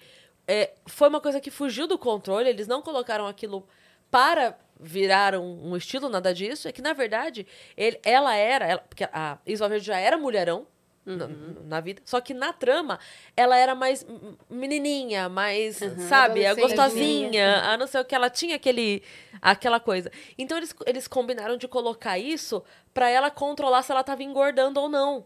é, 0.48 0.74
foi 0.86 1.08
uma 1.10 1.22
coisa 1.22 1.40
que 1.40 1.50
fugiu 1.52 1.88
do 1.88 1.98
controle, 1.98 2.50
eles 2.50 2.68
não 2.68 2.82
colocaram 2.82 3.26
aquilo 3.28 3.68
para 4.12 4.58
virar 4.80 5.36
um, 5.36 5.72
um 5.72 5.78
estilo, 5.78 6.10
nada 6.10 6.34
disso. 6.34 6.68
É 6.68 6.72
que, 6.72 6.82
na 6.82 6.94
verdade, 6.94 7.48
ele- 7.78 8.00
ela 8.04 8.36
era. 8.36 8.66
ela- 8.66 8.82
porque 8.82 9.04
a 9.06 9.38
Isla 9.46 9.70
Verde 9.70 9.86
já 9.86 9.98
era 9.98 10.18
mulherão. 10.18 10.68
Na, 11.06 11.28
na 11.66 11.82
vida. 11.82 12.02
Só 12.06 12.22
que 12.22 12.34
na 12.34 12.54
trama, 12.54 12.98
ela 13.36 13.58
era 13.58 13.76
mais 13.76 14.06
menininha, 14.50 15.28
mais, 15.28 15.78
sabe, 16.08 16.46
a 16.46 16.54
gostosinha, 16.62 17.58
a 17.74 17.78
não 17.78 17.88
sei 17.88 18.00
o 18.00 18.06
que. 18.06 18.16
Ela 18.16 18.30
tinha 18.30 18.56
aquele, 18.56 19.04
aquela 19.42 19.80
coisa. 19.82 20.10
Então, 20.38 20.58
eles, 20.58 20.74
eles 20.86 21.06
combinaram 21.08 21.58
de 21.58 21.68
colocar 21.68 22.18
isso 22.18 22.64
pra 22.94 23.10
ela 23.10 23.30
controlar 23.30 23.82
se 23.84 23.92
ela 23.92 24.02
tava 24.04 24.24
engordando 24.24 24.80
ou 24.80 24.88
não. 24.88 25.26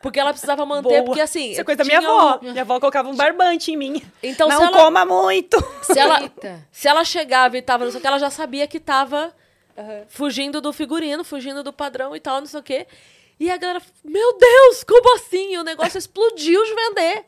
Porque 0.00 0.20
ela 0.20 0.30
precisava 0.30 0.64
manter, 0.64 0.88
Boa. 0.88 1.04
porque 1.04 1.20
assim. 1.20 1.50
Isso 1.50 1.60
é 1.60 1.64
coisa 1.64 1.78
da 1.78 1.84
minha 1.84 1.98
avó. 1.98 2.38
um- 2.40 2.50
Minha 2.52 2.62
avó 2.62 2.78
colocava 2.78 3.08
um 3.08 3.16
barbante 3.16 3.72
em 3.72 3.76
mim. 3.76 4.02
Então, 4.22 4.48
se 4.48 4.54
não 4.56 4.66
ela, 4.66 4.76
coma 4.76 5.04
muito. 5.04 5.56
se 5.82 5.98
ela, 5.98 6.22
Eita. 6.22 6.66
se 6.70 6.86
ela 6.86 7.04
chegava 7.04 7.58
e 7.58 7.62
tava, 7.62 7.84
não 7.84 7.90
sei 7.90 7.98
o 7.98 8.00
que, 8.00 8.06
ela 8.06 8.18
já 8.18 8.30
sabia 8.30 8.66
que 8.68 8.78
tava 8.78 9.34
fugindo 10.08 10.60
do 10.60 10.72
figurino, 10.72 11.22
fugindo 11.24 11.62
do 11.62 11.72
padrão 11.72 12.14
e 12.14 12.20
tal, 12.20 12.40
não 12.40 12.46
sei 12.46 12.60
o 12.60 12.62
quê. 12.62 12.86
E 13.40 13.48
a 13.50 13.56
galera, 13.56 13.80
meu 14.04 14.36
Deus, 14.36 14.82
como 14.84 15.14
assim? 15.16 15.54
E 15.54 15.58
o 15.58 15.62
negócio 15.64 15.96
explodiu 15.98 16.64
de 16.64 16.74
vender. 16.74 17.24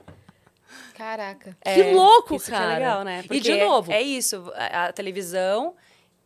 Caraca. 0.97 1.57
que 1.63 1.83
louco, 1.93 2.35
isso 2.37 2.51
cara. 2.51 2.67
Que 2.67 2.73
é 2.73 2.75
legal, 2.79 3.05
né? 3.05 3.19
e 3.31 3.41
de 3.41 3.51
Porque 3.51 3.65
novo, 3.65 3.93
É 3.93 4.03
isso, 4.03 4.53
a, 4.55 4.87
a 4.87 4.93
televisão 4.93 5.75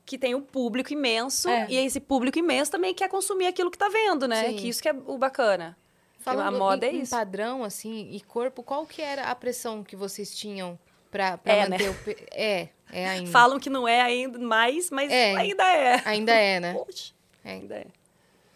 que 0.05 0.18
tem 0.18 0.34
um 0.34 0.40
público 0.42 0.92
imenso 0.92 1.49
É. 1.49 1.66
e 1.70 1.76
esse 1.76 2.01
público 2.01 2.38
imenso 2.38 2.70
também 2.70 2.92
quer 2.92 3.09
consumir 3.09 3.47
aquilo 3.47 3.70
que 3.70 3.78
tá 3.78 3.88
vendo, 3.88 4.26
né? 4.28 4.49
Sim. 4.49 4.57
Que 4.57 4.68
isso 4.68 4.82
que 4.82 4.88
é 4.88 4.95
o 5.07 5.16
bacana. 5.16 5.76
Falando 6.25 6.55
a 6.55 6.59
moda 6.59 6.87
em, 6.87 6.91
é 6.91 6.93
em 6.95 7.01
isso. 7.03 7.11
padrão, 7.11 7.62
assim, 7.64 8.09
e 8.12 8.20
corpo, 8.20 8.62
qual 8.62 8.87
que 8.87 9.01
era 9.03 9.25
a 9.31 9.35
pressão 9.35 9.83
que 9.85 9.95
vocês 9.95 10.35
tinham 10.35 10.79
pra, 11.11 11.37
pra 11.39 11.53
É, 11.53 11.68
manter 11.68 11.91
o... 11.91 11.95
pe- 11.95 12.27
É, 12.31 12.68
é 12.91 13.09
ainda. 13.11 13.31
Falam 13.31 13.59
que 13.61 13.68
não 13.70 13.87
é 13.87 14.01
ainda 14.01 14.39
mais, 14.39 14.91
mas 14.91 15.12
É. 15.12 15.35
ainda 15.37 15.62
é. 15.64 16.03
Ainda 16.05 16.33
é, 16.35 16.61
né? 16.61 16.72
Poxa, 16.75 17.12
É. 17.45 17.53
ainda 17.53 17.75
é. 17.77 17.87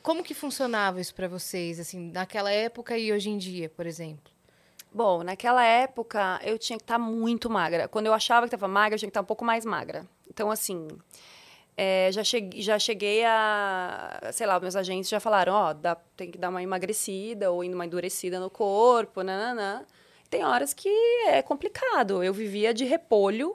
Como 0.02 0.22
que 0.24 0.32
funcionava 0.32 1.00
isso 1.00 1.14
pra 1.14 1.28
vocês, 1.28 1.78
assim, 1.78 2.10
naquela 2.12 2.50
época 2.50 2.96
e 2.96 3.12
hoje 3.12 3.28
em 3.28 3.36
dia, 3.36 3.68
por 3.68 3.86
exemplo? 3.86 4.32
Bom, 4.90 5.22
naquela 5.22 5.62
época 5.62 6.40
eu 6.42 6.58
tinha 6.58 6.78
que 6.78 6.84
estar 6.84 6.98
muito 6.98 7.50
magra. 7.50 7.86
Quando 7.88 8.06
eu 8.06 8.14
achava 8.14 8.48
que 8.48 8.54
estava 8.54 8.66
magra, 8.72 8.94
eu 8.94 8.98
tinha 8.98 9.08
que 9.08 9.10
estar 9.10 9.20
um 9.20 9.24
pouco 9.26 9.44
mais 9.44 9.66
magra. 9.66 10.06
Então, 10.30 10.50
assim, 10.50 10.88
é, 11.80 12.10
já, 12.10 12.24
cheguei, 12.24 12.60
já 12.60 12.76
cheguei 12.78 13.24
a. 13.24 14.18
Sei 14.32 14.44
lá, 14.46 14.58
meus 14.58 14.74
agentes 14.74 15.08
já 15.08 15.20
falaram: 15.20 15.52
ó, 15.54 15.72
dá- 15.72 15.94
tem 16.16 16.28
que 16.30 16.36
dar 16.36 16.48
uma 16.48 16.60
emagrecida 16.62 17.52
ou 17.52 17.62
uma 17.62 17.86
endurecida 17.86 18.40
no 18.40 18.50
corpo, 18.50 19.22
nananã. 19.22 19.84
Tem 20.28 20.44
horas 20.44 20.74
que 20.74 20.88
é 21.28 21.40
complicado. 21.40 22.22
Eu 22.22 22.34
vivia 22.34 22.74
de 22.74 22.84
repolho. 22.84 23.54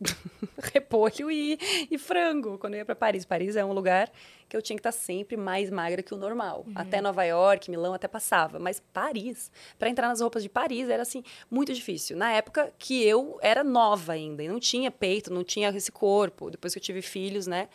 repolho 0.72 1.30
e, 1.30 1.58
e 1.90 1.98
frango 1.98 2.58
quando 2.58 2.74
eu 2.74 2.78
ia 2.78 2.84
para 2.84 2.94
Paris. 2.94 3.24
Paris 3.24 3.56
é 3.56 3.64
um 3.64 3.72
lugar 3.72 4.10
que 4.48 4.56
eu 4.56 4.62
tinha 4.62 4.76
que 4.76 4.80
estar 4.80 4.92
sempre 4.92 5.36
mais 5.36 5.70
magra 5.70 6.02
que 6.02 6.14
o 6.14 6.16
normal. 6.16 6.66
Até 6.74 7.00
Nova 7.00 7.24
York, 7.24 7.70
Milão 7.70 7.94
até 7.94 8.06
passava, 8.06 8.58
mas 8.58 8.80
Paris, 8.92 9.50
para 9.78 9.88
entrar 9.88 10.08
nas 10.08 10.20
roupas 10.20 10.42
de 10.42 10.48
Paris 10.48 10.88
era 10.88 11.02
assim 11.02 11.22
muito 11.50 11.72
difícil. 11.72 12.16
Na 12.16 12.32
época 12.32 12.72
que 12.78 13.02
eu 13.02 13.38
era 13.42 13.64
nova 13.64 14.12
ainda, 14.12 14.42
e 14.42 14.48
não 14.48 14.60
tinha 14.60 14.90
peito, 14.90 15.32
não 15.32 15.44
tinha 15.44 15.70
esse 15.70 15.90
corpo. 15.90 16.50
Depois 16.50 16.72
que 16.72 16.78
eu 16.78 16.82
tive 16.82 17.02
filhos, 17.02 17.46
né? 17.46 17.68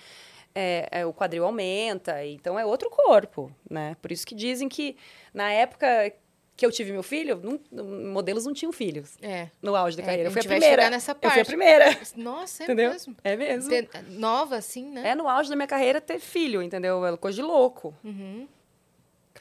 é, 0.53 0.88
é, 0.91 1.05
o 1.05 1.13
quadril 1.13 1.45
aumenta, 1.45 2.26
então 2.26 2.57
é 2.57 2.65
outro 2.65 2.89
corpo, 2.89 3.51
né? 3.70 3.95
Por 4.01 4.11
isso 4.11 4.26
que 4.26 4.36
dizem 4.36 4.67
que 4.67 4.95
na 5.34 5.51
época 5.51 6.11
que 6.60 6.66
eu 6.66 6.72
tive 6.74 6.91
meu 6.91 7.01
filho, 7.01 7.39
não- 7.72 7.86
modelos 8.12 8.45
não 8.45 8.53
tinham 8.53 8.74
filhos 8.74 9.18
É. 9.22 9.47
no 9.62 9.78
auge 9.78 9.95
da 9.95 10.03
É, 10.03 10.05
carreira. 10.05 10.28
Eu 10.28 10.32
fui 10.34 10.41
a 10.41 10.43
primeira. 10.43 10.89
nessa 10.89 11.12
Eu 11.14 11.16
fui 11.16 11.28
a 11.28 11.32
parte. 11.32 11.45
primeira. 11.47 11.97
Nossa, 12.18 12.64
é 12.64 12.66
Entendeu? 12.66 12.91
mesmo. 12.91 13.16
É 13.24 13.36
mesmo. 13.38 13.70
Ter- 13.70 13.89
Nova, 14.10 14.57
assim, 14.57 14.91
né? 14.91 15.10
É 15.12 15.16
no 15.16 15.30
auge 15.30 15.49
da 15.49 15.55
minha 15.55 15.68
carreira 15.68 16.01
ter 16.01 16.20
filho, 16.20 16.62
entendeu? 16.62 17.05
É 17.05 17.16
coisa 17.16 17.38
de 17.38 17.41
louco. 17.41 17.95
Uhum. 18.03 18.45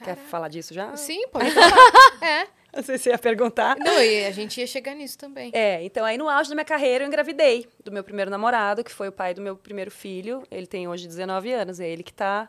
Quer 0.04 0.14
falar 0.16 0.46
disso 0.48 0.72
já? 0.72 0.96
Sim, 0.96 1.26
pode 1.28 1.50
falar. 1.50 1.66
é. 2.22 2.46
Não 2.76 2.82
sei 2.84 2.98
se 2.98 3.04
você 3.04 3.10
ia 3.10 3.18
perguntar. 3.18 3.76
Não, 3.78 4.00
e 4.00 4.24
a 4.26 4.30
gente 4.30 4.60
ia 4.60 4.66
chegar 4.66 4.94
nisso 4.94 5.18
também. 5.18 5.50
É, 5.52 5.82
então 5.82 6.04
aí 6.04 6.16
no 6.16 6.28
auge 6.28 6.48
da 6.50 6.54
minha 6.54 6.64
carreira 6.64 7.02
eu 7.02 7.08
engravidei 7.08 7.66
do 7.82 7.90
meu 7.90 8.04
primeiro 8.04 8.30
namorado, 8.30 8.84
que 8.84 8.92
foi 8.92 9.08
o 9.08 9.12
pai 9.12 9.34
do 9.34 9.40
meu 9.42 9.56
primeiro 9.56 9.90
filho. 9.90 10.44
Ele 10.52 10.66
tem 10.68 10.86
hoje 10.86 11.08
19 11.08 11.50
anos, 11.52 11.80
é 11.80 11.88
ele 11.88 12.04
que 12.04 12.12
tá 12.12 12.48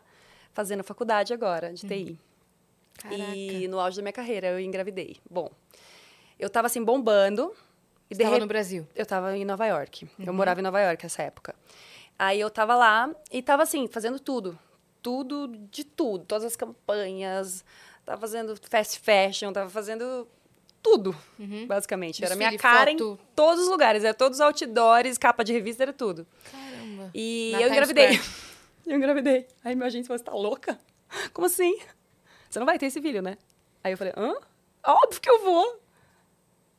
fazendo 0.52 0.84
faculdade 0.84 1.32
agora 1.32 1.72
de 1.72 1.84
TI. 1.88 2.18
Caraca. 3.02 3.34
E 3.36 3.66
no 3.68 3.78
auge 3.80 3.96
da 3.96 4.02
minha 4.02 4.12
carreira 4.12 4.48
eu 4.48 4.60
engravidei. 4.60 5.16
Bom, 5.28 5.50
eu 6.38 6.48
tava 6.50 6.66
assim 6.66 6.82
bombando. 6.84 7.54
E 8.10 8.14
de 8.14 8.22
Estava 8.22 8.30
rep- 8.34 8.40
no 8.40 8.46
Brasil. 8.48 8.86
Eu 8.94 9.06
tava 9.06 9.36
em 9.36 9.44
Nova 9.44 9.66
York. 9.66 10.04
Uhum. 10.18 10.24
Eu 10.26 10.32
morava 10.32 10.60
em 10.60 10.62
Nova 10.62 10.80
York 10.80 11.04
nessa 11.04 11.22
época. 11.22 11.54
Aí 12.18 12.40
eu 12.40 12.50
tava 12.50 12.74
lá 12.74 13.10
e 13.30 13.40
tava 13.42 13.62
assim, 13.62 13.86
fazendo 13.86 14.18
tudo. 14.18 14.58
Tudo 15.00 15.46
de 15.70 15.84
tudo. 15.84 16.24
Todas 16.24 16.44
as 16.44 16.56
campanhas. 16.56 17.64
Tava 18.04 18.20
fazendo 18.20 18.56
fast 18.68 18.98
fashion, 18.98 19.52
tava 19.52 19.70
fazendo 19.70 20.26
tudo, 20.82 21.14
basicamente. 21.68 22.24
Era 22.24 22.34
minha 22.34 22.50
Desfile, 22.50 22.62
cara 22.62 22.90
foto. 22.90 23.18
em 23.20 23.34
todos 23.36 23.62
os 23.64 23.68
lugares. 23.70 24.02
Era 24.02 24.14
todos 24.14 24.38
os 24.38 24.40
outdoors, 24.40 25.16
capa 25.18 25.44
de 25.44 25.52
revista, 25.52 25.84
era 25.84 25.92
tudo. 25.92 26.26
Caramba. 26.50 27.10
E 27.14 27.50
Na 27.52 27.58
eu 27.62 27.70
Times 27.70 27.72
engravidei. 27.72 28.20
Eu 28.86 28.96
engravidei. 28.96 29.46
Aí 29.62 29.76
meu 29.76 29.86
agente 29.86 30.08
falou, 30.08 30.18
você 30.18 30.24
tá 30.24 30.32
louca? 30.32 30.78
Como 31.32 31.46
assim? 31.46 31.78
Você 32.50 32.58
não 32.58 32.66
vai 32.66 32.78
ter 32.78 32.86
esse 32.86 33.00
filho, 33.00 33.22
né? 33.22 33.38
Aí 33.82 33.92
eu 33.92 33.96
falei, 33.98 34.12
hã? 34.16 34.34
Óbvio 34.84 35.20
que 35.20 35.30
eu 35.30 35.42
vou. 35.44 35.80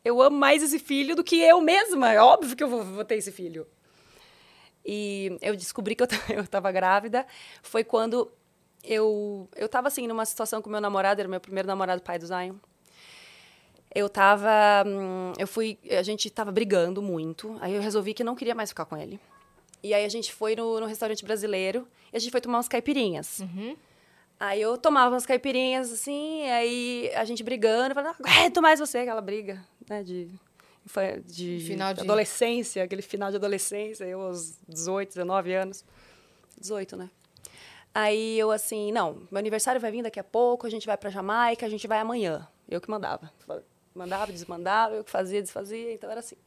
Eu 0.03 0.21
amo 0.21 0.37
mais 0.37 0.61
esse 0.61 0.77
filho 0.79 1.15
do 1.15 1.23
que 1.23 1.39
eu 1.39 1.61
mesma. 1.61 2.11
É 2.11 2.19
óbvio 2.21 2.55
que 2.55 2.63
eu 2.63 2.67
vou, 2.67 2.83
vou 2.83 3.05
ter 3.05 3.15
esse 3.15 3.31
filho. 3.31 3.65
E 4.85 5.37
eu 5.41 5.55
descobri 5.55 5.95
que 5.95 6.03
eu, 6.03 6.07
t- 6.07 6.15
eu 6.33 6.45
tava 6.47 6.71
grávida. 6.71 7.25
Foi 7.61 7.83
quando 7.83 8.31
eu, 8.83 9.47
eu 9.55 9.69
tava, 9.69 9.87
assim, 9.87 10.07
numa 10.07 10.25
situação 10.25 10.61
com 10.61 10.69
meu 10.69 10.81
namorado. 10.81 11.21
Era 11.21 11.29
meu 11.29 11.39
primeiro 11.39 11.67
namorado, 11.67 12.01
pai 12.01 12.19
do 12.19 12.25
Zion. 12.25 12.55
Eu 13.93 14.09
tava... 14.09 14.49
hum, 14.87 15.33
Eu 15.37 15.47
fui... 15.47 15.77
A 15.89 16.01
gente 16.03 16.29
tava 16.29 16.51
brigando 16.51 17.01
muito. 17.01 17.57
Aí 17.61 17.75
eu 17.75 17.81
resolvi 17.81 18.13
que 18.13 18.23
não 18.23 18.35
queria 18.35 18.55
mais 18.55 18.69
ficar 18.69 18.85
com 18.85 18.97
ele. 18.97 19.19
E 19.83 19.93
aí 19.93 20.03
a 20.05 20.09
gente 20.09 20.33
foi 20.33 20.55
no, 20.55 20.79
no 20.79 20.85
restaurante 20.85 21.23
brasileiro. 21.23 21.87
E 22.11 22.17
a 22.17 22.19
gente 22.19 22.31
foi 22.31 22.41
tomar 22.41 22.57
umas 22.57 22.67
caipirinhas. 22.67 23.39
Uhum. 23.39 23.75
Aí 24.43 24.59
eu 24.59 24.75
tomava 24.75 25.13
umas 25.13 25.23
caipirinhas, 25.23 25.91
assim, 25.91 26.49
aí 26.49 27.11
a 27.13 27.23
gente 27.25 27.43
brigando, 27.43 27.93
falando, 27.93 28.15
não 28.19 28.27
aguento 28.31 28.59
mais 28.59 28.79
você, 28.79 28.97
aquela 28.97 29.21
briga, 29.21 29.63
né, 29.87 30.01
de, 30.03 30.31
de, 31.27 31.59
Final 31.67 31.93
de- 31.93 32.01
adolescência, 32.01 32.83
aquele 32.83 33.03
final 33.03 33.29
de 33.29 33.35
adolescência, 33.35 34.03
eu 34.05 34.19
aos 34.19 34.57
18, 34.67 35.09
19 35.09 35.53
anos, 35.53 35.85
18, 36.59 36.97
né. 36.97 37.11
Aí 37.93 38.39
eu 38.39 38.49
assim, 38.49 38.91
não, 38.91 39.21
meu 39.29 39.37
aniversário 39.37 39.79
vai 39.79 39.91
vir 39.91 40.01
daqui 40.01 40.19
a 40.19 40.23
pouco, 40.23 40.65
a 40.65 40.69
gente 40.71 40.87
vai 40.87 40.97
pra 40.97 41.11
Jamaica, 41.11 41.63
a 41.63 41.69
gente 41.69 41.87
vai 41.87 41.99
amanhã. 41.99 42.47
Eu 42.67 42.81
que 42.81 42.89
mandava. 42.89 43.31
Mandava, 43.93 44.31
desmandava, 44.31 44.95
eu 44.95 45.03
que 45.03 45.11
fazia, 45.11 45.39
desfazia, 45.41 45.93
então 45.93 46.09
era 46.09 46.21
assim. 46.21 46.37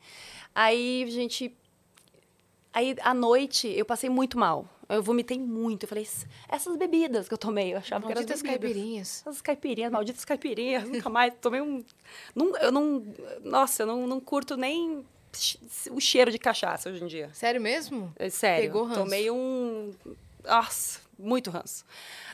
Aí 0.53 1.05
a 1.07 1.11
gente 1.11 1.57
Aí, 2.75 2.97
à 3.03 3.15
noite, 3.15 3.69
eu 3.69 3.85
passei 3.85 4.11
muito 4.11 4.37
mal. 4.37 4.69
Eu 4.89 5.03
vomitei 5.03 5.39
muito. 5.39 5.85
Eu 5.85 5.89
falei, 5.89 6.07
essas 6.49 6.77
bebidas 6.77 7.29
que 7.29 7.35
eu 7.35 7.39
tomei, 7.39 7.73
eu 7.73 7.79
achava 7.79 8.05
Malditas 8.05 8.43
que 8.43 8.49
eram 8.49 8.59
bebidas. 8.59 8.75
caipirinhas. 8.75 9.23
Essas 9.27 9.41
caipirinhas, 9.41 9.93
malditas 9.93 10.25
caipirinhas. 10.25 10.89
Nunca 10.89 11.09
mais 11.09 11.33
tomei 11.41 11.61
um... 11.61 11.85
Não, 12.35 12.57
eu 12.57 12.73
não... 12.73 13.03
Nossa, 13.43 13.85
eu 13.85 13.87
não, 13.87 14.07
não 14.07 14.21
curto 14.21 14.57
nem 14.57 15.07
o 15.91 16.01
cheiro 16.01 16.31
de 16.31 16.39
cachaça 16.39 16.91
hoje 16.91 17.03
em 17.03 17.07
dia. 17.07 17.31
Sério 17.33 17.61
mesmo? 17.61 18.13
É 18.17 18.29
sério. 18.29 18.65
Pegou 18.65 18.85
ranço. 18.85 19.01
Tomei 19.01 19.31
um... 19.31 19.95
Nossa, 20.45 21.01
muito 21.19 21.51
ranço. 21.51 21.85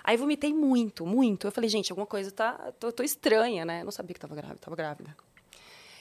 Aí 0.03 0.17
vomitei 0.17 0.53
muito, 0.55 1.05
muito. 1.05 1.47
Eu 1.47 1.53
falei, 1.53 1.69
gente, 1.69 1.93
alguma 1.93 2.07
coisa 2.07 2.31
tá... 2.33 2.73
Tô, 2.81 2.91
tô 2.91 3.03
estranha, 3.03 3.65
né? 3.65 3.83
Eu 3.83 3.85
não 3.85 3.93
sabia 3.93 4.15
que 4.15 4.21
tava 4.21 4.35
grávida, 4.35 4.59
tava 4.59 4.75
grávida. 4.75 5.15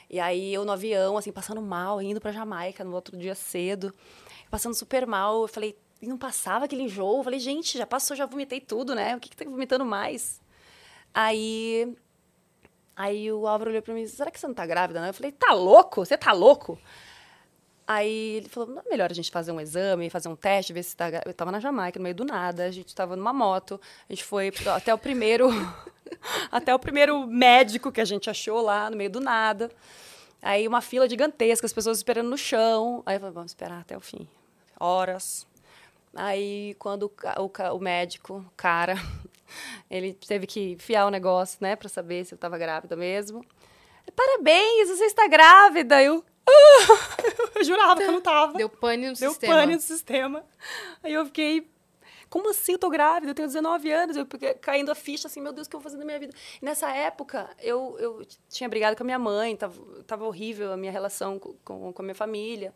E 0.09 0.19
aí 0.19 0.51
eu 0.51 0.65
no 0.65 0.71
avião, 0.71 1.17
assim, 1.17 1.31
passando 1.31 1.61
mal, 1.61 2.01
indo 2.01 2.19
pra 2.19 2.31
Jamaica 2.31 2.83
no 2.83 2.95
outro 2.95 3.15
dia 3.15 3.35
cedo, 3.35 3.93
passando 4.49 4.73
super 4.73 5.05
mal. 5.05 5.43
Eu 5.43 5.47
falei, 5.47 5.77
e 6.01 6.07
não 6.07 6.17
passava 6.17 6.65
aquele 6.65 6.83
enjoo. 6.83 7.17
Eu 7.17 7.23
falei, 7.23 7.39
gente, 7.39 7.77
já 7.77 7.85
passou, 7.85 8.15
já 8.15 8.25
vomitei 8.25 8.61
tudo, 8.61 8.95
né? 8.95 9.15
O 9.15 9.19
que 9.19 9.29
que 9.29 9.37
tá 9.37 9.45
vomitando 9.45 9.85
mais? 9.85 10.41
Aí, 11.13 11.95
aí 12.95 13.31
o 13.31 13.47
Álvaro 13.47 13.71
olhou 13.71 13.81
pra 13.81 13.93
mim, 13.93 14.05
será 14.07 14.31
que 14.31 14.39
você 14.39 14.47
não 14.47 14.53
tá 14.53 14.65
grávida? 14.65 15.05
Eu 15.05 15.13
falei, 15.13 15.31
tá 15.31 15.53
louco? 15.53 16.05
Você 16.05 16.17
tá 16.17 16.31
louco? 16.31 16.79
Aí 17.87 18.35
ele 18.37 18.49
falou, 18.49 18.69
não 18.69 18.83
é 18.85 18.89
melhor 18.89 19.09
a 19.09 19.15
gente 19.15 19.31
fazer 19.31 19.51
um 19.51 19.59
exame, 19.59 20.11
fazer 20.11 20.29
um 20.29 20.35
teste, 20.35 20.71
ver 20.71 20.83
se 20.83 20.95
tá... 20.95 21.09
gra-" 21.09 21.23
Eu 21.25 21.33
tava 21.33 21.51
na 21.51 21.59
Jamaica, 21.59 21.97
no 21.97 22.03
meio 22.03 22.13
do 22.13 22.23
nada, 22.23 22.65
a 22.65 22.71
gente 22.71 22.93
tava 22.93 23.15
numa 23.15 23.33
moto, 23.33 23.81
a 24.07 24.13
gente 24.13 24.23
foi 24.23 24.53
até 24.75 24.93
o 24.93 24.97
primeiro... 24.97 25.49
até 26.51 26.73
o 26.73 26.77
primeiro 26.77 27.25
médico 27.25 27.91
que 27.91 27.99
a 27.99 28.05
gente 28.05 28.29
achou 28.29 28.61
lá, 28.61 28.91
no 28.91 28.95
meio 28.95 29.09
do 29.09 29.19
nada. 29.19 29.71
Aí 30.41 30.67
uma 30.67 30.81
fila 30.81 31.09
gigantesca, 31.09 31.65
as 31.65 31.73
pessoas 31.73 31.97
esperando 31.97 32.29
no 32.29 32.37
chão. 32.37 33.01
Aí 33.05 33.15
eu 33.15 33.19
falei, 33.19 33.33
vamos 33.33 33.51
esperar 33.51 33.81
até 33.81 33.97
o 33.97 33.99
fim. 33.99 34.27
Horas. 34.80 35.45
Aí, 36.15 36.75
quando 36.80 37.03
o, 37.03 37.41
o, 37.43 37.75
o 37.75 37.80
médico, 37.80 38.38
o 38.47 38.51
cara, 38.57 38.95
ele 39.89 40.13
teve 40.13 40.47
que 40.47 40.71
enfiar 40.71 41.05
o 41.05 41.11
negócio, 41.11 41.57
né, 41.61 41.75
pra 41.75 41.88
saber 41.89 42.25
se 42.25 42.34
eu 42.34 42.38
tava 42.38 42.57
grávida 42.57 42.95
mesmo. 42.95 43.45
Parabéns, 44.15 44.89
você 44.89 45.05
está 45.05 45.27
grávida! 45.27 46.01
Eu, 46.01 46.23
"Ah!" 46.47 47.17
eu 47.55 47.63
jurava 47.63 47.97
que 47.97 48.07
eu 48.07 48.11
não 48.11 48.21
tava. 48.21 48.53
Deu 48.53 48.69
pane 48.69 49.07
no 49.07 49.13
Deu 49.15 49.32
sistema. 49.32 49.53
pane 49.53 49.75
no 49.75 49.82
sistema. 49.82 50.43
Aí 51.03 51.13
eu 51.13 51.25
fiquei, 51.27 51.69
como 52.27 52.49
assim 52.49 52.73
eu 52.73 52.80
tô 52.80 52.89
grávida? 52.89 53.32
Eu 53.32 53.36
tenho 53.36 53.47
19 53.47 53.91
anos. 53.91 54.17
Eu 54.17 54.27
caindo 54.59 54.91
a 54.91 54.95
ficha 54.95 55.27
assim, 55.27 55.41
meu 55.41 55.53
Deus, 55.53 55.67
o 55.67 55.69
que 55.69 55.75
eu 55.75 55.80
vou 55.80 55.84
fazer 55.84 55.97
na 55.97 56.05
minha 56.05 56.19
vida? 56.19 56.34
E 56.59 56.65
nessa 56.65 56.89
época, 56.91 57.49
eu, 57.59 57.95
eu 57.99 58.25
tinha 58.49 58.67
brigado 58.67 58.97
com 58.97 59.03
a 59.03 59.05
minha 59.05 59.19
mãe, 59.19 59.55
tava, 59.55 59.80
tava 60.07 60.25
horrível 60.25 60.73
a 60.73 60.77
minha 60.77 60.91
relação 60.91 61.38
com, 61.38 61.53
com, 61.63 61.93
com 61.93 62.01
a 62.01 62.05
minha 62.05 62.15
família. 62.15 62.73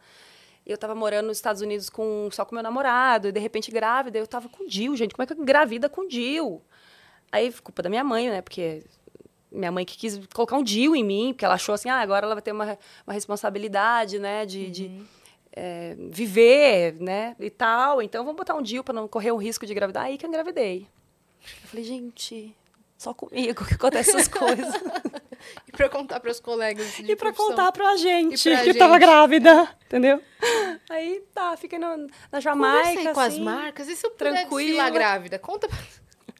Eu 0.65 0.77
tava 0.77 0.95
morando 0.95 1.27
nos 1.27 1.37
Estados 1.37 1.61
Unidos 1.61 1.89
com, 1.89 2.29
só 2.31 2.45
com 2.45 2.55
meu 2.55 2.63
namorado, 2.63 3.27
e 3.27 3.31
de 3.31 3.39
repente 3.39 3.69
grávida. 3.69 4.17
Eu 4.17 4.25
tava 4.25 4.47
com 4.47 4.63
o 4.63 4.67
Dil, 4.67 4.95
gente. 4.95 5.13
Como 5.13 5.23
é 5.23 5.25
que 5.25 5.33
eu 5.33 5.37
engravida 5.37 5.89
com 5.89 6.01
o 6.01 6.07
Dil? 6.07 6.61
Aí, 7.31 7.51
culpa 7.51 7.81
da 7.81 7.89
minha 7.89 8.03
mãe, 8.03 8.29
né? 8.29 8.41
Porque 8.41 8.83
minha 9.51 9.71
mãe 9.71 9.85
que 9.85 9.97
quis 9.97 10.19
colocar 10.33 10.57
um 10.57 10.63
Dil 10.63 10.95
em 10.95 11.03
mim, 11.03 11.33
porque 11.33 11.43
ela 11.43 11.55
achou 11.55 11.75
assim, 11.75 11.89
ah, 11.89 11.99
agora 11.99 12.25
ela 12.25 12.35
vai 12.35 12.41
ter 12.41 12.51
uma, 12.51 12.77
uma 13.05 13.13
responsabilidade, 13.13 14.19
né? 14.19 14.45
De, 14.45 14.71
de 14.71 15.03
é, 15.51 15.95
viver, 16.09 16.95
né? 16.99 17.35
E 17.39 17.49
tal. 17.49 18.01
Então, 18.01 18.23
vamos 18.23 18.37
botar 18.37 18.55
um 18.55 18.61
Dil 18.61 18.83
para 18.83 18.93
não 18.93 19.07
correr 19.07 19.31
o 19.31 19.37
risco 19.37 19.65
de 19.65 19.73
engravidar. 19.73 20.05
Aí 20.05 20.17
que 20.17 20.25
eu 20.25 20.29
engravidei. 20.29 20.87
Eu 21.61 21.67
falei, 21.67 21.83
gente, 21.83 22.55
só 22.97 23.13
comigo 23.13 23.65
que 23.65 23.73
acontecem 23.73 24.15
essas 24.15 24.29
coisas. 24.29 24.73
E 25.67 25.71
pra 25.71 25.89
contar 25.89 26.19
pros 26.19 26.39
colegas 26.39 26.93
de 26.95 27.11
e 27.11 27.15
para 27.15 27.33
contar 27.33 27.71
pra 27.71 27.95
gente 27.97 28.47
E 28.47 28.51
pra 28.53 28.63
que 28.63 28.69
eu 28.69 28.77
tava 28.77 28.93
gente. 28.93 29.01
grávida, 29.01 29.69
entendeu? 29.85 30.21
Aí, 30.89 31.23
tá, 31.33 31.55
fiquei 31.57 31.79
no, 31.79 32.07
na 32.31 32.39
Jamaica, 32.39 32.87
aí 32.99 33.13
com 33.13 33.19
as 33.19 33.33
assim. 33.33 33.43
marcas. 33.43 33.87
E 33.87 33.95
se 33.95 34.05
eu 34.05 34.11
tranquila. 34.11 34.89
grávida? 34.89 35.39
Conta 35.39 35.67
pra... 35.67 35.77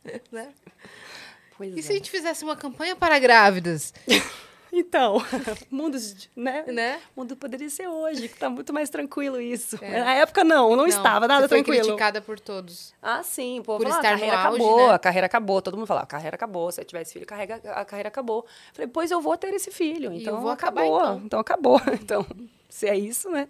né? 0.32 0.50
Pois 1.58 1.76
E 1.76 1.80
é. 1.80 1.82
se 1.82 1.92
a 1.92 1.96
gente 1.96 2.10
fizesse 2.12 2.44
uma 2.44 2.56
campanha 2.56 2.96
para 2.96 3.18
grávidas? 3.20 3.94
Então, 4.76 5.18
mundo, 5.70 6.00
né? 6.36 6.64
Né? 6.66 7.00
O 7.16 7.20
mundo 7.20 7.36
poderia 7.36 7.70
ser 7.70 7.88
hoje, 7.88 8.28
que 8.28 8.36
tá 8.36 8.50
muito 8.50 8.74
mais 8.74 8.90
tranquilo 8.90 9.40
isso. 9.40 9.78
É. 9.80 10.00
Na 10.04 10.14
época, 10.16 10.44
não, 10.44 10.76
não, 10.76 10.88
estava 10.88 11.28
nada 11.28 11.44
você 11.44 11.50
foi 11.50 11.64
tranquilo. 11.64 11.84
criticada 11.86 12.20
por 12.20 12.40
todos. 12.40 12.92
Ah, 13.00 13.22
sim, 13.22 13.62
pô, 13.64 13.78
Por 13.78 13.84
falou, 13.84 13.98
estar 13.98 14.10
a 14.10 14.12
carreira 14.14 14.38
auge, 14.38 14.56
acabou, 14.56 14.88
né? 14.88 14.94
a 14.96 15.00
carreira 15.00 15.26
acabou. 15.28 15.62
Todo 15.62 15.78
mundo 15.78 15.86
falava, 15.86 16.06
a 16.06 16.08
carreira 16.08 16.36
acabou, 16.36 16.72
se 16.72 16.82
eu 16.82 16.86
tivesse 16.86 17.14
filho, 17.14 17.26
carrega, 17.26 17.62
a 17.72 17.86
carreira 17.86 18.10
acabou. 18.10 18.48
Falei, 18.74 18.88
pois 18.88 19.12
eu 19.12 19.22
vou 19.22 19.38
ter 19.38 19.54
esse 19.54 19.70
filho, 19.70 20.12
então 20.12 20.42
vou 20.42 20.50
acabar, 20.50 20.82
acabou. 20.82 21.02
então. 21.02 21.22
então 21.24 21.40
acabou. 21.40 21.82
Então, 22.04 22.26
se 22.68 22.88
é 22.88 22.98
isso, 22.98 23.30
né? 23.30 23.48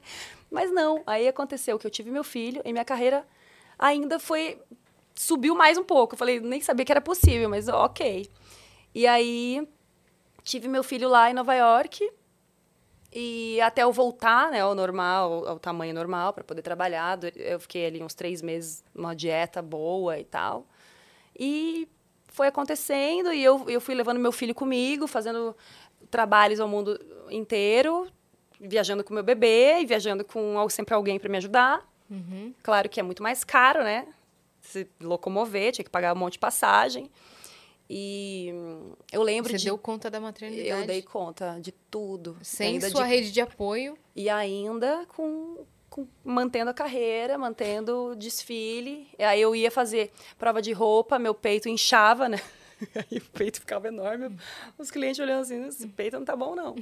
Mas 0.52 0.72
não, 0.72 1.02
aí 1.08 1.28
aconteceu 1.28 1.80
que 1.80 1.88
eu 1.88 1.92
tive 1.92 2.12
meu 2.12 2.24
filho 2.24 2.62
e 2.66 2.74
minha 2.74 2.84
carreira 2.84 3.26
ainda 3.80 4.20
foi 4.20 4.60
subiu 5.16 5.56
mais 5.56 5.78
um 5.78 5.84
pouco. 5.86 6.16
Eu 6.16 6.18
falei, 6.18 6.42
nem 6.42 6.60
sabia 6.60 6.86
que 6.86 6.92
era 6.92 7.02
possível, 7.02 7.50
mas 7.50 7.70
ok. 7.70 8.30
E 8.94 9.08
aí 9.08 9.68
tive 10.44 10.68
meu 10.68 10.84
filho 10.84 11.10
lá 11.10 11.30
em 11.30 11.34
Nova 11.34 11.54
York 11.54 12.10
e 13.12 13.62
até 13.62 13.84
eu 13.84 13.92
voltar, 13.92 14.50
né, 14.52 14.62
ao 14.62 14.74
normal, 14.74 15.48
ao 15.48 15.60
tamanho 15.60 15.94
normal, 15.94 16.34
para 16.34 16.44
poder 16.44 16.62
trabalhar, 16.62 17.20
eu 17.36 17.60
fiquei 17.60 17.86
ali 17.86 18.02
uns 18.02 18.14
três 18.14 18.42
meses 18.42 18.84
numa 18.94 19.16
dieta 19.16 19.62
boa 19.62 20.18
e 20.18 20.24
tal. 20.24 20.66
E 21.38 21.88
foi 22.28 22.48
acontecendo 22.48 23.32
e 23.32 23.44
eu, 23.44 23.70
eu 23.70 23.80
fui 23.80 23.94
levando 23.94 24.20
meu 24.20 24.32
filho 24.32 24.56
comigo, 24.56 25.06
fazendo 25.06 25.56
trabalhos 26.10 26.60
ao 26.60 26.68
mundo 26.68 27.00
inteiro, 27.30 28.08
viajando 28.60 29.04
com 29.04 29.14
meu 29.14 29.24
bebê 29.24 29.82
e 29.82 29.86
viajando 29.86 30.26
com 30.26 30.68
sempre 30.70 30.96
alguém 30.96 31.20
para 31.20 31.30
me 31.30 31.38
ajudar. 31.38 31.88
Claro 32.64 32.90
que 32.90 33.00
é 33.00 33.04
muito 33.04 33.22
mais 33.22 33.44
caro, 33.44 33.84
né? 33.84 34.08
Se 34.62 34.88
locomover, 35.00 35.72
tinha 35.72 35.86
que 35.86 35.92
pagar 35.92 36.14
um 36.14 36.18
monte 36.18 36.34
de 36.34 36.40
passagem. 36.40 37.12
E 37.90 38.48
eu 39.12 39.22
lembro 39.22 39.52
Você 39.52 39.58
de 39.58 39.66
deu 39.66 39.78
conta 39.78 40.10
da 40.10 40.20
maternidade. 40.20 40.68
eu 40.68 40.86
dei 40.88 41.02
conta 41.02 41.58
de 41.62 41.72
tudo. 41.72 42.38
Sem 42.42 42.80
sua 42.82 43.04
de- 43.04 43.10
rede 43.10 43.32
de 43.32 43.42
apoio. 43.42 43.98
E 44.16 44.30
ainda 44.30 45.06
com, 45.16 45.66
com- 45.90 46.08
mantendo 46.24 46.72
a 46.72 46.74
carreira, 46.74 47.38
mantendo 47.38 48.12
o 48.12 48.16
desfile. 48.16 49.08
E 49.20 49.24
aí 49.24 49.42
eu 49.42 49.56
ia 49.56 49.70
fazer 49.70 50.12
prova 50.38 50.62
de 50.62 50.72
roupa, 50.72 51.20
meu 51.20 51.34
peito 51.34 51.68
inchava, 51.70 52.28
né? 52.30 52.40
Aí 52.96 53.18
o 53.18 53.22
peito 53.38 53.60
ficava 53.62 53.88
enorme. 53.88 54.36
Os 54.78 54.92
clientes 54.92 55.18
olhando 55.20 55.42
assim, 55.42 55.66
esse 55.68 55.88
peito 55.88 56.18
não 56.18 56.26
tá 56.26 56.36
bom, 56.36 56.54
não. 56.54 56.76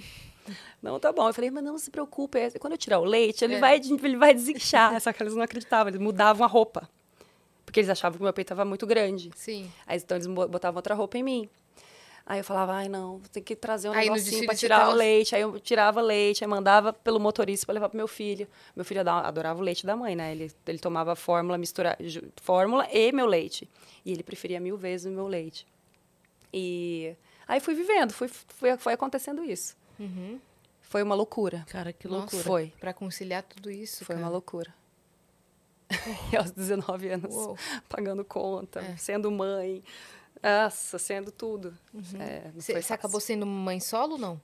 Não 0.82 1.00
tá 1.00 1.12
bom. 1.12 1.28
Eu 1.28 1.34
falei, 1.34 1.52
mas 1.52 1.64
não 1.64 1.78
se 1.78 1.92
preocupe. 1.92 2.40
é- 2.40 2.50
Quando 2.52 2.74
eu 2.74 2.78
tirar 2.78 3.00
o 3.00 3.04
leite, 3.04 3.44
ele, 3.44 3.56
É. 3.56 3.60
vai, 3.60 3.78
ele 3.80 4.18
vai 4.18 4.34
desinchar. 4.34 4.98
Só 5.02 5.14
que 5.14 5.22
eles 5.22 5.36
não 5.36 5.44
acreditavam, 5.44 5.90
eles 5.90 6.00
mudavam 6.02 6.44
a 6.44 6.50
roupa. 6.50 6.90
Porque 7.72 7.80
eles 7.80 7.90
achavam 7.90 8.18
que 8.18 8.24
meu 8.24 8.34
peito 8.34 8.48
estava 8.52 8.66
muito 8.68 8.86
grande. 8.86 9.32
Sim. 9.34 9.72
Aí 9.88 9.98
então 9.98 10.18
eles 10.18 10.28
botavam 10.28 10.78
outra 10.78 10.94
roupa 10.94 11.18
em 11.18 11.24
mim. 11.24 11.50
Aí 12.26 12.40
eu 12.40 12.44
falava, 12.44 12.74
ai 12.74 12.90
não, 12.90 13.22
tem 13.32 13.42
que 13.42 13.56
trazer 13.56 13.88
um 13.90 13.94
Aí 13.94 14.10
negocinho 14.10 14.46
pra 14.46 14.54
tirar 14.56 14.80
tava- 14.80 14.92
o 14.92 14.94
leite. 14.94 15.34
Aí 15.34 15.42
eu 15.42 15.58
tirava 15.58 16.02
leite, 16.02 16.44
aí 16.44 16.48
mandava 16.50 16.92
pelo 16.92 17.18
motorista 17.18 17.66
para 17.66 17.74
levar 17.74 17.88
pro 17.88 17.96
meu 17.98 18.10
filho. 18.10 18.46
Meu 18.76 18.84
filho 18.84 19.02
adorava 19.10 19.60
o 19.60 19.64
leite 19.64 19.86
da 19.86 19.96
mãe, 19.96 20.16
né? 20.18 20.34
Ele, 20.34 20.52
ele 20.68 20.80
tomava 20.80 21.16
fórmula, 21.16 21.58
mistura, 21.58 21.98
fórmula 22.42 22.86
e 22.92 23.12
meu 23.14 23.26
leite. 23.26 23.70
E 24.06 24.12
ele 24.12 24.22
preferia 24.22 24.60
mil 24.60 24.76
vezes 24.78 25.06
o 25.08 25.16
meu 25.16 25.28
leite. 25.28 25.66
E 26.54 27.16
aí 27.48 27.60
fui 27.62 27.74
vivendo, 27.74 28.12
fui, 28.12 28.28
foi, 28.28 28.78
foi 28.78 28.94
acontecendo 28.94 29.44
isso. 29.46 29.76
Foi 30.82 31.02
uma 31.04 31.16
loucura. 31.16 31.66
Cara, 31.70 31.94
que 31.94 32.06
Nossa, 32.08 32.20
loucura. 32.20 32.44
Foi. 32.44 32.74
Pra 32.80 32.94
conciliar 32.94 33.44
tudo 33.44 33.72
isso, 33.72 34.04
Foi 34.04 34.16
cara. 34.16 34.26
uma 34.28 34.32
loucura. 34.32 34.74
E 36.32 36.36
aos 36.38 36.52
19 36.52 37.10
anos, 37.10 37.34
Uou. 37.36 37.58
pagando 37.90 38.24
conta, 38.26 38.80
É. 38.82 38.96
sendo 38.98 39.30
mãe, 39.32 39.84
nossa, 40.42 40.98
sendo 40.98 41.32
tudo. 41.32 41.74
É, 42.20 42.50
Você 42.56 42.74
você 42.74 42.74
fácil. 42.74 42.96
acabou 42.96 43.20
sendo 43.20 43.46
mãe 43.46 43.80
solo 43.80 44.14
ou 44.14 44.18
não? 44.18 44.42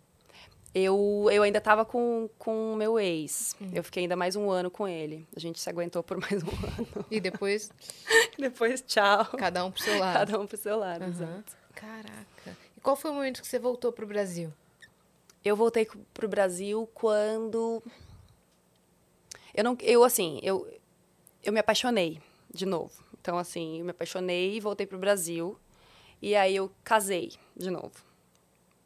Eu, 0.75 1.27
eu 1.31 1.41
ainda 1.41 1.57
estava 1.57 1.83
com 1.85 2.29
o 2.45 2.75
meu 2.75 2.99
ex. 2.99 3.55
Hum. 3.59 3.71
Eu 3.73 3.83
fiquei 3.83 4.03
ainda 4.03 4.15
mais 4.15 4.35
um 4.35 4.51
ano 4.51 4.69
com 4.69 4.87
ele. 4.87 5.27
A 5.35 5.39
gente 5.39 5.59
se 5.59 5.67
aguentou 5.69 6.03
por 6.03 6.17
mais 6.21 6.43
um 6.43 6.49
ano. 6.49 7.05
E 7.09 7.19
depois, 7.19 7.71
Depois, 8.37 8.81
tchau. 8.85 9.25
cada 9.37 9.65
um 9.65 9.71
pro 9.71 9.81
seu 9.81 9.97
lado. 9.97 10.13
Cada 10.13 10.39
um 10.39 10.45
pro 10.45 10.57
seu 10.57 10.77
lado, 10.77 11.01
Aham. 11.03 11.09
exato. 11.09 11.57
Caraca. 11.73 12.57
E 12.75 12.79
qual 12.81 12.95
foi 12.95 13.09
o 13.09 13.13
momento 13.15 13.41
que 13.41 13.47
você 13.47 13.57
voltou 13.57 13.91
pro 13.91 14.05
Brasil? 14.05 14.53
Eu 15.43 15.55
voltei 15.55 15.87
pro 16.13 16.27
Brasil 16.27 16.87
quando 16.93 17.81
eu 19.55 19.63
não 19.63 19.75
eu 19.81 20.03
assim, 20.03 20.39
eu 20.43 20.67
eu 21.47 21.53
me 21.53 21.59
apaixonei 21.59 22.19
de 22.53 22.65
novo. 22.65 22.91
Então 23.21 23.37
assim, 23.37 23.79
eu 23.79 23.85
me 23.85 23.91
apaixonei 23.91 24.57
e 24.57 24.59
voltei 24.59 24.85
pro 24.85 24.97
Brasil. 24.99 25.57
E 26.21 26.35
aí 26.35 26.55
eu 26.55 26.71
casei 26.83 27.31
de 27.55 27.69
novo. 27.71 27.93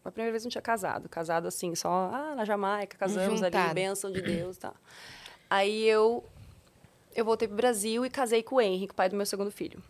A 0.06 0.12
primeira 0.12 0.32
vez 0.32 0.44
não 0.44 0.50
tinha 0.52 0.62
casado, 0.62 1.08
casado 1.10 1.48
assim, 1.48 1.74
só 1.76 1.90
ah, 2.14 2.34
na 2.36 2.46
Jamaica, 2.46 2.98
casamos 2.98 3.40
Juntado. 3.40 3.58
ali, 3.58 3.74
bênção 3.76 4.12
de 4.12 4.22
Deus, 4.22 4.58
tá. 4.58 4.74
Aí 5.50 5.84
eu 5.88 6.24
eu 7.16 7.26
voltei 7.26 7.48
pro 7.48 7.58
Brasil 7.58 8.06
e 8.06 8.10
casei 8.10 8.42
com 8.42 8.56
o 8.56 8.62
Henrique, 8.62 8.94
pai 8.94 9.10
do 9.10 9.16
meu 9.16 9.26
segundo 9.26 9.52
filho. 9.52 9.82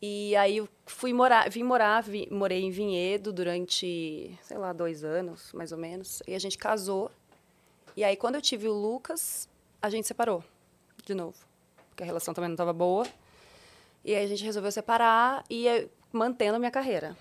E 0.00 0.36
aí 0.36 0.58
eu 0.58 0.68
fui 0.86 1.12
morar, 1.12 1.50
vim 1.50 1.62
morar, 1.64 2.02
vi- 2.02 2.28
morei 2.30 2.62
em 2.62 2.70
Vinhedo 2.70 3.32
durante, 3.32 4.38
sei 4.42 4.56
lá, 4.58 4.72
dois 4.72 5.02
anos, 5.02 5.52
mais 5.52 5.72
ou 5.72 5.78
menos. 5.78 6.22
E 6.26 6.34
a 6.34 6.38
gente 6.38 6.56
casou. 6.56 7.10
E 7.96 8.04
aí, 8.04 8.16
quando 8.16 8.36
eu 8.36 8.42
tive 8.42 8.68
o 8.68 8.72
Lucas, 8.72 9.48
a 9.82 9.90
gente 9.90 10.06
separou 10.06 10.44
de 11.08 11.14
novo. 11.14 11.34
Porque 11.88 12.02
a 12.02 12.06
relação 12.06 12.34
também 12.34 12.48
não 12.48 12.54
estava 12.54 12.72
boa. 12.72 13.06
E 14.04 14.14
aí 14.14 14.24
a 14.24 14.28
gente 14.28 14.44
resolveu 14.44 14.70
separar 14.70 15.42
e 15.50 15.66
eh, 15.66 15.88
mantendo 16.12 16.56
a 16.56 16.58
minha 16.58 16.70
carreira. 16.70 17.16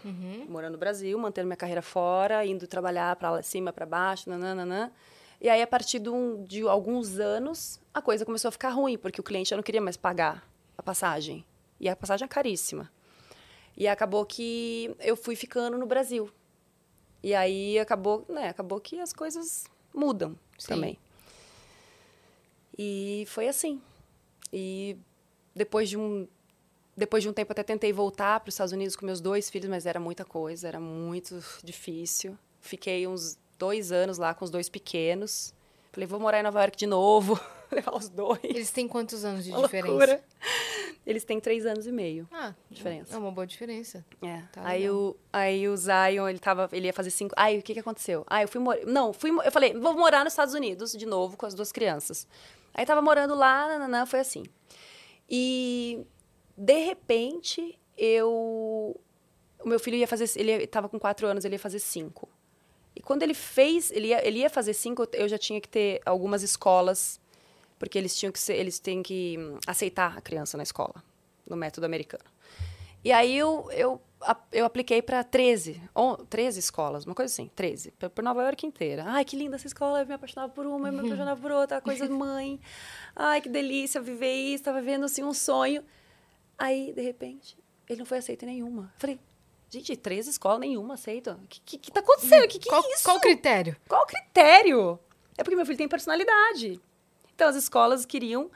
Morando 0.47 0.73
no 0.73 0.77
Brasil, 0.77 1.17
mantendo 1.17 1.47
minha 1.47 1.57
carreira 1.57 1.81
fora, 1.81 2.45
indo 2.45 2.67
trabalhar 2.67 3.15
para 3.15 3.41
cima, 3.41 3.71
para 3.73 3.85
baixo, 3.85 4.29
nananana. 4.29 4.91
E 5.39 5.47
aí, 5.49 5.61
a 5.61 5.67
partir 5.67 5.99
de, 5.99 6.09
um- 6.09 6.43
de 6.43 6.61
alguns 6.67 7.17
anos, 7.19 7.79
a 7.93 8.01
coisa 8.01 8.25
começou 8.25 8.49
a 8.49 8.51
ficar 8.51 8.69
ruim, 8.69 8.97
porque 8.97 9.21
o 9.21 9.23
cliente 9.23 9.49
já 9.51 9.55
não 9.55 9.63
queria 9.63 9.81
mais 9.81 9.95
pagar 9.95 10.47
a 10.77 10.83
passagem. 10.83 11.45
E 11.79 11.87
a 11.87 11.95
passagem 11.95 12.25
é 12.25 12.27
caríssima. 12.27 12.91
E 13.75 13.87
acabou 13.87 14.25
que 14.25 14.93
eu 14.99 15.15
fui 15.15 15.35
ficando 15.35 15.77
no 15.77 15.85
Brasil. 15.85 16.29
E 17.23 17.33
aí 17.33 17.79
acabou, 17.79 18.25
né, 18.29 18.49
acabou 18.49 18.79
que 18.79 18.99
as 18.99 19.13
coisas 19.13 19.65
mudam 19.93 20.35
Sim. 20.57 20.67
também. 20.67 20.97
E 22.77 23.25
foi 23.27 23.47
assim. 23.47 23.81
e 24.51 24.95
depois 25.55 25.89
de 25.89 25.97
um 25.97 26.27
depois 26.95 27.21
de 27.23 27.29
um 27.29 27.33
tempo 27.33 27.51
até 27.51 27.61
tentei 27.63 27.93
voltar 27.93 28.39
para 28.39 28.49
os 28.49 28.55
Estados 28.55 28.73
Unidos 28.73 28.95
com 28.95 29.05
meus 29.05 29.21
dois 29.21 29.49
filhos, 29.51 29.69
mas 29.69 29.85
era 29.85 29.99
muita 29.99 30.25
coisa, 30.25 30.67
era 30.67 30.79
muito 30.79 31.43
difícil. 31.63 32.35
Fiquei 32.59 33.05
uns 33.07 33.37
dois 33.57 33.91
anos 33.91 34.17
lá 34.17 34.33
com 34.33 34.43
os 34.43 34.49
dois 34.49 34.67
pequenos. 34.67 35.53
Falei, 35.91 36.07
vou 36.07 36.19
morar 36.19 36.39
em 36.39 36.43
Nova 36.43 36.59
York 36.59 36.75
de 36.75 36.87
novo, 36.87 37.39
levar 37.71 37.95
os 37.95 38.09
dois. 38.09 38.39
Eles 38.43 38.71
têm 38.71 38.87
quantos 38.87 39.23
anos 39.23 39.43
de 39.43 39.51
Uma 39.53 39.61
diferença? 39.63 39.87
loucura. 39.93 40.23
Eles 41.05 41.23
têm 41.23 41.39
três 41.39 41.65
anos 41.67 41.85
e 41.85 41.91
meio. 41.91 42.27
Ah, 42.31 42.53
Diferença. 42.69 43.13
É 43.15 43.17
uma 43.17 43.31
boa 43.31 43.45
diferença. 43.45 44.03
É. 44.21 44.41
Tá 44.51 44.61
aí, 44.67 44.81
legal. 44.81 44.95
o, 44.95 45.17
aí 45.31 45.69
o 45.69 45.77
Zion, 45.77 46.27
ele, 46.27 46.39
tava, 46.39 46.67
ele 46.73 46.87
ia 46.87 46.93
fazer 46.93 47.11
cinco. 47.11 47.33
Aí 47.37 47.59
o 47.59 47.61
que, 47.61 47.73
que 47.75 47.79
aconteceu? 47.79 48.23
Aí 48.27 48.43
eu 48.43 48.47
fui 48.47 48.59
morar. 48.59 48.83
Não, 48.87 49.13
fui, 49.13 49.29
eu 49.29 49.51
falei, 49.51 49.73
vou 49.73 49.93
morar 49.95 50.23
nos 50.23 50.33
Estados 50.33 50.53
Unidos 50.55 50.91
de 50.93 51.05
novo 51.05 51.37
com 51.37 51.45
as 51.45 51.53
duas 51.53 51.71
crianças. 51.71 52.27
Aí 52.77 52.85
tava 52.85 53.01
morando 53.01 53.33
lá, 53.33 53.67
nananã, 53.67 54.05
foi 54.05 54.19
assim. 54.19 54.43
E 55.27 56.05
de 56.55 56.77
repente, 56.85 57.77
eu. 57.97 58.95
O 59.59 59.67
meu 59.67 59.79
filho 59.79 59.97
ia 59.97 60.07
fazer. 60.07 60.29
Ele 60.39 60.51
estava 60.63 60.87
com 60.87 60.99
quatro 60.99 61.25
anos, 61.25 61.43
ele 61.43 61.55
ia 61.55 61.59
fazer 61.59 61.79
cinco. 61.79 62.29
E 62.95 63.01
quando 63.01 63.23
ele 63.23 63.33
fez, 63.33 63.91
ele 63.91 64.07
ia, 64.07 64.25
ele 64.25 64.39
ia 64.39 64.49
fazer 64.49 64.73
cinco, 64.73 65.07
eu 65.13 65.27
já 65.27 65.37
tinha 65.37 65.59
que 65.59 65.67
ter 65.67 66.01
algumas 66.05 66.41
escolas, 66.41 67.19
porque 67.77 67.97
eles 67.97 68.15
tinham 68.15 68.31
que 68.31 68.39
ser, 68.39 68.55
eles 68.55 68.79
têm 68.79 69.03
que 69.03 69.35
hum, 69.37 69.59
aceitar 69.67 70.17
a 70.17 70.21
criança 70.21 70.57
na 70.57 70.63
escola, 70.63 71.03
no 71.45 71.55
método 71.55 71.85
americano. 71.85 72.23
E 73.03 73.11
aí 73.11 73.37
eu, 73.37 73.69
eu, 73.71 74.01
eu 74.51 74.65
apliquei 74.65 75.01
para 75.01 75.23
13, 75.23 75.81
on- 75.95 76.15
13 76.29 76.59
escolas, 76.59 77.05
uma 77.05 77.13
coisa 77.15 77.31
assim, 77.31 77.49
13, 77.55 77.91
por 77.91 78.23
Nova 78.23 78.41
York 78.43 78.65
inteira. 78.65 79.03
Ai, 79.07 79.23
que 79.23 79.35
linda 79.37 79.55
essa 79.55 79.67
escola, 79.67 80.01
eu 80.01 80.05
me 80.07 80.13
apaixonava 80.13 80.51
por 80.51 80.65
uma, 80.65 80.89
eu 80.89 80.93
me 80.93 80.99
apaixonava 80.99 81.39
por 81.39 81.51
outra, 81.51 81.79
coisa 81.81 82.07
mãe. 82.09 82.59
Ai, 83.15 83.41
que 83.41 83.49
delícia 83.49 84.01
viver 84.01 84.33
isso, 84.33 84.55
estava 84.55 84.79
vivendo 84.81 85.05
assim 85.05 85.23
um 85.23 85.33
sonho. 85.33 85.83
Aí, 86.57 86.91
de 86.93 87.01
repente, 87.01 87.57
ele 87.87 87.99
não 87.99 88.05
foi 88.05 88.17
aceito 88.17 88.43
em 88.43 88.47
nenhuma. 88.47 88.91
Eu 88.95 88.99
Falei, 88.99 89.19
gente, 89.69 89.95
13 89.95 90.31
escolas, 90.31 90.59
nenhuma 90.59 90.95
aceita. 90.95 91.39
O 91.43 91.47
que, 91.47 91.61
que, 91.61 91.77
que 91.77 91.91
tá 91.91 91.99
acontecendo? 91.99 92.45
O 92.45 92.47
que, 92.47 92.57
que 92.59 92.69
qual, 92.69 92.83
é 92.83 92.93
isso? 92.93 93.03
qual 93.03 93.17
o 93.17 93.21
critério? 93.21 93.77
Qual 93.87 94.01
o 94.03 94.07
critério? 94.07 94.99
É 95.37 95.43
porque 95.43 95.55
meu 95.55 95.65
filho 95.65 95.77
tem 95.77 95.87
personalidade. 95.87 96.81
Então, 97.35 97.47
as 97.47 97.55
escolas 97.55 98.03
queriam 98.05 98.49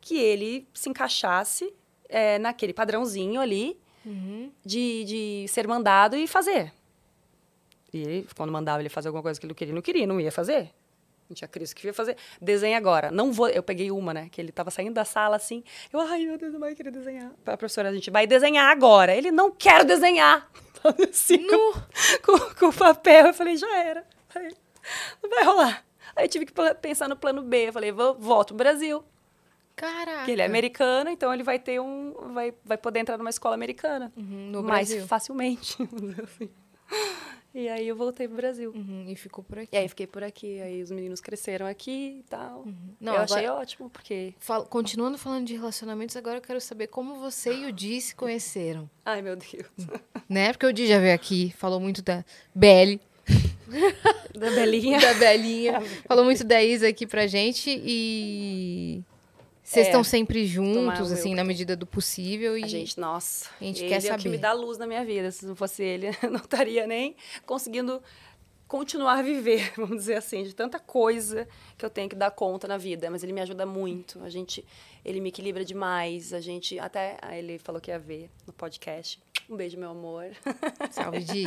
que 0.00 0.16
ele 0.18 0.66
se 0.72 0.88
encaixasse 0.88 1.72
é, 2.08 2.38
naquele 2.38 2.72
padrãozinho 2.72 3.38
ali 3.40 3.78
de, 4.64 5.04
de 5.04 5.46
ser 5.48 5.66
mandado 5.66 6.16
e 6.16 6.26
fazer. 6.26 6.72
E 7.92 7.98
ele, 7.98 8.28
quando 8.36 8.50
mandava 8.50 8.80
ele 8.80 8.88
fazer 8.88 9.08
alguma 9.08 9.22
coisa 9.22 9.38
que 9.38 9.46
ele 9.46 9.50
não 9.50 9.54
queria, 9.54 9.74
não 9.74 9.82
queria, 9.82 10.06
não 10.06 10.20
ia 10.20 10.32
fazer. 10.32 10.70
Não 11.28 11.34
tinha 11.34 11.48
Cris 11.48 11.72
que 11.72 11.86
ia 11.86 11.94
fazer. 11.94 12.16
Desenha 12.40 12.76
agora. 12.76 13.10
Não 13.10 13.32
vou. 13.32 13.48
Eu 13.48 13.62
peguei 13.62 13.90
uma, 13.90 14.12
né? 14.12 14.28
Que 14.30 14.40
ele 14.40 14.52
tava 14.52 14.70
saindo 14.70 14.94
da 14.94 15.04
sala 15.04 15.36
assim. 15.36 15.64
Eu, 15.92 16.00
ai, 16.00 16.24
meu 16.24 16.36
Deus, 16.36 16.52
não 16.52 16.60
vai 16.60 16.74
querer 16.74 16.90
desenhar. 16.90 17.32
A 17.46 17.56
professora, 17.56 17.88
a 17.88 17.94
gente 17.94 18.10
vai 18.10 18.26
desenhar 18.26 18.70
agora. 18.70 19.14
Ele 19.14 19.30
não 19.30 19.50
quer 19.50 19.84
desenhar. 19.84 20.50
Assim, 21.08 21.46
com, 21.46 21.72
com, 22.24 22.54
com 22.56 22.66
o 22.66 22.72
papel. 22.72 23.28
Eu 23.28 23.34
falei, 23.34 23.56
já 23.56 23.78
era. 23.78 24.04
Aí, 24.34 24.52
não 25.22 25.30
vai 25.30 25.44
rolar. 25.44 25.84
Aí 26.16 26.24
eu 26.24 26.28
tive 26.28 26.44
que 26.44 26.52
pensar 26.80 27.08
no 27.08 27.16
plano 27.16 27.40
B. 27.40 27.68
Eu 27.68 27.72
falei, 27.72 27.92
vou, 27.92 28.14
volto 28.14 28.48
pro 28.48 28.56
Brasil. 28.56 29.04
Caraca. 29.76 30.18
Porque 30.18 30.30
ele 30.32 30.42
é 30.42 30.46
americano, 30.46 31.10
então 31.10 31.32
ele 31.32 31.42
vai 31.42 31.58
ter 31.58 31.80
um. 31.80 32.12
Vai, 32.32 32.52
vai 32.64 32.76
poder 32.78 33.00
entrar 33.00 33.16
numa 33.18 33.30
escola 33.30 33.54
americana. 33.54 34.12
Uhum, 34.16 34.50
no 34.50 34.62
mais 34.62 34.88
Brasil. 34.88 35.06
facilmente. 35.06 35.76
assim. 36.22 36.48
E 37.54 37.68
aí 37.68 37.86
eu 37.86 37.94
voltei 37.94 38.26
pro 38.26 38.36
Brasil. 38.38 38.72
Uhum, 38.74 39.04
e 39.08 39.14
ficou 39.14 39.44
por 39.44 39.58
aqui. 39.58 39.68
E 39.72 39.76
aí 39.76 39.86
fiquei 39.88 40.06
por 40.06 40.22
aqui. 40.24 40.60
Aí 40.62 40.82
os 40.82 40.90
meninos 40.90 41.20
cresceram 41.20 41.66
aqui 41.66 42.18
e 42.20 42.22
tal. 42.28 42.64
Não, 42.98 43.12
eu 43.14 43.20
agora- 43.20 43.40
achei 43.40 43.48
ótimo, 43.50 43.90
porque. 43.90 44.34
Fal- 44.38 44.64
continuando 44.64 45.18
falando 45.18 45.46
de 45.46 45.54
relacionamentos, 45.54 46.16
agora 46.16 46.38
eu 46.38 46.42
quero 46.42 46.60
saber 46.60 46.86
como 46.86 47.16
você 47.16 47.52
e 47.54 47.66
o 47.66 47.72
Di 47.72 48.00
se 48.00 48.14
conheceram. 48.14 48.88
Ai, 49.04 49.20
meu 49.22 49.36
Deus. 49.36 49.66
Né? 50.28 50.50
Porque 50.52 50.64
o 50.64 50.72
Di 50.72 50.86
já 50.86 50.98
veio 50.98 51.14
aqui, 51.14 51.52
falou 51.58 51.78
muito 51.78 52.00
da 52.00 52.24
Belly, 52.54 52.98
Da 54.34 54.50
Belinha. 54.50 54.98
da 54.98 55.12
Belinha, 55.14 55.78
falou 56.08 56.24
muito 56.24 56.42
da 56.42 56.62
Isa 56.62 56.88
aqui 56.88 57.06
pra 57.06 57.26
gente 57.26 57.68
e 57.84 59.02
vocês 59.72 59.86
É. 59.86 59.88
estão 59.90 60.04
sempre 60.04 60.46
juntos, 60.46 61.10
assim, 61.12 61.30
eu. 61.30 61.36
na 61.36 61.44
medida 61.44 61.74
do 61.74 61.86
possível 61.86 62.56
e 62.58 62.64
A 62.64 62.66
gente, 62.66 62.98
nossa. 63.00 63.48
a 63.60 63.64
gente 63.64 63.80
ele 63.80 63.88
quer 63.88 63.94
é 63.94 63.98
o 63.98 64.02
que 64.02 64.08
saber. 64.22 64.28
me 64.28 64.38
dá 64.38 64.52
luz 64.52 64.78
na 64.78 64.86
minha 64.86 65.04
vida. 65.04 65.30
Se 65.30 65.44
não 65.46 65.56
fosse 65.56 65.82
ele, 65.82 66.08
eu 66.22 66.30
não 66.30 66.40
estaria 66.40 66.86
nem 66.86 67.16
conseguindo 67.46 68.02
continuar 68.68 69.18
a 69.18 69.22
viver, 69.22 69.70
vamos 69.76 69.96
dizer 69.98 70.14
assim, 70.14 70.44
de 70.44 70.54
tanta 70.54 70.78
coisa 70.78 71.46
que 71.76 71.84
eu 71.84 71.90
tenho 71.90 72.08
que 72.08 72.16
dar 72.16 72.30
conta 72.30 72.66
na 72.66 72.78
vida. 72.78 73.10
Mas 73.10 73.22
ele 73.22 73.32
me 73.32 73.40
ajuda 73.40 73.66
muito. 73.66 74.22
A 74.22 74.30
gente, 74.30 74.64
ele 75.04 75.20
me 75.20 75.28
equilibra 75.28 75.64
demais. 75.64 76.32
A 76.32 76.40
gente, 76.40 76.78
até 76.78 77.16
ah, 77.20 77.36
ele 77.36 77.58
falou 77.58 77.80
que 77.80 77.90
ia 77.90 77.98
ver 77.98 78.30
no 78.46 78.52
podcast. 78.52 79.20
Um 79.50 79.56
beijo, 79.56 79.76
meu 79.76 79.90
amor. 79.90 80.26
salve 80.90 81.18
Di. 81.24 81.44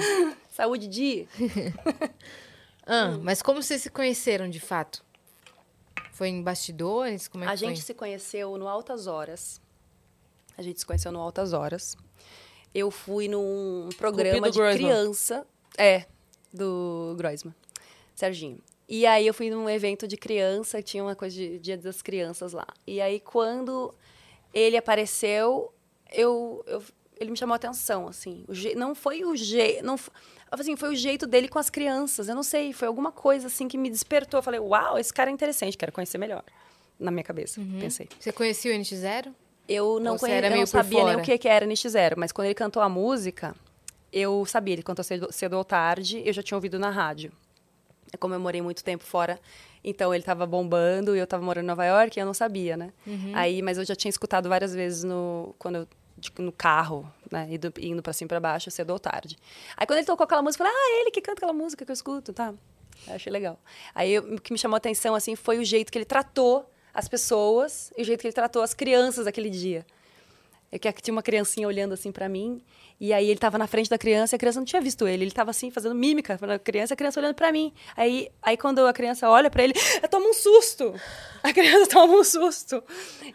Saúde, 0.52 0.88
Di. 0.88 1.28
Ah, 2.86 3.18
mas 3.22 3.42
como 3.42 3.62
vocês 3.64 3.82
se 3.82 3.90
conheceram 3.90 4.48
de 4.50 4.60
fato? 4.60 5.04
Foi 6.16 6.30
em 6.30 6.42
bastidores? 6.42 7.28
Como 7.28 7.44
é 7.44 7.48
que 7.48 7.52
A 7.54 7.56
gente 7.58 7.76
foi? 7.78 7.86
se 7.88 7.94
conheceu 7.94 8.58
no 8.58 8.70
Altas 8.70 9.06
Horas. 9.06 9.60
A 10.58 10.62
gente 10.62 10.80
se 10.80 10.86
conheceu 10.86 11.12
no 11.12 11.20
Altas 11.20 11.52
Horas. 11.52 11.98
Eu 12.74 12.90
fui 12.90 13.28
num 13.28 13.90
programa 13.98 14.50
de 14.50 14.58
Groisman. 14.58 14.78
criança. 14.90 15.46
É, 15.78 16.06
do 16.54 17.16
Groisman. 17.18 17.54
Serginho. 18.16 18.60
E 18.88 19.06
aí 19.06 19.28
eu 19.28 19.34
fui 19.34 19.50
num 19.50 19.70
evento 19.70 20.08
de 20.08 20.16
criança, 20.16 20.82
tinha 20.82 21.04
uma 21.04 21.16
coisa 21.18 21.36
de 21.36 21.60
Dia 21.60 21.78
das 21.78 22.02
Crianças 22.02 22.54
lá. 22.54 22.66
E 22.88 23.02
aí 23.02 23.20
quando 23.20 23.94
ele 24.54 24.78
apareceu, 24.78 25.74
eu, 26.14 26.64
eu- 26.66 26.82
ele 27.20 27.32
me 27.32 27.38
chamou 27.38 27.54
a 27.54 27.56
atenção, 27.58 28.08
assim. 28.08 28.44
O 28.48 28.54
je- 28.54 28.76
não 28.76 28.94
foi 28.96 29.24
o 29.24 29.36
jeito, 29.36 29.84
não 29.86 29.96
assim, 30.52 30.76
foi 30.76 30.90
o 30.90 30.96
jeito 30.96 31.26
dele 31.28 31.48
com 31.48 31.60
as 31.60 31.70
crianças. 31.70 32.28
Eu 32.30 32.36
não 32.36 32.44
sei, 32.44 32.72
foi 32.74 32.88
alguma 32.88 33.12
coisa 33.12 33.48
assim 33.48 33.68
que 33.68 33.78
me 33.78 33.90
despertou. 33.90 34.38
Eu 34.40 34.44
falei, 34.44 34.60
uau, 34.60 34.98
esse 34.98 35.14
cara 35.14 35.30
é 35.30 35.34
interessante, 35.34 35.78
quero 35.78 35.92
conhecer 35.92 36.18
melhor. 36.18 36.44
Na 37.00 37.12
minha 37.12 37.24
cabeça, 37.24 37.60
pensei. 37.80 38.08
Você 38.20 38.32
conhecia 38.32 38.72
o 38.74 38.76
NX0? 38.80 39.34
Eu 39.68 40.00
não 40.00 40.14
conhecia, 40.20 40.36
eu 40.48 40.52
não 40.60 40.66
sabia 40.68 41.00
nem 41.04 41.16
o 41.16 41.26
que, 41.26 41.38
que 41.40 41.48
era 41.48 41.66
NX 41.66 41.82
Zero, 41.92 42.16
mas 42.20 42.32
quando 42.32 42.46
ele 42.46 42.54
cantou 42.56 42.82
a 42.82 42.88
música, 42.88 43.56
eu 44.14 44.46
sabia, 44.46 44.74
ele 44.76 44.84
cantou 44.84 45.04
cedo, 45.04 45.28
cedo 45.32 45.58
ou 45.58 45.64
tarde, 45.66 46.22
eu 46.26 46.32
já 46.32 46.42
tinha 46.44 46.56
ouvido 46.58 46.78
na 46.80 46.90
rádio. 46.90 47.32
É 48.14 48.18
como 48.18 48.34
eu 48.34 48.40
morei 48.40 48.62
muito 48.62 48.82
tempo 48.84 49.04
fora, 49.04 49.40
então 49.84 50.14
ele 50.14 50.22
estava 50.22 50.46
bombando 50.46 51.16
e 51.16 51.20
eu 51.20 51.24
estava 51.26 51.44
morando 51.44 51.66
em 51.66 51.68
Nova 51.68 51.84
York 51.86 52.18
e 52.18 52.22
eu 52.22 52.26
não 52.26 52.34
sabia, 52.34 52.78
né? 52.78 52.94
Uhum. 53.06 53.32
Aí, 53.34 53.62
mas 53.62 53.78
eu 53.78 53.84
já 53.84 53.96
tinha 53.96 54.10
escutado 54.10 54.48
várias 54.48 54.74
vezes 54.74 55.04
no 55.04 55.54
quando 55.60 55.76
eu 55.80 55.88
de- 56.18 56.32
no 56.40 56.52
carro, 56.52 57.12
né, 57.32 57.48
indo, 57.50 57.74
indo 57.80 58.02
para 58.02 58.14
cima 58.14 58.28
e 58.28 58.30
para 58.30 58.40
baixo, 58.40 58.70
cedo 58.72 58.92
ou 58.92 59.00
tarde. 59.00 59.38
Aí 59.76 59.86
quando 59.86 59.98
ele 60.00 60.08
tocou 60.08 60.24
aquela 60.24 60.42
música, 60.42 60.64
eu 60.64 60.68
falei: 60.70 60.82
"Ah, 60.82 61.02
ele 61.02 61.12
que 61.12 61.22
canta 61.22 61.40
aquela 61.40 61.54
música 61.54 61.84
que 61.86 61.92
eu 61.92 61.94
escuto", 61.94 62.32
tá? 62.34 62.54
Eu 63.08 63.16
achei 63.16 63.32
legal. 63.32 63.60
Aí 63.94 64.18
o 64.18 64.40
que 64.40 64.52
me 64.54 64.58
chamou 64.58 64.76
a 64.76 64.78
atenção 64.78 65.14
assim 65.16 65.36
foi 65.36 65.58
o 65.60 65.66
jeito 65.66 65.92
que 65.92 65.98
ele 65.98 66.06
tratou 66.06 66.70
as 66.94 67.08
pessoas 67.10 67.92
e 67.98 68.02
o 68.02 68.06
jeito 68.06 68.22
que 68.22 68.28
ele 68.28 68.34
tratou 68.34 68.62
as 68.62 68.74
crianças 68.74 69.28
aquele 69.28 69.50
dia. 69.50 69.86
É 70.76 70.92
que 70.92 71.02
tinha 71.02 71.14
uma 71.14 71.24
criancinha 71.24 71.68
olhando 71.68 71.94
assim 71.94 72.12
pra 72.12 72.28
mim, 72.30 72.62
e 73.00 73.12
aí 73.14 73.30
ele 73.30 73.40
tava 73.40 73.58
na 73.58 73.68
frente 73.68 73.90
da 73.90 73.98
criança 73.98 74.36
e 74.36 74.38
a 74.38 74.40
criança 74.40 74.60
não 74.60 74.66
tinha 74.66 74.82
visto 74.82 75.08
ele. 75.08 75.24
Ele 75.26 75.32
tava 75.32 75.52
assim, 75.52 75.70
fazendo 75.72 75.94
mímica 75.96 76.38
pra 76.38 76.58
criança, 76.60 76.94
a 76.94 76.98
criança 76.98 77.20
olhando 77.20 77.36
pra 77.36 77.52
mim. 77.52 77.74
Aí, 77.96 78.30
aí 78.42 78.56
quando 78.58 78.86
a 78.86 78.94
criança 78.94 79.30
olha 79.30 79.50
pra 79.50 79.64
ele, 79.64 79.74
toma 80.10 80.28
um 80.28 80.34
susto. 80.34 80.94
A 81.44 81.52
criança 81.54 81.90
toma 81.92 82.14
um 82.14 82.24
susto. 82.24 82.84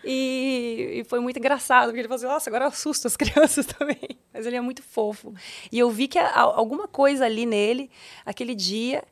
E, 0.04 1.00
e 1.00 1.04
foi 1.04 1.20
muito 1.20 1.38
engraçado, 1.38 1.86
porque 1.88 2.00
ele 2.00 2.08
falou 2.08 2.16
assim, 2.16 2.26
nossa, 2.26 2.50
agora 2.50 2.64
eu 2.64 2.68
assusto 2.68 3.06
as 3.06 3.16
crianças 3.18 3.66
também. 3.66 4.18
Mas 4.32 4.46
ele 4.46 4.56
é 4.56 4.60
muito 4.60 4.82
fofo. 4.82 5.34
E 5.70 5.78
eu 5.78 5.90
vi 5.90 6.08
que 6.08 6.18
a- 6.18 6.40
alguma 6.40 6.88
coisa 6.88 7.24
ali 7.24 7.46
nele, 7.46 7.90
aquele 8.24 8.54
dia, 8.54 9.02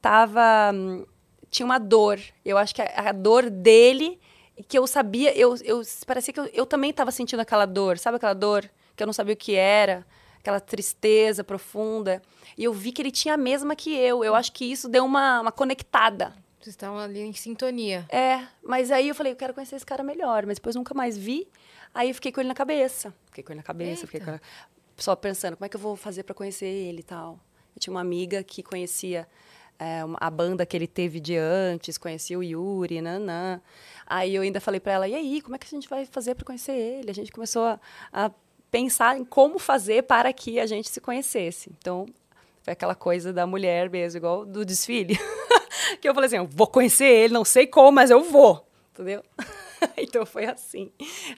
tava... 0.00 0.70
hum, 0.74 1.04
Tinha 1.50 1.66
uma 1.66 1.78
dor. 1.78 2.18
Eu 2.44 2.58
acho 2.58 2.74
que 2.74 2.82
a, 2.82 3.10
a 3.10 3.12
dor 3.12 3.50
dele 3.50 4.20
que 4.68 4.78
eu 4.78 4.86
sabia, 4.86 5.36
eu, 5.36 5.54
eu 5.64 5.82
parecia 6.06 6.32
que 6.32 6.40
eu, 6.40 6.46
eu 6.46 6.66
também 6.66 6.90
estava 6.90 7.10
sentindo 7.10 7.40
aquela 7.40 7.66
dor, 7.66 7.98
sabe 7.98 8.16
aquela 8.16 8.34
dor 8.34 8.68
que 8.96 9.02
eu 9.02 9.06
não 9.06 9.12
sabia 9.12 9.34
o 9.34 9.36
que 9.36 9.54
era, 9.54 10.06
aquela 10.38 10.60
tristeza 10.60 11.44
profunda. 11.44 12.22
E 12.56 12.64
eu 12.64 12.72
vi 12.72 12.92
que 12.92 13.02
ele 13.02 13.10
tinha 13.10 13.34
a 13.34 13.36
mesma 13.36 13.76
que 13.76 13.94
eu. 13.94 14.24
Eu 14.24 14.34
acho 14.34 14.52
que 14.52 14.64
isso 14.64 14.88
deu 14.88 15.04
uma, 15.04 15.42
uma 15.42 15.52
conectada. 15.52 16.32
Vocês 16.58 16.74
estavam 16.74 16.98
ali 16.98 17.20
em 17.20 17.32
sintonia. 17.32 18.06
É, 18.08 18.46
mas 18.62 18.90
aí 18.90 19.08
eu 19.08 19.14
falei, 19.14 19.32
eu 19.32 19.36
quero 19.36 19.52
conhecer 19.52 19.76
esse 19.76 19.86
cara 19.86 20.02
melhor, 20.02 20.46
mas 20.46 20.56
depois 20.56 20.74
nunca 20.74 20.94
mais 20.94 21.16
vi. 21.16 21.46
Aí 21.94 22.08
eu 22.08 22.14
fiquei 22.14 22.32
com 22.32 22.40
ele 22.40 22.48
na 22.48 22.54
cabeça. 22.54 23.14
Fiquei 23.26 23.44
com 23.44 23.52
ele 23.52 23.58
na 23.58 23.62
cabeça, 23.62 24.06
fiquei 24.06 24.20
com... 24.20 24.38
só 24.96 25.14
pensando, 25.14 25.56
como 25.56 25.66
é 25.66 25.68
que 25.68 25.76
eu 25.76 25.80
vou 25.80 25.94
fazer 25.94 26.22
para 26.22 26.34
conhecer 26.34 26.66
ele 26.66 27.00
e 27.00 27.04
tal. 27.04 27.38
Eu 27.74 27.80
tinha 27.80 27.92
uma 27.92 28.00
amiga 28.00 28.42
que 28.42 28.62
conhecia 28.62 29.28
é, 29.78 30.00
a 30.14 30.30
banda 30.30 30.64
que 30.64 30.76
ele 30.76 30.86
teve 30.86 31.20
de 31.20 31.36
antes, 31.36 31.98
conhecia 31.98 32.38
o 32.38 32.42
Yuri, 32.42 33.00
nanã. 33.00 33.60
Aí 34.06 34.34
eu 34.34 34.42
ainda 34.42 34.60
falei 34.60 34.80
para 34.80 34.92
ela, 34.92 35.08
e 35.08 35.14
aí, 35.14 35.40
como 35.42 35.56
é 35.56 35.58
que 35.58 35.66
a 35.66 35.70
gente 35.70 35.88
vai 35.88 36.06
fazer 36.06 36.34
para 36.34 36.44
conhecer 36.44 36.72
ele? 36.72 37.10
A 37.10 37.14
gente 37.14 37.32
começou 37.32 37.64
a, 37.64 37.80
a 38.12 38.30
pensar 38.70 39.18
em 39.18 39.24
como 39.24 39.58
fazer 39.58 40.04
para 40.04 40.32
que 40.32 40.60
a 40.60 40.66
gente 40.66 40.88
se 40.88 41.00
conhecesse. 41.00 41.70
Então, 41.78 42.06
foi 42.62 42.72
aquela 42.72 42.94
coisa 42.94 43.32
da 43.32 43.46
mulher 43.46 43.90
mesmo, 43.90 44.18
igual 44.18 44.44
do 44.44 44.64
desfile. 44.64 45.18
que 46.00 46.08
eu 46.08 46.14
falei 46.14 46.28
assim, 46.28 46.36
eu 46.36 46.46
vou 46.46 46.66
conhecer 46.66 47.06
ele, 47.06 47.34
não 47.34 47.44
sei 47.44 47.66
como, 47.66 47.92
mas 47.92 48.10
eu 48.10 48.22
vou. 48.22 48.66
Entendeu? 48.92 49.22
então 49.96 50.24
foi 50.24 50.46
assim. 50.46 50.90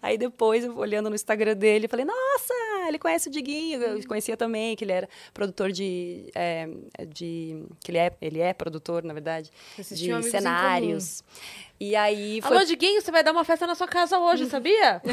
Aí 0.03 0.17
depois, 0.17 0.65
olhando 0.65 1.09
no 1.09 1.15
Instagram 1.15 1.57
dele, 1.57 1.87
eu 1.87 1.89
falei, 1.89 2.05
nossa, 2.05 2.55
ele 2.87 2.99
conhece 2.99 3.29
o 3.29 3.31
Diguinho. 3.31 3.83
Eu 3.83 4.07
conhecia 4.07 4.37
também, 4.37 4.77
que 4.77 4.85
ele 4.85 4.93
era 4.93 5.09
produtor 5.33 5.73
de. 5.73 6.31
é, 6.35 6.69
de 7.09 7.65
que 7.81 7.91
ele 7.91 7.99
é, 7.99 8.13
ele 8.21 8.41
é 8.41 8.53
produtor, 8.53 9.03
na 9.03 9.15
verdade, 9.15 9.51
Vocês 9.77 9.99
de 9.99 10.11
amigos 10.11 10.27
em 10.27 10.31
cenários. 10.31 11.25
E 11.81 11.95
aí 11.95 12.41
foi. 12.43 12.57
Alô, 12.57 12.67
Diguinho, 12.67 13.01
você 13.01 13.11
vai 13.13 13.23
dar 13.23 13.31
uma 13.33 13.45
festa 13.45 13.67
na 13.67 13.75
sua 13.75 13.87
casa 13.87 14.19
hoje, 14.19 14.47
sabia? 14.47 15.01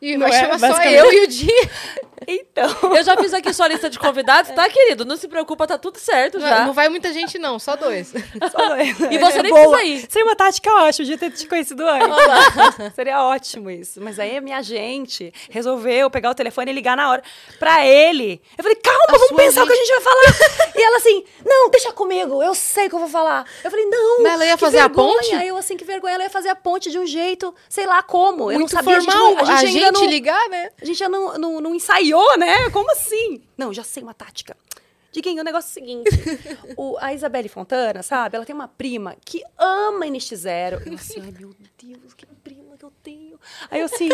E 0.00 0.14
Não 0.16 0.28
vai 0.28 0.36
é? 0.36 0.40
chamar 0.58 0.58
só 0.74 0.82
eu 0.84 1.10
e 1.12 1.24
o 1.24 1.26
Di. 1.26 1.48
Então. 2.28 2.66
Eu 2.96 3.04
já 3.04 3.14
fiz 3.18 3.32
aqui 3.34 3.52
sua 3.52 3.68
lista 3.68 3.90
de 3.90 3.98
convidados, 3.98 4.50
tá, 4.56 4.68
querido? 4.70 5.04
Não 5.04 5.16
se 5.16 5.28
preocupa, 5.28 5.66
tá 5.66 5.76
tudo 5.78 5.98
certo 5.98 6.40
já. 6.40 6.60
Não, 6.60 6.66
não 6.68 6.72
vai 6.72 6.88
muita 6.88 7.12
gente, 7.12 7.38
não, 7.38 7.58
só 7.58 7.76
dois. 7.76 8.12
E 9.10 9.18
você 9.18 9.42
nem 9.42 9.52
Boa. 9.52 9.68
precisa 9.76 9.84
ir. 9.84 10.06
Seria 10.10 10.26
uma 10.26 10.34
tática 10.34 10.72
ótima 10.82 11.04
de 11.06 11.16
ter 11.18 11.30
te 11.30 11.46
conhecido 11.46 11.84
antes. 11.86 12.94
Seria 12.96 13.22
ótimo 13.22 13.70
isso. 13.70 14.00
Mas 14.00 14.18
aí 14.18 14.36
a 14.38 14.40
minha 14.40 14.60
gente 14.62 15.32
resolveu 15.50 16.10
pegar 16.10 16.30
o 16.30 16.34
telefone 16.34 16.70
e 16.70 16.74
ligar 16.74 16.96
na 16.96 17.10
hora 17.10 17.22
pra 17.58 17.86
ele. 17.86 18.40
Eu 18.56 18.64
falei, 18.64 18.76
calma, 18.82 19.04
A 19.08 19.12
vamos 19.12 19.32
pensar 19.36 19.62
o 19.62 19.66
que 19.66 19.72
a 19.74 19.76
gente- 19.76 19.86
gente 19.86 20.02
vai 20.02 20.14
falar. 20.14 20.70
e 20.74 20.82
ela 20.82 20.96
assim, 20.96 21.24
não, 21.44 21.70
deixa 21.70 21.92
comigo, 21.92 22.42
eu 22.42 22.54
sei 22.54 22.86
o 22.86 22.88
que 22.88 22.94
eu 22.96 23.00
vou 23.00 23.08
falar. 23.08 23.46
Eu 23.62 23.70
falei, 23.70 23.84
não. 23.86 24.22
Mas 24.22 24.32
ela 24.32 24.46
ia 24.46 24.56
fazer 24.56 24.78
a 24.78 24.88
vergonha. 24.88 25.14
ponte? 25.14 25.34
Eu 25.56 25.60
assim, 25.60 25.76
que 25.76 25.84
vergonha. 25.84 26.14
Ela 26.14 26.24
ia 26.24 26.30
fazer 26.30 26.50
a 26.50 26.56
ponte 26.56 26.90
de 26.90 26.98
um 26.98 27.06
jeito, 27.06 27.54
sei 27.68 27.86
lá 27.86 28.02
como. 28.02 28.50
eu 28.50 28.58
não 28.58 28.60
Muito 28.60 28.72
sabia. 28.72 29.00
formal. 29.00 29.26
A 29.26 29.30
gente, 29.30 29.42
não- 29.44 29.54
a 29.54 29.56
gente 29.64 29.84
ainda 29.84 29.92
não, 29.92 30.06
ligar, 30.06 30.48
né? 30.48 30.70
a 30.80 30.84
gente 30.84 30.98
já 30.98 31.08
não, 31.08 31.38
não, 31.38 31.60
não 31.60 31.74
ensaiou, 31.74 32.36
né? 32.38 32.70
Como 32.70 32.90
assim? 32.92 33.42
Não, 33.56 33.72
já 33.72 33.82
sei 33.82 34.02
uma 34.02 34.14
tática. 34.14 34.56
Diguinho, 35.10 35.40
o 35.40 35.44
negócio 35.44 35.68
é 35.68 35.70
o 35.70 35.74
seguinte. 35.74 36.10
o, 36.76 36.96
a 37.00 37.14
Isabelle 37.14 37.48
Fontana, 37.48 38.02
sabe? 38.02 38.36
Ela 38.36 38.44
tem 38.44 38.54
uma 38.54 38.68
prima 38.68 39.16
que 39.24 39.42
ama 39.56 40.04
NX0. 40.04 40.86
Eu 40.86 40.94
assim, 40.94 41.20
ai 41.22 41.32
meu 41.38 41.54
Deus, 41.82 42.12
que 42.12 42.26
prima 42.26 42.76
que 42.76 42.84
eu 42.84 42.92
tenho. 43.02 43.40
Aí 43.70 43.80
eu 43.80 43.86
assim, 43.86 44.10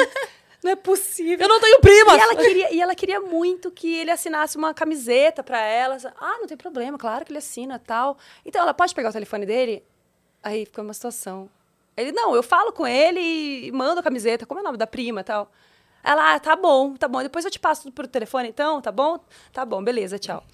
não 0.62 0.70
é 0.70 0.76
possível. 0.76 1.44
Eu 1.44 1.48
não 1.48 1.60
tenho 1.60 1.80
primas! 1.80 2.14
E 2.14 2.20
ela, 2.20 2.36
queria, 2.36 2.74
e 2.74 2.80
ela 2.80 2.94
queria 2.94 3.20
muito 3.20 3.70
que 3.70 3.92
ele 3.96 4.12
assinasse 4.12 4.56
uma 4.56 4.72
camiseta 4.72 5.42
pra 5.42 5.60
ela. 5.60 5.96
Ah, 6.20 6.38
não 6.38 6.46
tem 6.46 6.56
problema, 6.56 6.96
claro 6.96 7.24
que 7.24 7.32
ele 7.32 7.38
assina 7.38 7.80
tal. 7.80 8.16
Então, 8.44 8.62
ela 8.62 8.72
pode 8.72 8.94
pegar 8.94 9.10
o 9.10 9.12
telefone 9.12 9.44
dele? 9.44 9.84
Aí 10.42 10.66
ficou 10.66 10.84
uma 10.84 10.94
situação. 10.94 11.48
Ele, 11.96 12.12
não, 12.12 12.34
eu 12.34 12.42
falo 12.42 12.72
com 12.72 12.86
ele 12.86 13.20
e 13.20 13.72
mando 13.72 14.00
a 14.00 14.02
camiseta. 14.02 14.46
Como 14.46 14.60
é 14.60 14.62
o 14.62 14.64
nome 14.64 14.78
da 14.78 14.86
prima 14.86 15.20
e 15.20 15.24
tal? 15.24 15.50
Ela, 16.02 16.34
ah, 16.34 16.40
tá 16.40 16.56
bom, 16.56 16.94
tá 16.94 17.06
bom. 17.06 17.22
Depois 17.22 17.44
eu 17.44 17.50
te 17.50 17.60
passo 17.60 17.82
tudo 17.82 17.92
pro 17.92 18.08
telefone, 18.08 18.48
então, 18.48 18.80
tá 18.80 18.90
bom? 18.90 19.20
Tá 19.52 19.64
bom, 19.64 19.82
beleza, 19.82 20.18
tchau. 20.18 20.44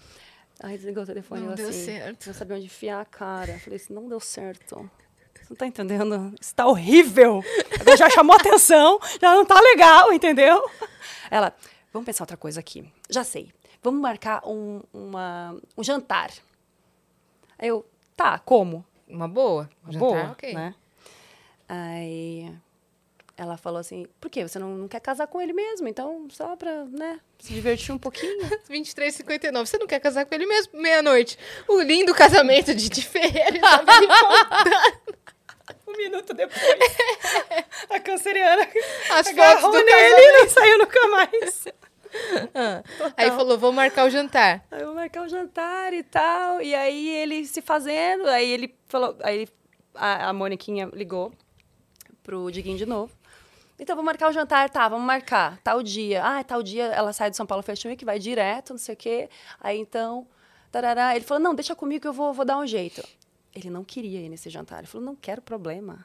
Aí 0.61 0.77
desligou 0.77 1.05
o 1.05 1.07
telefone. 1.07 1.43
Não 1.43 1.51
eu 1.51 1.57
deu 1.57 1.69
assim, 1.69 1.85
certo. 1.85 2.27
Não 2.27 2.35
sabia 2.35 2.57
onde 2.57 2.67
enfiar 2.67 3.01
a 3.01 3.05
cara. 3.05 3.53
Eu 3.53 3.61
falei 3.61 3.77
assim, 3.77 3.95
não 3.95 4.09
deu 4.09 4.21
certo. 4.21 4.91
Você 5.35 5.47
não 5.51 5.57
tá 5.57 5.67
entendendo? 5.67 6.35
Isso 6.39 6.55
tá 6.55 6.67
horrível. 6.67 7.43
Agora 7.81 7.97
já 7.97 8.11
chamou 8.11 8.37
atenção, 8.37 8.99
já 9.21 9.35
não 9.35 9.47
tá 9.47 9.59
legal, 9.61 10.13
entendeu? 10.13 10.63
Ela, 11.31 11.55
vamos 11.93 12.05
pensar 12.05 12.25
outra 12.25 12.37
coisa 12.37 12.61
aqui. 12.61 12.93
Já 13.09 13.25
sei. 13.25 13.51
Vamos 13.83 14.01
marcar 14.01 14.43
um, 14.45 14.83
uma, 14.93 15.57
um 15.77 15.85
jantar. 15.85 16.31
Aí 17.59 17.69
eu, 17.69 17.89
tá, 18.17 18.39
como? 18.39 18.85
Uma 19.09 19.27
boa. 19.29 19.69
Uma 19.83 19.93
Já 19.93 19.99
boa, 19.99 20.21
tá, 20.23 20.31
ok. 20.33 20.55
né? 20.55 20.75
Aí 21.69 22.53
ela 23.37 23.57
falou 23.57 23.79
assim, 23.79 24.07
por 24.21 24.29
quê? 24.31 24.47
Você 24.47 24.59
não, 24.59 24.71
não 24.77 24.89
quer 24.89 25.01
casar 25.01 25.27
com 25.29 25.41
ele 25.41 25.53
mesmo? 25.53 25.87
Então, 25.87 26.27
só 26.31 26.57
pra, 26.57 26.85
né, 26.87 27.21
se 27.39 27.53
divertir 27.53 27.95
um 27.95 27.99
pouquinho. 27.99 28.41
23,59. 28.69 29.67
Você 29.67 29.79
não 29.79 29.87
quer 29.87 30.01
casar 30.01 30.27
com 30.27 30.35
ele 30.35 30.47
mesmo? 30.47 30.79
Meia-noite. 30.81 31.39
O 31.69 31.81
lindo 31.81 32.15
casamento 32.15 32.75
de 32.75 32.89
Di 32.89 33.03
Ferreira 33.03 33.57
e 33.57 33.59
Isabelle 33.59 34.09
Fontana. 34.09 35.01
um 35.87 35.97
minuto 35.97 36.35
depois, 36.35 36.63
a 37.91 38.01
canceriana 38.01 38.69
As 39.11 39.31
fotos 39.31 39.63
do 39.63 39.73
nele 39.73 39.91
casamento. 39.91 40.21
e 40.21 40.33
não 40.43 40.49
saiu 40.49 40.79
nunca 40.79 41.09
mais. 41.09 41.65
Ah. 42.55 42.83
Aí 43.17 43.31
falou, 43.31 43.59
vamos 43.59 43.77
marcar 43.77 44.07
o 44.07 44.11
jantar. 44.11 44.65
Aí 44.71 44.81
eu 44.81 44.87
vou 44.87 44.95
marcar 44.95 45.23
um 45.23 45.29
jantar 45.29 45.93
e 45.93 46.03
tal. 46.03 46.61
E 46.61 46.75
aí 46.75 47.09
ele 47.09 47.45
se 47.45 47.61
fazendo, 47.61 48.27
aí 48.29 48.51
ele 48.51 48.75
falou, 48.87 49.17
aí 49.23 49.49
a, 49.95 50.29
a 50.29 50.33
Moniquinha 50.33 50.91
ligou 50.93 51.33
pro 52.23 52.51
Diguinho 52.51 52.79
de 52.79 52.87
novo. 52.87 53.13
Então, 53.79 53.95
vamos 53.95 54.07
marcar 54.07 54.29
o 54.29 54.33
jantar, 54.33 54.69
tá, 54.69 54.89
vamos 54.89 55.07
marcar, 55.07 55.59
tal 55.63 55.83
dia. 55.83 56.23
Ah, 56.25 56.43
tal 56.43 56.63
dia 56.65 56.87
ela 56.87 57.13
sai 57.13 57.31
do 57.31 57.37
São 57.37 57.47
Paulo 57.47 57.63
Fashion 57.63 57.91
Week, 57.91 58.05
vai 58.05 58.19
direto, 58.19 58.71
não 58.71 58.79
sei 58.79 58.95
o 58.95 58.99
quê. 58.99 59.31
Aí, 59.61 59.79
então, 59.79 60.27
tarará. 60.73 61.15
Ele 61.15 61.25
falou, 61.25 61.43
não, 61.43 61.55
deixa 61.55 61.77
comigo 61.77 62.03
que 62.03 62.09
eu 62.09 62.13
vou, 62.13 62.33
vou 62.33 62.45
dar 62.45 62.59
um 62.59 62.67
jeito. 62.67 63.07
Ele 63.55 63.71
não 63.71 63.85
queria 63.85 64.21
ir 64.21 64.29
nesse 64.29 64.51
jantar. 64.51 64.79
Ele 64.79 64.89
falou, 64.89 65.07
não 65.07 65.15
quero 65.15 65.41
problema. 65.41 66.05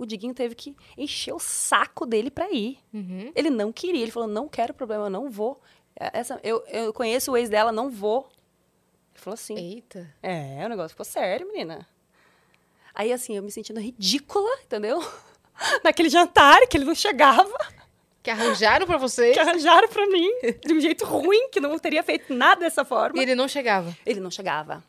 O 0.00 0.06
Diguinho 0.06 0.32
teve 0.32 0.54
que 0.54 0.74
encher 0.96 1.34
o 1.34 1.38
saco 1.38 2.06
dele 2.06 2.30
pra 2.30 2.50
ir. 2.50 2.78
Uhum. 2.92 3.30
Ele 3.34 3.50
não 3.50 3.70
queria. 3.70 4.00
Ele 4.02 4.10
falou, 4.10 4.26
não 4.28 4.48
quero 4.48 4.72
problema, 4.72 5.04
eu 5.06 5.10
não 5.10 5.28
vou. 5.30 5.60
É, 5.98 6.18
Essa, 6.20 6.40
eu, 6.42 6.64
eu 6.68 6.90
conheço 6.92 7.30
o 7.32 7.36
ex 7.36 7.50
dela, 7.50 7.70
não 7.70 7.90
vou. 7.90 8.28
Ele 9.12 9.22
falou 9.22 9.34
assim. 9.34 9.56
Eita. 9.56 10.10
É, 10.22 10.62
o 10.64 10.68
negócio 10.70 10.90
ficou 10.90 11.04
sério, 11.04 11.46
menina. 11.48 11.86
Aí, 12.94 13.12
assim, 13.12 13.36
eu 13.36 13.42
me 13.42 13.50
sentindo 13.50 13.78
ridícula, 13.78 14.48
entendeu? 14.64 15.04
Naquele 15.84 16.08
jantar 16.08 16.66
que 16.66 16.76
ele 16.78 16.86
não 16.86 16.94
chegava, 16.94 17.52
Que 18.22 18.30
arranjaram 18.30 18.86
pra 18.86 18.96
vocês. 18.96 19.34
que 19.34 19.40
arranjaram 19.40 19.88
pra 19.88 20.06
mim 20.06 20.30
de 20.64 20.72
um 20.72 20.80
jeito 20.80 21.04
ruim, 21.04 21.50
que 21.50 21.60
não 21.60 21.78
teria 21.78 22.02
feito 22.02 22.32
nada 22.34 22.60
dessa 22.62 22.84
forma. 22.86 23.18
E 23.18 23.22
ele 23.22 23.34
não 23.34 23.46
chegava. 23.46 23.94
Ele 24.06 24.20
não 24.20 24.30
chegava. 24.30 24.82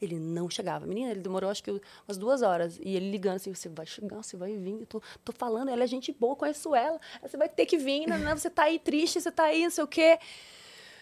Ele 0.00 0.18
não 0.18 0.48
chegava. 0.48 0.86
Menina, 0.86 1.10
ele 1.10 1.20
demorou 1.20 1.50
acho 1.50 1.62
que 1.62 1.70
umas 1.70 2.16
duas 2.16 2.42
horas. 2.42 2.78
E 2.82 2.96
ele 2.96 3.10
ligando 3.10 3.36
assim, 3.36 3.54
você 3.54 3.68
vai 3.68 3.86
chegar, 3.86 4.22
você 4.22 4.36
vai 4.36 4.56
vir. 4.56 4.80
Eu 4.80 4.86
tô, 4.86 5.02
tô 5.24 5.32
falando, 5.32 5.68
ela 5.68 5.84
é 5.84 5.86
gente 5.86 6.12
boa, 6.12 6.36
conheço 6.36 6.74
ela. 6.74 7.00
Você 7.22 7.36
vai 7.36 7.48
ter 7.48 7.66
que 7.66 7.76
vir, 7.76 8.06
né? 8.06 8.34
Você 8.34 8.50
tá 8.50 8.64
aí 8.64 8.78
triste, 8.78 9.20
você 9.20 9.30
tá 9.30 9.44
aí, 9.44 9.64
não 9.64 9.70
sei 9.70 9.84
o 9.84 9.88
quê. 9.88 10.18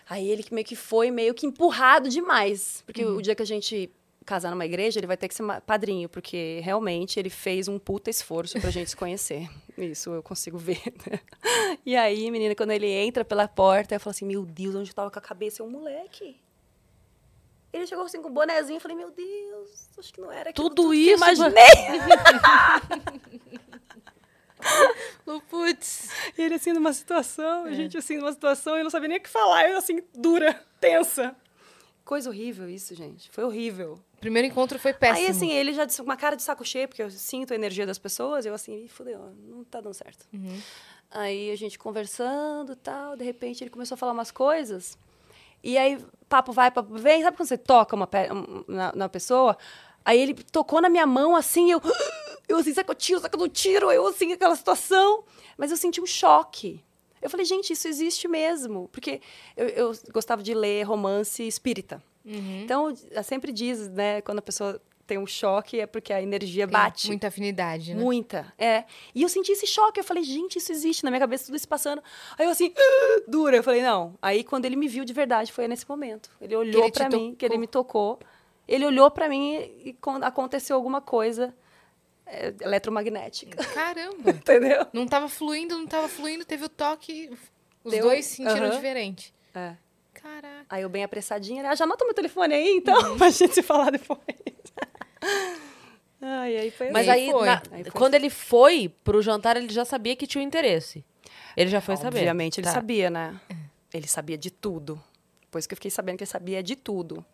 Aí 0.09 0.29
ele 0.29 0.45
meio 0.51 0.67
que 0.67 0.77
foi 0.77 1.11
meio 1.11 1.35
que 1.35 1.47
empurrado 1.47 2.09
demais. 2.09 2.83
Porque 2.85 3.05
o 3.05 3.23
dia 3.23 3.35
que 3.35 3.43
a 3.43 3.47
gente 3.47 3.91
casar 4.25 4.51
numa 4.51 4.65
igreja, 4.65 4.99
ele 4.99 5.07
vai 5.07 5.17
ter 5.17 5.29
que 5.29 5.35
ser 5.35 5.45
padrinho, 5.67 6.09
porque 6.09 6.61
realmente 6.63 7.19
ele 7.21 7.31
fez 7.31 7.69
um 7.69 7.79
puta 7.79 8.11
esforço 8.11 8.59
pra 8.61 8.71
gente 8.71 8.91
se 8.91 8.97
conhecer. 8.97 9.49
Isso 9.77 10.11
eu 10.11 10.23
consigo 10.23 10.57
ver. 10.57 10.81
né? 11.07 11.21
E 11.85 11.95
aí, 11.97 12.31
menina, 12.31 12.55
quando 12.55 12.71
ele 12.71 12.89
entra 12.89 13.25
pela 13.25 13.47
porta, 13.47 13.95
eu 13.95 14.01
falo 14.01 14.13
assim: 14.13 14.25
Meu 14.25 14.45
Deus, 14.45 14.75
onde 14.75 14.91
eu 14.91 14.95
tava 14.95 15.11
com 15.11 15.19
a 15.19 15.23
cabeça? 15.23 15.63
É 15.63 15.67
um 15.67 15.71
moleque. 15.71 16.37
Ele 17.75 17.89
chegou 17.89 18.05
assim 18.05 18.23
com 18.23 18.29
o 18.29 18.33
bonezinho, 18.33 18.77
eu 18.77 18.81
falei: 18.81 18.97
Meu 18.97 19.11
Deus, 19.11 19.89
acho 19.99 20.13
que 20.15 20.21
não 20.21 20.31
era 20.31 20.51
aquilo 20.51 20.69
Tudo 20.69 20.83
que 20.83 20.89
eu 20.89 20.95
isso, 20.95 21.25
imaginei. 21.25 21.65
Putz. 25.51 26.09
E 26.39 26.43
ele 26.43 26.55
assim 26.55 26.73
numa 26.73 26.93
situação, 26.93 27.65
a 27.65 27.73
gente 27.73 27.99
assim 27.99 28.17
numa 28.17 28.33
situação, 28.33 28.77
eu 28.77 28.85
não 28.85 28.91
sabia 28.91 29.09
nem 29.09 29.19
o 29.19 29.21
que 29.21 29.29
falar, 29.29 29.69
eu 29.69 29.77
assim, 29.77 30.01
dura, 30.15 30.55
tensa. 30.81 31.35
Coisa 32.05 32.31
horrível 32.31 32.69
isso, 32.69 32.95
gente. 32.95 33.29
Foi 33.31 33.43
horrível. 33.43 33.99
Primeiro 34.21 34.47
encontro 34.47 34.79
foi 34.79 34.93
péssimo. 34.93 35.27
Aí, 35.27 35.31
assim, 35.31 35.51
ele 35.51 35.73
já 35.73 35.85
disse 35.85 36.01
uma 36.01 36.17
cara 36.17 36.37
de 36.37 36.43
saco 36.43 36.65
cheio, 36.65 36.87
porque 36.87 37.03
eu 37.03 37.11
sinto 37.11 37.53
a 37.53 37.57
energia 37.57 37.87
das 37.87 37.99
pessoas, 37.99 38.47
eu 38.47 38.55
assim, 38.55 38.85
"Ih, 38.85 38.89
fudeu, 38.89 39.35
não 39.49 39.65
tá 39.65 39.81
dando 39.81 39.95
certo. 39.95 40.27
Uhum. 40.33 40.61
Aí 41.11 41.51
a 41.51 41.57
gente 41.57 41.77
conversando 41.79 42.73
e 42.73 42.77
tal, 42.77 43.17
de 43.17 43.25
repente 43.25 43.65
ele 43.65 43.71
começou 43.71 43.97
a 43.97 43.99
falar 43.99 44.13
umas 44.13 44.31
coisas. 44.31 44.97
E 45.65 45.79
aí, 45.79 45.99
papo 46.29 46.53
vai, 46.53 46.71
papo 46.71 46.95
vem. 46.97 47.23
Sabe 47.23 47.37
quando 47.37 47.49
você 47.49 47.57
toca 47.59 47.97
uma 47.97 48.07
pe- 48.07 48.29
na, 48.69 48.93
na 48.95 49.09
pessoa? 49.09 49.57
Aí 50.05 50.21
ele 50.21 50.35
tocou 50.35 50.81
na 50.83 50.91
minha 50.91 51.07
mão 51.07 51.35
assim, 51.35 51.73
eu. 51.73 51.81
Eu 52.47 52.59
assim, 52.59 52.75
será 52.75 52.85
que 52.85 52.91
eu 52.91 52.95
tiro, 52.95 53.19
será 53.21 53.31
que 53.31 53.37
eu 53.37 53.41
não 53.41 53.49
tiro? 53.49 53.91
Eu 53.91 54.07
assim, 54.07 54.31
aquela 54.35 54.55
situação. 54.55 55.25
Mas 55.57 55.71
eu 55.71 55.79
senti 55.79 55.99
um 55.99 56.05
choque. 56.05 56.85
Eu 57.23 57.31
falei, 57.31 57.47
gente, 57.47 57.73
isso 57.73 57.89
existe 57.89 58.29
mesmo. 58.29 58.87
Porque 58.93 59.23
eu, 59.57 59.67
eu 59.69 59.93
gostava 60.13 60.43
de 60.43 60.53
ler 60.53 60.83
romance 60.83 61.43
espírita. 61.43 62.03
Uhum. 62.23 62.61
Então, 62.63 62.95
sempre 63.23 63.51
diz, 63.51 63.89
né, 63.89 64.21
quando 64.21 64.41
a 64.41 64.43
pessoa 64.43 64.79
tem 65.07 65.19
um 65.19 65.27
choque, 65.27 65.81
é 65.81 65.87
porque 65.87 66.13
a 66.13 66.23
energia 66.23 66.67
Tem 66.67 66.73
bate. 66.73 67.07
Muita 67.09 67.29
afinidade, 67.29 67.95
né? 67.95 68.03
Muita, 68.03 68.53
é. 68.59 68.85
E 69.15 69.23
eu 69.23 69.29
senti 69.29 69.53
esse 69.53 69.67
choque, 69.67 70.01
eu 70.01 70.05
falei, 70.05 70.23
gente, 70.25 70.57
isso 70.59 70.73
existe, 70.73 71.05
na 71.05 71.11
minha 71.11 71.21
cabeça 71.21 71.47
tudo 71.47 71.57
isso 71.57 71.69
passando. 71.69 72.03
Aí 72.39 72.47
eu 72.47 72.51
assim, 72.51 72.73
"Ah", 72.77 73.21
dura, 73.29 73.57
eu 73.57 73.63
falei, 73.63 73.83
não. 73.83 74.15
Aí 74.23 74.43
quando 74.43 74.65
ele 74.65 74.77
me 74.77 74.89
viu 74.89 75.05
de 75.05 75.13
verdade, 75.13 75.53
foi 75.53 75.69
nesse 75.69 75.89
momento. 75.89 76.31
Ele 76.41 76.57
olhou 76.57 76.91
pra 76.91 77.09
mim, 77.11 77.35
que 77.39 77.45
ele 77.45 77.51
tocou. 77.55 77.61
me 77.61 77.67
tocou. 77.67 78.19
Ele 78.67 78.87
olhou 78.87 79.11
pra 79.11 79.29
mim 79.29 79.57
e, 79.85 79.93
quando 80.01 80.25
aconteceu 80.25 80.75
alguma 80.75 81.01
coisa 81.03 81.55
é, 82.27 82.55
eletromagnética, 82.63 83.63
Caramba. 83.75 84.31
entendeu? 84.33 84.87
Não 84.93 85.07
tava 85.07 85.29
fluindo, 85.29 85.77
não 85.77 85.87
tava 85.87 86.09
fluindo, 86.09 86.45
teve 86.47 86.65
o 86.65 86.69
toque. 86.71 87.31
Os 87.85 87.93
Deu- 87.93 88.05
dois 88.07 88.25
sentiram 88.25 88.65
aham. 88.69 88.71
diferente. 88.77 89.35
É. 89.55 89.75
Caraca. 90.15 90.65
Aí 90.71 90.83
eu 90.83 90.89
bem 90.89 91.05
apressadinha, 91.05 91.63
né? 91.63 91.69
Ah, 91.69 91.75
já 91.75 91.85
anota 91.85 92.03
meu 92.07 92.15
telefone 92.15 92.55
aí, 92.55 92.69
então, 92.77 92.95
pra 93.19 93.29
gente 93.29 93.53
se 93.53 93.63
falar 93.63 93.91
depois. 93.91 94.21
Ai, 96.23 96.57
aí 96.57 96.71
foi 96.71 96.91
Mas 96.91 97.09
assim. 97.09 97.19
aí 97.21 97.25
aí, 97.27 97.31
foi. 97.33 97.47
na- 97.47 97.63
Aí 97.73 97.83
foi 97.85 97.93
quando 97.93 98.15
ele 98.15 98.31
foi 98.31 98.93
pro 99.05 99.21
jantar, 99.21 99.57
ele 99.57 99.69
já 99.73 99.85
sabia 99.85 100.17
que 100.17 100.27
tinha 100.27 100.43
um 100.43 100.47
interesse. 100.47 101.05
Ele 101.57 101.69
já 101.71 101.81
foi 101.81 101.97
saber. 101.97 102.19
Obviamente 102.19 102.59
ele 102.61 102.67
Tá. 102.67 102.73
sabia, 102.73 103.11
né? 103.11 103.39
Ele 103.93 104.09
sabia 104.09 104.39
de 104.39 104.51
tudo. 104.51 105.01
Depois 105.43 105.67
que 105.67 105.75
eu 105.75 105.77
fiquei 105.77 105.91
sabendo 105.91 106.17
que 106.17 106.25
ele 106.25 106.31
sabia 106.31 106.63
de 106.63 106.77
tudo. 106.77 107.25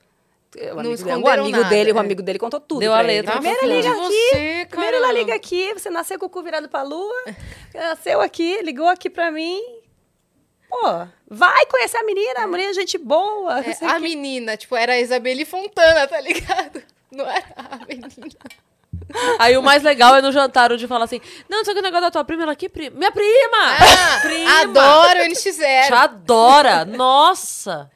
O 0.57 0.59
Não 0.75 0.81
amigo, 0.81 0.97
dele, 1.05 1.13
o 1.23 1.29
amigo 1.29 1.57
nada, 1.59 1.69
dele, 1.69 1.93
o 1.93 1.97
é. 1.97 2.01
amigo 2.01 2.23
dele 2.23 2.39
contou 2.39 2.59
tudo. 2.61 2.81
Deu 2.81 2.91
pra 2.91 3.01
a 3.01 3.05
ele. 3.05 3.13
letra. 3.23 3.33
Primeiro 3.35 3.67
liga 3.67 3.91
aqui, 3.93 4.01
você, 4.01 4.67
primeiro 4.69 4.97
ela 4.97 5.13
liga 5.13 5.35
aqui, 5.35 5.73
você 5.75 5.89
nasceu 5.91 6.19
com 6.19 6.27
o 6.27 6.31
cu 6.31 6.43
virado 6.43 6.69
pra 6.69 6.83
lua, 6.83 7.15
nasceu 7.73 8.21
aqui, 8.21 8.61
ligou 8.63 8.89
aqui 8.89 9.09
pra 9.09 9.31
mim. 9.31 9.61
Pô, 10.69 11.07
vai 11.29 11.67
conhecer 11.67 11.99
a 11.99 12.03
menina, 12.03 12.41
a 12.41 12.47
menina 12.49 12.71
é 12.71 12.75
gente 12.75 12.99
boa. 12.99 13.61
É, 13.65 13.71
a 13.71 13.75
o 13.75 13.95
quê. 13.95 13.99
menina, 14.01 14.57
tipo, 14.57 14.75
era 14.75 14.95
a 14.95 14.99
Isabeli 15.01 15.45
Fontana, 15.45 16.07
tá 16.09 16.21
ligado? 16.21 16.83
Não 17.11 17.27
era 17.29 17.45
a 17.57 17.77
menina. 17.87 18.35
Aí 19.39 19.57
o 19.57 19.63
mais 19.63 19.83
legal 19.83 20.17
é 20.17 20.23
no 20.23 20.31
jantar, 20.33 20.73
onde 20.73 20.87
fala 20.87 21.05
assim: 21.05 21.21
Não, 21.49 21.59
não 21.59 21.65
sei 21.65 21.73
o 21.73 21.75
que 21.77 21.81
o 21.81 21.83
negócio 21.85 22.03
da 22.07 22.11
tua 22.11 22.25
prima, 22.25 22.43
ela 22.43 22.53
aqui, 22.53 22.69
prima. 22.69 22.97
Minha 22.97 23.11
prima! 23.13 23.57
Ah, 23.57 24.19
prima! 24.23 24.61
adoro 24.61 25.21
o 25.21 25.29
Te 25.29 25.51
NX0. 25.51 25.93
adora! 25.93 26.85
Nossa! 26.85 27.91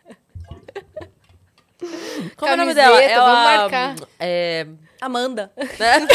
Como 2.36 2.50
é 2.50 2.54
o 2.54 2.56
nome 2.56 2.74
dela? 2.74 3.02
Ela, 3.02 3.24
vamos 3.24 3.44
marcar. 3.60 3.94
É. 4.18 4.66
Amanda. 5.00 5.52
né? 5.56 6.06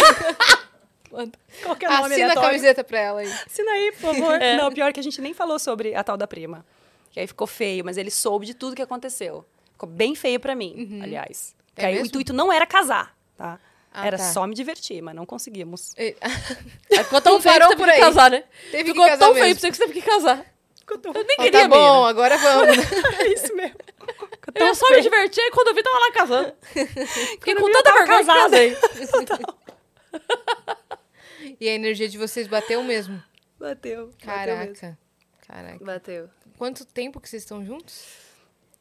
Qual 1.63 1.75
que 1.75 1.85
é 1.85 1.89
o 1.89 1.91
nome 1.91 2.05
Assina 2.05 2.27
a 2.27 2.31
aleatório? 2.31 2.41
camiseta 2.49 2.83
pra 2.83 2.99
ela 2.99 3.19
aí. 3.21 3.31
Assina 3.45 3.71
aí, 3.71 3.91
por 3.91 3.99
favor. 4.15 4.39
Não, 4.57 4.71
pior 4.71 4.91
que 4.93 4.99
a 4.99 5.03
gente 5.03 5.21
nem 5.21 5.33
falou 5.33 5.59
sobre 5.59 5.93
a 5.95 6.03
tal 6.03 6.17
da 6.17 6.25
prima. 6.27 6.65
Que 7.11 7.19
aí 7.19 7.27
ficou 7.27 7.45
feio, 7.47 7.83
mas 7.85 7.97
ele 7.97 8.11
soube 8.11 8.45
de 8.45 8.53
tudo 8.53 8.75
que 8.75 8.81
aconteceu. 8.81 9.45
Ficou 9.73 9.87
bem 9.89 10.15
feio 10.15 10.39
pra 10.39 10.55
mim, 10.55 10.99
aliás. 11.03 11.55
É 11.83 11.87
aí 11.87 11.93
o 11.93 11.95
mesmo? 11.97 12.07
intuito 12.07 12.33
não 12.33 12.51
era 12.51 12.65
casar, 12.65 13.15
tá? 13.37 13.59
Ah, 13.91 14.05
era 14.05 14.17
tá. 14.17 14.31
só 14.31 14.45
me 14.45 14.53
divertir, 14.53 15.01
mas 15.01 15.15
não 15.15 15.25
conseguimos. 15.25 15.93
E- 15.97 16.15
Aí 16.21 17.03
ficou 17.03 17.19
tão 17.21 17.41
feio 17.41 17.55
que 17.55 17.59
parou 17.59 17.75
teve 17.75 17.91
que 17.91 17.99
casar, 17.99 18.29
né? 18.31 18.43
Teve 18.71 18.89
ficou 18.91 19.17
tão 19.17 19.33
feio 19.33 19.55
pra 19.55 19.59
você 19.61 19.71
que 19.71 19.77
você 19.77 19.87
teve 19.87 19.93
que 19.99 20.01
casar. 20.07 20.45
Eu 20.89 21.13
nem 21.13 21.35
Ó, 21.39 21.43
queria, 21.43 21.61
tá 21.61 21.67
bom, 21.67 22.05
agora 22.05 22.35
vamos. 22.37 22.77
É 23.19 23.27
isso 23.33 23.55
mesmo. 23.55 23.75
Eu 24.55 24.65
ia 24.65 24.73
só 24.75 24.89
me 24.89 25.01
divertir 25.01 25.41
e 25.43 25.51
quando 25.51 25.67
eu 25.67 25.75
vi, 25.75 25.83
tava 25.83 25.99
lá 25.99 26.11
casando. 26.11 26.53
Fiquei 26.65 27.55
com 27.55 27.67
eu 27.67 27.71
tanta 27.73 27.89
eu 27.91 27.93
vergonha 27.97 28.17
casada. 28.25 28.49
casei. 28.49 28.77
E 31.59 31.67
a 31.69 31.73
energia 31.73 32.07
de 32.09 32.17
vocês 32.17 32.47
bateu 32.47 32.81
mesmo? 32.83 33.21
Bateu. 33.59 34.07
Bateu 34.25 34.57
mesmo. 34.57 34.75
Caraca. 34.75 34.97
Caraca. 35.47 35.85
Bateu. 35.85 36.29
Quanto 36.57 36.85
tempo 36.85 37.19
que 37.19 37.29
vocês 37.29 37.43
estão 37.43 37.63
juntos? 37.63 38.05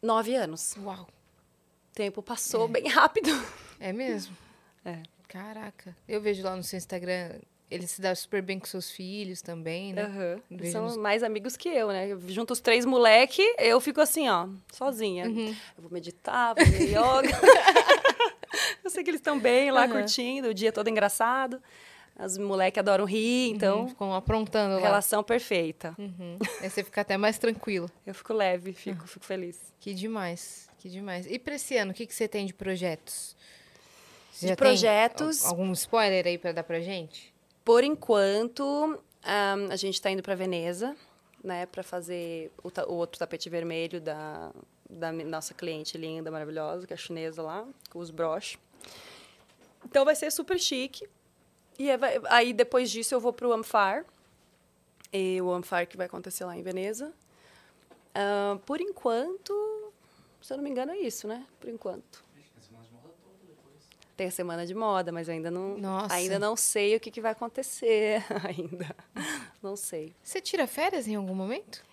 Nove 0.03 0.35
anos. 0.35 0.77
Uau. 0.79 1.07
O 1.99 2.01
tempo 2.01 2.23
passou 2.23 2.69
bem 2.69 2.87
rápido. 2.87 3.29
É 3.81 3.93
mesmo? 3.93 4.37
É. 4.85 5.03
Caraca. 5.29 5.97
Eu 6.09 6.21
vejo 6.21 6.45
lá 6.45 6.55
no 6.55 6.63
seu 6.63 6.77
Instagram, 6.77 7.41
ele 7.69 7.89
se 7.89 8.01
dá 8.01 8.15
super 8.15 8.41
bem 8.41 8.57
com 8.61 8.67
seus 8.67 8.89
filhos 8.91 9.43
também, 9.43 9.93
né? 9.93 10.03
Aham. 10.05 10.41
Eles 10.49 10.71
São 10.71 10.83
nos- 10.85 10.97
mais 10.97 11.23
amigos 11.25 11.57
que 11.57 11.69
eu, 11.69 11.89
né? 11.89 12.09
Junto 12.29 12.53
os 12.53 12.61
três 12.61 12.85
moleque, 12.85 13.43
eu 13.59 13.81
fico 13.81 14.01
assim, 14.01 14.29
ó, 14.29 14.49
sozinha. 14.73 15.27
Uhum. 15.29 15.49
Eu 15.77 15.83
vou 15.83 15.91
meditar, 15.93 16.55
vou 16.55 16.65
fazer 16.65 16.87
yoga. 16.91 17.31
eu 18.85 18.91
sei 18.91 19.03
que 19.03 19.11
eles 19.11 19.21
estão 19.21 19.39
bem 19.41 19.71
lá, 19.73 19.85
Aham. 19.85 19.93
curtindo, 19.93 20.49
o 20.49 20.55
dia 20.55 20.71
todo 20.73 20.89
engraçado. 20.89 21.61
As 22.17 22.37
moleque 22.39 22.79
adoram 22.81 23.05
rir, 23.05 23.51
então, 23.51 23.83
Uhum, 23.83 23.89
Ficam 23.89 24.15
aprontando 24.15 24.75
lá. 24.77 24.81
relação 24.81 25.23
perfeita. 25.23 25.95
Uhum. 25.99 26.37
Aí 26.61 26.69
você 26.71 26.83
fica 26.85 27.01
até 27.01 27.17
mais 27.17 27.39
tranquilo. 27.39 27.89
Eu 28.07 28.13
fico 28.15 28.33
leve, 28.33 28.73
fico, 28.73 29.07
fico 29.07 29.25
feliz. 29.25 29.73
Que 29.79 29.95
demais, 29.95 30.68
que 30.79 30.89
demais. 30.89 31.27
E 31.27 31.39
pra 31.39 31.55
esse 31.57 31.77
ano, 31.77 31.91
o 31.93 31.95
que, 31.95 32.07
que 32.07 32.15
você 32.15 32.29
tem 32.29 32.47
de 32.47 32.55
projetos? 32.55 33.37
Você 34.33 34.47
De 34.47 34.57
projetos? 34.57 35.45
al- 35.45 35.51
algum 35.51 35.73
spoiler 35.73 36.27
aí 36.27 36.39
pra 36.39 36.53
dar 36.53 36.63
pra 36.63 36.81
gente? 36.81 37.35
Por 37.65 37.83
enquanto, 37.85 38.99
ahn, 39.25 39.71
a 39.71 39.77
gente 39.77 39.95
está 39.95 40.11
indo 40.11 40.23
para 40.23 40.35
Veneza, 40.35 40.97
né, 41.43 41.67
para 41.67 41.83
fazer 41.83 42.51
o, 42.63 42.69
o 42.91 42.95
outro 42.95 43.19
tapete 43.19 43.51
vermelho 43.51 44.01
da, 44.01 44.53
da 44.89 45.11
nossa 45.13 45.53
cliente 45.55 45.99
linda, 45.99 46.31
maravilhosa, 46.31 46.87
que 46.87 46.93
é 46.93 46.97
a 46.97 46.99
chinesa 46.99 47.43
lá, 47.43 47.67
com 47.91 47.99
os 47.99 48.11
broches. 48.11 48.59
Então 49.85 50.05
vai 50.05 50.15
ser 50.17 50.31
super 50.31 50.59
chique. 50.59 51.07
E 51.79 51.91
aí, 51.91 51.97
vai- 51.97 52.21
aí 52.29 52.53
depois 52.53 52.91
disso 52.91 53.15
eu 53.15 53.21
vou 53.21 53.33
para 53.33 53.47
o 53.49 53.53
Amfar. 53.53 54.05
E 55.13 55.41
o 55.41 55.51
Amfar 55.53 55.87
que 55.87 55.97
vai 55.97 56.07
acontecer 56.07 56.45
lá 56.45 56.57
em 56.57 56.63
Veneza. 56.63 57.13
Ahn, 58.15 58.59
por 58.59 58.81
enquanto, 58.81 59.53
se 60.41 60.53
eu 60.53 60.57
não 60.57 60.65
me 60.65 60.71
engano, 60.71 60.93
é 60.93 60.99
isso, 60.99 61.27
né? 61.27 61.45
Por 61.61 61.69
enquanto. 61.69 62.25
Tem 64.17 64.27
a 64.27 64.31
semana 64.33 64.67
de 64.67 64.75
moda, 64.75 65.13
mas 65.13 65.29
eu 65.29 65.35
ainda 65.35 65.49
não, 65.49 65.79
Nossa. 65.79 66.13
ainda 66.13 66.41
não 66.41 66.57
sei 66.57 66.97
o 66.97 67.01
que, 67.01 67.09
que 67.09 67.21
vai 67.21 67.31
acontecer 67.31 68.25
ainda. 68.43 68.95
Não 69.63 69.77
sei. 69.77 70.13
Você 70.21 70.41
tira 70.41 70.67
férias 70.67 71.07
em 71.07 71.15
algum 71.15 71.35
momento? 71.37 71.85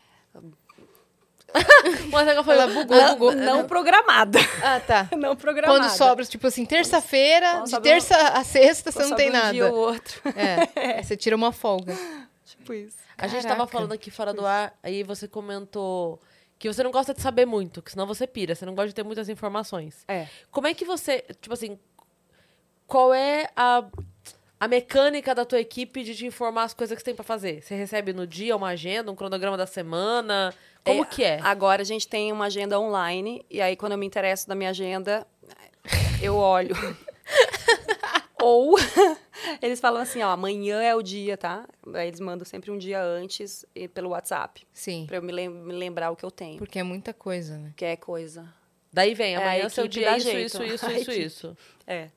Mas 2.12 2.28
ela 2.28 2.44
bugou, 2.68 2.98
não, 2.98 3.14
bugou. 3.14 3.36
não 3.36 3.68
programada. 3.68 4.40
Ah, 4.62 4.80
tá. 4.80 5.08
Não 5.16 5.36
programada. 5.36 5.80
Quando 5.80 5.90
sobra, 5.92 6.26
tipo 6.26 6.48
assim, 6.48 6.66
terça-feira, 6.66 7.62
de 7.62 7.80
terça 7.80 8.16
a 8.16 8.44
sexta, 8.44 8.92
você 8.92 9.06
não 9.06 9.16
tem 9.16 9.30
um 9.30 9.34
nada. 9.34 9.54
dia 9.54 9.72
ou 9.72 9.78
outro. 9.78 10.22
É, 10.36 11.02
você 11.02 11.16
tira 11.16 11.36
uma 11.36 11.52
folga. 11.52 11.96
tipo 12.46 12.74
isso. 12.74 12.98
A 13.18 13.28
gente 13.28 13.48
tava 13.48 13.66
falando 13.68 13.94
aqui 13.94 14.12
fora 14.12 14.34
do 14.34 14.46
ar, 14.46 14.78
aí 14.84 15.04
você 15.04 15.28
comentou 15.28 16.20
que 16.58 16.72
você 16.72 16.84
não 16.84 16.92
gosta 16.92 17.14
de 17.14 17.22
saber 17.22 17.46
muito, 17.46 17.82
que 17.82 17.92
senão 17.92 18.08
você 18.08 18.26
pira, 18.26 18.56
você 18.56 18.66
não 18.66 18.74
gosta 18.74 18.90
de 18.90 18.96
ter 18.96 19.04
muitas 19.04 19.30
informações. 19.30 20.04
É. 20.08 20.28
Como 20.52 20.68
é 20.68 20.74
que 20.74 20.86
você, 20.86 21.24
tipo 21.42 21.54
assim, 21.54 21.78
qual 22.88 23.14
é 23.14 23.50
a, 23.56 23.84
a 24.60 24.68
mecânica 24.68 25.36
da 25.36 25.44
tua 25.44 25.60
equipe 25.60 26.04
de 26.04 26.16
te 26.16 26.26
informar 26.26 26.64
as 26.64 26.74
coisas 26.74 26.96
que 26.96 27.02
você 27.02 27.06
tem 27.06 27.16
pra 27.16 27.24
fazer? 27.24 27.62
Você 27.62 27.76
recebe 27.76 28.14
no 28.14 28.26
dia 28.26 28.56
uma 28.56 28.70
agenda, 28.70 29.12
um 29.12 29.16
cronograma 29.16 29.58
da 29.58 29.68
semana? 29.68 30.54
Como 30.84 31.06
que 31.06 31.24
é? 31.24 31.40
Agora 31.42 31.82
a 31.82 31.86
gente 31.86 32.08
tem 32.08 32.32
uma 32.32 32.46
agenda 32.46 32.80
online, 32.80 33.46
e 33.50 33.60
aí 33.60 33.76
quando 33.76 33.94
eu 33.94 33.98
me 33.98 34.06
interesso 34.06 34.48
da 34.48 34.56
minha 34.56 34.70
agenda, 34.70 35.26
eu 36.22 36.36
olho. 36.36 36.76
Ou 38.46 38.76
eles 39.62 39.80
falam 39.80 40.02
assim, 40.02 40.22
ó, 40.22 40.30
amanhã 40.30 40.80
é 40.82 40.94
o 40.96 41.02
dia, 41.02 41.36
tá? 41.36 41.68
Aí 41.94 42.08
eles 42.08 42.20
mandam 42.20 42.46
sempre 42.46 42.70
um 42.70 42.78
dia 42.78 43.02
antes 43.02 43.66
e 43.74 43.88
pelo 43.88 44.10
WhatsApp, 44.10 44.66
Sim, 44.72 45.06
pra 45.08 45.18
eu 45.18 45.22
me, 45.24 45.32
lem- 45.32 45.50
me 45.50 45.74
lembrar 45.74 46.12
o 46.12 46.16
que 46.16 46.24
eu 46.24 46.30
tenho. 46.32 46.58
porque 46.60 46.78
é 46.78 46.84
muita 46.84 47.14
coisa, 47.14 47.58
né? 47.58 47.74
Que 47.76 47.86
é 47.86 47.96
coisa. 47.96 48.48
Daí 48.94 49.14
vem, 49.16 49.34
É, 49.36 49.38
amanhã 49.38 49.68
seu 49.70 49.86
equipe 49.86 50.00
dia 50.02 50.12
dá 50.12 50.18
isso, 50.18 50.30
isso, 50.30 50.64
isso, 50.64 50.92
isso, 50.92 51.12
isso. 51.12 51.58
É. 51.88 52.10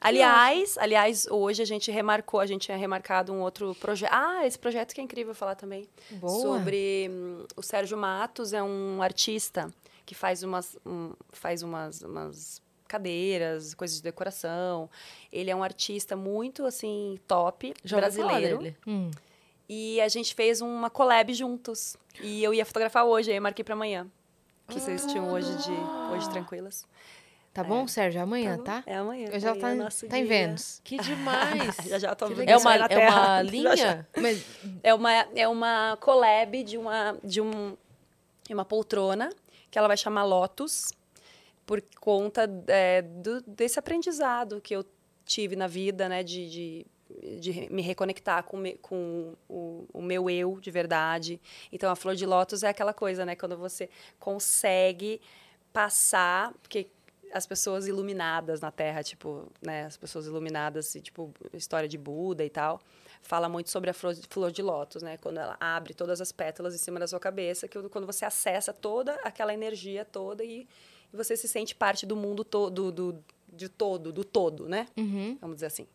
Aliás, 0.00 0.78
aliás, 0.78 1.26
hoje 1.28 1.60
a 1.60 1.64
gente 1.64 1.90
remarcou, 1.90 2.38
a 2.38 2.46
gente 2.46 2.62
tinha 2.62 2.76
remarcado 2.76 3.32
um 3.32 3.40
outro 3.40 3.74
projeto. 3.74 4.10
Ah, 4.12 4.46
esse 4.46 4.56
projeto 4.58 4.94
que 4.94 5.00
é 5.00 5.04
incrível 5.04 5.34
falar 5.34 5.56
também. 5.56 5.88
Boa. 6.10 6.40
Sobre 6.40 7.08
hum, 7.10 7.44
o 7.56 7.62
Sérgio 7.62 7.98
Matos, 7.98 8.52
é 8.52 8.62
um 8.62 9.02
artista 9.02 9.72
que 10.06 10.14
faz 10.14 10.42
umas, 10.44 10.76
um, 10.86 11.12
faz 11.32 11.62
umas, 11.64 12.00
umas 12.02 12.62
cadeiras, 12.88 13.74
coisas 13.74 13.98
de 13.98 14.02
decoração. 14.02 14.90
Ele 15.30 15.50
é 15.50 15.54
um 15.54 15.62
artista 15.62 16.16
muito 16.16 16.64
assim 16.66 17.18
top, 17.28 17.74
Já 17.84 17.98
brasileiro. 17.98 18.58
dele. 18.58 18.76
Hum. 18.86 19.10
E 19.68 20.00
a 20.00 20.08
gente 20.08 20.34
fez 20.34 20.60
uma 20.60 20.88
collab 20.88 21.32
juntos. 21.34 21.96
E 22.22 22.42
eu 22.42 22.54
ia 22.54 22.64
fotografar 22.64 23.04
hoje, 23.04 23.30
aí 23.30 23.36
eu 23.36 23.42
marquei 23.42 23.62
para 23.64 23.74
amanhã. 23.74 24.06
Que 24.66 24.80
vocês 24.80 25.06
tinham 25.06 25.30
hoje 25.32 25.50
de 25.58 25.72
hoje 26.12 26.28
tranquilas. 26.30 26.86
Tá 27.52 27.64
bom, 27.64 27.88
Sérgio? 27.88 28.20
Amanhã, 28.22 28.56
bom? 28.56 28.62
tá? 28.64 28.82
É 28.86 28.96
amanhã. 28.96 29.28
Eu 29.32 29.40
já 29.40 29.50
amanhã 29.50 29.60
tá, 29.62 29.70
é 29.70 29.74
nosso 29.74 30.06
tá 30.06 30.18
em. 30.18 30.24
Vênus. 30.24 30.80
Que 30.84 30.96
demais. 30.98 31.76
Já 31.86 31.98
já 31.98 32.14
tô 32.14 32.26
é 32.26 32.56
uma, 32.56 32.74
é 32.76 33.08
uma 33.08 33.42
linha? 33.42 34.06
Mas 34.16 34.44
É 34.82 34.94
uma, 34.94 35.12
é 35.12 35.48
uma 35.48 35.96
collab 36.00 36.62
de 36.62 36.78
uma, 36.78 37.16
de 37.24 37.40
um, 37.40 37.76
de 38.46 38.54
uma 38.54 38.64
poltrona 38.64 39.30
que 39.70 39.78
ela 39.78 39.88
vai 39.88 39.96
chamar 39.96 40.24
Lotus 40.24 40.92
por 41.68 41.82
conta 42.00 42.50
é, 42.66 43.02
do, 43.02 43.42
desse 43.42 43.78
aprendizado 43.78 44.58
que 44.58 44.74
eu 44.74 44.82
tive 45.26 45.54
na 45.54 45.66
vida, 45.66 46.08
né? 46.08 46.22
De, 46.22 46.48
de, 46.48 46.86
de 47.38 47.68
me 47.70 47.82
reconectar 47.82 48.42
com, 48.42 48.56
me- 48.56 48.78
com 48.78 49.34
o, 49.46 49.86
o 49.92 50.00
meu 50.00 50.30
eu 50.30 50.58
de 50.58 50.70
verdade. 50.70 51.38
Então, 51.70 51.90
a 51.90 51.94
flor 51.94 52.14
de 52.14 52.24
lótus 52.24 52.62
é 52.62 52.68
aquela 52.68 52.94
coisa, 52.94 53.26
né? 53.26 53.36
Quando 53.36 53.54
você 53.58 53.90
consegue 54.18 55.20
passar... 55.70 56.54
Porque 56.62 56.88
as 57.34 57.46
pessoas 57.46 57.86
iluminadas 57.86 58.62
na 58.62 58.70
Terra, 58.70 59.02
tipo, 59.02 59.52
né? 59.60 59.84
As 59.84 59.98
pessoas 59.98 60.24
iluminadas, 60.24 60.96
tipo, 61.02 61.34
história 61.52 61.86
de 61.86 61.98
Buda 61.98 62.42
e 62.42 62.48
tal 62.48 62.80
fala 63.20 63.48
muito 63.48 63.68
sobre 63.68 63.90
a 63.90 63.92
flor, 63.92 64.14
flor 64.30 64.50
de 64.50 64.62
lótus, 64.62 65.02
né? 65.02 65.18
Quando 65.18 65.38
ela 65.38 65.56
abre 65.60 65.92
todas 65.92 66.20
as 66.20 66.32
pétalas 66.32 66.74
em 66.74 66.78
cima 66.78 66.98
da 66.98 67.06
sua 67.06 67.20
cabeça, 67.20 67.68
que 67.68 67.76
quando 67.90 68.06
você 68.06 68.24
acessa 68.24 68.72
toda 68.72 69.12
aquela 69.16 69.52
energia 69.52 70.04
toda 70.04 70.44
e, 70.44 70.66
e 71.12 71.16
você 71.16 71.36
se 71.36 71.48
sente 71.48 71.74
parte 71.74 72.04
do 72.06 72.16
mundo 72.16 72.44
todo, 72.44 72.90
do, 72.92 73.24
de 73.52 73.68
todo, 73.68 74.12
do 74.12 74.24
todo, 74.24 74.68
né? 74.68 74.86
Uhum. 74.96 75.36
Vamos 75.40 75.56
dizer 75.56 75.66
assim. 75.66 75.86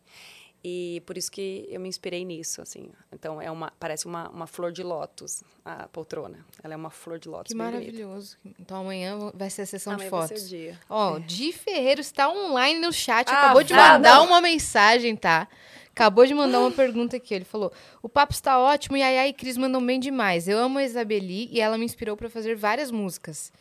E 0.65 1.03
por 1.05 1.17
isso 1.17 1.29
que 1.29 1.67
eu 1.69 1.77
me 1.81 1.89
inspirei 1.89 2.23
nisso, 2.23 2.61
assim. 2.61 2.89
Então, 3.11 3.41
é 3.41 3.51
uma, 3.51 3.73
parece 3.77 4.05
uma, 4.05 4.29
uma 4.29 4.47
flor 4.47 4.71
de 4.71 4.81
lótus, 4.81 5.43
a 5.65 5.89
poltrona. 5.89 6.45
Ela 6.63 6.73
é 6.73 6.77
uma 6.77 6.89
flor 6.89 7.19
de 7.19 7.27
lótus 7.27 7.51
Que 7.51 7.57
bem 7.57 7.67
bonita. 7.69 7.81
maravilhoso. 7.85 8.37
Então 8.57 8.77
amanhã 8.79 9.29
vai 9.33 9.49
ser 9.49 9.63
a 9.63 9.65
sessão 9.65 9.91
Amanhã 9.91 10.05
de 10.09 10.11
vai 10.11 10.21
ser 10.29 10.33
fotos. 10.35 10.45
o 10.45 10.47
dia. 10.49 10.79
Ó, 10.89 11.19
Di 11.19 11.51
Ferreiro 11.51 11.99
está 11.99 12.29
online 12.29 12.79
no 12.79 12.93
chat, 12.93 13.27
Ah, 13.29 13.41
acabou 13.43 13.61
de 13.61 13.73
mandar 13.73 14.15
não. 14.15 14.25
uma 14.27 14.39
mensagem, 14.39 15.17
tá? 15.17 15.49
Acabou 15.91 16.25
de 16.25 16.33
mandar 16.33 16.61
uma 16.61 16.71
pergunta 16.71 17.17
aqui. 17.17 17.33
Ele 17.33 17.43
falou: 17.45 17.69
O 18.01 18.07
papo 18.07 18.31
está 18.31 18.57
ótimo 18.57 18.95
e 18.95 19.03
a 19.03 19.09
Yaya 19.09 19.27
e 19.27 19.33
Cris 19.33 19.57
mandam 19.57 19.85
bem 19.85 19.99
demais. 19.99 20.47
Eu 20.47 20.57
amo 20.59 20.79
a 20.79 20.83
Isabeli 20.85 21.49
e 21.51 21.59
ela 21.59 21.77
me 21.77 21.83
inspirou 21.83 22.15
para 22.15 22.29
fazer 22.29 22.55
várias 22.55 22.89
músicas. 22.89 23.51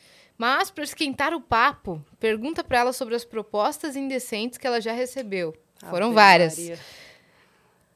Mas, 0.42 0.72
para 0.72 0.82
esquentar 0.82 1.32
o 1.32 1.40
papo, 1.40 2.04
pergunta 2.18 2.64
pra 2.64 2.80
ela 2.80 2.92
sobre 2.92 3.14
as 3.14 3.24
propostas 3.24 3.94
indecentes 3.94 4.58
que 4.58 4.66
ela 4.66 4.80
já 4.80 4.90
recebeu. 4.90 5.54
Foram 5.88 6.06
Ave 6.06 6.14
várias. 6.16 6.58
Maria. 6.58 6.78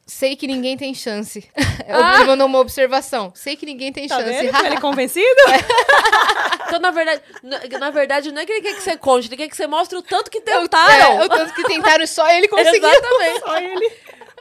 Sei 0.06 0.36
que 0.36 0.46
ninguém 0.46 0.76
tem 0.76 0.94
chance. 0.94 1.50
Ele 1.88 2.24
mandou 2.24 2.46
uma 2.46 2.60
observação. 2.60 3.32
Sei 3.34 3.56
que 3.56 3.66
ninguém 3.66 3.92
tem 3.92 4.06
Tá 4.06 4.18
chance. 4.20 4.30
vendo? 4.30 4.64
Ele 4.64 4.74
é 4.76 4.80
convencido? 4.80 5.26
Então, 6.68 6.80
na 6.80 6.90
verdade, 6.90 7.22
na, 7.44 7.78
na 7.78 7.90
verdade, 7.90 8.32
não 8.32 8.42
é 8.42 8.44
que 8.44 8.50
ele 8.50 8.60
quer 8.60 8.74
que 8.74 8.82
você 8.82 8.96
conte, 8.96 9.28
ele 9.28 9.36
quer 9.36 9.48
que 9.48 9.56
você 9.56 9.68
mostre 9.68 9.96
o 9.96 10.02
tanto 10.02 10.28
que 10.28 10.38
É, 10.38 10.40
tentaram. 10.40 11.20
o 11.20 11.28
tanto 11.28 11.54
que 11.54 11.62
tentaram 11.62 12.02
e 12.02 12.08
só 12.08 12.28
ele 12.28 12.48
conseguiu. 12.50 12.88
Exatamente. 12.88 13.38
Só 13.40 13.56
ele. 13.56 13.92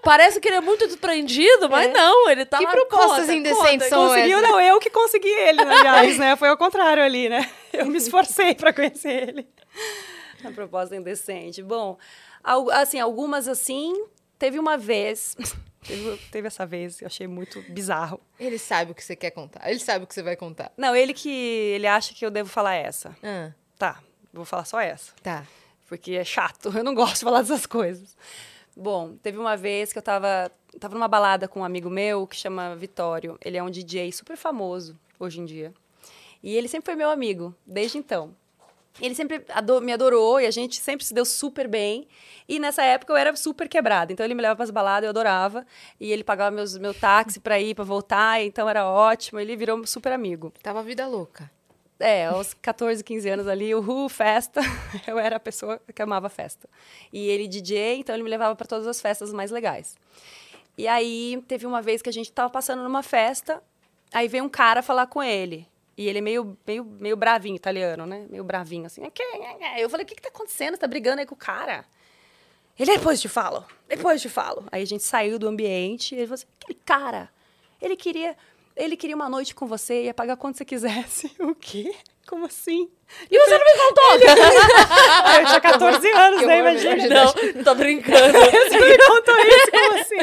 Parece 0.06 0.40
que 0.40 0.48
ele 0.48 0.57
é 0.57 0.61
muito 0.61 0.86
desprendido, 0.88 1.69
mas 1.69 1.91
não, 1.91 2.30
ele 2.30 2.45
tá 2.45 2.60
Que 2.60 2.64
lá, 2.64 2.72
propostas 2.72 3.22
conta, 3.22 3.34
indecentes 3.34 3.88
são 3.90 4.07
Conseguiu, 4.07 4.38
essas? 4.38 4.49
não, 4.49 4.61
eu 4.61 4.80
que 4.80 4.90
consegui 4.90 5.27
ele, 5.27 5.65
né, 5.65 5.76
aliás, 5.80 6.18
né? 6.19 6.36
Foi 6.36 6.48
ao 6.48 6.57
contrário 6.57 7.03
ali, 7.03 7.27
né? 7.27 7.49
Eu 7.73 7.88
me 7.88 7.98
esforcei 7.98 8.53
para 8.56 8.72
conhecer 8.72 9.30
ele. 9.30 9.48
A 10.44 10.52
proposta 10.52 10.95
indecente. 10.95 11.61
Bom, 11.64 11.98
assim, 12.72 12.99
algumas 12.99 13.48
assim, 13.48 14.06
teve 14.38 14.60
uma 14.60 14.77
vez, 14.77 15.36
teve, 15.86 16.18
teve 16.32 16.48
essa 16.48 16.65
vez, 16.65 17.02
eu 17.02 17.07
achei 17.07 17.26
muito 17.27 17.60
bizarro. 17.69 18.22
Ele 18.40 18.60
sabe 18.60 18.91
o 18.91 18.95
que 18.95 19.03
você 19.03 19.15
quer 19.15 19.32
contar. 19.32 19.68
Ele 19.69 19.80
sabe 19.80 20.06
o 20.06 20.07
que 20.07 20.14
você 20.14 20.22
vai 20.22 20.36
contar. 20.36 20.72
Não, 20.77 20.95
ele 20.95 21.14
que, 21.14 21.30
ele 21.76 21.88
acha 21.88 22.14
que 22.14 22.23
eu 22.26 22.30
devo 22.32 22.48
falar 22.49 22.76
essa. 22.76 23.15
Ah, 23.23 23.52
Tá, 23.77 23.99
vou 24.32 24.45
falar 24.45 24.65
só 24.65 24.80
essa. 24.80 25.11
tá. 25.22 25.44
porque 25.90 26.14
é 26.14 26.23
chato. 26.23 26.72
Eu 26.77 26.84
não 26.84 26.94
gosto 26.95 27.15
de 27.15 27.23
falar 27.26 27.41
dessas 27.41 27.65
coisas. 27.65 28.15
Bom, 28.76 29.15
teve 29.22 29.38
uma 29.38 29.56
vez 29.56 29.93
que 29.93 29.99
eu 29.99 30.03
tava, 30.03 30.52
tava 30.80 30.93
numa 30.95 31.07
balada 31.07 31.47
com 31.47 31.61
um 31.61 31.64
amigo 31.64 31.89
meu 31.89 32.27
que 32.27 32.35
chama 32.35 32.76
Vitório. 32.76 33.38
Ele 33.43 33.57
é 33.57 33.64
um 33.64 33.69
DJ 33.69 34.11
super 34.11 34.35
famoso 34.35 34.99
hoje 35.19 35.39
em 35.39 35.45
dia. 35.45 35.73
E 36.43 36.56
ele 36.56 36.68
sempre 36.68 36.85
foi 36.85 36.95
meu 36.95 37.10
amigo, 37.10 37.56
desde 37.65 37.97
então. 37.97 38.35
Ele 39.02 39.14
sempre 39.15 39.43
ado- 39.49 39.81
me 39.81 39.91
adorou 39.91 40.39
e 40.39 40.45
a 40.45 40.52
gente 40.52 40.80
sempre 40.80 41.06
se 41.06 41.14
deu 41.14 41.26
super 41.26 41.68
bem. 41.68 42.07
E 42.47 42.60
nessa 42.60 42.81
época 42.84 43.11
eu 43.11 43.18
era 43.18 43.35
super 43.35 43.68
quebrada. 43.68 44.14
Então 44.14 44.26
ele 44.26 44.34
me 44.35 44.41
levava 44.41 44.57
para 44.57 44.64
as 44.64 44.72
baladas, 44.72 45.03
eu 45.06 45.10
adorava. 45.10 45.65
E 45.99 46.11
ele 46.11 46.23
pagava 46.23 46.52
meus, 46.56 46.77
meu 46.77 46.93
táxi 46.93 47.39
para 47.39 47.60
ir, 47.60 47.76
para 47.76 47.84
voltar. 47.84 48.41
Então 48.41 48.69
era 48.69 48.85
ótimo. 48.89 49.39
Ele 49.39 49.56
virou 49.56 49.85
super 49.85 50.11
amigo. 50.14 50.53
Tava 50.64 50.81
vida 50.84 51.06
louca. 51.07 51.49
É, 51.99 52.26
aos 52.26 52.53
14, 52.53 53.03
15 53.03 53.30
anos 53.30 53.47
ali, 53.47 53.73
uhul, 53.73 54.09
festa. 54.09 54.59
Eu 55.07 55.17
era 55.17 55.38
a 55.38 55.39
pessoa 55.39 55.80
que 55.93 56.01
amava 56.01 56.27
festa. 56.30 56.67
E 57.11 57.27
ele 57.30 57.47
DJ, 57.47 57.95
então 57.99 58.13
ele 58.15 58.23
me 58.23 58.30
levava 58.30 58.55
para 58.55 58.67
todas 58.67 58.85
as 58.88 58.99
festas 58.99 59.31
mais 59.31 59.49
legais. 59.51 59.95
E 60.77 60.88
aí 60.88 61.41
teve 61.47 61.65
uma 61.65 61.81
vez 61.81 62.01
que 62.01 62.09
a 62.09 62.13
gente 62.13 62.31
tava 62.31 62.49
passando 62.49 62.84
numa 62.84 63.01
festa, 63.01 63.63
aí 64.13 64.27
veio 64.27 64.43
um 64.43 64.49
cara 64.49 64.81
falar 64.81 65.07
com 65.07 65.23
ele. 65.23 65.65
E 65.97 66.09
ele 66.09 66.17
é 66.17 66.22
meio, 66.22 66.57
meio, 66.67 66.84
meio 66.84 67.15
bravinho, 67.15 67.55
italiano, 67.55 68.05
né? 68.05 68.26
Meio 68.30 68.43
bravinho, 68.43 68.85
assim. 68.85 69.01
"Que- 69.11 69.23
Eu 69.77 69.89
falei, 69.89 70.03
o 70.03 70.07
que 70.07 70.15
que 70.15 70.22
tá 70.22 70.27
acontecendo? 70.27 70.73
Você 70.76 70.81
tá 70.81 70.88
brigando 70.88 71.22
aí 71.22 71.26
com 71.26 71.35
o 71.35 71.38
cara? 71.38 71.85
Ele, 72.77 72.91
depois 72.97 73.22
te 73.22 73.30
falo, 73.30 73.65
depois 73.88 74.22
te 74.22 74.27
falo. 74.27 74.65
Aí 74.69 74.84
a 74.84 74.85
gente 74.85 75.01
saiu 75.03 75.39
do 75.39 75.47
ambiente 75.47 76.13
ele 76.13 76.26
falou 76.26 76.34
assim, 76.34 76.45
aquele 76.61 76.77
cara, 76.84 77.30
ele 77.81 77.95
queria, 77.95 78.35
ele 78.76 78.97
queria 78.97 79.15
uma 79.15 79.30
noite 79.30 79.53
com 79.56 79.65
você, 79.68 80.03
ia 80.03 80.14
pagar 80.14 80.35
quanto 80.38 80.57
você 80.57 80.65
quisesse. 80.65 81.31
O 81.39 81.53
quê? 81.56 81.93
Como 82.27 82.45
assim? 82.47 82.89
E 83.30 83.38
você 83.39 83.57
não 83.57 83.65
me 83.65 83.77
contou? 83.77 84.30
Ah, 85.23 85.39
eu 85.41 85.45
tinha 85.45 85.61
14 85.61 86.07
anos, 86.11 86.39
Que 86.39 86.45
né? 86.47 86.60
Imagina. 86.60 87.23
não, 87.53 87.64
tô 87.64 87.76
brincando. 87.76 88.34
Você 88.39 88.80
me 88.80 88.97
contou 88.97 89.35
isso, 89.38 89.72
como 89.72 89.99
assim? 90.02 90.15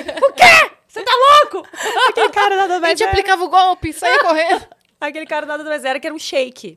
Você 0.88 1.02
tá 1.04 1.12
louco? 1.52 1.68
Aquele 2.08 2.28
cara 2.30 2.56
nada 2.56 2.76
A 2.76 2.80
mais 2.80 2.98
gente 2.98 3.02
era, 3.04 3.12
aplicava 3.12 3.44
o 3.44 3.48
golpe, 3.48 3.92
saía 3.92 4.18
correndo. 4.18 4.66
aquele 5.00 5.26
cara 5.26 5.46
nada 5.46 5.62
mais 5.62 5.84
era 5.84 6.00
que 6.00 6.06
era 6.08 6.14
um 6.14 6.18
shake. 6.18 6.76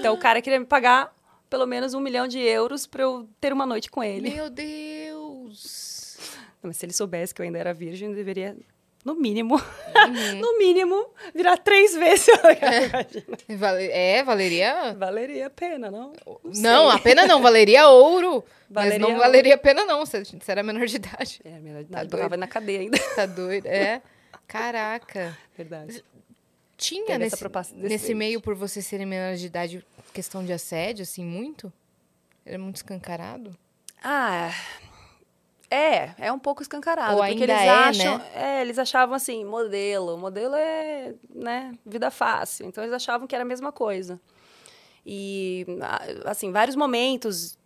Então 0.00 0.12
o 0.14 0.18
cara 0.18 0.42
queria 0.42 0.60
me 0.60 0.66
pagar 0.66 1.12
pelo 1.48 1.66
menos 1.66 1.94
um 1.94 2.00
milhão 2.00 2.28
de 2.28 2.38
euros 2.40 2.86
pra 2.86 3.02
eu 3.02 3.26
ter 3.40 3.54
uma 3.54 3.64
noite 3.64 3.90
com 3.90 4.04
ele. 4.04 4.30
Meu 4.30 4.50
Deus. 4.50 6.18
Não, 6.62 6.68
Mas 6.68 6.76
se 6.76 6.84
ele 6.84 6.92
soubesse 6.92 7.34
que 7.34 7.40
eu 7.40 7.44
ainda 7.46 7.58
era 7.58 7.72
virgem, 7.72 8.10
eu 8.10 8.14
deveria, 8.14 8.54
no 9.04 9.14
mínimo, 9.14 9.56
no 10.40 10.58
mínimo, 10.58 11.06
virar 11.34 11.56
três 11.58 11.94
vezes. 11.94 12.26
Imagina. 12.36 13.58
Vale- 13.58 13.90
É, 13.90 14.22
valeria. 14.22 14.94
Valeria 14.98 15.46
a 15.46 15.50
pena, 15.50 15.90
não? 15.90 16.12
Não, 16.44 16.88
sei. 16.90 16.96
a 16.96 16.98
pena 16.98 17.26
não, 17.26 17.40
valeria 17.40 17.88
ouro. 17.88 18.44
Valeria 18.68 18.98
mas 18.98 19.00
não 19.00 19.08
ouro. 19.16 19.20
valeria 19.20 19.54
a 19.54 19.58
pena, 19.58 19.84
não. 19.84 20.04
Você, 20.04 20.22
você 20.24 20.50
era 20.52 20.62
menor 20.62 20.86
de 20.86 20.96
idade. 20.96 21.40
É, 21.44 21.58
melhor 21.58 21.82
de 21.84 21.90
Tá 21.90 22.02
eu 22.02 22.06
doido. 22.06 22.22
tava 22.22 22.36
na 22.36 22.46
cadeia 22.46 22.80
ainda. 22.80 22.98
Tá 23.16 23.24
doido? 23.26 23.66
É. 23.66 24.00
Caraca. 24.46 25.36
Verdade. 25.56 26.04
Tinha 26.76 27.18
nesse, 27.18 27.44
nesse 27.74 28.14
meio, 28.14 28.40
por 28.40 28.54
você 28.54 28.80
serem 28.80 29.04
menor 29.06 29.36
de 29.36 29.46
idade, 29.46 29.84
questão 30.14 30.42
de 30.44 30.52
assédio, 30.52 31.02
assim, 31.02 31.24
muito? 31.24 31.70
Era 32.44 32.58
muito 32.58 32.76
escancarado? 32.76 33.54
Ah, 34.02 34.48
é, 34.48 34.89
é 36.18 36.32
um 36.32 36.38
pouco 36.38 36.62
escancarado. 36.62 37.16
Ou 37.16 37.24
porque 37.24 37.44
eles 37.44 37.56
é, 37.56 37.68
acham, 37.68 38.18
né? 38.18 38.30
é, 38.34 38.60
eles 38.62 38.78
achavam 38.78 39.14
assim, 39.14 39.44
modelo, 39.44 40.18
modelo 40.18 40.54
é, 40.56 41.14
né, 41.32 41.72
vida 41.86 42.10
fácil. 42.10 42.66
Então 42.66 42.82
eles 42.82 42.94
achavam 42.94 43.26
que 43.26 43.34
era 43.34 43.44
a 43.44 43.46
mesma 43.46 43.70
coisa. 43.70 44.20
E 45.04 45.66
assim, 46.24 46.52
vários 46.52 46.76
momentos 46.76 47.58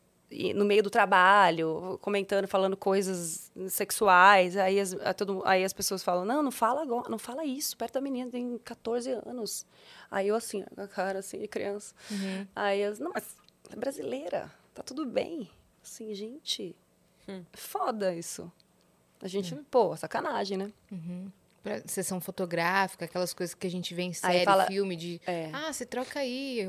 no 0.54 0.64
meio 0.64 0.82
do 0.82 0.90
trabalho, 0.90 1.98
comentando, 2.02 2.48
falando 2.48 2.76
coisas 2.76 3.52
sexuais, 3.68 4.56
aí 4.56 4.80
as, 4.80 4.96
todo- 5.16 5.42
aí 5.44 5.62
as 5.64 5.72
pessoas 5.72 6.02
falam: 6.02 6.24
"Não, 6.24 6.42
não 6.42 6.50
fala 6.50 6.82
agora, 6.82 7.08
não 7.08 7.18
fala 7.18 7.44
isso, 7.44 7.76
perto 7.76 7.94
da 7.94 8.00
menina, 8.00 8.30
tem 8.30 8.58
14 8.64 9.10
anos". 9.24 9.64
Aí 10.10 10.28
eu 10.28 10.34
assim, 10.34 10.64
com 10.74 10.80
a 10.80 10.88
cara 10.88 11.20
assim 11.20 11.38
de 11.38 11.46
criança. 11.48 11.94
Aí 12.54 12.80
eu, 12.80 12.94
não, 12.98 13.12
mas 13.14 13.36
é 13.70 13.76
brasileira, 13.76 14.50
tá 14.74 14.82
tudo 14.82 15.04
bem. 15.06 15.48
Assim, 15.82 16.12
gente, 16.14 16.74
foda 17.52 18.14
isso. 18.14 18.50
A 19.22 19.28
gente, 19.28 19.54
pô, 19.70 19.96
sacanagem, 19.96 20.56
né? 20.58 20.72
Pra 21.62 21.80
sessão 21.86 22.20
fotográfica, 22.20 23.06
aquelas 23.06 23.32
coisas 23.32 23.54
que 23.54 23.66
a 23.66 23.70
gente 23.70 23.94
vê 23.94 24.02
em 24.02 24.12
série, 24.12 24.44
fala- 24.44 24.66
filme, 24.66 24.94
de... 24.96 25.20
É. 25.26 25.48
Ah, 25.52 25.72
você 25.72 25.86
troca 25.86 26.20
aí. 26.20 26.66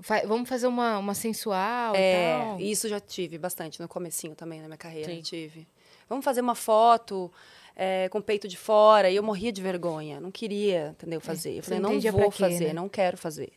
fa- 0.00 0.22
vamos 0.26 0.48
fazer 0.48 0.66
uma, 0.66 0.96
uma 0.98 1.12
sensual 1.14 1.94
e 1.94 1.98
É, 1.98 2.12
tal. 2.46 2.60
isso 2.60 2.88
já 2.88 2.98
tive 2.98 3.36
bastante 3.36 3.80
no 3.80 3.86
comecinho 3.88 4.34
também 4.34 4.60
na 4.62 4.68
minha 4.68 4.78
carreira, 4.78 5.12
Sim. 5.12 5.20
tive. 5.20 5.68
Vamos 6.08 6.24
fazer 6.24 6.40
uma 6.40 6.54
foto 6.54 7.30
é, 7.74 8.08
com 8.08 8.18
o 8.18 8.22
peito 8.22 8.48
de 8.48 8.56
fora, 8.56 9.10
e 9.10 9.16
eu 9.16 9.22
morria 9.22 9.52
de 9.52 9.60
vergonha, 9.60 10.18
não 10.18 10.30
queria, 10.30 10.88
entendeu, 10.92 11.20
fazer. 11.20 11.50
Eu 11.50 11.58
É, 11.58 11.62
você 11.62 11.62
falei, 11.62 11.80
não 11.80 12.00
vou 12.12 12.30
quê, 12.30 12.38
fazer, 12.38 12.66
né? 12.68 12.72
não 12.72 12.88
quero 12.88 13.18
fazer. 13.18 13.52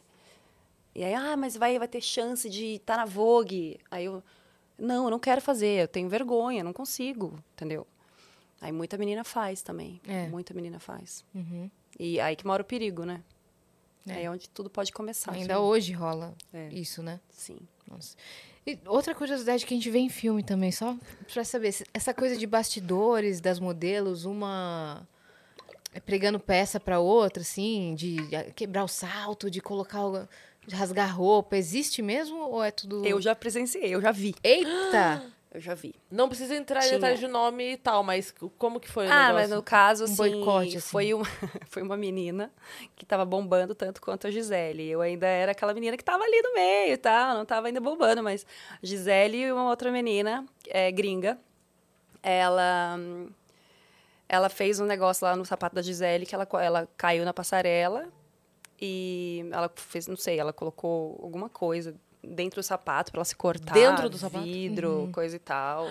E 0.94 1.04
aí, 1.06 1.14
ah, 1.14 1.38
mas 1.38 1.56
vai, 1.56 1.80
vai 1.80 1.88
ter 1.88 2.02
chance 2.02 2.50
de 2.50 2.76
estar 2.76 2.98
na 2.98 3.06
Vogue. 3.06 3.80
Aí 3.90 4.04
eu, 4.06 4.22
não, 4.80 5.06
eu 5.06 5.10
não 5.12 5.20
quero 5.20 5.42
fazer, 5.42 5.82
eu 5.84 5.88
tenho 5.88 6.08
vergonha, 6.10 6.64
não 6.64 6.74
consigo, 6.74 7.38
entendeu? 7.54 7.86
Aí 8.62 8.72
muita 8.72 8.98
menina 8.98 9.24
faz 9.24 9.62
também, 9.62 10.02
É. 10.08 10.28
muita 10.28 10.54
menina 10.54 10.80
faz. 10.80 11.24
Uhum. 11.34 11.70
E 12.00 12.20
aí 12.20 12.36
que 12.36 12.46
mora 12.46 12.62
o 12.62 12.66
perigo, 12.66 13.06
né? 13.06 13.22
É. 14.08 14.14
Aí 14.14 14.24
é 14.26 14.32
onde 14.32 14.50
tudo 14.50 14.70
pode 14.70 14.92
começar. 14.92 15.32
Ainda 15.34 15.56
sim. 15.56 15.60
hoje 15.60 15.94
rola 15.94 16.34
É. 16.54 16.70
isso, 16.70 17.02
né? 17.04 17.20
Sim. 17.30 17.60
Nossa. 17.90 18.16
E 18.68 18.78
outra 18.86 19.16
curiosidade 19.16 19.66
que 19.66 19.74
a 19.74 19.78
gente 19.78 19.90
vê 19.90 20.00
em 20.00 20.10
filme 20.10 20.44
também, 20.44 20.72
só 20.72 20.96
pra 21.34 21.44
saber, 21.44 21.74
essa 21.94 22.14
coisa 22.14 22.36
de 22.38 22.46
bastidores 22.46 23.40
das 23.42 23.60
modelos, 23.60 24.26
uma 24.26 25.08
é, 25.94 26.00
pregando 26.00 26.40
peça 26.40 26.80
pra 26.80 27.00
outra, 27.00 27.42
assim, 27.42 27.96
de 27.96 28.18
ah, 28.36 28.52
quebrar 28.52 28.84
o 28.84 28.88
salto, 28.88 29.50
de 29.50 29.60
colocar, 29.62 30.06
o- 30.06 30.28
de 30.68 30.76
rasgar 30.76 31.16
roupa, 31.18 31.58
existe 31.58 32.02
mesmo 32.02 32.38
ou 32.50 32.64
é 32.64 32.72
tudo... 32.72 33.06
Eu 33.06 33.22
já 33.22 33.34
presenciei, 33.36 33.94
eu 33.94 34.02
já 34.02 34.12
vi. 34.12 34.36
Eita! 34.44 35.24
Eu 35.52 35.60
já 35.60 35.74
vi. 35.74 35.96
Não 36.12 36.28
precisa 36.30 36.54
entrar 36.56 36.82
em 36.82 36.90
Tinha. 36.90 37.00
detalhes 37.00 37.20
de 37.20 37.28
nome 37.28 37.72
e 37.72 37.78
tal, 37.78 38.04
mas 38.04 38.32
como 38.56 38.80
que 38.80 38.88
foi 38.88 39.08
o 39.08 39.12
Ah, 39.12 39.30
negócio? 39.30 39.34
mas 39.34 39.50
no 39.50 39.64
caso, 39.64 40.04
Um 40.04 40.06
assim, 40.06 40.16
boicote, 40.16 40.78
assim. 40.78 40.90
Foi, 40.92 41.12
uma, 41.12 41.26
foi 41.68 41.82
uma 41.82 41.98
menina 41.98 42.52
que 42.96 43.04
tava 43.04 43.26
bombando 43.26 43.74
tanto 43.74 44.00
quanto 44.00 44.28
a 44.28 44.30
Gisele. 44.32 44.88
Eu 44.88 45.02
ainda 45.02 45.26
era 45.26 45.54
aquela 45.54 45.74
menina 45.74 45.98
que 45.98 46.04
tava 46.04 46.24
ali 46.24 46.40
no 46.44 46.54
meio 46.54 46.94
e 46.94 46.98
tal, 46.98 47.34
não 47.36 47.46
tava 47.48 47.66
ainda 47.66 47.82
bombando, 47.82 48.22
mas 48.22 48.46
Gisele 48.84 49.38
e 49.38 49.52
uma 49.52 49.68
outra 49.72 49.92
menina, 49.92 50.46
é, 50.68 50.92
gringa, 50.92 51.36
ela, 52.22 53.00
ela 54.28 54.50
fez 54.50 54.80
um 54.80 54.86
negócio 54.86 55.26
lá 55.26 55.36
no 55.36 55.46
sapato 55.46 55.74
da 55.76 55.82
Gisele 55.82 56.28
que 56.28 56.36
ela, 56.36 56.48
ela 56.62 56.88
caiu 56.96 57.26
na 57.26 57.34
passarela 57.34 58.08
e 58.82 59.46
ela 59.52 59.72
fez, 59.76 60.08
não 60.08 60.16
sei, 60.16 60.40
ela 60.40 60.54
colocou 60.54 61.20
alguma 61.22 61.50
coisa 61.50 61.96
dentro 62.24 62.62
do 62.62 62.64
sapato 62.64 63.12
pra 63.12 63.20
ela 63.20 63.26
se 63.26 63.36
cortar. 63.36 63.74
Dentro 63.74 64.10
do 64.10 64.18
sapato? 64.18 64.44
Vidro, 64.46 65.10
coisa 65.14 65.36
e 65.36 65.40
tal. 65.40 65.88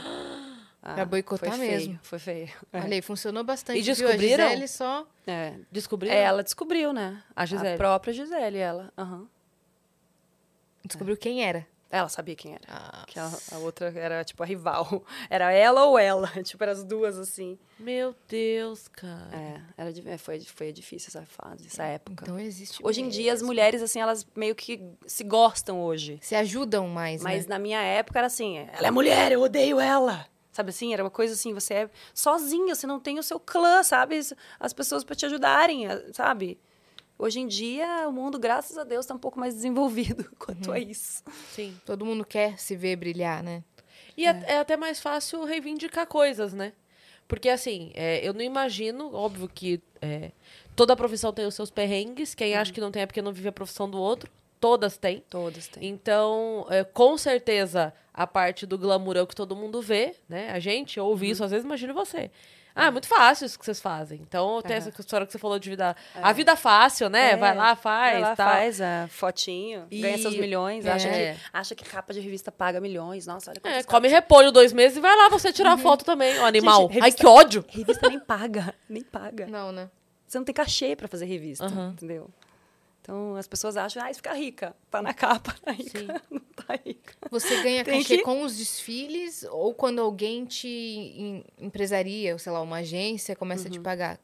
Ah, 0.82 0.94
Pra 0.94 1.04
boicotar 1.04 1.50
foi 1.50 1.58
feio, 1.58 1.70
mesmo. 1.72 1.98
Foi 2.02 2.18
feio. 2.18 2.48
É. 2.72 2.80
Olha 2.84 2.94
aí, 2.94 3.02
funcionou 3.02 3.42
bastante. 3.44 3.78
E 3.78 3.82
viu? 3.82 3.94
descobriram? 3.94 4.44
A 4.44 4.48
Gisele 4.48 4.68
só... 4.68 5.06
É. 5.26 5.54
Descobriram? 5.70 6.14
É, 6.14 6.22
ela 6.22 6.42
descobriu, 6.42 6.92
né? 6.92 7.22
A 7.34 7.44
Gisele. 7.44 7.76
própria 7.76 8.12
Gisele, 8.12 8.58
ela. 8.58 8.92
Aham. 8.96 9.26
Descobriu 10.84 11.16
quem 11.16 11.44
era. 11.44 11.66
Ela 11.90 12.08
sabia 12.08 12.36
quem 12.36 12.52
era. 12.52 12.60
Ah, 12.68 13.04
Que 13.06 13.18
a, 13.18 13.30
a 13.52 13.58
outra 13.58 13.90
era, 13.96 14.22
tipo, 14.22 14.42
a 14.42 14.46
rival. 14.46 15.02
Era 15.30 15.50
ela 15.52 15.84
ou 15.86 15.98
ela. 15.98 16.28
Tipo, 16.44 16.62
eram 16.62 16.72
as 16.74 16.84
duas, 16.84 17.18
assim. 17.18 17.58
Meu 17.78 18.14
Deus, 18.28 18.88
cara. 18.88 19.30
É, 19.34 19.60
era, 19.76 19.94
é, 20.10 20.18
foi, 20.18 20.38
foi 20.40 20.70
difícil 20.70 21.08
essa 21.08 21.24
fase, 21.24 21.66
essa 21.66 21.84
época. 21.84 22.24
então 22.24 22.38
existe. 22.38 22.78
hoje 22.82 23.00
em 23.00 23.08
dia, 23.08 23.32
as 23.32 23.38
mesmo. 23.40 23.46
mulheres, 23.48 23.80
assim, 23.82 24.00
elas 24.00 24.26
meio 24.36 24.54
que 24.54 24.82
se 25.06 25.24
gostam 25.24 25.80
hoje. 25.80 26.18
Se 26.20 26.34
ajudam 26.34 26.86
mais, 26.88 27.22
Mas 27.22 27.46
né? 27.46 27.54
na 27.54 27.58
minha 27.58 27.80
época 27.80 28.18
era 28.18 28.26
assim, 28.26 28.58
ela 28.58 28.88
é 28.88 28.90
mulher, 28.90 29.32
eu 29.32 29.40
odeio 29.40 29.80
ela. 29.80 30.26
Sabe 30.52 30.70
assim? 30.70 30.92
Era 30.92 31.04
uma 31.04 31.10
coisa 31.10 31.34
assim, 31.34 31.54
você 31.54 31.72
é 31.74 31.90
sozinha, 32.12 32.74
você 32.74 32.86
não 32.86 32.98
tem 33.00 33.18
o 33.18 33.22
seu 33.22 33.38
clã, 33.40 33.82
sabe? 33.82 34.18
As 34.58 34.72
pessoas 34.72 35.04
para 35.04 35.14
te 35.14 35.24
ajudarem, 35.24 35.86
sabe? 36.12 36.58
Hoje 37.18 37.40
em 37.40 37.48
dia, 37.48 38.08
o 38.08 38.12
mundo, 38.12 38.38
graças 38.38 38.78
a 38.78 38.84
Deus, 38.84 39.04
está 39.04 39.14
um 39.14 39.18
pouco 39.18 39.40
mais 39.40 39.54
desenvolvido 39.54 40.24
quanto 40.38 40.70
a 40.70 40.78
isso. 40.78 41.24
Sim. 41.50 41.76
Todo 41.84 42.06
mundo 42.06 42.24
quer 42.24 42.58
se 42.58 42.76
ver 42.76 42.94
brilhar, 42.94 43.42
né? 43.42 43.64
E 44.16 44.24
é. 44.24 44.44
é 44.46 44.58
até 44.58 44.76
mais 44.76 45.00
fácil 45.00 45.44
reivindicar 45.44 46.06
coisas, 46.06 46.52
né? 46.52 46.72
Porque, 47.26 47.48
assim, 47.48 47.90
é, 47.94 48.26
eu 48.26 48.32
não 48.32 48.40
imagino, 48.40 49.12
óbvio 49.14 49.48
que 49.48 49.82
é, 50.00 50.30
toda 50.76 50.96
profissão 50.96 51.32
tem 51.32 51.44
os 51.44 51.54
seus 51.54 51.70
perrengues. 51.70 52.34
Quem 52.34 52.54
acha 52.54 52.72
que 52.72 52.80
não 52.80 52.90
tem 52.90 53.02
é 53.02 53.06
porque 53.06 53.20
não 53.20 53.32
vive 53.32 53.48
a 53.48 53.52
profissão 53.52 53.90
do 53.90 53.98
outro. 53.98 54.30
Todas 54.60 54.96
têm. 54.96 55.22
Todas 55.28 55.68
têm. 55.68 55.88
Então, 55.88 56.66
é, 56.70 56.84
com 56.84 57.18
certeza, 57.18 57.92
a 58.14 58.26
parte 58.26 58.64
do 58.64 58.78
glamour 58.78 59.16
é 59.16 59.22
o 59.22 59.26
que 59.26 59.34
todo 59.34 59.54
mundo 59.54 59.82
vê, 59.82 60.14
né? 60.28 60.50
A 60.50 60.58
gente 60.58 60.98
ouve 60.98 61.30
isso, 61.30 61.44
às 61.44 61.50
vezes 61.50 61.64
imagina 61.64 61.92
você. 61.92 62.30
Ah, 62.78 62.86
é 62.86 62.90
muito 62.90 63.08
fácil 63.08 63.44
isso 63.46 63.58
que 63.58 63.64
vocês 63.64 63.80
fazem. 63.80 64.20
Então, 64.22 64.62
tem 64.62 64.76
essa 64.76 64.88
história 64.88 65.26
que 65.26 65.32
você 65.32 65.38
falou 65.38 65.58
de 65.58 65.68
vida... 65.70 65.96
A 66.14 66.32
vida 66.32 66.54
fácil, 66.56 67.08
né? 67.10 67.32
É, 67.32 67.36
Vai 67.36 67.54
lá, 67.54 67.74
faz, 67.74 68.12
Vai 68.12 68.20
lá, 68.22 68.36
tal. 68.36 68.48
faz 68.50 68.80
a 68.80 69.08
fotinho, 69.10 69.86
E- 69.90 70.00
ganha 70.00 70.16
seus 70.18 70.36
milhões, 70.36 70.86
é. 70.86 70.92
acha, 70.92 71.08
que, 71.08 71.36
acha 71.52 71.74
que 71.74 71.84
capa 71.84 72.12
de 72.14 72.20
revista 72.20 72.52
paga 72.52 72.80
milhões. 72.80 73.26
Nossa, 73.26 73.50
olha 73.50 73.58
É, 73.64 73.82
come 73.82 74.08
capas- 74.08 74.12
repolho 74.12 74.52
dois 74.52 74.72
meses 74.72 74.96
e 74.96 75.00
vai 75.00 75.16
lá 75.16 75.28
você 75.28 75.52
tirar 75.52 75.76
foto 75.76 76.04
também, 76.04 76.38
ó, 76.38 76.46
animal. 76.46 76.82
Gente, 76.82 76.92
Ai, 76.92 77.00
revista- 77.10 77.20
que 77.20 77.26
ódio! 77.26 77.64
Revista 77.68 78.08
nem 78.08 78.20
paga, 78.20 78.74
nem 78.88 79.02
paga. 79.02 79.46
Não, 79.46 79.72
né? 79.72 79.90
Você 80.26 80.38
não 80.38 80.44
tem 80.44 80.54
cachê 80.54 80.94
para 80.94 81.08
fazer 81.08 81.24
revista, 81.24 81.64
Aham. 81.64 81.90
entendeu? 81.96 82.28
Então, 83.08 83.36
as 83.36 83.46
pessoas 83.46 83.74
acham, 83.78 84.02
ah, 84.04 84.10
isso 84.10 84.18
fica 84.18 84.34
rica. 84.34 84.76
Tá 84.90 85.00
na 85.00 85.14
capa, 85.14 85.54
tá 85.64 85.72
rica. 85.72 85.98
Sim. 85.98 86.06
Não 86.30 86.40
tá 86.54 86.78
rica. 86.84 87.14
Você 87.30 87.62
ganha 87.62 87.82
Tem 87.82 88.02
cachê 88.02 88.18
que- 88.18 88.22
com 88.22 88.42
os 88.42 88.58
desfiles 88.58 89.46
ou 89.50 89.72
quando 89.72 89.98
alguém 90.02 90.44
te 90.44 90.68
em- 90.68 91.44
empresaria, 91.58 92.34
ou 92.34 92.38
sei 92.38 92.52
lá, 92.52 92.60
uma 92.60 92.76
agência 92.80 93.34
começa 93.34 93.62
Uhum. 93.62 93.68
a 93.68 93.72
te 93.72 93.80
pagar? 93.80 94.20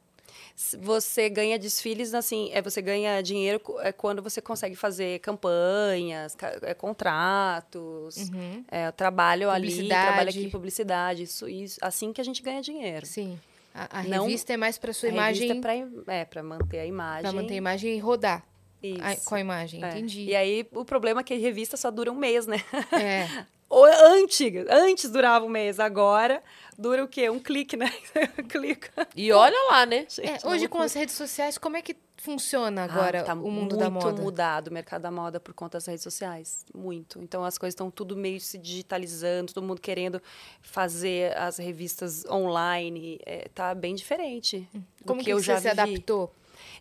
S- 0.55 0.77
Você 0.77 1.31
ganha 1.31 1.59
desfiles, 1.59 2.13
assim, 2.13 2.51
é, 2.53 2.61
você 2.61 2.83
ganha 2.83 3.23
dinheiro 3.23 3.59
é, 3.81 3.91
quando 3.91 4.23
você 4.23 4.43
consegue 4.43 4.77
fazer 4.77 5.19
campanhas, 5.21 6.35
ca- 6.35 6.59
é, 6.61 6.75
contratos, 6.75 8.17
Uhum. 8.29 8.65
é, 8.71 8.91
trabalho 8.93 9.49
ali, 9.49 9.89
trabalho 9.89 10.29
aqui, 10.29 10.51
publicidade. 10.51 11.23
Isso, 11.23 11.49
isso, 11.49 11.79
assim 11.81 12.13
que 12.13 12.21
a 12.21 12.25
gente 12.25 12.43
ganha 12.43 12.61
dinheiro. 12.61 13.07
Sim. 13.07 13.41
A, 13.75 14.01
a 14.01 14.03
Não- 14.05 14.27
revista 14.27 14.53
é 14.53 14.57
mais 14.59 14.77
para 14.77 14.93
sua 14.93 15.09
A 15.09 15.13
imagem, 15.13 15.49
revista 15.49 15.69
é 15.73 16.25
pra, 16.27 16.41
é, 16.41 16.43
manter 16.43 16.79
a 16.81 16.87
imagem. 16.87 17.23
para 17.23 17.33
manter 17.33 17.55
a 17.55 17.57
imagem 17.57 17.97
e 17.97 17.99
rodar 17.99 18.45
Isso. 18.89 19.25
com 19.25 19.35
a 19.35 19.41
imagem. 19.41 19.83
É. 19.85 19.89
Entendi. 19.89 20.25
E 20.27 20.37
aí, 20.37 20.67
o 20.73 20.85
problema 20.85 21.21
é 21.21 21.25
que 21.25 21.35
a 21.35 21.39
revista 21.39 21.77
só 21.77 21.91
dura 21.91 22.11
um 22.13 22.17
mês, 22.17 22.47
né? 22.47 22.63
É. 22.93 23.29
Ou 23.69 23.85
antes, 23.87 24.53
antes 24.71 25.11
durava 25.11 25.45
um 25.45 25.49
mês, 25.49 25.81
agora 25.81 26.43
dura 26.79 27.03
o 27.03 27.09
quê? 27.09 27.29
Um 27.31 27.41
clique, 27.41 27.77
né? 27.77 27.91
Clica. 28.49 29.09
E 29.17 29.33
olha 29.33 29.57
lá, 29.71 29.85
né? 29.87 30.07
É, 30.19 30.27
Gente, 30.27 30.47
hoje 30.47 30.65
uma 30.65 30.69
com 30.69 30.79
as 30.81 30.93
redes 30.93 31.15
sociais, 31.17 31.59
como 31.59 31.77
é 31.77 31.83
que 31.83 31.97
funciona 32.19 32.85
agora 32.85 33.21
Ah, 33.21 33.25
tá 33.25 33.35
o 33.35 33.51
mundo 33.51 33.77
da 33.77 33.91
muito 33.91 34.07
moda? 34.07 34.23
mudado 34.23 34.69
o 34.69 34.73
mercado 34.73 35.03
da 35.03 35.11
moda 35.11 35.41
por 35.41 35.53
conta 35.55 35.77
das 35.79 35.87
redes 35.87 36.03
sociais. 36.05 36.65
Muito. 36.75 37.19
Então 37.21 37.43
as 37.45 37.59
coisas 37.59 37.73
estão 37.73 37.91
tudo 37.91 38.17
meio 38.17 38.41
se 38.41 38.59
digitalizando, 38.59 39.53
todo 39.53 39.65
mundo 39.67 39.81
querendo 39.81 40.23
fazer 40.63 41.37
as 41.37 41.57
revistas 41.59 42.25
online. 42.27 43.19
É, 43.27 43.49
tá 43.55 43.75
bem 43.75 43.95
diferente. 43.95 44.69
do 44.73 45.05
Como 45.05 45.23
que, 45.23 45.31
eu 45.31 45.39
você 45.39 45.47
já 45.47 45.57
se 45.57 45.69
vivi. 45.69 45.81
adaptou? 45.81 46.33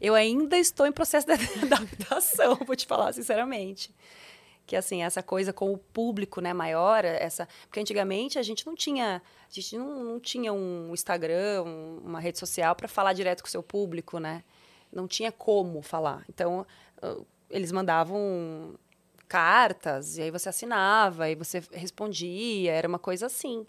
Eu 0.03 0.15
ainda 0.15 0.57
estou 0.57 0.85
em 0.85 0.91
processo 0.91 1.25
de 1.25 1.31
adaptação, 1.63 2.55
vou 2.65 2.75
te 2.75 2.85
falar 2.85 3.13
sinceramente. 3.13 3.95
Que 4.65 4.75
assim, 4.75 5.01
essa 5.01 5.23
coisa 5.23 5.51
com 5.53 5.71
o 5.73 5.77
público, 5.77 6.41
né, 6.41 6.53
maior, 6.53 7.03
essa, 7.05 7.47
porque 7.67 7.79
antigamente 7.79 8.37
a 8.37 8.43
gente 8.43 8.65
não 8.65 8.75
tinha, 8.75 9.21
a 9.49 9.53
gente 9.53 9.77
não, 9.77 10.03
não 10.03 10.19
tinha 10.19 10.51
um 10.53 10.93
Instagram, 10.93 11.63
um- 11.63 12.01
uma 12.03 12.19
rede 12.19 12.37
social 12.37 12.75
para 12.75 12.87
falar 12.87 13.13
direto 13.13 13.41
com 13.41 13.47
o 13.47 13.51
seu 13.51 13.63
público, 13.63 14.19
né? 14.19 14.43
Não 14.91 15.07
tinha 15.07 15.31
como 15.31 15.81
falar. 15.81 16.23
Então, 16.29 16.65
ah, 17.01 17.17
eles 17.49 17.71
mandavam 17.71 18.75
cartas 19.27 20.17
e 20.17 20.21
aí 20.23 20.31
você 20.31 20.49
assinava 20.49 21.29
e 21.29 21.35
você 21.35 21.61
respondia, 21.71 22.71
era 22.73 22.87
uma 22.87 22.99
coisa 22.99 23.25
assim. 23.25 23.65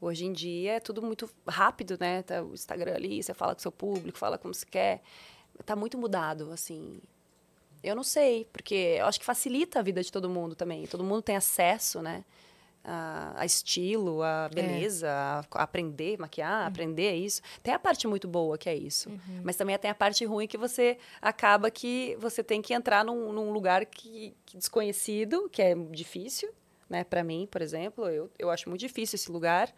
Hoje 0.00 0.26
em 0.26 0.32
dia 0.32 0.72
é 0.74 0.80
tudo 0.80 1.00
muito 1.02 1.28
rápido, 1.46 1.96
né? 1.98 2.22
Tá 2.22 2.42
o 2.42 2.52
Instagram 2.52 2.94
ali, 2.94 3.22
você 3.22 3.32
fala 3.32 3.54
com 3.54 3.58
o 3.58 3.62
seu 3.62 3.72
público, 3.72 4.18
fala 4.18 4.36
como 4.36 4.52
você 4.52 4.66
quer. 4.66 5.02
Tá 5.64 5.74
muito 5.74 5.96
mudado, 5.98 6.50
assim. 6.52 7.00
Eu 7.82 7.94
não 7.94 8.02
sei, 8.02 8.46
porque 8.52 8.96
eu 8.98 9.06
acho 9.06 9.18
que 9.18 9.24
facilita 9.26 9.78
a 9.78 9.82
vida 9.82 10.02
de 10.02 10.10
todo 10.10 10.28
mundo 10.28 10.54
também. 10.54 10.86
Todo 10.86 11.04
mundo 11.04 11.22
tem 11.22 11.36
acesso, 11.36 12.02
né? 12.02 12.24
A, 12.84 13.32
a 13.36 13.44
estilo, 13.44 14.22
a 14.22 14.48
beleza, 14.48 15.10
a, 15.10 15.44
a 15.52 15.62
aprender, 15.62 16.18
maquiar, 16.18 16.66
aprender 16.66 17.14
isso. 17.14 17.42
Tem 17.62 17.74
a 17.74 17.78
parte 17.78 18.06
muito 18.06 18.28
boa 18.28 18.56
que 18.56 18.68
é 18.68 18.74
isso. 18.74 19.10
Mas 19.42 19.56
também 19.56 19.76
tem 19.78 19.90
a 19.90 19.94
parte 19.94 20.24
ruim 20.24 20.46
que 20.46 20.56
você 20.56 20.98
acaba 21.20 21.70
que 21.70 22.16
você 22.20 22.44
tem 22.44 22.62
que 22.62 22.72
entrar 22.72 23.04
num, 23.04 23.32
num 23.32 23.52
lugar 23.52 23.84
que, 23.86 24.34
que 24.44 24.56
desconhecido, 24.56 25.48
que 25.50 25.60
é 25.62 25.74
difícil, 25.74 26.52
né? 26.88 27.02
Para 27.02 27.24
mim, 27.24 27.48
por 27.50 27.60
exemplo, 27.60 28.08
eu, 28.08 28.30
eu 28.38 28.50
acho 28.50 28.68
muito 28.68 28.80
difícil 28.80 29.16
esse 29.16 29.30
lugar 29.30 29.72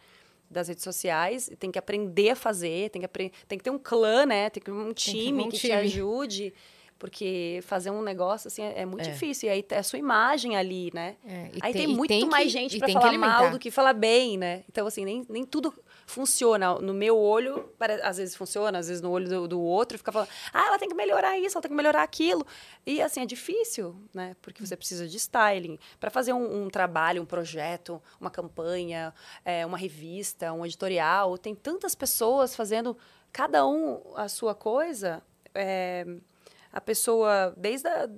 das 0.50 0.68
redes 0.68 0.84
sociais. 0.84 1.50
Tem 1.58 1.70
que 1.70 1.78
aprender 1.78 2.30
a 2.30 2.36
fazer, 2.36 2.90
tem 2.90 3.00
que, 3.00 3.06
apre- 3.06 3.32
tem 3.46 3.58
que 3.58 3.64
ter 3.64 3.70
um 3.70 3.78
clã, 3.78 4.24
né? 4.26 4.50
Tem 4.50 4.60
que 4.62 4.66
ter 4.70 4.76
um 4.76 4.92
time 4.92 5.42
um 5.44 5.48
que 5.48 5.56
te 5.56 5.68
time. 5.68 5.72
ajude. 5.74 6.54
Porque 6.98 7.60
fazer 7.62 7.90
um 7.92 8.02
negócio 8.02 8.48
assim 8.48 8.62
é, 8.62 8.80
é 8.80 8.84
muito 8.84 9.06
É. 9.08 9.12
difícil. 9.12 9.48
E 9.48 9.52
aí 9.52 9.64
é 9.70 9.78
a 9.78 9.82
sua 9.84 10.00
imagem 10.00 10.56
ali, 10.56 10.90
né? 10.92 11.14
É, 11.24 11.50
aí 11.60 11.72
tem, 11.72 11.84
e 11.84 11.86
muito 11.86 12.08
tem 12.08 12.24
mais 12.26 12.44
que- 12.46 12.50
gente 12.50 12.76
para 12.78 12.86
tem 12.86 12.96
que 12.96 13.00
falar 13.00 13.18
mal 13.18 13.50
do 13.52 13.58
que 13.58 13.70
falar 13.70 13.92
bem, 13.92 14.36
né? 14.36 14.64
Então, 14.68 14.84
assim, 14.84 15.04
nem, 15.04 15.24
nem 15.28 15.44
tudo 15.44 15.72
funciona. 16.08 16.74
No 16.80 16.94
meu 16.94 17.16
olho, 17.18 17.70
às 18.02 18.16
vezes 18.16 18.34
funciona, 18.34 18.78
às 18.78 18.88
vezes 18.88 19.02
no 19.02 19.10
olho 19.10 19.28
do, 19.28 19.46
do 19.46 19.60
outro, 19.60 19.98
fica 19.98 20.10
falando, 20.10 20.28
ah, 20.52 20.66
ela 20.66 20.78
tem 20.78 20.88
que 20.88 20.94
melhorar 20.94 21.38
isso, 21.38 21.56
ela 21.56 21.62
tem 21.62 21.70
que 21.70 21.76
melhorar 21.76 22.02
aquilo. 22.02 22.46
E, 22.86 23.02
assim, 23.02 23.20
é 23.20 23.26
difícil, 23.26 23.94
né? 24.14 24.34
Porque 24.40 24.64
você 24.64 24.76
precisa 24.76 25.06
de 25.06 25.16
styling. 25.18 25.78
Para 26.00 26.10
fazer 26.10 26.32
um, 26.32 26.64
um 26.64 26.70
trabalho, 26.70 27.20
um 27.22 27.26
projeto, 27.26 28.02
uma 28.18 28.30
campanha, 28.30 29.12
é, 29.44 29.66
uma 29.66 29.76
revista, 29.76 30.52
um 30.52 30.64
editorial, 30.64 31.36
tem 31.36 31.54
tantas 31.54 31.94
pessoas 31.94 32.56
fazendo, 32.56 32.96
cada 33.30 33.66
um 33.66 34.02
a 34.16 34.28
sua 34.28 34.54
coisa. 34.54 35.22
É, 35.54 36.06
a 36.72 36.80
pessoa, 36.80 37.52
desde 37.56 37.86
a, 37.86 38.08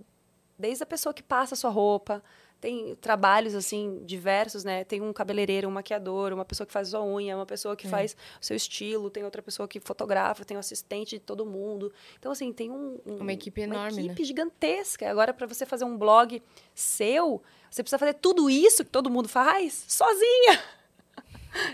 desde 0.56 0.84
a 0.84 0.86
pessoa 0.86 1.12
que 1.12 1.22
passa 1.22 1.54
a 1.54 1.56
sua 1.56 1.70
roupa, 1.70 2.22
tem 2.60 2.94
trabalhos 2.96 3.54
assim 3.54 4.02
diversos, 4.04 4.64
né? 4.64 4.84
Tem 4.84 5.00
um 5.00 5.12
cabeleireiro, 5.12 5.66
um 5.66 5.70
maquiador, 5.70 6.32
uma 6.32 6.44
pessoa 6.44 6.66
que 6.66 6.72
faz 6.72 6.88
sua 6.88 7.02
unha, 7.02 7.34
uma 7.34 7.46
pessoa 7.46 7.74
que 7.74 7.88
faz 7.88 8.14
o 8.40 8.44
seu 8.44 8.54
estilo, 8.56 9.08
tem 9.08 9.24
outra 9.24 9.40
pessoa 9.40 9.66
que 9.66 9.80
fotografa, 9.80 10.44
tem 10.44 10.56
um 10.56 10.60
assistente 10.60 11.10
de 11.16 11.20
todo 11.20 11.46
mundo. 11.46 11.92
Então 12.18 12.30
assim, 12.32 12.52
tem 12.52 12.70
um, 12.70 12.98
um- 13.06 13.16
Uma 13.16 13.32
equipe 13.32 13.62
enorme, 13.62 13.92
uma 13.92 14.00
né? 14.02 14.06
equipe 14.08 14.24
gigantesca. 14.24 15.10
Agora 15.10 15.32
para 15.32 15.46
você 15.46 15.64
fazer 15.64 15.84
um 15.84 15.96
blog 15.96 16.42
seu, 16.74 17.42
você 17.70 17.82
precisa 17.82 17.98
fazer 17.98 18.14
tudo 18.14 18.50
isso 18.50 18.84
que 18.84 18.90
todo 18.90 19.08
mundo 19.08 19.28
faz 19.28 19.84
sozinha. 19.88 20.62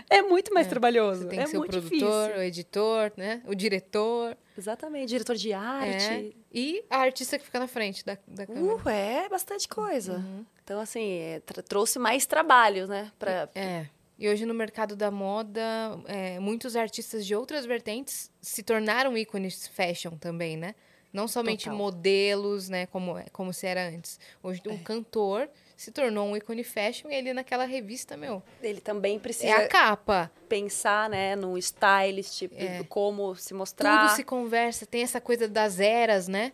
É 0.09 0.23
muito 0.23 0.51
mais 0.53 0.65
trabalhoso. 0.65 1.21
Você 1.21 1.27
tem 1.29 1.39
é 1.39 1.43
que 1.43 1.49
ser 1.49 1.57
o 1.57 1.61
produtor, 1.65 1.81
difícil. 1.83 2.39
o 2.39 2.41
editor, 2.41 3.11
né? 3.15 3.43
O 3.45 3.53
diretor. 3.53 4.35
Exatamente, 4.57 5.09
diretor 5.09 5.35
de 5.35 5.51
É. 5.51 5.55
arte. 5.55 6.37
E 6.51 6.83
a 6.89 6.97
artista 6.97 7.37
que 7.37 7.45
fica 7.45 7.59
na 7.59 7.67
frente 7.67 8.03
da, 8.03 8.17
da 8.27 8.45
câmera. 8.47 8.75
Uh, 8.75 8.89
é 8.89 9.29
bastante 9.29 9.67
coisa. 9.67 10.13
Uhum. 10.17 10.45
Então, 10.63 10.79
assim, 10.79 11.19
é, 11.19 11.39
trouxe 11.67 11.99
mais 11.99 12.25
trabalho, 12.25 12.87
né? 12.87 13.11
Pra, 13.19 13.49
É. 13.55 13.87
E 14.19 14.27
hoje 14.27 14.47
no 14.47 14.53
mercado 14.53 14.95
da 14.95 15.11
moda, 15.11 15.61
é, 16.07 16.39
muitos 16.39 16.75
artistas 16.75 17.23
de 17.23 17.35
outras 17.35 17.67
vertentes 17.67 18.31
se 18.41 18.63
tornaram 18.63 19.15
ícones 19.15 19.67
fashion 19.67 20.17
também, 20.17 20.57
né? 20.57 20.73
Não 21.13 21.27
somente 21.27 21.65
Total. 21.65 21.77
modelos, 21.77 22.67
né? 22.67 22.87
Como, 22.87 23.15
é- 23.17 23.25
como 23.31 23.53
se 23.53 23.67
era 23.67 23.87
antes. 23.87 24.19
Hoje 24.41 24.59
É. 24.65 24.69
um 24.71 24.77
cantor 24.79 25.47
se 25.77 25.91
tornou 25.91 26.27
um 26.27 26.35
ícone 26.35 26.63
fashion 26.63 27.09
e 27.09 27.15
ele 27.15 27.31
naquela 27.33 27.63
revista, 27.63 28.17
meu, 28.17 28.41
Ele 28.61 28.81
também 28.81 29.17
precisa 29.19 29.47
é 29.53 29.65
a 29.65 29.67
capa. 29.69 30.29
pensar, 30.49 31.07
né, 31.09 31.35
no 31.35 31.57
stylist, 31.57 32.35
tipo, 32.39 32.55
É. 32.57 32.83
como 32.89 33.35
se 33.35 33.53
mostrar. 33.53 34.07
Tudo 34.07 34.15
se 34.15 34.23
conversa, 34.23 34.85
tem 34.87 35.03
essa 35.03 35.21
coisa 35.21 35.47
das 35.47 35.79
eras, 35.79 36.27
né? 36.27 36.51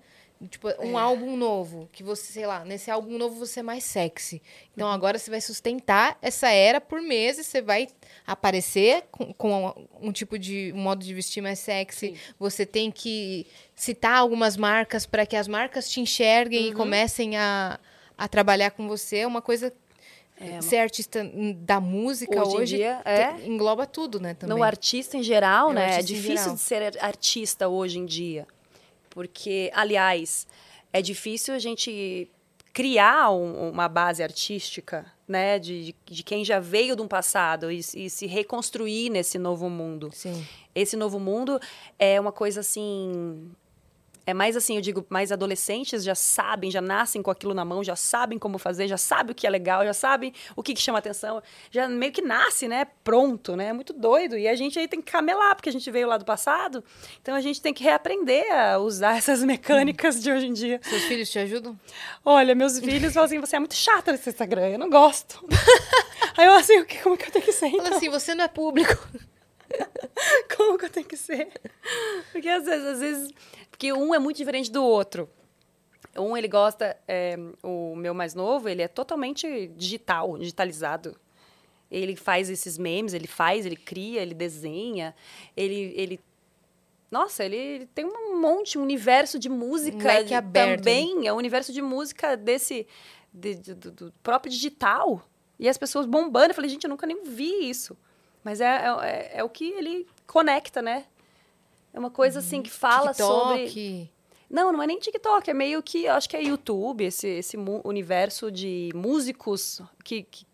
Tipo, 0.50 0.68
um 0.84 1.00
É. 1.00 1.02
álbum 1.02 1.38
novo, 1.38 1.88
que 1.94 2.04
você, 2.04 2.34
sei 2.34 2.46
lá, 2.46 2.66
nesse 2.66 2.92
álbum 2.92 3.18
novo 3.18 3.36
você 3.40 3.62
é 3.62 3.64
mais 3.64 3.86
sexy. 3.86 4.42
Então 4.74 4.90
Uhum. 4.90 4.94
agora 4.94 5.18
você 5.18 5.32
vai 5.32 5.40
sustentar 5.40 6.18
essa 6.22 6.50
era 6.52 6.82
por 6.82 7.02
meses, 7.02 7.48
você 7.48 7.62
vai 7.62 7.88
aparecer 8.28 9.04
com, 9.10 9.34
com 9.34 9.88
um 10.02 10.12
tipo 10.12 10.38
de 10.38 10.74
um 10.76 10.80
modo 10.80 11.02
de 11.06 11.14
vestir 11.14 11.42
mais 11.42 11.60
sexy. 11.60 12.08
Sim. 12.10 12.18
Você 12.38 12.66
tem 12.66 12.92
que 12.92 13.48
citar 13.74 14.18
algumas 14.18 14.58
marcas 14.58 15.06
para 15.06 15.26
que 15.26 15.38
as 15.38 15.48
marcas 15.48 15.90
te 15.90 16.02
enxerguem 16.02 16.66
Uhum. 16.66 16.72
e 16.72 16.74
comecem 16.76 17.38
a, 17.38 17.80
a 18.18 18.28
trabalhar 18.28 18.72
com 18.72 18.88
você. 18.88 19.18
É 19.20 19.28
uma 19.28 19.42
coisa 19.42 19.74
É, 20.36 20.60
Ser 20.62 20.78
artista 20.78 21.24
da 21.58 21.80
música 21.80 22.42
Hoje 22.42 22.52
em 22.56 22.58
hoje, 22.60 22.76
dia, 22.78 23.02
é. 23.06 23.46
engloba 23.46 23.86
tudo, 23.86 24.20
né? 24.20 24.34
Também. 24.34 24.58
No 24.58 24.64
artista 24.64 25.16
em 25.16 25.22
geral, 25.24 25.70
É, 25.70 25.74
né? 25.74 26.00
É 26.00 26.02
difícil 26.02 26.38
geral. 26.38 26.56
de 26.56 26.62
ser 26.62 26.82
ar- 26.84 27.06
artista 27.06 27.68
hoje 27.70 28.00
em 28.00 28.06
dia. 28.06 28.48
Porque, 29.12 29.70
aliás, 29.76 30.48
é 30.92 31.02
difícil 31.04 31.54
a 31.54 31.60
gente 31.60 32.28
criar 32.74 33.30
um- 33.30 33.70
uma 33.70 33.88
base 33.88 34.24
artística, 34.24 35.06
né? 35.28 35.60
De, 35.60 35.84
de, 35.86 35.96
de 36.04 36.24
quem 36.24 36.44
já 36.44 36.60
veio 36.60 36.96
de 36.96 37.02
um 37.04 37.08
passado 37.08 37.72
e, 37.72 37.78
e 37.94 38.10
se 38.10 38.26
reconstruir 38.26 39.10
nesse 39.12 39.38
novo 39.38 39.70
mundo. 39.70 40.10
Sim. 40.12 40.44
Esse 40.74 40.98
novo 40.98 41.20
mundo 41.20 41.60
é 42.00 42.20
uma 42.20 42.32
coisa 42.32 42.62
assim. 42.62 43.52
É 44.26 44.34
mais 44.34 44.56
assim, 44.56 44.76
eu 44.76 44.82
digo, 44.82 45.06
mais 45.10 45.32
adolescentes 45.32 46.04
já 46.04 46.16
sabem, 46.16 46.72
já 46.72 46.82
nascem 46.82 47.22
com 47.22 47.30
aquilo 47.30 47.54
na 47.54 47.66
mão, 47.66 47.84
já 47.84 47.96
sabem 47.96 48.40
como 48.40 48.58
fazer, 48.58 48.88
já 48.88 48.98
sabem 48.98 49.32
o 49.32 49.36
que 49.36 49.46
é 49.46 49.50
legal, 49.50 49.84
já 49.84 49.94
sabem 49.94 50.34
o 50.56 50.64
que, 50.64 50.74
que 50.74 50.82
chama 50.82 51.00
atenção, 51.00 51.42
já 51.70 51.88
meio 51.88 52.12
que 52.12 52.22
nasce, 52.22 52.68
né? 52.68 52.86
Pronto, 53.04 53.56
né? 53.56 53.68
É 53.68 53.74
muito 53.74 53.92
doido. 53.92 54.38
E 54.38 54.48
a 54.48 54.56
gente 54.56 54.80
aí 54.80 54.88
tem 54.88 55.02
que 55.02 55.12
camelar, 55.12 55.56
porque 55.56 55.70
a 55.70 55.72
gente 55.72 55.90
veio 55.92 56.08
lá 56.08 56.18
do 56.18 56.26
passado. 56.26 56.84
Então 57.22 57.36
a 57.36 57.42
gente 57.42 57.62
tem 57.62 57.74
que 57.74 57.84
reaprender 57.84 58.46
a 58.54 58.78
usar 58.78 59.18
essas 59.18 59.44
mecânicas 59.44 60.22
de 60.22 60.32
hoje 60.32 60.48
em 60.48 60.54
dia. 60.54 60.80
Seus 60.84 61.04
filhos 61.04 61.30
te 61.30 61.40
ajudam? 61.40 61.78
Olha, 62.24 62.56
meus 62.56 62.80
filhos 62.80 63.14
falam 63.14 63.26
assim: 63.26 63.40
você 63.40 63.56
é 63.56 63.60
muito 63.60 63.76
chata 63.76 64.12
nesse 64.12 64.30
Instagram, 64.30 64.70
eu 64.70 64.80
não 64.80 64.90
gosto. 64.90 65.46
aí 66.38 66.46
eu 66.46 66.54
assim, 66.54 66.80
o 66.80 66.86
que, 66.86 67.00
como 67.00 67.18
que 67.18 67.26
eu 67.26 67.32
tenho 67.32 67.46
que 67.46 67.52
ser? 67.52 67.68
Então? 67.68 67.84
Fala 67.84 67.98
assim, 67.98 68.10
você 68.10 68.34
não 68.34 68.46
é 68.46 68.48
público. 68.48 68.98
Como 70.56 70.78
que 70.78 70.86
eu 70.86 70.90
tenho 70.90 71.06
que 71.08 71.18
ser? 71.18 71.52
Porque 72.32 72.48
às 72.50 72.66
vezes, 72.66 72.86
às 72.88 73.00
vezes, 73.00 73.32
porque 73.70 73.92
um 73.94 74.14
é 74.14 74.20
muito 74.20 74.38
diferente 74.38 74.72
do 74.72 74.84
outro. 74.84 75.30
Um 76.18 76.38
ele 76.38 76.48
gosta, 76.48 76.96
é, 77.08 77.36
o 77.64 77.96
meu 77.96 78.14
mais 78.14 78.36
novo, 78.36 78.70
ele 78.70 78.82
é 78.82 78.88
totalmente 78.88 79.68
digital, 79.76 80.38
digitalizado. 80.38 81.16
Ele 81.90 82.16
faz 82.16 82.50
esses 82.50 82.78
memes, 82.78 83.14
ele 83.14 83.28
faz, 83.28 83.66
ele 83.66 83.76
cria, 83.76 84.22
ele 84.22 84.34
desenha, 84.34 85.16
ele, 85.56 85.94
ele 85.96 86.20
nossa, 87.10 87.44
ele, 87.46 87.56
ele 87.56 87.86
tem 87.88 88.06
um 88.06 88.40
monte, 88.40 88.78
um 88.78 88.82
universo 88.82 89.38
de 89.38 89.48
música 89.50 90.08
leque 90.08 90.34
aberto, 90.34 90.80
também, 90.80 91.28
é 91.28 91.34
um 91.34 91.38
universo 91.38 91.72
de 91.72 91.82
música 91.82 92.36
desse 92.36 92.88
de- 93.32 93.56
de- 93.56 93.74
do, 93.76 93.92
do 93.92 94.14
próprio 94.24 94.52
digital. 94.52 95.24
E 95.60 95.70
as 95.70 95.78
pessoas 95.78 96.06
bombando, 96.08 96.50
eu 96.52 96.56
falei, 96.56 96.70
gente, 96.70 96.84
eu 96.86 96.90
nunca 96.90 97.06
nem 97.06 97.24
vi 97.24 97.70
isso. 97.70 97.96
Mas 98.44 98.60
é, 98.62 98.84
é, 99.02 99.32
é 99.40 99.44
o 99.44 99.50
que 99.50 99.70
ele 99.72 100.08
conecta, 100.28 100.82
né? 100.82 101.06
É 101.94 102.00
uma 102.00 102.10
coisa 102.10 102.40
assim 102.40 102.62
que 102.62 102.70
fala 102.72 103.14
sobre. 103.14 103.66
TikTok. 103.68 104.10
Não, 104.50 104.72
não 104.72 104.84
é 104.84 104.88
nem 104.88 105.00
TikTok, 105.00 105.50
é 105.50 105.54
meio 105.54 105.82
que, 105.82 106.08
acho 106.08 106.30
que 106.30 106.36
é 106.38 106.44
YouTube, 106.44 107.04
esse, 107.04 107.28
esse 107.28 107.58
universo 107.84 108.52
de 108.52 108.92
músicos 108.94 109.82
que, 110.04 110.24
que- 110.24 110.46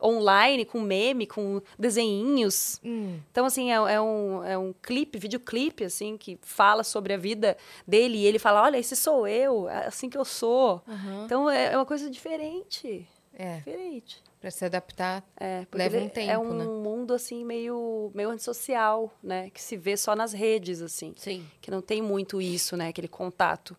online, 0.00 0.64
com 0.64 0.80
meme, 0.80 1.26
com 1.26 1.60
desenhinhos. 1.78 2.80
Hum. 2.84 3.18
Então, 3.30 3.44
assim, 3.46 3.70
é, 3.70 3.74
é 3.74 4.00
um, 4.00 4.44
é 4.44 4.58
um 4.58 4.72
clipe, 4.82 5.18
videoclipe, 5.18 5.84
assim, 5.84 6.16
que 6.16 6.38
fala 6.42 6.82
sobre 6.84 7.12
a 7.14 7.16
vida 7.16 7.56
dele. 7.86 8.18
E 8.18 8.26
ele 8.26 8.38
fala, 8.38 8.62
olha, 8.62 8.78
esse 8.78 8.96
sou 8.96 9.26
eu, 9.28 9.68
é 9.68 9.86
assim 9.86 10.08
que 10.10 10.18
eu 10.18 10.24
sou. 10.24 10.82
Aham. 10.88 11.24
Então, 11.24 11.48
é, 11.50 11.72
é 11.72 11.76
uma 11.76 11.86
coisa 11.86 12.10
diferente. 12.10 13.06
É, 13.34 13.56
Diferente. 13.58 14.22
Pra 14.42 14.50
se 14.50 14.64
adaptar. 14.64 15.24
É, 15.38 15.60
porque 15.70 15.78
Leva 15.78 15.98
um 15.98 16.06
É 16.06 16.08
tempo, 16.08 16.42
um 16.42 16.54
né? 16.54 16.64
mundo, 16.64 17.14
assim, 17.14 17.44
meio, 17.44 18.10
meio 18.12 18.28
antissocial, 18.28 19.14
né? 19.22 19.48
Que 19.50 19.62
se 19.62 19.76
vê 19.76 19.96
só 19.96 20.16
nas 20.16 20.32
redes, 20.32 20.82
assim. 20.82 21.14
Sim. 21.16 21.46
Que 21.60 21.70
não 21.70 21.80
tem 21.80 22.02
muito 22.02 22.42
isso, 22.42 22.76
né? 22.76 22.88
Aquele 22.88 23.06
contato. 23.06 23.76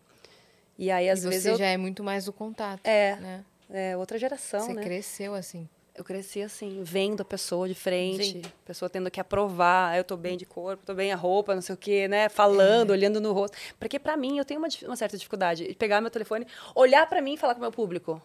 E 0.78 0.90
aí, 0.90 1.10
às 1.10 1.22
e 1.22 1.28
vezes, 1.28 1.42
você 1.42 1.50
eu... 1.50 1.56
já 1.58 1.66
é 1.66 1.76
muito 1.76 2.02
mais 2.02 2.24
do 2.24 2.32
contato. 2.32 2.80
É, 2.86 3.16
Né? 3.16 3.44
é 3.70 3.94
outra 3.96 4.18
geração, 4.18 4.60
Você 4.60 4.72
né? 4.72 4.82
cresceu 4.82 5.34
assim. 5.34 5.68
Eu 5.94 6.02
cresci 6.02 6.42
assim, 6.42 6.80
vendo 6.82 7.20
a 7.20 7.24
pessoa 7.24 7.68
de 7.68 7.74
frente, 7.74 8.24
Sim. 8.32 8.42
a 8.44 8.66
pessoa 8.66 8.88
tendo 8.90 9.08
que 9.10 9.20
aprovar, 9.20 9.96
eu 9.96 10.02
tô 10.02 10.16
bem 10.16 10.36
de 10.36 10.44
corpo, 10.44 10.82
tô 10.84 10.92
bem 10.92 11.12
a 11.12 11.16
roupa, 11.16 11.54
não 11.54 11.62
sei 11.62 11.74
o 11.74 11.78
quê, 11.78 12.08
né? 12.08 12.28
Falando, 12.28 12.90
olhando 12.90 13.20
no 13.20 13.32
rosto. 13.32 13.56
Porque 13.78 13.98
pra 14.00 14.16
mim, 14.16 14.38
eu 14.38 14.44
tenho 14.44 14.58
uma, 14.58 14.66
uma 14.86 14.96
certa 14.96 15.16
dificuldade 15.16 15.68
de 15.68 15.74
pegar 15.74 16.00
meu 16.00 16.10
telefone, 16.10 16.46
olhar 16.74 17.06
pra 17.08 17.20
mim 17.22 17.34
e 17.34 17.36
falar 17.36 17.54
com 17.54 17.60
o 17.60 17.62
meu 17.62 17.70
público. 17.70 18.20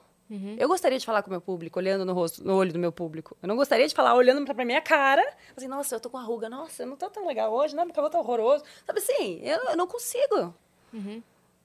Eu 0.60 0.68
gostaria 0.68 1.00
de 1.00 1.06
falar 1.06 1.24
com 1.24 1.30
o 1.30 1.32
meu 1.32 1.42
público, 1.42 1.80
olhando 1.80 2.06
no 2.06 2.14
rosto, 2.14 2.44
no 2.46 2.56
olho 2.56 2.72
do 2.72 2.78
meu 2.80 2.92
público. 2.92 3.36
Eu 3.42 3.48
não 3.48 3.56
gostaria 3.56 3.88
de 3.88 3.96
falar 3.96 4.14
olhando 4.16 4.46
pra, 4.46 4.64
minha 4.66 4.82
cara, 4.82 5.26
assim, 5.58 5.68
nossa, 5.68 5.96
eu 5.96 6.00
tô 6.00 6.10
com 6.10 6.18
uma 6.18 6.24
ruga, 6.26 6.48
nossa, 6.48 6.84
eu 6.84 6.88
não 6.88 6.96
tô 6.96 7.10
tão 7.10 7.26
legal 7.28 7.52
hoje, 7.54 7.76
né? 7.76 7.84
Meu 7.84 7.94
cabelo 7.94 8.12
tá 8.12 8.20
horroroso. 8.20 8.64
Sabe 8.86 9.00
assim, 9.00 9.40
eu, 9.44 9.58
eu 9.70 9.78
não 9.78 9.88
consigo. 9.88 10.54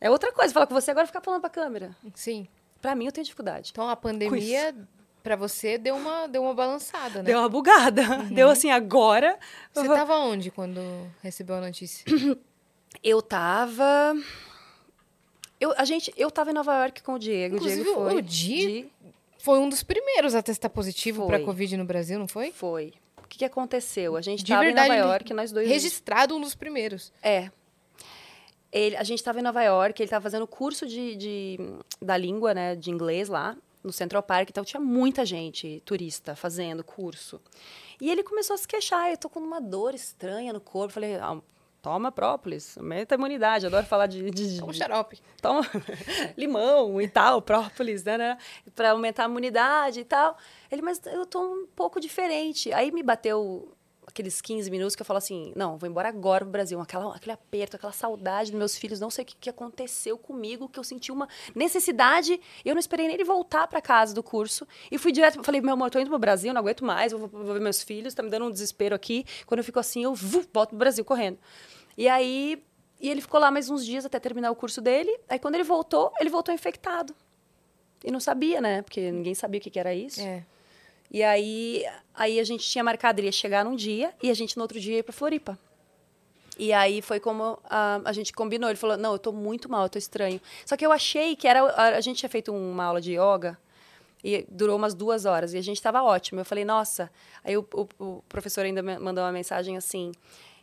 É 0.01 0.11
outra 0.11 0.33
coisa, 0.33 0.53
falar 0.53 0.67
com 0.67 0.75
você 0.75 0.91
agora 0.91 1.07
ficar 1.07 1.21
falando 1.21 1.41
pra 1.41 1.51
câmera. 1.51 1.95
Sim. 2.15 2.49
Pra 2.81 2.95
mim, 2.95 3.07
eu 3.07 3.13
tenho 3.13 3.25
dificuldade. 3.25 3.71
Então 3.73 3.89
a 3.89 3.97
pandemia, 3.97 4.75
pra 5.23 5.37
você, 5.37 5.79
deu 5.79 5.97
uma, 5.97 6.27
deu 6.27 6.43
uma 6.43 6.55
balançada, 6.55 7.19
né? 7.19 7.25
Deu 7.25 7.39
uma 7.39 7.49
bugada. 7.49 8.03
Deu 8.31 8.49
assim, 8.51 8.71
agora. 8.71 9.39
Você 9.73 9.87
vou- 9.87 9.97
tava 9.97 10.17
onde 10.19 10.51
quando 10.51 10.81
recebeu 11.23 11.57
a 11.57 11.61
notícia? 11.61 12.05
Eu 13.03 13.21
tava. 13.21 14.15
Eu, 15.61 15.73
a 15.77 15.85
gente, 15.85 16.13
eu 16.17 16.31
tava 16.31 16.51
em 16.51 16.55
Nova 16.55 16.77
York 16.79 17.03
com 17.03 17.15
o 17.15 17.19
Diego. 17.19 17.57
Inclusive, 17.57 17.81
o 17.83 17.85
Diego 17.85 18.01
foi. 18.11 18.17
o 18.17 18.23
Di- 18.23 18.89
Foi 19.39 19.59
um 19.59 19.69
dos 19.69 19.83
primeiros 19.83 20.35
a 20.35 20.43
testar 20.43 20.69
positivo 20.71 21.27
Foi. 21.27 21.39
Covid 21.45 21.77
no 21.77 21.85
Brasil, 21.85 22.19
não 22.19 22.27
foi? 22.29 22.51
Foi. 22.53 22.93
O 23.23 23.27
que, 23.29 23.39
que 23.39 23.45
aconteceu? 23.45 24.17
A 24.17 24.21
gente 24.21 24.43
De 24.45 24.53
tava 24.53 24.65
verdade, 24.65 24.93
em 24.93 24.99
Nova 24.99 25.11
York, 25.13 25.35
nós 25.35 25.51
dois. 25.53 25.69
Registrado 25.69 26.37
um 26.37 26.41
dos 26.41 26.55
primeiros. 26.55 27.13
É. 27.23 27.51
Ele, 28.73 28.97
a 28.97 29.05
gente 29.05 29.23
tava 29.23 29.39
em 29.39 29.43
Nova 29.43 29.63
York, 29.63 30.03
ele 30.03 30.11
tava 30.11 30.23
fazendo 30.23 30.47
curso 30.47 30.87
de, 30.87 31.15
de- 31.17 31.59
da 32.03 32.17
língua, 32.17 32.53
né, 32.53 32.75
de 32.75 32.91
inglês 32.91 33.29
lá, 33.29 33.57
no 33.85 33.93
Central 33.93 34.23
Park, 34.23 34.49
então 34.51 34.65
tinha 34.65 34.81
muita 34.81 35.25
gente, 35.25 35.81
turista, 35.85 36.35
fazendo 36.35 36.83
curso. 36.83 37.41
E 38.01 38.11
ele 38.11 38.23
começou 38.25 38.55
a 38.55 38.57
se 38.57 38.67
queixar, 38.67 39.11
eu 39.11 39.17
tô 39.17 39.29
com 39.29 39.39
uma 39.41 39.61
dor 39.61 39.95
estranha 39.95 40.53
no 40.53 40.61
corpo. 40.61 40.95
Falei, 40.95 41.15
ah, 41.17 41.39
toma 41.85 42.11
própolis, 42.11 42.79
aumenta 42.79 43.15
a 43.15 43.19
imunidade, 43.19 43.67
adoro 43.67 43.85
falar 43.85 44.07
de- 44.07 44.31
de, 44.31 44.59
Toma 44.59 44.73
xarope. 44.73 45.21
toma 45.43 45.61
limão 46.35 46.99
e 46.99 47.07
tal, 47.07 47.43
própolis, 47.43 48.03
né, 48.05 48.17
né? 48.17 48.39
Para 48.75 48.93
aumentar 48.93 49.25
a 49.25 49.29
imunidade 49.29 50.01
e 50.01 50.05
tal. 50.05 50.37
Ele, 50.71 50.81
mas 50.81 50.99
eu 51.05 51.27
tô 51.27 51.41
um 51.43 51.67
pouco 51.77 52.01
diferente. 52.01 52.73
Aí 52.73 52.91
me 52.91 53.03
bateu 53.03 53.71
aqueles 54.07 54.41
15 54.41 54.71
minutos 54.71 54.95
que 54.95 55.03
eu 55.03 55.07
falo 55.07 55.19
assim, 55.19 55.53
não, 55.57 55.77
vou 55.77 55.89
embora 55.89 56.09
agora 56.09 56.45
pro 56.45 56.53
Brasil. 56.53 56.81
Aquela, 56.81 57.15
aquele 57.15 57.33
aperto, 57.33 57.77
aquela 57.77 57.93
saudade 57.93 58.51
dos 58.51 58.59
meus 58.59 58.77
filhos, 58.77 59.01
não 59.01 59.11
sei 59.11 59.23
o 59.23 59.27
que, 59.27 59.37
que 59.37 59.51
aconteceu 59.51 60.17
comigo, 60.19 60.69
que 60.69 60.79
eu 60.79 60.85
senti 60.85 61.11
uma 61.11 61.29
necessidade. 61.55 62.41
Eu 62.65 62.75
não 62.75 62.81
esperei 62.81 63.07
nem 63.07 63.15
ele 63.15 63.25
voltar 63.25 63.67
para 63.67 63.81
casa 63.81 64.15
do 64.15 64.23
curso. 64.23 64.67
E 64.91 64.99
fui 64.99 65.13
direto, 65.13 65.43
falei, 65.43 65.61
meu 65.61 65.75
amor, 65.75 65.91
tô 65.91 65.99
indo 65.99 66.11
pro 66.11 66.19
Brasil, 66.19 66.53
não 66.53 66.61
aguento 66.61 66.85
mais, 66.85 67.13
vou, 67.13 67.27
vou 67.27 67.55
ver 67.55 67.61
meus 67.61 67.83
filhos, 67.83 68.15
tá 68.15 68.23
me 68.23 68.31
dando 68.31 68.47
um 68.47 68.51
desespero 68.51 68.95
aqui. 68.95 69.25
Quando 69.47 69.59
eu 69.59 69.65
fico 69.65 69.79
assim, 69.79 70.05
eu 70.05 70.15
vu, 70.15 70.45
volto 70.53 70.71
pro 70.71 70.79
Brasil 70.79 71.05
correndo. 71.05 71.39
E 71.97 72.09
aí, 72.09 72.63
e 73.01 73.09
ele 73.09 73.21
ficou 73.21 73.41
lá 73.41 73.51
mais 73.51 73.71
uns 73.71 73.85
dias 73.85 74.05
até 74.05 74.19
terminar 74.19 74.51
o 74.51 74.57
curso 74.57 74.81
dele. 74.81 75.19
Aí 75.29 75.39
quando 75.39 75.55
ele 75.55 75.65
voltou, 75.65 76.13
ele 76.21 76.31
voltou 76.31 76.55
infectado. 76.55 77.15
E 78.03 78.11
não 78.11 78.21
sabia, 78.21 78.61
né? 78.61 78.83
Porque 78.83 79.11
ninguém 79.11 79.35
sabia 79.35 79.59
o 79.59 79.63
que, 79.63 79.71
que 79.71 79.79
era 79.79 79.95
isso. 79.95 80.21
É. 80.21 80.45
E 81.15 81.23
aí, 81.23 81.87
aí 82.13 82.41
a 82.41 82.45
gente 82.45 82.69
tinha 82.69 82.83
marcado, 82.83 83.21
ele 83.21 83.29
ia 83.29 83.33
chegar 83.33 83.65
num 83.65 83.77
dia 83.77 84.13
e 84.21 84.33
a 84.33 84.35
gente 84.35 84.57
no 84.57 84.63
outro 84.63 84.81
dia 84.81 84.97
ia 84.97 85.05
pra 85.05 85.13
Floripa. 85.13 85.57
E 86.59 86.73
aí 86.73 87.01
foi 87.01 87.21
como 87.21 87.57
a, 87.71 88.01
a 88.05 88.13
gente 88.13 88.33
combinou. 88.33 88.69
Ele 88.69 88.77
falou: 88.77 88.97
Não, 88.97 89.13
eu 89.13 89.19
tô 89.21 89.31
muito 89.31 89.71
mal, 89.71 89.85
eu 89.85 89.89
tô 89.89 89.97
estranho. 89.97 90.41
Só 90.67 90.77
que 90.77 90.85
eu 90.85 90.91
achei 90.91 91.37
que 91.37 91.47
era. 91.47 91.63
A, 91.71 91.87
a 91.91 92.01
gente 92.01 92.19
tinha 92.19 92.29
feito 92.29 92.53
uma 92.53 92.83
aula 92.83 93.01
de 93.01 93.13
yoga 93.13 93.57
e 94.25 94.45
durou 94.51 94.77
umas 94.77 94.93
duas 94.93 95.25
horas 95.25 95.55
e 95.55 95.57
a 95.57 95.63
gente 95.63 95.81
tava 95.81 96.03
ótimo. 96.03 96.41
Eu 96.41 96.45
falei: 96.45 96.65
Nossa. 96.65 97.09
Aí 97.45 97.57
o, 97.57 97.65
o, 97.73 97.87
o 98.05 98.25
professor 98.29 98.65
ainda 98.65 98.83
mandou 98.83 99.23
uma 99.23 99.31
mensagem 99.31 99.77
assim. 99.77 100.11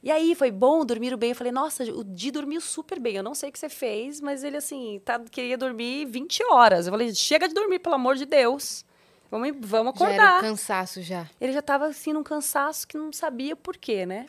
E 0.03 0.11
aí, 0.11 0.35
foi 0.35 0.51
bom, 0.51 0.83
dormiram 0.83 1.17
bem? 1.17 1.29
Eu 1.29 1.35
falei, 1.35 1.53
nossa, 1.53 1.83
o 1.83 2.03
Di 2.03 2.31
dormiu 2.31 2.59
super 2.59 2.99
bem. 2.99 3.15
Eu 3.15 3.23
não 3.23 3.35
sei 3.35 3.49
o 3.49 3.51
que 3.53 3.59
você 3.59 3.69
fez, 3.69 4.19
mas 4.19 4.43
ele, 4.43 4.57
assim, 4.57 4.99
tá, 5.05 5.19
queria 5.19 5.55
dormir 5.55 6.05
20 6.05 6.43
horas. 6.51 6.87
Eu 6.87 6.91
falei, 6.91 7.13
chega 7.13 7.47
de 7.47 7.53
dormir, 7.53 7.77
pelo 7.77 7.93
amor 7.93 8.15
de 8.15 8.25
Deus. 8.25 8.83
Vamos, 9.31 9.49
vamos 9.61 9.97
Já 9.97 10.09
era 10.11 10.23
acordar. 10.23 10.37
um 10.39 10.41
cansaço 10.51 11.01
já. 11.01 11.27
Ele 11.39 11.53
já 11.53 11.61
tava 11.61 11.87
assim 11.87 12.11
num 12.11 12.21
cansaço 12.21 12.85
que 12.85 12.97
não 12.97 13.13
sabia 13.13 13.55
por 13.55 13.77
quê, 13.77 14.05
né? 14.05 14.25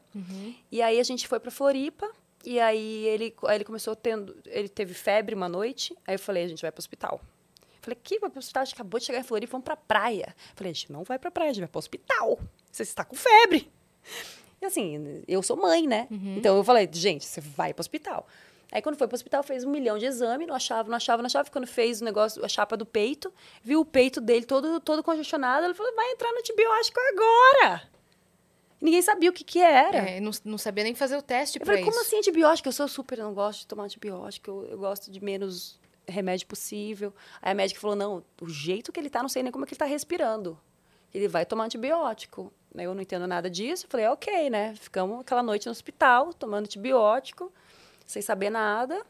E 0.71 0.81
aí 0.81 1.01
a 1.01 1.03
gente 1.03 1.27
foi 1.27 1.41
pra 1.41 1.51
Floripa 1.51 2.09
e 2.45 2.61
aí 2.61 3.05
ele, 3.07 3.35
aí 3.49 3.57
ele 3.57 3.65
começou 3.65 3.97
tendo, 3.97 4.35
ele 4.47 4.69
teve 4.69 4.95
febre 4.95 5.35
uma 5.35 5.49
noite. 5.49 5.95
Aí 6.07 6.15
eu 6.15 6.19
falei, 6.21 6.45
a 6.45 6.49
gente 6.49 6.63
vai 6.63 6.71
pro 6.71 6.79
hospital. 6.81 7.21
Falei, 7.81 7.99
que 8.01 8.21
vai 8.21 8.31
pro 8.31 8.39
hospital? 8.39 8.63
A 8.63 8.65
gente 8.65 8.75
acabou 8.75 9.01
de 9.01 9.07
chegar 9.07 9.19
em 9.19 9.25
Floripa, 9.25 9.51
vamos 9.51 9.65
pra 9.65 9.77
praia. 9.77 10.37
Falei, 10.55 10.71
a 10.71 10.75
gente 10.75 10.93
não 10.93 11.03
vai 11.03 11.19
pra 11.19 11.33
praia, 11.33 11.51
a 11.51 11.53
gente 11.53 11.63
vai 11.63 11.69
pro 11.69 11.81
hospital. 11.81 12.39
Você 12.71 12.85
está 12.85 13.05
com 13.05 13.17
febre. 13.17 13.69
E 14.61 14.65
assim, 14.65 15.25
eu 15.27 15.43
sou 15.43 15.57
mãe, 15.57 15.89
né? 15.89 16.07
Então 16.37 16.57
eu 16.57 16.63
falei, 16.63 16.89
gente, 16.93 17.25
você 17.27 17.41
vai 17.41 17.75
pro 17.75 17.81
hospital. 17.81 18.25
Aí 18.73 18.81
quando 18.81 18.97
foi 18.97 19.07
pro 19.07 19.15
hospital, 19.15 19.43
fez 19.43 19.65
um 19.65 19.71
milhão 19.71 19.99
de 19.99 20.07
exame, 20.07 20.47
não 20.47 20.55
achava, 20.55 20.89
não 20.89 20.97
achava, 20.97 21.21
não 21.21 21.27
achava. 21.27 21.51
Quando 21.51 21.67
fez 21.67 22.01
o 22.01 22.05
negócio, 22.05 22.43
a 22.43 22.49
chapa 22.49 22.75
do 22.75 22.87
peito, 22.87 23.31
viu 23.63 23.81
o 23.81 23.85
peito 23.85 24.19
dele 24.19 24.47
todo, 24.47 24.81
todo 24.81 25.03
congestionado, 25.03 25.67
ele 25.67 25.75
falou, 25.75 25.95
vai 25.95 26.11
entrar 26.13 26.33
no 26.33 26.39
antibiótico 26.39 26.99
agora. 27.13 27.83
Ninguém 28.81 29.03
sabia 29.03 29.29
o 29.29 29.33
que 29.33 29.45
que 29.45 29.61
era. 29.61 29.99
É, 29.99 30.21
não, 30.21 30.33
não 30.45 30.59
sabia 30.59 30.83
nem 30.83 30.95
fazer 30.95 31.17
o 31.17 31.23
teste 31.23 31.59
Eu 31.59 31.61
pra 31.61 31.75
falei, 31.75 31.83
isso. 31.83 31.91
como 31.91 32.03
assim 32.03 32.17
antibiótico? 32.17 32.69
Eu 32.69 32.73
sou 32.73 32.89
super, 32.89 33.19
eu 33.19 33.25
não 33.27 33.35
gosto 33.35 33.61
de 33.61 33.67
tomar 33.67 33.85
antibiótico, 33.85 34.51
eu, 34.51 34.65
eu 34.71 34.79
gosto 34.79 35.11
de 35.11 35.23
menos 35.23 35.79
remédio 36.09 36.47
possível. 36.47 37.15
Aí 37.41 37.53
a 37.53 37.55
médica 37.55 37.79
falou, 37.79 37.95
não, 37.95 38.25
o 38.41 38.49
jeito 38.49 38.91
que 38.91 38.99
ele 38.99 39.11
tá, 39.11 39.21
não 39.21 39.29
sei 39.29 39.43
nem 39.43 39.53
como 39.53 39.65
é 39.65 39.69
que 39.69 39.75
ele 39.75 39.79
tá 39.79 39.85
respirando. 39.85 40.59
Ele 41.13 41.29
vai 41.29 41.45
tomar 41.45 41.65
antibiótico. 41.65 42.51
Eu 42.75 42.95
não 42.95 43.03
entendo 43.03 43.27
nada 43.27 43.51
disso. 43.51 43.85
Eu 43.85 43.91
falei, 43.91 44.07
ok, 44.07 44.49
né? 44.49 44.75
Ficamos 44.77 45.21
aquela 45.21 45.43
noite 45.43 45.67
no 45.67 45.73
hospital, 45.73 46.33
tomando 46.33 46.65
antibiótico, 46.65 47.53
sem 48.07 48.23
saber 48.23 48.51
nada. 48.51 49.05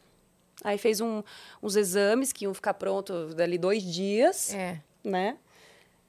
Aí 0.63 0.77
fez 0.77 1.01
um, 1.01 1.23
uns 1.61 1.75
exames 1.75 2.31
que 2.31 2.45
iam 2.45 2.53
ficar 2.53 2.73
prontos 2.75 3.33
dali 3.33 3.57
dois 3.57 3.83
dias, 3.83 4.53
É. 4.53 4.79
né? 5.03 5.37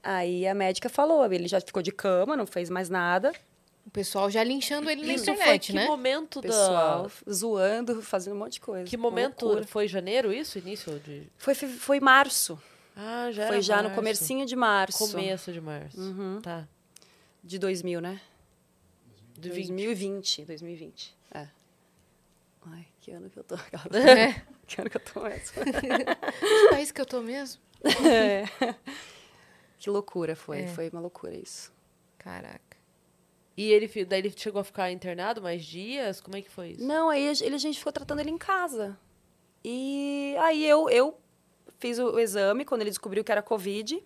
Aí 0.02 0.46
a 0.46 0.54
médica 0.54 0.88
falou, 0.90 1.24
ele 1.32 1.48
já 1.48 1.60
ficou 1.60 1.82
de 1.82 1.90
cama, 1.90 2.36
não 2.36 2.46
fez 2.46 2.68
mais 2.68 2.90
nada. 2.90 3.32
O 3.86 3.90
pessoal 3.90 4.30
já 4.30 4.42
linchando 4.44 4.88
ele 4.90 5.06
na 5.06 5.12
Isso 5.14 5.24
foi 5.26 5.34
internet, 5.34 5.66
que 5.72 5.72
né? 5.72 5.86
momento 5.86 6.38
O 6.38 6.42
pessoal 6.42 7.10
da... 7.26 7.32
zoando, 7.32 8.02
fazendo 8.02 8.34
um 8.34 8.38
monte 8.38 8.54
de 8.54 8.60
coisa. 8.60 8.84
Que 8.84 8.96
momento... 8.96 9.44
loucura. 9.44 9.66
Foi 9.66 9.88
janeiro 9.88 10.32
isso? 10.32 10.58
Início 10.58 10.98
de... 11.00 11.26
Foi, 11.36 11.54
foi, 11.54 11.68
foi 11.68 12.00
março. 12.00 12.58
Ah, 12.96 13.30
já 13.32 13.46
foi 13.48 13.60
já 13.60 13.76
no 13.78 13.84
março. 13.84 13.94
comecinho 13.96 14.46
de 14.46 14.56
março. 14.56 14.98
Começo 15.10 15.52
de 15.52 15.60
março. 15.60 16.00
Uhum. 16.00 16.40
Tá. 16.42 16.66
De 17.42 17.58
2000, 17.58 18.00
né? 18.00 18.20
De 19.38 19.50
20. 19.50 19.66
2020. 19.68 20.44
2020. 20.44 21.14
É. 21.34 21.48
Ai, 22.66 22.86
que 23.00 23.10
ano 23.10 23.28
que 23.30 23.38
eu 23.38 23.44
tô? 23.44 23.54
É. 23.96 24.42
que 24.66 24.80
ano 24.80 24.90
que 24.90 24.96
eu 24.96 25.00
tô 25.00 25.20
mesmo? 25.22 25.52
Que 26.40 26.68
país 26.70 26.90
que 26.92 27.00
eu 27.00 27.06
tô 27.06 27.20
mesmo? 27.20 27.60
É. 28.06 28.44
Que 29.78 29.90
loucura 29.90 30.34
foi. 30.34 30.60
É. 30.62 30.66
Foi 30.68 30.88
uma 30.88 31.00
loucura 31.00 31.34
isso. 31.34 31.72
Caraca. 32.18 32.74
E 33.56 33.70
ele, 33.70 34.04
daí 34.04 34.18
ele 34.20 34.32
chegou 34.36 34.60
a 34.60 34.64
ficar 34.64 34.90
internado 34.90 35.40
mais 35.42 35.64
dias? 35.64 36.20
Como 36.20 36.36
é 36.36 36.42
que 36.42 36.50
foi 36.50 36.70
isso? 36.70 36.82
Não, 36.84 37.08
aí 37.10 37.28
a 37.28 37.34
gente- 37.34 37.46
ele, 37.46 37.54
a 37.54 37.58
gente 37.58 37.78
ficou 37.78 37.92
tratando 37.92 38.20
ele 38.20 38.30
em 38.30 38.38
casa. 38.38 38.98
E 39.62 40.34
aí 40.40 40.66
eu, 40.66 40.88
eu 40.90 41.16
fiz 41.78 41.98
o, 41.98 42.12
o 42.14 42.18
exame 42.18 42.64
quando 42.64 42.80
ele 42.80 42.90
descobriu 42.90 43.22
que 43.22 43.30
era 43.30 43.42
Covid. 43.42 44.02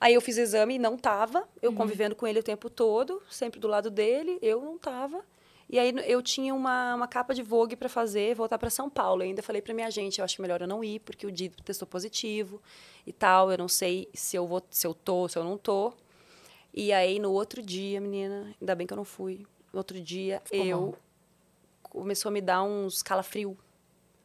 Aí 0.00 0.14
eu 0.14 0.20
fiz 0.20 0.36
o 0.38 0.40
exame 0.40 0.76
e 0.76 0.78
não 0.78 0.96
tava. 0.96 1.46
Eu 1.60 1.72
convivendo 1.74 2.14
com 2.16 2.26
ele 2.26 2.38
o 2.38 2.42
tempo 2.42 2.70
todo, 2.70 3.20
sempre 3.28 3.60
do 3.60 3.68
lado 3.68 3.90
dele, 3.90 4.38
eu 4.40 4.60
não 4.62 4.78
tava. 4.78 5.22
E 5.72 5.78
aí 5.78 5.94
eu 6.04 6.20
tinha 6.20 6.52
uma, 6.52 6.96
uma 6.96 7.06
capa 7.06 7.32
de 7.32 7.44
Vogue 7.44 7.76
para 7.76 7.88
fazer, 7.88 8.34
voltar 8.34 8.58
para 8.58 8.68
São 8.68 8.90
Paulo. 8.90 9.22
Eu 9.22 9.26
ainda 9.28 9.40
falei 9.40 9.62
para 9.62 9.72
minha 9.72 9.88
gente, 9.88 10.18
eu 10.18 10.24
acho 10.24 10.42
melhor 10.42 10.60
eu 10.60 10.66
não 10.66 10.82
ir, 10.82 10.98
porque 10.98 11.24
o 11.24 11.30
Dido 11.30 11.62
testou 11.62 11.86
positivo 11.86 12.60
e 13.06 13.12
tal. 13.12 13.52
Eu 13.52 13.58
não 13.58 13.68
sei 13.68 14.08
se 14.12 14.34
eu 14.36 14.48
vou, 14.48 14.60
se 14.68 14.84
eu 14.84 14.92
tô, 14.92 15.28
se 15.28 15.38
eu 15.38 15.44
não 15.44 15.56
tô. 15.56 15.92
E 16.74 16.92
aí 16.92 17.20
no 17.20 17.30
outro 17.30 17.62
dia, 17.62 18.00
menina, 18.00 18.52
ainda 18.60 18.74
bem 18.74 18.84
que 18.84 18.92
eu 18.92 18.96
não 18.96 19.04
fui. 19.04 19.46
No 19.72 19.78
outro 19.78 20.00
dia 20.00 20.42
Ficou 20.44 20.66
eu 20.66 20.96
começou 21.84 22.30
a 22.30 22.32
me 22.32 22.40
dar 22.40 22.64
uns 22.64 23.00
calafrio. 23.00 23.56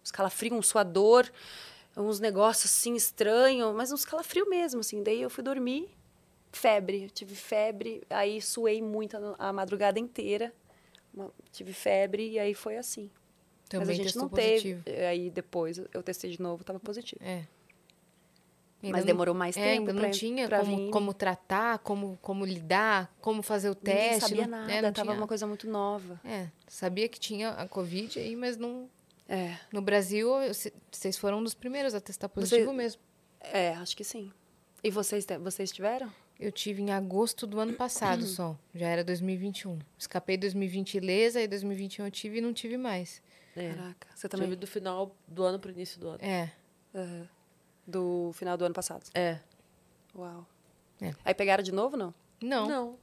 Uns 0.03 0.11
calafrio, 0.11 0.55
um 0.55 0.63
suador, 0.63 1.29
uns 1.95 2.19
negócios 2.19 2.71
assim 2.71 2.95
estranhos, 2.95 3.71
mas 3.75 3.91
uns 3.91 4.03
calafrio 4.03 4.49
mesmo, 4.49 4.79
assim. 4.79 5.03
Daí 5.03 5.21
eu 5.21 5.29
fui 5.29 5.43
dormir, 5.43 5.89
febre. 6.51 7.03
Eu 7.03 7.09
tive 7.11 7.35
febre, 7.35 8.01
aí 8.09 8.41
suei 8.41 8.81
muito 8.81 9.15
a, 9.15 9.49
a 9.49 9.53
madrugada 9.53 9.99
inteira. 9.99 10.51
Uma- 11.15 11.31
tive 11.51 11.71
febre 11.73 12.29
e 12.31 12.37
aí 12.39 12.53
foi 12.53 12.77
assim. 12.77 13.09
Também 13.69 13.87
mas 13.87 13.89
a 13.89 13.93
gente 13.93 14.03
testou 14.05 14.23
não 14.23 14.29
positivo. 14.29 14.83
teve. 14.83 15.05
Aí 15.05 15.29
depois 15.31 15.77
eu 15.93 16.03
testei 16.03 16.29
de 16.31 16.41
novo, 16.41 16.61
estava 16.61 16.79
positivo. 16.79 17.23
É. 17.23 17.45
Ainda 18.83 18.97
Mas 18.97 19.05
demorou 19.05 19.33
mais 19.33 19.57
É, 19.57 19.61
tempo 19.63 19.79
ainda 19.79 19.93
não 19.93 20.01
pra- 20.01 20.09
tinha 20.11 20.47
pra 20.47 20.59
como, 20.59 20.77
vir. 20.77 20.91
como 20.91 21.13
tratar, 21.13 21.79
como, 21.79 22.19
como 22.21 22.45
lidar, 22.45 23.11
como 23.19 23.41
fazer 23.41 23.71
o 23.71 23.73
Ninguém 23.81 23.95
teste. 24.11 24.29
sabia 24.29 24.43
não- 24.47 24.59
nada, 24.59 24.71
é, 24.71 24.81
não 24.81 24.93
tava 24.93 25.07
tinha- 25.09 25.19
uma 25.21 25.27
coisa 25.27 25.47
muito 25.47 25.67
nova. 25.67 26.19
É, 26.23 26.49
sabia 26.67 27.09
que 27.09 27.19
tinha 27.19 27.49
a 27.51 27.67
Covid 27.67 28.19
aí, 28.19 28.35
mas 28.35 28.57
não... 28.57 28.87
É, 29.27 29.57
No 29.71 29.81
Brasil, 29.81 30.29
vocês 30.91 31.17
foram 31.17 31.39
um 31.39 31.43
dos 31.43 31.55
primeiros 31.55 31.95
a 31.95 31.99
testar 32.01 32.29
positivo 32.29 32.71
mesmo. 32.73 33.01
é, 33.41 33.69
acho 33.73 33.97
que 33.97 34.03
sim. 34.03 34.31
E 34.83 34.91
vocês, 34.91 35.25
vocês 35.41 35.71
tiveram? 35.71 36.11
Eu 36.39 36.51
tive 36.51 36.81
em 36.81 36.91
agosto 36.91 37.47
do 37.47 37.59
ano 37.59 37.73
passado 37.73 38.21
Uhum. 38.21 38.27
só. 38.27 38.57
Já 38.73 38.87
era 38.87 39.03
2021. 39.03 39.79
Escapei 39.97 40.35
2020 40.37 40.95
ilesa, 40.95 41.39
aí 41.39 41.47
2021 41.47 42.05
eu 42.05 42.11
tive 42.11 42.37
e 42.39 42.41
não 42.41 42.51
tive 42.53 42.77
mais. 42.77 43.21
É. 43.55 43.73
Caraca, 43.73 44.07
você 44.13 44.27
também? 44.27 44.47
Tive 44.47 44.57
do 44.57 44.67
final 44.67 45.15
do 45.27 45.43
ano 45.43 45.57
pro 45.59 45.71
início 45.71 45.99
do 45.99 46.09
ano. 46.09 46.19
É. 46.21 46.51
Aham. 46.93 47.27
Do 47.87 48.31
final 48.33 48.57
do 48.57 48.65
ano 48.65 48.73
passado. 48.75 49.03
É. 49.13 49.39
Uau. 50.15 50.45
É. 51.01 51.13
Aí 51.23 51.33
pegaram 51.33 51.63
de 51.63 51.71
novo, 51.71 51.95
não? 51.95 52.13
Não, 52.41 52.67
não, 52.67 52.97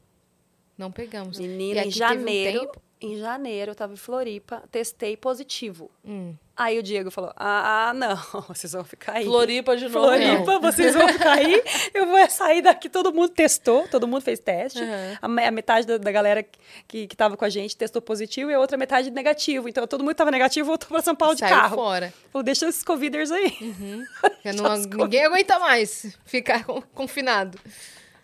Não. 0.77 0.93
pegamos. 0.93 1.39
Menina, 1.39 1.81
E 1.81 1.85
em 1.85 1.89
um 1.89 1.91
janeiro, 1.91 2.61
tempo- 2.67 2.83
em 3.01 3.17
janeiro 3.17 3.71
eu 3.71 3.75
tava 3.75 3.95
em 3.95 3.97
Floripa, 3.97 4.63
testei 4.71 5.17
positivo. 5.17 5.91
Hum. 6.05 6.35
Aí 6.57 6.79
o 6.79 6.83
Diego 6.83 7.11
falou: 7.11 7.33
"Ah, 7.37 7.89
ah, 7.89 7.95
não, 7.95 8.17
vocês 8.49 8.73
vão 8.73 8.85
ficar 8.85 9.13
aí". 9.15 9.25
Floripa 9.25 9.77
de 9.77 9.85
novo. 9.89 9.95
Floripa, 10.07 10.59
vocês 10.59 10.95
vão 10.95 11.09
ficar 11.09 11.33
aí. 11.33 11.63
Eu 11.95 12.07
vou 12.07 12.31
sair 12.31 12.61
daqui. 12.63 12.89
Todo 12.91 13.13
mundo 13.13 13.31
testou, 13.31 13.89
todo 13.89 14.07
mundo 14.07 14.21
fez 14.23 14.39
teste. 14.39 14.81
Uhum. 14.81 15.39
A, 15.39 15.49
a 15.49 15.51
metade 15.51 15.87
da, 15.87 15.97
da 15.99 16.13
galera 16.13 16.45
que, 16.87 17.07
que 17.07 17.17
tava 17.17 17.37
com 17.37 17.45
a 17.45 17.49
gente 17.49 17.75
testou 17.77 18.03
positivo 18.03 18.51
e 18.51 18.55
a 18.55 18.61
outra 18.61 18.77
metade 18.77 19.11
negativo. 19.11 19.69
Então 19.69 19.87
todo 19.87 20.05
mundo 20.05 20.15
tava 20.15 20.31
negativo 20.31 20.67
voltou 20.67 20.89
para 20.89 21.01
São 21.03 21.15
Paulo 21.15 21.35
de 21.35 21.41
Saiu 21.41 21.55
carro. 21.57 21.75
fora. 21.75 22.13
Falou: 22.31 22.43
deixa 22.45 22.69
esses 22.69 22.83
coviders 22.83 23.31
aí. 23.33 23.57
Já 24.45 24.53
não- 24.53 24.77
ninguém 24.77 25.25
aguenta 25.25 25.59
mais 25.59 26.17
ficar 26.27 26.65
con- 26.65 26.83
confinado. 26.95 27.59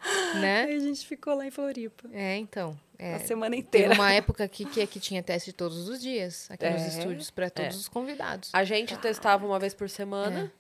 Né? 0.41 0.65
Aí 0.65 0.77
a 0.77 0.81
gente 0.81 1.07
ficou 1.07 1.35
lá 1.35 1.47
em 1.47 1.51
Floripa. 1.51 2.09
É, 2.13 2.37
então. 2.37 2.79
É, 2.99 3.15
A 3.15 3.19
semana 3.21 3.51
Teve 3.57 3.61
inteira. 3.67 3.95
uma 3.95 4.13
época 4.13 4.45
aqui 4.45 4.65
que 4.65 4.81
aqui 4.83 4.99
tinha 5.01 5.23
teste 5.23 5.53
todos 5.53 5.89
os 5.89 6.01
dias, 6.01 6.47
aqui 6.51 6.69
nos 6.69 6.83
É. 6.83 6.89
estúdios, 6.89 7.31
para 7.31 7.49
todos 7.49 7.75
É. 7.77 7.79
os 7.79 7.89
convidados. 7.89 8.51
A 8.53 8.65
gente 8.65 8.97
testava 8.99 9.47
uma 9.47 9.59
vez 9.59 9.73
por 9.75 9.89
semana, 9.89 10.53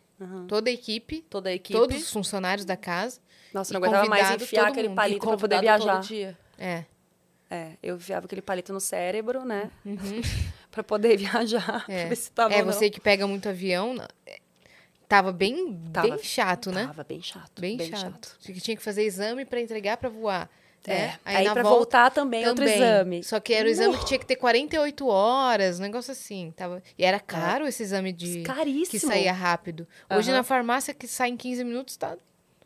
Toda 0.48 0.68
a 0.68 0.72
equipe, 0.72 1.20
toda 1.30 1.48
a 1.48 1.52
equipe. 1.52 1.78
todos 1.78 1.96
os 2.02 2.10
funcionários 2.12 2.64
da 2.64 2.76
casa. 2.76 3.20
Nossa, 3.54 3.72
não 3.72 3.78
aguentava 3.78 4.08
mais 4.08 4.22
convidado, 4.22 4.42
enfiar 4.44 4.62
todo 4.62 4.70
aquele 4.72 4.88
mundo. 4.88 4.96
palito 4.96 5.26
para 5.26 5.36
poder 5.36 5.60
viajar. 5.60 5.94
todo 6.00 6.06
dia. 6.08 6.38
É. 6.58 6.84
É, 7.50 7.72
eu 7.82 7.96
enfiava 7.96 8.26
aquele 8.26 8.42
palito 8.42 8.72
no 8.72 8.80
cérebro, 8.80 9.44
né? 9.44 9.70
Pra 10.72 10.82
poder 10.82 11.16
viajar, 11.18 11.84
É, 11.88 12.00
pra 12.00 12.08
ver 12.10 12.16
se 12.16 12.30
tava 12.32 12.52
é 12.54 12.62
você 12.64 12.90
que 12.90 13.00
pega 13.00 13.26
muito 13.28 13.48
avião. 13.48 13.94
É, 15.08 15.10
Tava 15.10 15.32
bem, 15.32 15.80
Tava- 15.92 16.08
bem 16.08 16.18
chato, 16.22 16.70
né? 16.70 16.86
Tava 16.86 17.04
bem 17.04 17.22
chato. 17.22 17.60
Bem, 17.60 17.78
chato. 17.78 18.36
Você 18.40 18.52
que 18.52 18.60
tinha 18.60 18.76
que 18.76 18.82
fazer 18.82 19.02
exame 19.04 19.44
para 19.44 19.60
entregar 19.60 19.96
para 19.96 20.08
voar. 20.08 20.50
É. 20.86 21.08
né? 21.08 21.18
Aí, 21.24 21.44
pra 21.44 21.54
volta, 21.62 21.68
voltar 21.76 22.10
também, 22.10 22.46
outro 22.46 22.64
também. 22.64 22.76
exame. 22.76 23.24
Só 23.24 23.40
que 23.40 23.52
era 23.52 23.66
o 23.66 23.70
exame 23.70 23.98
que 23.98 24.06
tinha 24.06 24.18
que 24.18 24.24
ter 24.26 24.36
48 24.36 25.06
horas, 25.06 25.78
um 25.78 25.82
negócio 25.82 26.12
assim. 26.12 26.52
Tava... 26.56 26.82
E 26.96 27.04
era 27.04 27.18
caro 27.20 27.66
esse 27.66 27.82
exame 27.82 28.12
de 28.12 28.42
Caríssimo. 28.42 28.90
que 28.90 28.98
saía 29.00 29.32
rápido. 29.32 29.86
Hoje 30.10 30.30
Aham. 30.30 30.38
na 30.38 30.44
farmácia 30.44 30.94
que 30.94 31.06
sai 31.08 31.30
em 31.30 31.36
15 31.36 31.64
minutos 31.64 31.96
tá 31.96 32.16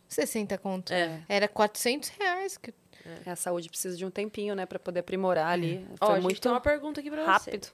60 0.08 0.56
conto. 0.58 0.92
É. 0.92 1.20
Era 1.28 1.48
400 1.48 2.10
reais. 2.10 2.56
Que... 2.58 2.72
É, 3.26 3.30
A 3.30 3.34
saúde 3.36 3.68
precisa 3.68 3.96
de 3.96 4.04
um 4.04 4.10
tempinho, 4.10 4.54
né? 4.54 4.66
Pra 4.66 4.78
poder 4.78 5.00
aprimorar 5.00 5.48
ali. 5.48 5.84
Ó, 6.00 6.06
Foi 6.06 6.12
a 6.12 6.14
gente 6.16 6.24
muito 6.24 6.40
tem 6.40 6.52
uma 6.52 6.60
pergunta 6.60 7.00
aqui 7.00 7.10
pra 7.10 7.24
rápido. 7.24 7.64
você. 7.66 7.72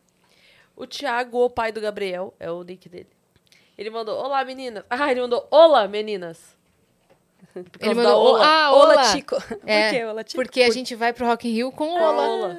O 0.76 0.86
Thiago, 0.86 1.38
o 1.44 1.50
pai 1.50 1.72
do 1.72 1.80
Gabriel, 1.80 2.32
é 2.38 2.50
o 2.50 2.62
nick 2.62 2.88
dele. 2.88 3.08
Ele 3.78 3.90
mandou, 3.90 4.18
olá, 4.18 4.44
meninas. 4.44 4.84
Ah, 4.90 5.10
ele 5.10 5.20
mandou, 5.20 5.46
olá, 5.50 5.86
meninas. 5.86 6.56
Por 7.54 7.64
Ele 7.80 7.94
mandou, 7.94 8.34
Ola. 8.34 8.44
ah, 8.46 8.72
Olá, 8.72 8.94
Ola. 8.94 9.04
Chico. 9.04 9.36
É, 9.64 9.88
Por 9.90 9.96
quê, 9.98 10.04
Ola? 10.04 10.24
Porque 10.34 10.62
a 10.62 10.70
gente 10.70 10.94
vai 10.94 11.12
pro 11.12 11.26
Rock 11.26 11.48
in 11.48 11.52
Rio 11.52 11.70
com 11.72 11.86
Com 11.88 11.96
a 11.98 12.10
Ola. 12.10 12.22
Ola. 12.28 12.58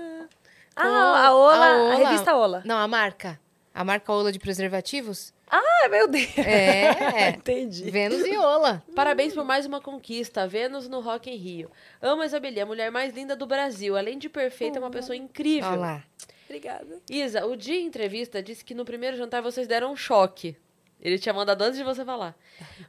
Ah, 0.75 1.27
a 1.27 1.35
Ola, 1.35 1.65
a, 1.67 1.77
Ola. 1.83 1.95
revista 1.95 2.35
Ola. 2.35 2.61
Não, 2.65 2.77
a 2.77 2.87
marca. 2.87 3.39
A 3.73 3.83
marca 3.83 4.11
Ola 4.11 4.31
de 4.31 4.39
preservativos. 4.39 5.33
Ah, 5.51 5.87
meu 5.89 6.07
Deus. 6.07 6.37
É. 6.37 7.29
Entendi. 7.35 7.89
Vênus 7.91 8.25
e 8.25 8.37
Ola. 8.37 8.83
Parabéns 8.95 9.33
por 9.33 9.43
mais 9.43 9.65
uma 9.65 9.81
conquista. 9.81 10.47
Vênus 10.47 10.87
no 10.87 10.99
Rock 11.01 11.29
em 11.29 11.35
Rio. 11.35 11.69
Amo 12.01 12.21
a 12.21 12.25
Isabeli, 12.25 12.59
a 12.61 12.65
mulher 12.65 12.91
mais 12.91 13.13
linda 13.13 13.35
do 13.35 13.45
Brasil. 13.45 13.97
Além 13.97 14.17
de 14.17 14.29
perfeita, 14.29 14.77
é 14.77 14.81
uma 14.81 14.91
pessoa 14.91 15.15
incrível. 15.15 15.69
Olha 15.69 15.79
lá. 15.79 16.03
Obrigada. 16.45 16.99
Isa, 17.09 17.45
o 17.45 17.55
dia 17.55 17.79
em 17.79 17.85
entrevista 17.85 18.41
disse 18.41 18.63
que 18.63 18.73
no 18.73 18.85
primeiro 18.85 19.17
jantar 19.17 19.41
vocês 19.41 19.67
deram 19.67 19.91
um 19.91 19.95
choque. 19.95 20.55
Ele 21.01 21.17
tinha 21.17 21.33
mandado 21.33 21.61
antes 21.61 21.77
de 21.77 21.83
você 21.83 22.03
falar. 22.03 22.35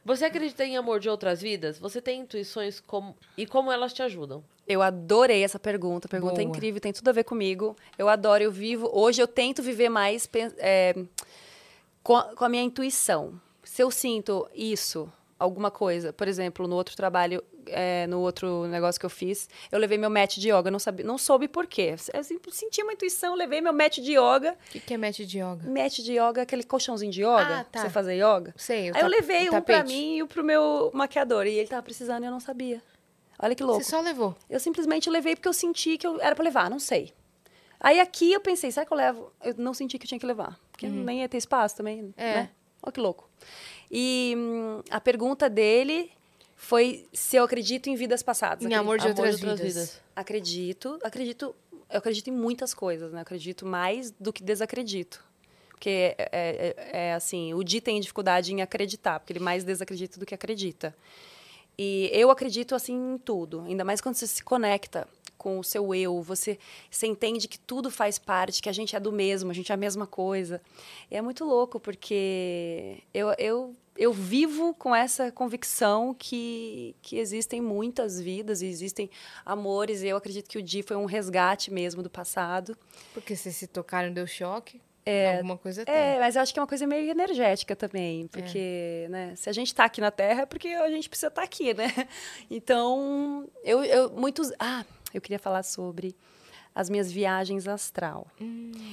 Você 0.04 0.24
acredita 0.24 0.64
em 0.64 0.76
amor 0.76 0.98
de 0.98 1.08
outras 1.08 1.40
vidas? 1.40 1.78
Você 1.78 2.00
tem 2.00 2.20
intuições 2.20 2.80
como... 2.80 3.16
e 3.36 3.46
como 3.46 3.70
elas 3.70 3.92
te 3.92 4.02
ajudam? 4.02 4.42
Eu 4.66 4.82
adorei 4.82 5.44
essa 5.44 5.58
pergunta. 5.58 6.08
A 6.08 6.10
pergunta 6.10 6.40
é 6.40 6.44
Boa. 6.44 6.56
incrível, 6.56 6.80
tem 6.80 6.92
tudo 6.92 7.08
a 7.08 7.12
ver 7.12 7.24
comigo. 7.24 7.76
Eu 7.96 8.08
adoro, 8.08 8.42
eu 8.42 8.50
vivo. 8.50 8.90
Hoje 8.92 9.22
eu 9.22 9.28
tento 9.28 9.62
viver 9.62 9.88
mais 9.88 10.28
é, 10.58 10.94
com, 12.02 12.16
a, 12.16 12.24
com 12.34 12.44
a 12.44 12.48
minha 12.48 12.62
intuição. 12.62 13.40
Se 13.62 13.82
eu 13.82 13.90
sinto 13.90 14.48
isso, 14.54 15.10
alguma 15.40 15.70
coisa, 15.70 16.12
por 16.12 16.28
exemplo, 16.28 16.68
no 16.68 16.76
outro 16.76 16.94
trabalho, 16.94 17.42
é, 17.66 18.06
no 18.06 18.20
outro 18.20 18.66
negócio 18.66 19.00
que 19.00 19.06
eu 19.06 19.10
fiz, 19.10 19.48
eu 19.72 19.78
levei 19.78 19.96
meu 19.96 20.10
match 20.10 20.36
de 20.36 20.50
yoga, 20.52 20.70
não, 20.70 20.78
sabia, 20.78 21.04
não 21.04 21.16
soube 21.16 21.48
por 21.48 21.66
quê. 21.66 21.96
Eu 22.12 22.22
sempre 22.22 22.52
senti 22.52 22.82
uma 22.82 22.92
intuição, 22.92 23.34
levei 23.34 23.60
meu 23.60 23.72
match 23.72 23.98
de 23.98 24.12
yoga. 24.12 24.52
O 24.68 24.70
que, 24.70 24.78
que 24.80 24.94
é 24.94 24.98
match 24.98 25.20
de 25.20 25.38
yoga? 25.38 25.68
Match 25.68 26.00
de 26.00 26.12
yoga, 26.12 26.42
aquele 26.42 26.62
colchãozinho 26.62 27.10
de 27.10 27.22
yoga, 27.22 27.60
Ah, 27.60 27.64
tá. 27.64 27.70
pra 27.72 27.80
você 27.82 27.90
fazer 27.90 28.14
yoga. 28.16 28.54
Sei, 28.56 28.90
Aí 28.94 29.00
eu 29.00 29.08
levei 29.08 29.48
um 29.48 29.50
pra 29.50 29.60
tapete. 29.62 29.88
mim 29.88 30.16
e 30.18 30.22
um 30.22 30.26
pro 30.26 30.44
meu 30.44 30.90
maquiador. 30.92 31.46
E 31.46 31.54
ele 31.58 31.68
tava 31.68 31.82
precisando 31.82 32.22
e 32.22 32.26
eu 32.26 32.30
não 32.30 32.40
sabia. 32.40 32.82
Olha 33.42 33.54
que 33.54 33.62
louco. 33.64 33.82
Você 33.82 33.90
só 33.90 34.00
levou. 34.02 34.36
Eu 34.50 34.60
simplesmente 34.60 35.08
levei 35.08 35.34
porque 35.34 35.48
eu 35.48 35.54
senti 35.54 35.96
que 35.96 36.06
eu 36.06 36.20
era 36.20 36.34
pra 36.34 36.44
levar, 36.44 36.68
não 36.68 36.78
sei. 36.78 37.12
Aí 37.80 37.98
aqui 37.98 38.30
eu 38.30 38.40
pensei, 38.42 38.70
será 38.70 38.84
que 38.84 38.92
eu 38.92 38.96
levo? 38.98 39.32
Eu 39.42 39.54
não 39.56 39.72
senti 39.72 39.98
que 39.98 40.04
eu 40.04 40.08
tinha 40.08 40.20
que 40.20 40.26
levar. 40.26 40.60
Porque 40.70 40.86
nem 40.86 41.20
ia 41.22 41.28
ter 41.30 41.38
espaço 41.38 41.74
também, 41.76 42.12
É. 42.18 42.34
né? 42.34 42.50
Olha 42.82 42.92
que 42.92 43.00
louco. 43.00 43.28
E 43.90 44.34
hum, 44.36 44.82
a 44.90 45.00
pergunta 45.00 45.48
dele 45.50 46.10
foi 46.56 47.06
se 47.12 47.36
eu 47.36 47.44
acredito 47.44 47.88
em 47.88 47.94
vidas 47.94 48.22
passadas. 48.22 48.64
Em 48.64 48.74
amor 48.74 48.98
de 48.98 49.04
Amor 49.06 49.16
outras 49.16 49.38
de 49.40 49.46
outras 49.46 49.60
vidas. 49.68 49.74
vidas. 49.90 50.00
Acredito, 50.14 50.98
acredito, 51.02 51.54
eu 51.90 51.98
acredito 51.98 52.28
em 52.28 52.32
muitas 52.32 52.72
coisas, 52.74 53.12
né? 53.12 53.20
Acredito 53.22 53.64
mais 53.66 54.10
do 54.12 54.32
que 54.32 54.42
desacredito. 54.42 55.24
Porque 55.70 56.14
é, 56.18 56.28
é- 56.32 56.76
é 57.08 57.14
assim, 57.14 57.54
o 57.54 57.64
Di 57.64 57.80
tem 57.80 57.98
dificuldade 58.00 58.52
em 58.52 58.60
acreditar, 58.60 59.18
porque 59.18 59.32
ele 59.32 59.40
mais 59.40 59.64
desacredita 59.64 60.20
do 60.20 60.26
que 60.26 60.34
acredita. 60.34 60.94
E 61.82 62.10
eu 62.12 62.30
acredito 62.30 62.74
assim 62.74 63.14
em 63.14 63.16
tudo, 63.16 63.62
ainda 63.62 63.82
mais 63.82 64.02
quando 64.02 64.14
você 64.14 64.26
se 64.26 64.44
conecta 64.44 65.08
com 65.38 65.58
o 65.58 65.64
seu 65.64 65.94
eu, 65.94 66.20
você, 66.20 66.58
você 66.90 67.06
entende 67.06 67.48
que 67.48 67.58
tudo 67.58 67.90
faz 67.90 68.18
parte, 68.18 68.60
que 68.60 68.68
a 68.68 68.72
gente 68.72 68.94
é 68.94 69.00
do 69.00 69.10
mesmo, 69.10 69.50
a 69.50 69.54
gente 69.54 69.72
é 69.72 69.74
a 69.74 69.78
mesma 69.78 70.06
coisa. 70.06 70.60
E 71.10 71.16
é 71.16 71.22
muito 71.22 71.42
louco, 71.42 71.80
porque 71.80 72.98
eu, 73.14 73.34
eu, 73.38 73.74
eu 73.96 74.12
vivo 74.12 74.74
com 74.74 74.94
essa 74.94 75.32
convicção 75.32 76.12
que, 76.12 76.94
que 77.00 77.16
existem 77.16 77.62
muitas 77.62 78.20
vidas 78.20 78.60
existem 78.60 79.08
amores, 79.42 80.02
e 80.02 80.08
eu 80.08 80.18
acredito 80.18 80.50
que 80.50 80.58
o 80.58 80.62
Di 80.62 80.82
foi 80.82 80.98
um 80.98 81.06
resgate 81.06 81.72
mesmo 81.72 82.02
do 82.02 82.10
passado. 82.10 82.76
Porque 83.14 83.34
vocês 83.34 83.56
se 83.56 83.66
tocaram, 83.66 84.12
deu 84.12 84.26
choque. 84.26 84.82
É, 85.04 85.36
Alguma 85.36 85.56
coisa 85.56 85.84
tem. 85.84 85.94
É, 85.94 86.18
mas 86.18 86.36
eu 86.36 86.42
acho 86.42 86.52
que 86.52 86.58
é 86.58 86.62
uma 86.62 86.68
coisa 86.68 86.86
meio 86.86 87.10
energética 87.10 87.74
também, 87.74 88.26
porque, 88.26 89.06
né, 89.08 89.34
se 89.34 89.48
a 89.48 89.52
gente 89.52 89.74
tá 89.74 89.84
aqui 89.84 90.00
na 90.00 90.10
Terra 90.10 90.42
é 90.42 90.46
porque 90.46 90.68
a 90.68 90.90
gente 90.90 91.08
precisa 91.08 91.28
estar 91.28 91.42
aqui, 91.42 91.72
né? 91.74 91.88
Então, 92.50 93.48
eu, 93.64 93.82
eu 93.84 94.10
muitos, 94.10 94.52
ah, 94.58 94.84
eu 95.14 95.20
queria 95.20 95.38
falar 95.38 95.62
sobre 95.62 96.14
as 96.74 96.88
minhas 96.90 97.10
viagens 97.10 97.66
astral. 97.66 98.26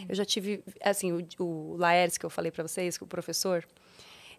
Eu 0.08 0.16
já 0.16 0.26
tive, 0.26 0.64
assim, 0.82 1.12
o, 1.12 1.44
o 1.44 1.78
Laércio 1.78 2.20
que 2.20 2.26
eu 2.26 2.30
falei 2.30 2.52
para 2.52 2.68
vocês, 2.68 2.98
que 2.98 3.04
o 3.04 3.08
professor, 3.08 3.66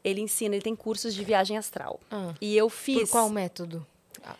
ele 0.03 0.21
ensina, 0.21 0.55
ele 0.55 0.63
tem 0.63 0.75
cursos 0.75 1.15
de 1.15 1.25
viagem 1.25 1.57
astral. 1.57 2.01
Ah. 2.11 2.35
E 2.41 2.57
eu 2.57 2.69
fiz 2.69 3.03
Por 3.03 3.11
qual 3.11 3.31
método? 3.31 3.87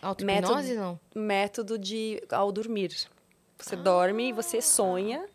Auto-hipnose, 0.01 0.75
não? 0.75 0.99
método 1.15 1.77
de 1.77 2.21
ao 2.29 2.51
dormir. 2.51 2.95
Você 3.57 3.75
dorme 3.75 4.29
e 4.29 4.33
você 4.33 4.61
sonha 4.61 5.25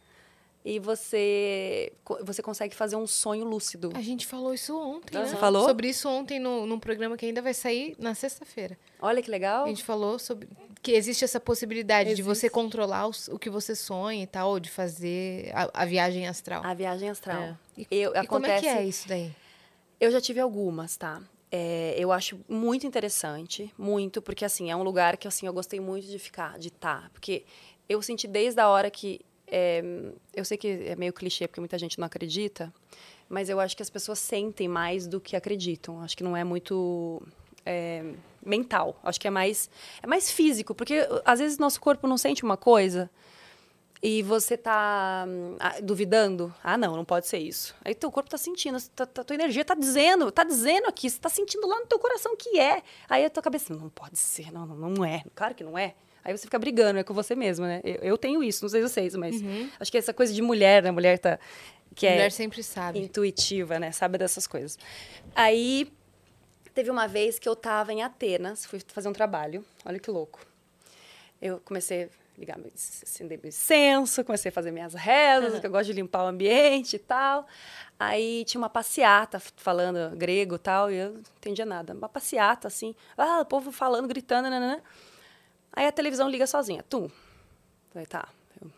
e 0.65 0.79
você 0.79 1.93
você 2.23 2.43
consegue 2.43 2.75
fazer 2.75 2.97
um 2.97 3.07
sonho 3.07 3.45
lúcido. 3.45 3.91
A 3.95 4.01
gente 4.01 4.27
falou 4.27 4.55
isso 4.55 4.77
ontem, 4.79 5.19
né? 5.19 5.27
você 5.27 5.37
falou? 5.37 5.67
Sobre 5.67 5.89
isso 5.89 6.09
ontem 6.09 6.39
no, 6.41 6.67
num 6.67 6.79
programa 6.81 7.17
que 7.17 7.27
ainda 7.27 7.43
vai 7.43 7.53
sair 7.53 7.95
na 7.99 8.15
sexta-feira. 8.15 8.79
Olha 9.01 9.21
que 9.23 9.31
legal. 9.31 9.65
A 9.65 9.69
gente 9.69 9.85
falou 9.85 10.19
sobre 10.19 10.49
que 10.83 10.93
existe 10.93 11.25
essa 11.25 11.39
possibilidade 11.41 12.15
de 12.15 12.23
você 12.23 12.47
Existe. 12.47 12.51
controlar 12.55 13.07
os- 13.07 13.29
o 13.29 13.39
que 13.39 13.49
você 13.51 13.75
sonha 13.75 14.23
e 14.23 14.27
tal, 14.27 14.51
ou 14.51 14.61
de 14.61 14.71
fazer 14.71 15.51
a, 15.55 15.83
a 15.83 15.85
viagem 15.85 16.27
astral. 16.29 16.63
A 16.65 16.73
viagem 16.75 17.09
astral. 17.11 17.43
É. 17.43 17.57
E, 17.77 17.87
Eu, 17.91 18.15
e 18.15 18.27
como 18.27 18.47
é 18.47 18.61
que 18.61 18.67
acontece- 18.67 18.69
é 18.69 18.85
isso 18.85 19.09
daí? 19.09 19.35
Eu 20.01 20.11
já 20.11 20.21
tive 20.21 20.41
algumas, 20.41 20.97
tá? 20.97 21.23
É, 21.51 21.95
eu 21.97 22.11
acho 22.11 22.41
muito 22.49 22.87
interessante, 22.87 23.73
muito, 23.79 24.21
porque 24.21 24.45
assim, 24.45 24.71
é 24.71 24.77
um 24.77 24.83
lugar 24.83 25.17
que 25.17 25.29
assim, 25.29 25.47
eu 25.47 25.53
gostei 25.53 25.79
muito 25.81 26.07
de 26.07 26.19
ficar, 26.19 26.59
de 26.59 26.69
estar. 26.69 27.09
Porque 27.11 27.45
eu 27.89 28.01
senti 28.03 28.27
desde 28.27 28.61
a 28.61 28.69
hora 28.69 28.91
que. 28.91 29.21
É, 29.47 29.83
eu 30.35 30.45
sei 30.45 30.57
que 30.57 30.69
é 30.69 30.97
meio 30.97 31.13
clichê, 31.13 31.47
porque 31.47 31.61
muita 31.61 31.79
gente 31.79 31.99
não 31.99 32.07
acredita, 32.07 32.73
mas 33.29 33.49
eu 33.49 33.61
acho 33.61 33.77
que 33.77 33.83
as 33.83 33.91
pessoas 33.91 34.19
sentem 34.19 34.69
mais 34.69 35.07
do 35.07 35.21
que 35.21 35.37
acreditam. 35.37 36.01
Acho 36.03 36.17
que 36.17 36.25
não 36.25 36.37
é 36.37 36.45
muito. 36.45 37.23
é, 37.67 38.05
mental. 38.45 38.99
Acho 39.03 39.21
que 39.21 39.27
é 39.27 39.31
mais, 39.31 39.71
é 40.03 40.07
mais 40.07 40.31
físico, 40.31 40.75
porque 40.75 41.09
às 41.25 41.39
vezes 41.41 41.59
nosso 41.59 41.81
corpo 41.81 42.07
não 42.07 42.19
sente 42.19 42.45
uma 42.45 42.57
coisa 42.59 43.11
e 44.03 44.23
você 44.23 44.55
tá 44.57 45.27
ah, 45.59 45.81
duvidando, 45.83 46.55
ah, 46.63 46.77
não, 46.77 46.95
não 46.95 47.05
pode 47.07 47.27
ser 47.27 47.39
isso. 47.39 47.75
Aí 47.83 47.95
teu 47.95 48.11
corpo 48.13 48.29
tá 48.29 48.37
sentindo, 48.37 48.77
tá, 48.95 49.07
tá- 49.07 49.25
tua 49.25 49.35
energia 49.35 49.65
tá 49.65 49.75
dizendo, 49.75 50.31
tá 50.31 50.45
dizendo 50.45 50.87
aqui, 50.89 51.09
você 51.09 51.19
tá 51.19 51.31
sentindo 51.31 51.67
lá 51.67 51.81
no 51.81 51.87
teu 51.87 51.99
coração 51.99 52.37
que 52.37 52.59
é. 52.61 52.83
Aí 53.09 53.25
a 53.25 53.31
tua 53.31 53.43
cabeça, 53.43 53.75
não 53.75 53.89
pode 53.89 54.19
ser, 54.19 54.53
não, 54.53 54.67
não, 54.67 54.91
não 54.91 55.05
é, 55.05 55.25
claro 55.35 55.55
que 55.55 55.65
não 55.65 55.79
é. 55.79 55.95
Aí 56.25 56.37
você 56.37 56.45
fica 56.45 56.59
brigando, 56.59 56.99
é 56.99 57.05
com 57.05 57.13
você 57.13 57.35
mesmo, 57.35 57.67
né? 57.67 57.81
Eu, 57.85 57.97
eu 57.97 58.19
tenho 58.19 58.43
isso, 58.43 58.65
não 58.65 58.69
sei 58.71 58.81
vocês, 58.81 59.15
mas 59.15 59.37
acho 59.79 59.93
que 59.93 59.99
essa 59.99 60.15
coisa 60.15 60.33
de 60.33 60.41
mulher, 60.41 60.83
né? 60.83 60.91
Mulher 60.91 61.19
tá, 61.19 61.39
que 61.95 62.07
é 62.07 62.13
Mulher 62.13 62.33
sempre 62.33 62.63
sabe. 62.63 62.99
intuitiva, 62.99 63.79
né? 63.79 63.93
Sabe 63.93 64.19
dessas 64.19 64.47
coisas. 64.47 64.79
Aí 65.35 65.93
teve 66.75 66.91
uma 66.91 67.07
vez 67.07 67.39
que 67.39 67.49
eu 67.49 67.55
tava 67.55 67.93
em 67.93 68.03
Atenas, 68.03 68.67
fui 68.67 68.81
fazer 68.89 69.09
um 69.09 69.13
trabalho. 69.13 69.65
Olha 69.85 69.99
que 69.99 70.11
louco. 70.11 70.41
Eu 71.41 71.61
comecei 71.65 72.05
a 72.05 72.09
ligar 72.39 72.59
meu, 72.59 72.71
acender 72.75 73.39
meu 73.39 73.49
incenso, 73.49 74.25
comecei 74.25 74.49
a 74.49 74.53
fazer 74.53 74.71
minhas 74.71 74.95
rezas, 74.95 75.61
que 75.61 75.67
eu 75.67 75.71
gosto 75.71 75.87
de 75.87 75.93
limpar 75.93 76.25
o 76.25 76.29
ambiente 76.29 76.97
e 76.97 76.99
tal. 76.99 77.47
Aí 77.99 78.45
tinha 78.45 78.61
uma 78.61 78.71
passeata 78.71 79.39
falando 79.39 80.17
grego 80.17 80.57
e 80.57 80.59
tal, 80.59 80.91
e 80.91 80.97
eu 80.97 81.13
não 81.13 81.21
entendia 81.37 81.67
nada. 81.67 81.93
Uma 81.93 82.09
passeata, 82.09 82.67
assim, 82.67 82.95
ah, 83.17 83.41
o 83.41 83.45
povo 83.45 83.71
falando, 83.71 84.09
gritando, 84.09 84.51
nananã. 84.51 84.81
Aí 85.75 85.87
a 85.87 85.93
televisão 85.93 86.29
liga 86.29 86.47
sozinha, 86.47 86.83
tum. 86.83 87.11
Falei, 87.91 88.07
tá. 88.07 88.29
Eu, 88.61 88.71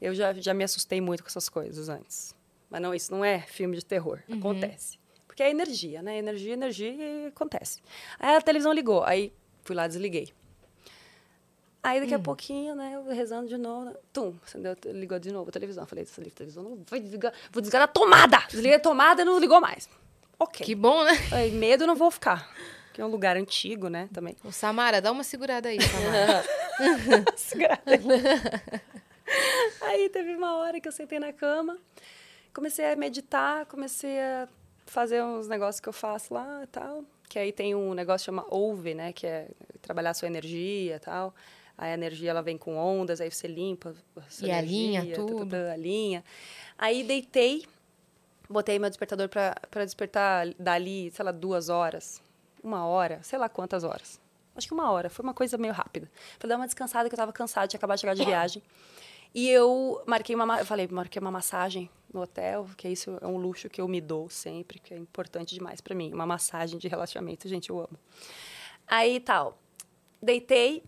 eu 0.00 0.14
já, 0.14 0.32
já 0.34 0.54
me 0.54 0.64
assustei 0.64 1.00
muito 1.00 1.22
com 1.22 1.28
essas 1.28 1.48
coisas 1.48 1.88
antes. 1.88 2.34
Mas 2.70 2.80
não, 2.80 2.94
isso 2.94 3.10
não 3.10 3.24
é 3.24 3.40
filme 3.40 3.76
de 3.76 3.84
terror. 3.84 4.20
Acontece. 4.30 4.98
Porque 5.26 5.42
é 5.42 5.50
energia, 5.50 6.02
né? 6.02 6.18
Energia, 6.18 6.52
energia 6.52 6.90
e 6.90 7.26
acontece. 7.26 7.80
Aí 8.18 8.36
a 8.36 8.40
televisão 8.40 8.72
ligou. 8.72 9.02
Aí 9.04 9.32
fui 9.62 9.74
lá, 9.74 9.86
desliguei. 9.86 10.32
Aí 11.82 12.00
daqui 12.00 12.14
a 12.14 12.18
pouquinho, 12.18 12.74
né, 12.74 12.92
eu 12.96 13.04
rezando 13.14 13.48
de 13.48 13.56
novo, 13.56 13.86
né, 13.86 13.94
tum, 14.12 14.34
acendeu, 14.44 14.76
ligou 14.86 15.18
de 15.18 15.32
novo 15.32 15.48
a 15.48 15.52
televisão. 15.52 15.86
Falei, 15.86 16.04
essa 16.04 16.20
televisão 16.34 16.62
não 16.62 16.82
vai 16.90 17.00
desligar, 17.00 17.32
vou 17.52 17.62
desligar 17.62 17.82
a 17.82 17.86
tomada. 17.86 18.38
Desliguei 18.48 18.74
a 18.74 18.80
tomada 18.80 19.22
e 19.22 19.24
não 19.24 19.38
ligou 19.38 19.60
mais. 19.60 19.88
Ok. 20.38 20.66
Que 20.66 20.74
bom, 20.74 21.04
né? 21.04 21.12
Aí, 21.32 21.50
medo 21.50 21.86
não 21.86 21.94
vou 21.96 22.10
ficar. 22.10 22.52
Porque 22.98 23.02
é 23.04 23.06
um 23.06 23.10
lugar 23.12 23.36
antigo, 23.36 23.88
né, 23.88 24.08
também. 24.12 24.34
Ô, 24.42 24.50
Samara, 24.50 25.00
dá 25.00 25.12
uma 25.12 25.22
segurada 25.22 25.68
aí, 25.68 25.78
Samara. 25.80 26.44
Segurada. 27.38 27.82
Aí 29.82 30.08
teve 30.08 30.34
uma 30.34 30.56
hora 30.56 30.80
que 30.80 30.88
eu 30.88 30.90
sentei 30.90 31.20
na 31.20 31.32
cama, 31.32 31.78
comecei 32.52 32.90
a 32.90 32.96
meditar, 32.96 33.66
comecei 33.66 34.18
a 34.18 34.48
fazer 34.84 35.22
uns 35.22 35.46
negócios 35.46 35.78
que 35.80 35.88
eu 35.88 35.92
faço 35.92 36.34
lá 36.34 36.62
e 36.64 36.66
tal. 36.66 37.04
Que 37.28 37.38
aí 37.38 37.52
tem 37.52 37.74
um 37.74 37.94
negócio 37.94 38.24
que 38.24 38.26
chama 38.26 38.44
Ouve, 38.48 38.94
né? 38.94 39.12
Que 39.12 39.26
é 39.28 39.48
trabalhar 39.80 40.10
a 40.10 40.14
sua 40.14 40.26
energia 40.26 40.96
e 40.96 40.98
tal. 40.98 41.32
Aí 41.76 41.90
a 41.90 41.94
energia 41.94 42.30
ela 42.30 42.42
vem 42.42 42.58
com 42.58 42.76
ondas, 42.76 43.20
aí 43.20 43.30
você 43.30 43.46
limpa 43.46 43.94
a 44.16 44.22
sua 44.28 44.48
E 44.48 44.50
energia, 44.50 45.14
tudo. 45.14 45.44
tá, 45.44 45.56
tá, 45.58 45.64
tá, 45.66 45.72
alinha. 45.72 46.24
Aí 46.76 47.04
deitei, 47.04 47.64
botei 48.48 48.78
meu 48.78 48.88
despertador 48.90 49.28
para 49.28 49.84
despertar 49.84 50.48
dali, 50.58 51.12
sei 51.12 51.24
lá, 51.24 51.30
duas 51.32 51.68
horas, 51.68 52.20
uma 52.62 52.86
hora, 52.86 53.20
sei 53.22 53.38
lá 53.38 53.48
quantas 53.48 53.84
horas. 53.84 54.20
Acho 54.56 54.66
que 54.66 54.74
uma 54.74 54.90
hora, 54.90 55.08
foi 55.08 55.22
uma 55.22 55.34
coisa 55.34 55.56
meio 55.56 55.72
rápida. 55.72 56.10
Pra 56.38 56.48
dar 56.48 56.56
uma 56.56 56.66
descansada, 56.66 57.08
que 57.08 57.14
eu 57.14 57.18
tava 57.18 57.32
cansada, 57.32 57.68
tinha 57.68 57.78
acabado 57.78 57.96
de 57.96 58.00
chegar 58.00 58.14
de 58.14 58.24
viagem. 58.24 58.62
E 59.34 59.48
eu 59.48 60.02
marquei 60.06 60.34
uma, 60.34 60.44
ma- 60.46 60.58
eu 60.60 60.66
falei, 60.66 60.88
marquei 60.88 61.20
uma 61.20 61.30
massagem 61.30 61.88
no 62.12 62.22
hotel, 62.22 62.66
que 62.76 62.88
isso 62.88 63.18
é 63.20 63.26
um 63.26 63.36
luxo 63.36 63.68
que 63.68 63.80
eu 63.80 63.86
me 63.86 64.00
dou 64.00 64.28
sempre, 64.30 64.78
que 64.78 64.92
é 64.94 64.96
importante 64.96 65.54
demais 65.54 65.80
pra 65.80 65.94
mim. 65.94 66.12
Uma 66.12 66.26
massagem 66.26 66.78
de 66.78 66.88
relaxamento, 66.88 67.46
gente, 67.48 67.70
eu 67.70 67.78
amo. 67.78 67.98
Aí 68.86 69.20
tal, 69.20 69.58
deitei, 70.20 70.82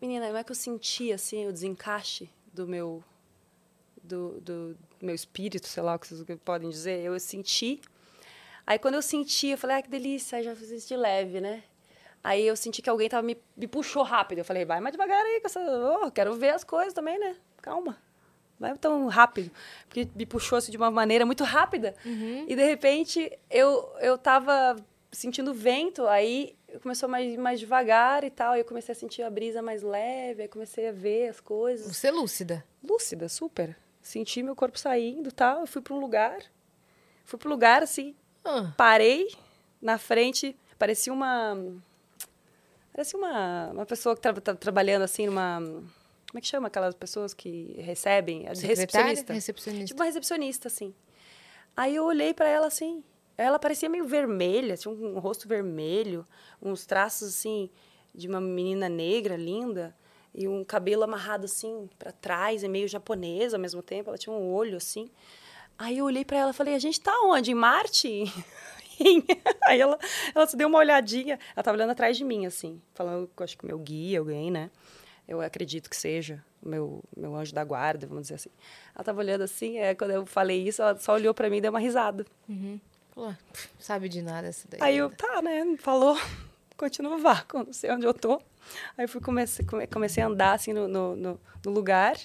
menina, 0.00 0.26
como 0.26 0.38
é 0.38 0.44
que 0.44 0.52
eu 0.52 0.56
senti 0.56 1.10
assim 1.12 1.46
o 1.48 1.52
desencaixe 1.52 2.28
do 2.52 2.66
meu 2.68 3.02
do, 4.02 4.40
do 4.40 4.76
meu 5.00 5.14
espírito, 5.14 5.66
sei 5.66 5.82
lá 5.82 5.94
o 5.94 5.98
que 5.98 6.06
vocês 6.06 6.24
podem 6.44 6.68
dizer, 6.68 7.02
eu 7.04 7.18
senti. 7.18 7.80
Aí 8.66 8.78
quando 8.78 8.94
eu 8.94 9.02
senti, 9.02 9.48
eu 9.48 9.58
falei, 9.58 9.76
ah, 9.76 9.82
que 9.82 9.88
delícia, 9.90 10.38
aí 10.38 10.44
já 10.44 10.54
fiz 10.54 10.70
isso 10.70 10.88
de 10.88 10.96
leve, 10.96 11.40
né? 11.40 11.62
Aí 12.22 12.46
eu 12.46 12.54
senti 12.54 12.82
que 12.82 12.90
alguém 12.90 13.08
tava 13.08 13.22
me, 13.22 13.36
me 13.56 13.66
puxou 13.66 14.02
rápido. 14.02 14.38
Eu 14.38 14.44
falei, 14.44 14.64
vai 14.64 14.80
mais 14.80 14.92
devagar 14.92 15.24
aí, 15.24 15.40
com 15.40 15.46
essa. 15.46 15.60
Oh, 16.04 16.10
quero 16.10 16.34
ver 16.34 16.50
as 16.50 16.62
coisas 16.62 16.92
também, 16.92 17.18
né? 17.18 17.34
Calma. 17.62 17.96
Vai 18.58 18.76
tão 18.76 19.06
rápido. 19.06 19.50
Porque 19.88 20.06
me 20.14 20.26
puxou 20.26 20.58
assim, 20.58 20.70
de 20.70 20.76
uma 20.76 20.90
maneira 20.90 21.24
muito 21.24 21.42
rápida. 21.44 21.94
E 22.04 22.54
de 22.54 22.62
repente 22.62 23.32
eu, 23.50 23.90
eu 24.00 24.18
tava 24.18 24.76
sentindo 25.10 25.54
vento, 25.54 26.06
aí 26.06 26.54
começou 26.82 27.08
mais, 27.08 27.34
mais 27.36 27.58
devagar 27.58 28.22
e 28.22 28.28
tal. 28.28 28.52
Aí 28.52 28.60
eu 28.60 28.64
comecei 28.66 28.92
a 28.92 28.96
sentir 28.96 29.22
a 29.22 29.30
brisa 29.30 29.62
mais 29.62 29.82
leve, 29.82 30.42
aí 30.42 30.48
comecei 30.48 30.88
a 30.88 30.92
ver 30.92 31.28
as 31.30 31.40
coisas 31.40 31.96
Você 31.96 32.08
é 32.08 32.10
lúcida. 32.10 32.62
lúcida, 32.84 33.30
super. 33.30 33.74
Senti 34.02 34.42
meu 34.42 34.54
corpo 34.54 34.78
saindo 34.78 35.30
e 35.30 35.32
tal. 35.32 35.60
Eu 35.60 35.66
fui 35.66 35.80
para 35.80 35.94
um 35.94 35.98
lugar. 35.98 36.38
Fui 37.24 37.38
para 37.38 37.48
um 37.48 37.52
lugar 37.52 37.82
assim, 37.82 38.14
Ah, 38.44 38.72
parei 38.76 39.28
na 39.80 39.98
frente, 39.98 40.56
parecia 40.78 41.12
uma. 41.12 41.56
Parecia 42.92 43.18
uma, 43.18 43.70
uma 43.70 43.86
pessoa 43.86 44.14
que 44.14 44.20
estava 44.20 44.40
trabalhando 44.40 45.02
assim 45.02 45.26
numa. 45.26 45.60
Como 45.60 46.38
é 46.38 46.40
que 46.40 46.46
chama 46.46 46.68
aquelas 46.68 46.94
pessoas 46.94 47.34
que 47.34 47.74
recebem? 47.78 48.42
Secretária? 48.54 48.68
recepcionista. 48.68 49.32
Recepcionista. 49.32 49.86
Tipo 49.86 50.00
uma 50.00 50.06
recepcionista, 50.06 50.68
assim. 50.68 50.94
Aí 51.76 51.96
eu 51.96 52.04
olhei 52.04 52.34
para 52.34 52.48
ela 52.48 52.66
assim. 52.66 53.02
Ela 53.36 53.58
parecia 53.58 53.88
meio 53.88 54.06
vermelha, 54.06 54.76
tinha 54.76 54.92
um 54.92 55.18
rosto 55.18 55.48
vermelho, 55.48 56.26
uns 56.60 56.84
traços 56.84 57.28
assim 57.28 57.70
de 58.14 58.28
uma 58.28 58.40
menina 58.40 58.88
negra 58.88 59.36
linda 59.36 59.96
e 60.34 60.46
um 60.46 60.62
cabelo 60.62 61.04
amarrado 61.04 61.46
assim 61.46 61.88
para 61.98 62.12
trás, 62.12 62.62
e 62.62 62.68
meio 62.68 62.86
japonesa 62.86 63.56
ao 63.56 63.60
mesmo 63.60 63.82
tempo. 63.82 64.10
Ela 64.10 64.18
tinha 64.18 64.34
um 64.34 64.52
olho 64.52 64.76
assim. 64.76 65.10
Aí 65.80 65.98
eu 65.98 66.04
olhei 66.04 66.24
para 66.24 66.36
ela 66.36 66.50
e 66.50 66.54
falei: 66.54 66.74
"A 66.74 66.78
gente 66.78 67.00
tá 67.00 67.12
onde? 67.24 67.50
Em 67.50 67.54
Marte?" 67.54 68.24
Aí 69.66 69.80
ela, 69.80 69.98
ela 70.34 70.46
se 70.46 70.54
deu 70.56 70.68
uma 70.68 70.78
olhadinha, 70.78 71.38
ela 71.56 71.62
tava 71.62 71.76
olhando 71.76 71.90
atrás 71.90 72.16
de 72.18 72.24
mim, 72.24 72.44
assim, 72.44 72.80
falando, 72.94 73.30
acho 73.38 73.56
que 73.56 73.64
meu 73.64 73.78
guia, 73.78 74.18
alguém, 74.18 74.50
né? 74.50 74.70
Eu 75.26 75.40
acredito 75.40 75.88
que 75.88 75.96
seja 75.96 76.44
o 76.62 76.68
meu, 76.68 77.02
meu 77.16 77.34
anjo 77.34 77.54
da 77.54 77.64
guarda, 77.64 78.06
vamos 78.06 78.24
dizer 78.24 78.34
assim. 78.34 78.50
Ela 78.94 79.02
tava 79.04 79.20
olhando 79.20 79.42
assim, 79.42 79.78
é, 79.78 79.94
quando 79.94 80.10
eu 80.10 80.26
falei 80.26 80.66
isso, 80.68 80.82
ela 80.82 80.98
só 80.98 81.14
olhou 81.14 81.32
pra 81.32 81.48
mim 81.48 81.56
e 81.58 81.60
deu 81.62 81.70
uma 81.70 81.80
risada. 81.80 82.26
Pô, 83.14 83.32
sabe 83.78 84.08
de 84.08 84.20
nada 84.20 84.48
essa 84.48 84.68
daí. 84.68 84.80
Aí 84.82 84.96
eu, 84.98 85.08
tá, 85.16 85.40
né? 85.40 85.76
Falou, 85.78 86.18
continua 86.76 87.14
o 87.14 87.18
vácuo, 87.18 87.64
não 87.64 87.72
sei 87.72 87.90
onde 87.92 88.04
eu 88.04 88.12
tô. 88.12 88.34
Aí 88.98 89.04
eu 89.04 89.08
fui, 89.08 89.20
comecei, 89.20 89.64
come- 89.64 89.86
comecei 89.86 90.22
a 90.22 90.26
andar 90.26 90.52
assim 90.52 90.72
no, 90.74 90.86
no, 90.86 91.16
no- 91.16 91.40
no 91.64 91.70
lugar. 91.72 92.16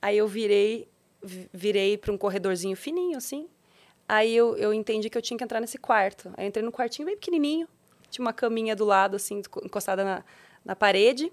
Aí 0.00 0.16
eu 0.16 0.26
virei, 0.26 0.78
vi- 0.78 0.88
virei 1.22 1.96
para 1.98 2.12
um 2.12 2.18
corredorzinho 2.18 2.76
fininho, 2.76 3.16
assim. 3.18 3.48
Aí 4.08 4.34
eu, 4.34 4.56
eu 4.56 4.72
entendi 4.74 5.08
que 5.08 5.16
eu 5.16 5.22
tinha 5.22 5.36
que 5.38 5.44
entrar 5.44 5.60
nesse 5.60 5.78
quarto. 5.78 6.32
Aí 6.36 6.46
entrei 6.46 6.64
num 6.64 6.70
quartinho 6.72 7.06
bem 7.06 7.16
pequenininho. 7.16 7.68
Tinha 8.10 8.24
uma 8.24 8.32
caminha 8.32 8.74
do 8.74 8.84
lado, 8.84 9.14
assim, 9.16 9.38
enco- 9.38 9.64
encostada 9.64 10.02
na, 10.04 10.24
na 10.64 10.74
parede. 10.74 11.32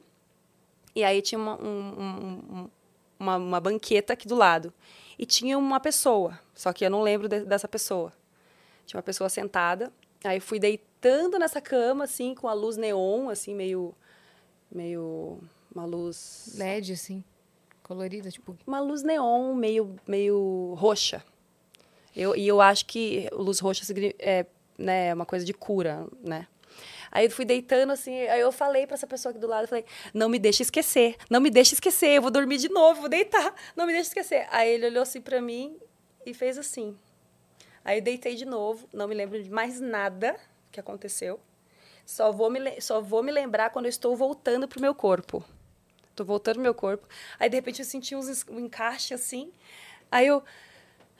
E 0.95 1.03
aí 1.03 1.22
tinha 1.22 1.39
uma, 1.39 1.59
um- 1.61 1.99
um- 1.99 2.59
um- 2.61 2.69
uma, 3.19 3.38
uma 3.38 3.59
banqueta 3.59 4.14
aqui 4.14 4.27
do 4.27 4.35
lado. 4.35 4.72
E 5.18 5.26
tinha 5.26 5.57
uma 5.57 5.80
pessoa, 5.80 6.39
só 6.53 6.72
que 6.72 6.85
eu 6.85 6.89
não 6.91 7.01
lembro 7.01 7.27
de- 7.27 7.43
dessa 7.45 7.68
pessoa. 7.68 8.14
Tinha 8.85 8.97
uma 8.99 9.03
pessoa 9.03 9.27
sentada. 9.30 9.91
Aí 10.23 10.39
fui 10.39 10.59
deitando 10.59 11.39
nessa 11.39 11.59
cama, 11.59 12.03
assim, 12.03 12.35
com 12.35 12.47
a 12.47 12.53
luz 12.53 12.77
neon, 12.77 13.30
assim, 13.30 13.55
meio. 13.55 13.95
meio. 14.72 15.39
uma 15.73 15.85
luz. 15.85 16.53
LED, 16.55 16.93
assim, 16.93 17.23
colorida, 17.88 18.30
tipo... 18.30 18.57
Uma 18.65 18.80
luz 18.80 19.03
neon 19.03 19.55
meio, 19.55 19.95
meio 20.05 20.76
roxa. 20.77 21.23
Eu, 22.15 22.35
e 22.35 22.47
eu 22.47 22.59
acho 22.59 22.85
que 22.85 23.30
luz 23.31 23.59
roxa 23.59 23.84
é 24.19 24.45
né, 24.77 25.14
uma 25.14 25.26
coisa 25.26 25.45
de 25.45 25.53
cura, 25.53 26.05
né? 26.22 26.47
Aí 27.11 27.26
eu 27.26 27.31
fui 27.31 27.45
deitando 27.45 27.91
assim, 27.91 28.14
aí 28.27 28.41
eu 28.41 28.51
falei 28.51 28.85
pra 28.85 28.95
essa 28.95 29.07
pessoa 29.07 29.31
aqui 29.31 29.39
do 29.39 29.47
lado, 29.47 29.68
falei, 29.68 29.85
não 30.14 30.27
me 30.27 30.38
deixa 30.38 30.61
esquecer, 30.61 31.15
não 31.30 31.39
me 31.39 31.49
deixa 31.49 31.73
esquecer, 31.73 32.09
eu 32.09 32.22
vou 32.22 32.30
dormir 32.30 32.57
de 32.57 32.69
novo, 32.69 33.01
vou 33.01 33.09
deitar, 33.09 33.55
não 33.76 33.85
me 33.85 33.93
deixa 33.93 34.09
esquecer. 34.09 34.47
Aí 34.51 34.69
ele 34.72 34.88
olhou 34.88 35.03
assim 35.03 35.22
pra 35.22 35.41
mim 35.41 35.77
e 36.26 36.34
fez 36.34 36.57
assim. 36.57 36.95
Aí 37.84 37.99
eu 37.99 38.03
deitei 38.03 38.35
de 38.35 38.45
novo, 38.45 38.88
não 38.93 39.07
me 39.07 39.15
lembro 39.15 39.41
de 39.41 39.49
mais 39.49 39.80
nada 39.80 40.35
que 40.72 40.80
aconteceu. 40.80 41.39
Só 42.05 42.31
vou 42.31 42.49
me, 42.49 42.81
só 42.81 42.99
vou 43.01 43.23
me 43.23 43.31
lembrar 43.31 43.69
quando 43.69 43.85
eu 43.85 43.89
estou 43.89 44.15
voltando 44.15 44.68
pro 44.68 44.81
meu 44.81 44.93
corpo. 44.93 45.43
Tô 46.18 46.26
voltando 46.26 46.60
meu 46.60 46.73
corpo. 46.73 47.07
Aí, 47.39 47.48
de 47.48 47.56
repente, 47.56 47.80
eu 47.80 47.85
senti 47.85 48.15
uns, 48.15 48.44
um 48.49 48.60
encaixe 48.60 49.14
assim. 49.14 49.52
Aí 50.11 50.26
eu. 50.26 50.44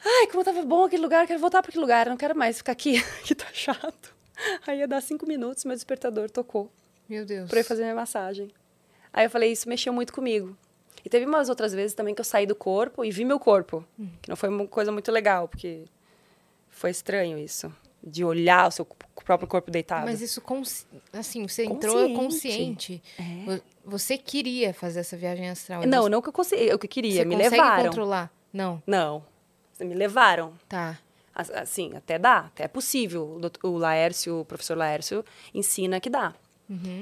Ai, 0.04 0.26
como 0.28 0.44
tava 0.44 0.64
bom 0.64 0.86
aquele 0.86 1.04
lugar, 1.04 1.28
quero 1.28 1.40
voltar 1.40 1.62
para 1.62 1.70
aquele 1.70 1.82
lugar, 1.82 2.08
eu 2.08 2.12
não 2.12 2.18
quero 2.18 2.36
mais 2.36 2.58
ficar 2.58 2.72
aqui, 2.72 3.00
que 3.24 3.36
tá 3.36 3.46
chato. 3.54 4.16
Aí 4.66 4.80
ia 4.80 4.88
dar 4.88 5.02
cinco 5.02 5.28
minutos, 5.28 5.66
meu 5.66 5.76
despertador 5.76 6.30
tocou 6.30 6.72
Meu 7.10 7.26
Deus. 7.26 7.48
pra 7.50 7.60
eu 7.60 7.62
ir 7.62 7.64
fazer 7.64 7.84
minha 7.84 7.96
massagem. 7.96 8.52
Aí 9.14 9.26
eu 9.26 9.30
falei, 9.30 9.52
isso 9.52 9.68
mexeu 9.70 9.92
muito 9.94 10.14
comigo. 10.14 10.56
E 11.04 11.10
teve 11.10 11.26
umas 11.26 11.48
outras 11.50 11.74
vezes 11.74 11.96
também 11.96 12.14
que 12.14 12.22
eu 12.22 12.26
saí 12.26 12.46
do 12.46 12.56
corpo 12.56 13.04
e 13.06 13.12
vi 13.12 13.24
meu 13.26 13.40
corpo, 13.40 13.84
que 14.22 14.30
não 14.30 14.36
foi 14.36 14.50
uma 14.50 14.68
coisa 14.68 14.92
muito 14.92 15.12
legal, 15.12 15.48
porque 15.48 15.86
foi 16.70 16.90
estranho 16.92 17.38
isso, 17.38 17.74
de 18.08 18.24
olhar 18.24 18.68
o 18.68 18.72
seu 18.72 18.86
próprio 19.26 19.48
corpo 19.48 19.70
deitado. 19.70 20.06
Mas 20.06 20.22
isso, 20.22 20.40
consci... 20.42 20.86
assim, 21.14 21.46
você 21.48 21.66
entrou 21.66 21.94
Consciente. 22.16 23.02
consciente. 23.18 23.44
Vo- 23.46 23.62
Você 23.86 24.18
queria 24.18 24.74
fazer 24.74 25.02
essa 25.02 25.18
viagem 25.18 25.50
astral. 25.50 25.86
não, 25.86 26.04
você, 26.04 26.10
não 26.10 26.22
que 26.22 26.30
eu 26.30 26.34
consegui, 26.34 26.64
eu 26.68 26.80
que 26.80 26.88
queria, 26.88 27.12
você 27.22 27.26
me 27.26 27.36
consegue 27.36 27.56
levaram. 27.56 27.84
controlar? 27.86 28.32
Não, 28.54 28.82
Não, 28.88 29.24
me 29.80 29.94
levaram. 29.94 30.54
tá. 30.68 30.98
As- 31.36 31.52
Assim, 31.52 31.96
até 31.96 32.18
dá, 32.18 32.40
até 32.40 32.64
é 32.64 32.68
possível. 32.68 33.40
O 33.64 33.78
Laércio, 33.78 34.40
o 34.42 34.46
professor 34.46 34.76
Laércio, 34.78 35.24
ensina 35.54 36.00
que 36.00 36.10
dá. 36.10 36.34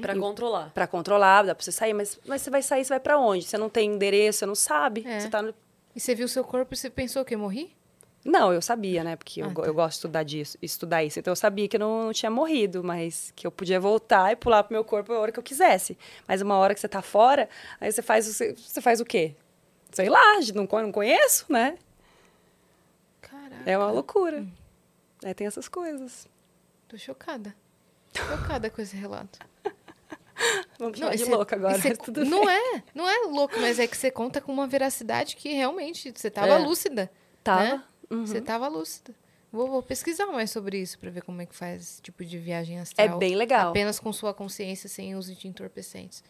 Pra 0.00 0.14
controlar. 0.14 0.70
Pra 0.74 0.86
controlar, 0.86 1.42
dá 1.42 1.54
pra 1.54 1.64
você 1.64 1.72
sair, 1.72 1.92
mas, 1.92 2.20
mas 2.26 2.40
você 2.42 2.50
vai 2.50 2.62
sair, 2.62 2.84
você 2.84 2.90
vai 2.90 3.00
pra 3.00 3.18
onde? 3.18 3.44
Você 3.44 3.58
não 3.58 3.68
tem 3.68 3.90
endereço, 3.92 4.38
você 4.40 4.46
não 4.46 4.54
sabe. 4.54 5.04
É. 5.06 5.18
Você 5.20 5.28
tá 5.28 5.42
no... 5.42 5.52
E 5.94 5.98
você 6.00 6.14
viu 6.14 6.28
seu 6.28 6.44
corpo 6.44 6.72
e 6.72 6.76
você 6.76 6.88
pensou 6.90 7.24
que 7.24 7.34
eu 7.34 7.38
morri? 7.38 7.74
Não, 8.26 8.52
eu 8.52 8.60
sabia, 8.60 9.04
né? 9.04 9.14
Porque 9.16 9.40
eu, 9.40 9.46
Ah, 9.46 9.54
tá. 9.54 9.62
eu 9.62 9.74
gosto 9.74 9.90
de 9.92 9.96
estudar 9.98 10.22
disso, 10.24 10.58
estudar 10.60 11.04
isso. 11.04 11.18
Então 11.18 11.30
eu 11.32 11.36
sabia 11.36 11.68
que 11.68 11.76
eu 11.76 11.80
não, 11.80 12.04
não 12.06 12.12
tinha 12.12 12.30
morrido, 12.30 12.82
mas 12.82 13.32
que 13.36 13.46
eu 13.46 13.50
podia 13.52 13.78
voltar 13.78 14.32
e 14.32 14.36
pular 14.36 14.62
pro 14.64 14.72
meu 14.74 14.84
corpo 14.84 15.12
a 15.12 15.18
hora 15.18 15.30
que 15.32 15.38
eu 15.38 15.42
quisesse. 15.42 15.96
Mas 16.26 16.42
uma 16.42 16.56
hora 16.56 16.74
que 16.74 16.80
você 16.80 16.88
tá 16.88 17.00
fora, 17.02 17.48
aí 17.80 17.90
você 17.90 18.02
faz, 18.02 18.26
o- 18.28 18.32
você, 18.32 18.52
você 18.54 18.80
faz 18.80 19.00
o 19.00 19.04
quê? 19.04 19.34
Sei 19.92 20.08
lá, 20.08 20.20
não, 20.54 20.66
não 20.82 20.92
conheço, 20.92 21.46
né? 21.48 21.78
Caraca. 23.20 23.62
É 23.70 23.76
uma 23.78 23.90
loucura. 23.90 24.38
Hum. 24.40 24.50
Aí 25.24 25.34
tem 25.34 25.46
essas 25.46 25.68
coisas. 25.68 26.26
Tô 26.88 26.96
chocada. 26.98 27.54
Chocada 28.14 28.70
com 28.70 28.80
esse 28.82 28.96
relato. 28.96 29.38
Vamos 30.78 30.98
chamar 30.98 31.14
e 31.14 31.18
de 31.18 31.24
cê- 31.24 31.30
louca 31.34 31.56
agora. 31.56 31.78
cê- 31.80 31.96
não 32.26 32.44
bem. 32.44 32.76
é, 32.76 32.82
não 32.94 33.08
é 33.08 33.16
louco, 33.28 33.58
mas 33.60 33.78
é 33.78 33.86
que 33.86 33.96
você 33.96 34.10
conta 34.10 34.40
com 34.40 34.52
uma 34.52 34.66
veracidade 34.66 35.36
que 35.36 35.52
realmente 35.52 36.12
você 36.14 36.30
tava 36.30 36.48
É. 36.48 36.58
lúcida. 36.58 37.10
Tava. 37.42 37.62
né? 37.62 37.82
Uhum. 38.10 38.26
Você 38.26 38.40
tava 38.40 38.68
lúcida. 38.68 39.14
Vou, 39.52 39.68
vou 39.68 39.82
pesquisar 39.82 40.26
mais 40.26 40.50
sobre 40.50 40.78
isso 40.78 40.98
pra 40.98 41.10
ver 41.10 41.22
como 41.22 41.40
é 41.40 41.46
que 41.46 41.54
faz 41.54 41.80
esse 41.82 42.02
tipo 42.02 42.24
de 42.24 42.36
viagem 42.38 42.78
É 42.78 42.80
astral. 42.82 43.18
bem 43.18 43.34
legal. 43.36 43.70
Apenas 43.70 43.98
com 43.98 44.12
sua 44.12 44.34
consciência, 44.34 44.88
sem 44.88 45.14
uso 45.16 45.34
de 45.34 45.48
entorpecentes. 45.48 46.22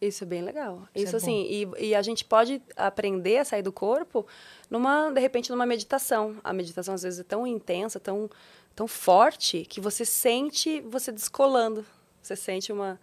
Isso 0.00 0.24
é 0.24 0.26
bem 0.26 0.40
legal. 0.40 0.88
Isso 0.94 1.04
Isso, 1.08 1.16
é 1.16 1.18
assim, 1.18 1.42
e, 1.78 1.88
e 1.88 1.94
a 1.94 2.00
gente 2.00 2.24
pode 2.24 2.62
aprender 2.74 3.38
a 3.38 3.44
sair 3.44 3.60
do 3.62 3.70
corpo 3.72 4.26
numa, 4.70 5.10
de 5.10 5.20
repente, 5.20 5.50
numa 5.50 5.66
meditação. 5.66 6.36
A 6.42 6.54
meditação 6.54 6.94
às 6.94 7.02
vezes 7.02 7.20
é 7.20 7.24
tão 7.24 7.46
intensa, 7.46 8.00
tão, 8.00 8.30
tão 8.74 8.88
forte, 8.88 9.66
que 9.68 9.78
você 9.78 10.04
sente 10.06 10.80
você 10.80 11.12
descolando. 11.12 11.84
Você 12.22 12.34
sente 12.34 12.72
uma. 12.72 12.98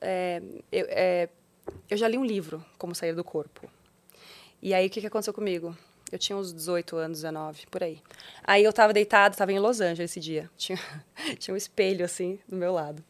é, 0.00 0.40
eu, 0.70 0.86
é, 0.88 1.28
eu 1.88 1.96
já 1.96 2.06
li 2.06 2.16
um 2.16 2.24
livro, 2.24 2.64
Como 2.78 2.94
Sair 2.94 3.14
do 3.14 3.24
Corpo. 3.24 3.68
E 4.62 4.72
aí, 4.72 4.86
o 4.86 4.90
que, 4.90 5.00
que 5.00 5.06
aconteceu 5.06 5.32
comigo? 5.34 5.76
Eu 6.10 6.18
tinha 6.18 6.36
uns 6.36 6.52
18 6.52 6.96
anos, 6.96 7.18
19, 7.18 7.66
por 7.68 7.82
aí. 7.82 8.02
Aí 8.42 8.64
eu 8.64 8.72
tava 8.72 8.92
deitada, 8.92 9.36
tava 9.36 9.52
em 9.52 9.58
Los 9.58 9.80
Angeles 9.80 10.10
esse 10.10 10.20
dia. 10.20 10.50
Tinha, 10.56 10.78
tinha 11.38 11.54
um 11.54 11.56
espelho, 11.56 12.04
assim, 12.04 12.38
do 12.48 12.56
meu 12.56 12.72
lado. 12.72 13.02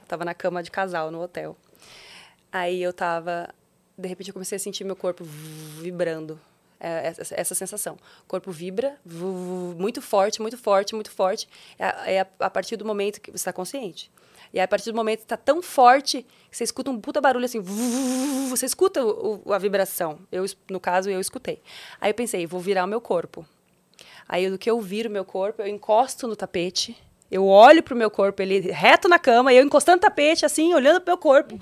Eu 0.00 0.06
tava 0.06 0.24
na 0.24 0.34
cama 0.34 0.62
de 0.62 0.70
casal, 0.70 1.10
no 1.10 1.22
hotel. 1.22 1.56
Aí 2.50 2.82
eu 2.82 2.92
tava. 2.92 3.48
De 3.96 4.08
repente 4.08 4.28
eu 4.28 4.34
comecei 4.34 4.56
a 4.56 4.58
sentir 4.58 4.84
meu 4.84 4.96
corpo 4.96 5.24
vibrando. 5.24 6.40
É, 6.80 7.08
essa, 7.08 7.34
essa 7.34 7.54
sensação. 7.54 7.94
O 8.22 8.28
corpo 8.28 8.52
vibra, 8.52 8.96
muito 9.76 10.00
forte, 10.00 10.40
muito 10.40 10.56
forte, 10.56 10.94
muito 10.94 11.10
forte. 11.10 11.48
É, 11.78 12.14
é 12.16 12.26
a, 12.38 12.48
partir 12.50 12.76
do 12.76 12.84
momento 12.84 13.20
que 13.20 13.30
você 13.32 13.36
está 13.36 13.52
consciente. 13.52 14.10
E 14.52 14.58
aí, 14.58 14.64
a 14.64 14.68
partir 14.68 14.90
do 14.92 14.96
momento 14.96 15.18
que 15.18 15.24
está 15.24 15.36
tão 15.36 15.60
forte 15.60 16.24
que 16.50 16.56
você 16.56 16.64
escuta 16.64 16.90
um 16.90 17.00
puta 17.00 17.20
barulho 17.20 17.44
assim. 17.44 17.60
Você 18.48 18.64
escuta 18.64 19.04
o- 19.04 19.42
o- 19.44 19.52
a 19.52 19.58
vibração. 19.58 20.20
Eu, 20.32 20.44
no 20.70 20.78
caso, 20.80 21.10
eu 21.10 21.20
escutei. 21.20 21.60
Aí 22.00 22.10
eu 22.10 22.14
pensei, 22.14 22.46
vou 22.46 22.60
virar 22.60 22.84
o 22.84 22.88
meu 22.88 23.00
corpo. 23.00 23.44
Aí, 24.28 24.48
do 24.48 24.56
que 24.56 24.70
eu 24.70 24.80
viro 24.80 25.10
meu 25.10 25.24
corpo, 25.24 25.60
eu 25.62 25.66
encosto 25.66 26.26
no 26.28 26.36
tapete. 26.36 26.96
Eu 27.30 27.46
olho 27.46 27.82
pro 27.82 27.94
meu 27.94 28.10
corpo, 28.10 28.40
ele 28.40 28.58
reto 28.70 29.06
na 29.08 29.18
cama, 29.18 29.52
e 29.52 29.56
eu 29.58 29.62
encostando 29.64 29.96
no 29.96 30.00
tapete, 30.00 30.46
assim, 30.46 30.72
olhando 30.72 31.00
pro 31.00 31.10
meu 31.12 31.18
corpo. 31.18 31.60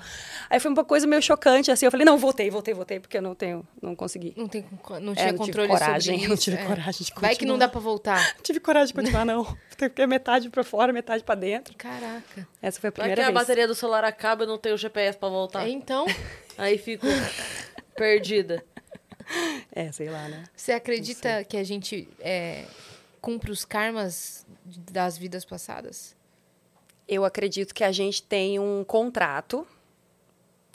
Aí 0.49 0.59
foi 0.61 0.71
uma 0.71 0.85
coisa 0.85 1.05
meio 1.05 1.21
chocante, 1.21 1.69
assim. 1.69 1.85
Eu 1.85 1.91
falei, 1.91 2.05
não, 2.05 2.17
voltei, 2.17 2.49
voltei, 2.49 2.73
voltei, 2.73 2.99
porque 3.01 3.17
eu 3.17 3.21
não 3.21 3.35
tenho, 3.35 3.67
não 3.81 3.93
consegui. 3.95 4.33
Não, 4.37 4.47
tem, 4.47 4.63
não 5.01 5.11
É, 5.11 5.15
tinha 5.15 5.25
não 5.33 5.33
tive 5.33 5.37
controle 5.37 5.67
coragem, 5.67 6.15
sobre 6.15 6.27
não 6.29 6.33
isso. 6.35 6.43
tive 6.43 6.57
é. 6.57 6.65
coragem 6.65 7.05
de 7.05 7.13
Vai 7.19 7.35
que 7.35 7.45
não 7.45 7.55
continuar. 7.55 7.57
dá 7.57 7.67
pra 7.67 7.79
voltar. 7.81 8.33
Não 8.35 8.41
tive 8.43 8.59
coragem 8.61 8.87
de 8.87 8.93
continuar, 8.93 9.25
não. 9.25 9.43
Porque 9.77 10.07
metade 10.07 10.49
pra 10.49 10.63
fora, 10.63 10.93
metade 10.93 11.23
pra 11.23 11.35
dentro. 11.35 11.75
Caraca. 11.77 12.47
Essa 12.61 12.79
foi 12.79 12.87
a 12.87 12.91
Vai 12.91 12.91
primeira 12.91 13.15
que 13.21 13.21
a 13.21 13.25
vez. 13.25 13.37
bateria 13.39 13.67
do 13.67 13.75
celular 13.75 14.03
acaba 14.05 14.43
e 14.43 14.45
eu 14.45 14.47
não 14.47 14.57
tenho 14.57 14.77
GPS 14.77 15.17
pra 15.17 15.27
voltar. 15.29 15.67
Então, 15.67 16.05
Aí 16.57 16.77
fico 16.77 17.05
perdida. 17.95 18.63
É, 19.75 19.91
sei 19.91 20.09
lá, 20.09 20.29
né? 20.29 20.45
você 20.55 20.71
acredita 20.71 21.43
que 21.43 21.57
a 21.57 21.63
gente 21.63 22.07
é, 22.21 22.63
cumpre 23.19 23.51
os 23.51 23.65
karmas 23.65 24.45
das 24.91 25.17
vidas 25.17 25.45
passadas? 25.45 26.15
Eu 27.07 27.23
acredito 27.23 27.73
que 27.73 27.83
a 27.83 27.91
gente 27.91 28.21
tem 28.21 28.59
um 28.59 28.83
contrato, 28.83 29.65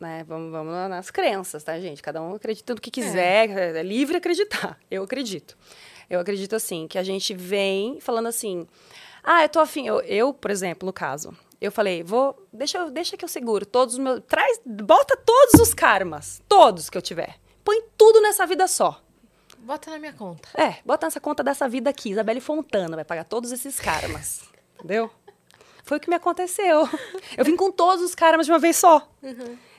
né? 0.01 0.25
Vamos, 0.27 0.51
vamos 0.51 0.73
nas 0.73 1.11
crenças, 1.11 1.63
tá, 1.63 1.79
gente? 1.79 2.03
Cada 2.03 2.23
um 2.23 2.35
acredita 2.35 2.75
no 2.75 2.81
que 2.81 2.91
quiser, 2.91 3.51
é, 3.51 3.83
livre 3.83 4.17
acreditar. 4.17 4.79
Eu 4.91 5.03
acredito. 5.03 5.57
Eu 6.09 6.21
acredito, 6.21 6.57
assim, 6.57 6.87
que 6.89 6.99
a 6.99 7.03
gente 7.03 7.35
vem 7.35 8.01
falando 8.01 8.27
assim, 8.27 8.67
ah, 9.23 9.43
eu 9.43 9.49
tô 9.49 9.61
afim. 9.61 9.87
Eu, 9.87 10.01
eu, 10.01 10.35
por 10.35 10.51
exemplo, 10.51 10.85
no 10.87 10.93
caso, 10.93 11.37
eu 11.61 11.71
falei, 11.71 12.03
vou, 12.03 12.47
deixa, 12.53 12.91
deixa 12.91 13.17
que 13.17 13.25
eu 13.25 13.29
seguro 13.29 13.65
todos 13.65 13.95
os 13.95 14.01
meus, 14.01 14.21
traz, 14.27 14.61
bota 14.67 15.17
todos 15.17 15.61
os 15.61 15.73
karmas, 15.73 16.43
todos 16.49 16.91
que 16.91 16.99
eu 16.99 17.03
tiver. 17.03 17.37
Põe 17.65 17.83
tudo 17.97 18.21
nessa 18.21 18.45
vida 18.47 18.67
só. 18.67 19.01
Bota 19.63 19.93
na 19.93 19.99
minha 19.99 20.13
conta. 20.13 20.49
É, 20.55 20.79
bota 20.85 21.07
nessa 21.07 21.21
conta 21.21 21.43
dessa 21.43 21.69
vida 21.69 21.89
aqui. 21.89 22.11
Isabelle 22.11 22.41
Fontana 22.41 22.97
vai 22.97 23.05
pagar 23.05 23.25
todos 23.25 23.53
esses 23.53 23.79
karmas. 23.79 24.43
entendeu? 24.75 25.09
Foi 25.85 25.99
o 25.99 26.01
que 26.01 26.09
me 26.09 26.17
aconteceu. 26.17 26.89
Eu 27.37 27.45
vim 27.45 27.57
com 27.57 27.71
todos 27.71 28.05
os 28.05 28.15
karmas 28.15 28.47
de 28.47 28.53
uma 28.53 28.59
vez 28.59 28.77
só. 28.77 29.09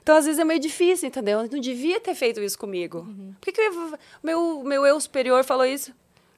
Então, 0.01 0.15
às 0.15 0.25
vezes, 0.25 0.39
é 0.39 0.43
meio 0.43 0.59
difícil, 0.59 1.07
entendeu? 1.07 1.41
Eu 1.41 1.49
não 1.49 1.59
devia 1.59 1.99
ter 1.99 2.15
feito 2.15 2.41
isso 2.41 2.57
comigo. 2.57 3.05
Por 3.39 3.45
que, 3.45 3.51
que 3.51 3.61
eu 3.61 3.97
meu, 4.21 4.63
meu 4.63 4.85
eu 4.85 4.99
superior 4.99 5.43
falou 5.43 5.65
isso? 5.65 5.93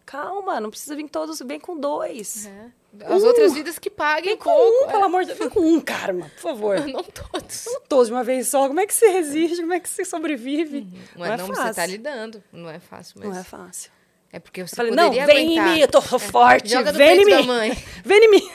Calma, 0.06 0.60
não 0.60 0.70
precisa 0.70 0.96
vir 0.96 1.10
todos, 1.10 1.40
vem 1.40 1.60
com 1.60 1.78
dois. 1.78 2.46
É. 2.46 2.72
As 3.14 3.24
outras 3.24 3.54
vidas 3.54 3.78
que 3.78 3.90
paguem 3.90 4.32
Vem 4.32 4.38
com 4.38 4.50
pouco. 4.50 4.86
um, 4.86 4.88
pelo 4.88 5.04
amor 5.06 5.22
de 5.24 5.28
Deus. 5.28 5.40
Vem 5.40 5.50
com 5.50 5.60
um, 5.60 5.82
Karma, 5.82 6.32
por 6.36 6.42
favor. 6.42 6.78
é. 6.78 6.86
Não 6.88 7.04
todos. 7.04 7.66
Não 7.66 7.82
todos 7.82 8.08
de 8.08 8.14
uma 8.14 8.24
vez 8.24 8.48
só. 8.48 8.68
Como 8.68 8.80
é 8.80 8.86
que 8.88 8.94
você 8.94 9.08
resiste? 9.08 9.58
Como 9.62 9.74
é 9.74 9.80
que 9.80 9.90
você 9.90 10.06
sobrevive? 10.06 10.88
Mas 11.18 11.32
é 11.32 11.38
não, 11.38 11.48
fácil. 11.48 11.64
você 11.66 11.74
tá 11.74 11.86
lidando. 11.86 12.42
Não 12.54 12.70
é 12.70 12.80
fácil, 12.80 13.16
mas... 13.20 13.30
Não 13.30 13.38
é 13.38 13.44
fácil. 13.44 13.92
É 14.36 14.40
porque 14.40 14.68
você 14.68 14.74
Eu 14.74 14.78
falei, 14.78 14.92
não, 14.92 15.12
vem 15.12 15.22
aguentar. 15.22 15.38
em 15.68 15.74
mim, 15.76 15.80
eu 15.80 15.88
tô 15.88 16.02
forte. 16.02 16.70
Joga 16.70 16.92
vem 16.92 17.22
em 17.22 17.30
da 17.30 17.38
mim. 17.42 17.48
mãe. 17.48 17.72
Vem 18.04 18.26
em 18.26 18.30
mim. 18.32 18.50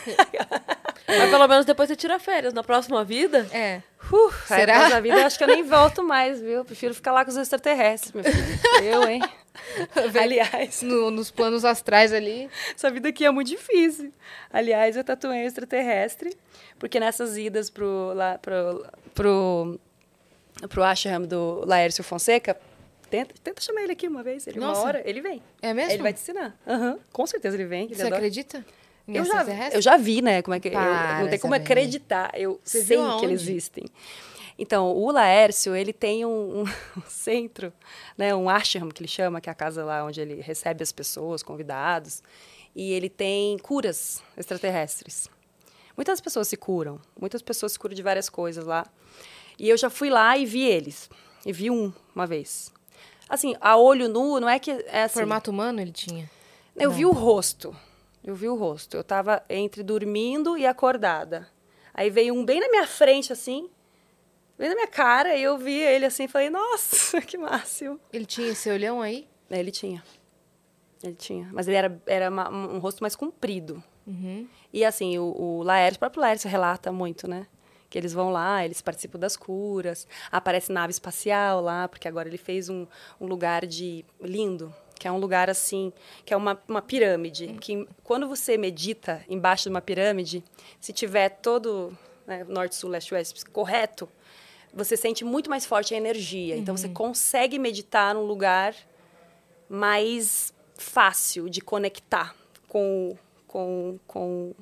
Mas 1.09 1.31
pelo 1.31 1.49
menos 1.49 1.65
depois 1.65 1.89
você 1.89 1.97
tira 1.97 2.19
férias. 2.19 2.53
Na 2.53 2.63
próxima 2.63 3.03
vida, 3.03 3.47
É. 3.51 3.81
Uh, 4.13 4.31
Será? 4.47 4.87
Será? 4.89 5.01
vida, 5.01 5.17
eu 5.21 5.27
acho 5.27 5.39
que 5.39 5.45
eu 5.45 5.49
nem 5.49 5.63
volto 5.63 6.03
mais, 6.03 6.39
viu? 6.41 6.51
Eu 6.59 6.65
prefiro 6.67 6.93
ficar 6.95 7.13
lá 7.13 7.25
com 7.25 7.31
os 7.31 7.37
extraterrestres, 7.39 8.13
meu 8.13 8.23
filho. 8.25 8.61
Eu, 8.85 9.09
hein? 9.09 9.23
Aliás, 10.21 10.83
No- 10.83 11.11
nos 11.11 11.31
planos 11.31 11.65
astrais 11.65 12.13
ali. 12.13 12.51
essa 12.75 12.91
vida 12.91 13.09
aqui 13.09 13.25
é 13.25 13.31
muito 13.31 13.49
difícil. 13.49 14.13
Aliás, 14.53 14.97
eu 14.97 15.05
tatuei 15.05 15.41
um 15.41 15.47
extraterrestre, 15.47 16.37
porque 16.79 17.01
nessas 17.01 17.37
idas 17.39 17.71
pro, 17.71 18.13
lá, 18.15 18.37
pro, 18.39 18.87
pro, 19.15 19.81
pro 20.69 20.83
ashram 20.83 21.23
do 21.23 21.63
Laércio 21.67 22.03
Fonseca, 22.05 22.57
tenta, 23.11 23.35
tenta 23.43 23.61
chamar 23.61 23.83
ele 23.83 23.93
aqui 23.93 24.07
uma 24.09 24.23
vez, 24.23 24.47
ele, 24.47 24.59
uma 24.59 24.69
Nossa. 24.69 24.81
hora, 24.83 25.03
ele 25.05 25.21
vem. 25.21 25.43
É 25.61 25.75
mesmo? 25.75 25.93
Ele 25.93 26.03
vai 26.03 26.13
te 26.13 26.21
ensinar. 26.21 26.59
Aham, 26.67 26.99
com 27.13 27.27
certeza 27.27 27.57
ele 27.57 27.67
vem. 27.67 27.85
ele 27.87 27.95
Você 27.95 28.03
adora. 28.03 28.17
acredita? 28.17 28.65
Eu 29.09 29.25
já, 29.25 29.45
eu 29.73 29.83
já 29.83 29.97
vi, 29.97 30.23
né? 30.23 30.41
Como 30.41 30.55
é 30.55 30.61
que, 30.61 30.69
eu- 30.69 30.73
não 31.21 31.29
tem 31.29 31.39
como 31.39 31.55
acreditar. 31.55 32.31
Eu 32.35 32.61
Você 32.63 32.83
sei 32.85 32.97
que 33.19 33.25
eles 33.27 33.43
existem. 33.43 33.85
Então, 34.57 34.95
o 34.95 35.11
Laércio, 35.11 35.75
ele 35.75 35.93
tem 35.93 36.25
um, 36.25 36.63
um 36.63 36.65
centro, 37.09 37.73
né, 38.17 38.35
um 38.35 38.49
ashram, 38.49 38.89
que 38.91 39.01
ele 39.03 39.09
chama, 39.09 39.41
que 39.41 39.49
é 39.49 39.53
a 39.53 39.55
casa 39.55 39.85
lá 39.85 40.05
onde 40.05 40.21
ele 40.21 40.41
recebe 40.43 40.83
as 40.83 40.93
pessoas, 40.93 41.43
convidados. 41.43 42.23
E 42.77 42.93
ele 42.93 43.09
tem 43.09 43.59
curas 43.59 44.23
extraterrestres. 44.37 45.29
Muitas 45.97 46.21
pessoas 46.21 46.47
se 46.47 46.57
curam. 46.57 47.01
Muitas 47.19 47.43
pessoas 47.43 47.73
se 47.73 47.79
curam 47.79 47.95
de 47.95 48.03
várias 48.03 48.29
coisas 48.29 48.65
lá. 48.65 48.87
E 49.59 49.69
eu 49.69 49.77
já 49.77 49.91
fui 49.91 50.09
lá 50.11 50.37
e 50.39 50.45
vi 50.47 50.63
eles. 50.65 51.11
E 51.45 51.53
vi 51.53 51.71
um, 51.71 51.93
uma 52.15 52.27
vez. 52.27 52.71
Assim, 53.31 53.55
a 53.61 53.77
olho 53.77 54.09
nu, 54.09 54.41
não 54.41 54.49
é 54.49 54.59
que... 54.59 54.73
É 54.89 55.05
assim, 55.05 55.21
Formato 55.21 55.51
humano 55.53 55.81
ele 55.81 55.93
tinha? 55.93 56.29
eu 56.75 56.91
Não. 56.91 56.97
vi 56.97 57.07
o 57.07 57.13
rosto. 57.13 57.75
Eu 58.25 58.35
vi 58.35 58.49
o 58.49 58.57
rosto. 58.57 58.97
Eu 58.97 59.05
tava 59.05 59.43
entre 59.49 59.83
dormindo 59.85 60.59
e 60.59 60.67
acordada. 60.67 61.49
Aí 61.95 62.11
veio 62.11 62.35
um 62.35 62.45
bem 62.45 62.59
na 62.61 62.69
minha 62.69 62.87
frente, 62.89 63.33
assim, 63.33 63.71
bem 64.59 64.69
na 64.69 64.75
minha 64.75 64.87
cara, 64.89 65.37
e 65.37 65.43
eu 65.43 65.57
vi 65.57 65.75
ele 65.81 66.05
assim 66.07 66.25
e 66.25 66.29
falei, 66.29 66.51
nossa, 66.51 67.21
que 67.23 67.39
máximo. 67.39 67.99
Ele 68.13 68.27
tinha 68.27 68.49
esse 68.49 68.69
olhão 68.71 69.01
aí? 69.01 69.27
Ele 69.49 69.71
tinha. 69.71 70.03
Ele 71.03 71.15
tinha. 71.15 71.49
Mas 71.53 71.67
ele 71.69 71.77
era, 71.77 72.03
era 72.07 72.29
uma- 72.31 72.51
um 72.51 72.79
rosto 72.79 73.01
mais 73.01 73.15
comprido. 73.17 73.83
Uhum. 74.07 74.47
E 74.73 74.85
assim, 74.85 75.19
o, 75.19 75.25
o 75.37 75.63
Laércio, 75.63 75.97
o 75.97 76.01
próprio 76.01 76.21
Laércio 76.23 76.51
relata 76.51 76.91
muito, 76.93 77.29
né? 77.29 77.47
Que 77.91 77.99
eles 77.99 78.13
vão 78.13 78.31
lá, 78.31 78.65
eles 78.65 78.81
participam 78.81 79.19
das 79.19 79.37
curas, 79.37 80.07
aparece 80.31 80.73
nave 80.73 80.93
espacial 80.93 81.61
lá, 81.61 81.89
porque 81.89 82.07
agora 82.07 82.29
ele 82.29 82.39
fez 82.39 82.69
um, 82.69 82.87
um 83.21 83.27
lugar 83.27 83.67
de 83.67 84.05
lindo, 84.21 84.73
que 84.99 85.09
é 85.09 85.13
um 85.13 85.19
lugar 85.19 85.51
assim, 85.51 85.93
que 86.25 86.33
é 86.33 86.37
uma, 86.37 86.59
uma 86.69 86.81
pirâmide, 86.81 87.49
que 87.61 87.87
quando 88.05 88.29
você 88.29 88.57
medita 88.57 89.25
embaixo 89.29 89.65
de 89.65 89.71
uma 89.71 89.81
pirâmide, 89.81 90.45
se 90.81 90.93
tiver 90.93 91.31
todo 91.31 91.97
né, 92.27 92.45
norte, 92.49 92.77
sul, 92.77 92.91
leste, 92.91 93.13
oeste 93.13 93.45
correto, 93.47 94.09
você 94.73 94.97
sente 94.97 95.25
muito 95.25 95.51
mais 95.51 95.67
forte 95.67 95.95
a 95.95 95.97
energia. 95.97 96.57
Então 96.57 96.77
você 96.77 96.89
consegue 96.89 97.59
meditar 97.59 98.15
num 98.15 98.25
lugar 98.25 98.75
mais 99.69 100.55
fácil 100.77 101.49
de 101.49 101.61
conectar 101.61 102.35
com, 102.69 103.17
com, 103.47 103.99
com, 104.07 104.55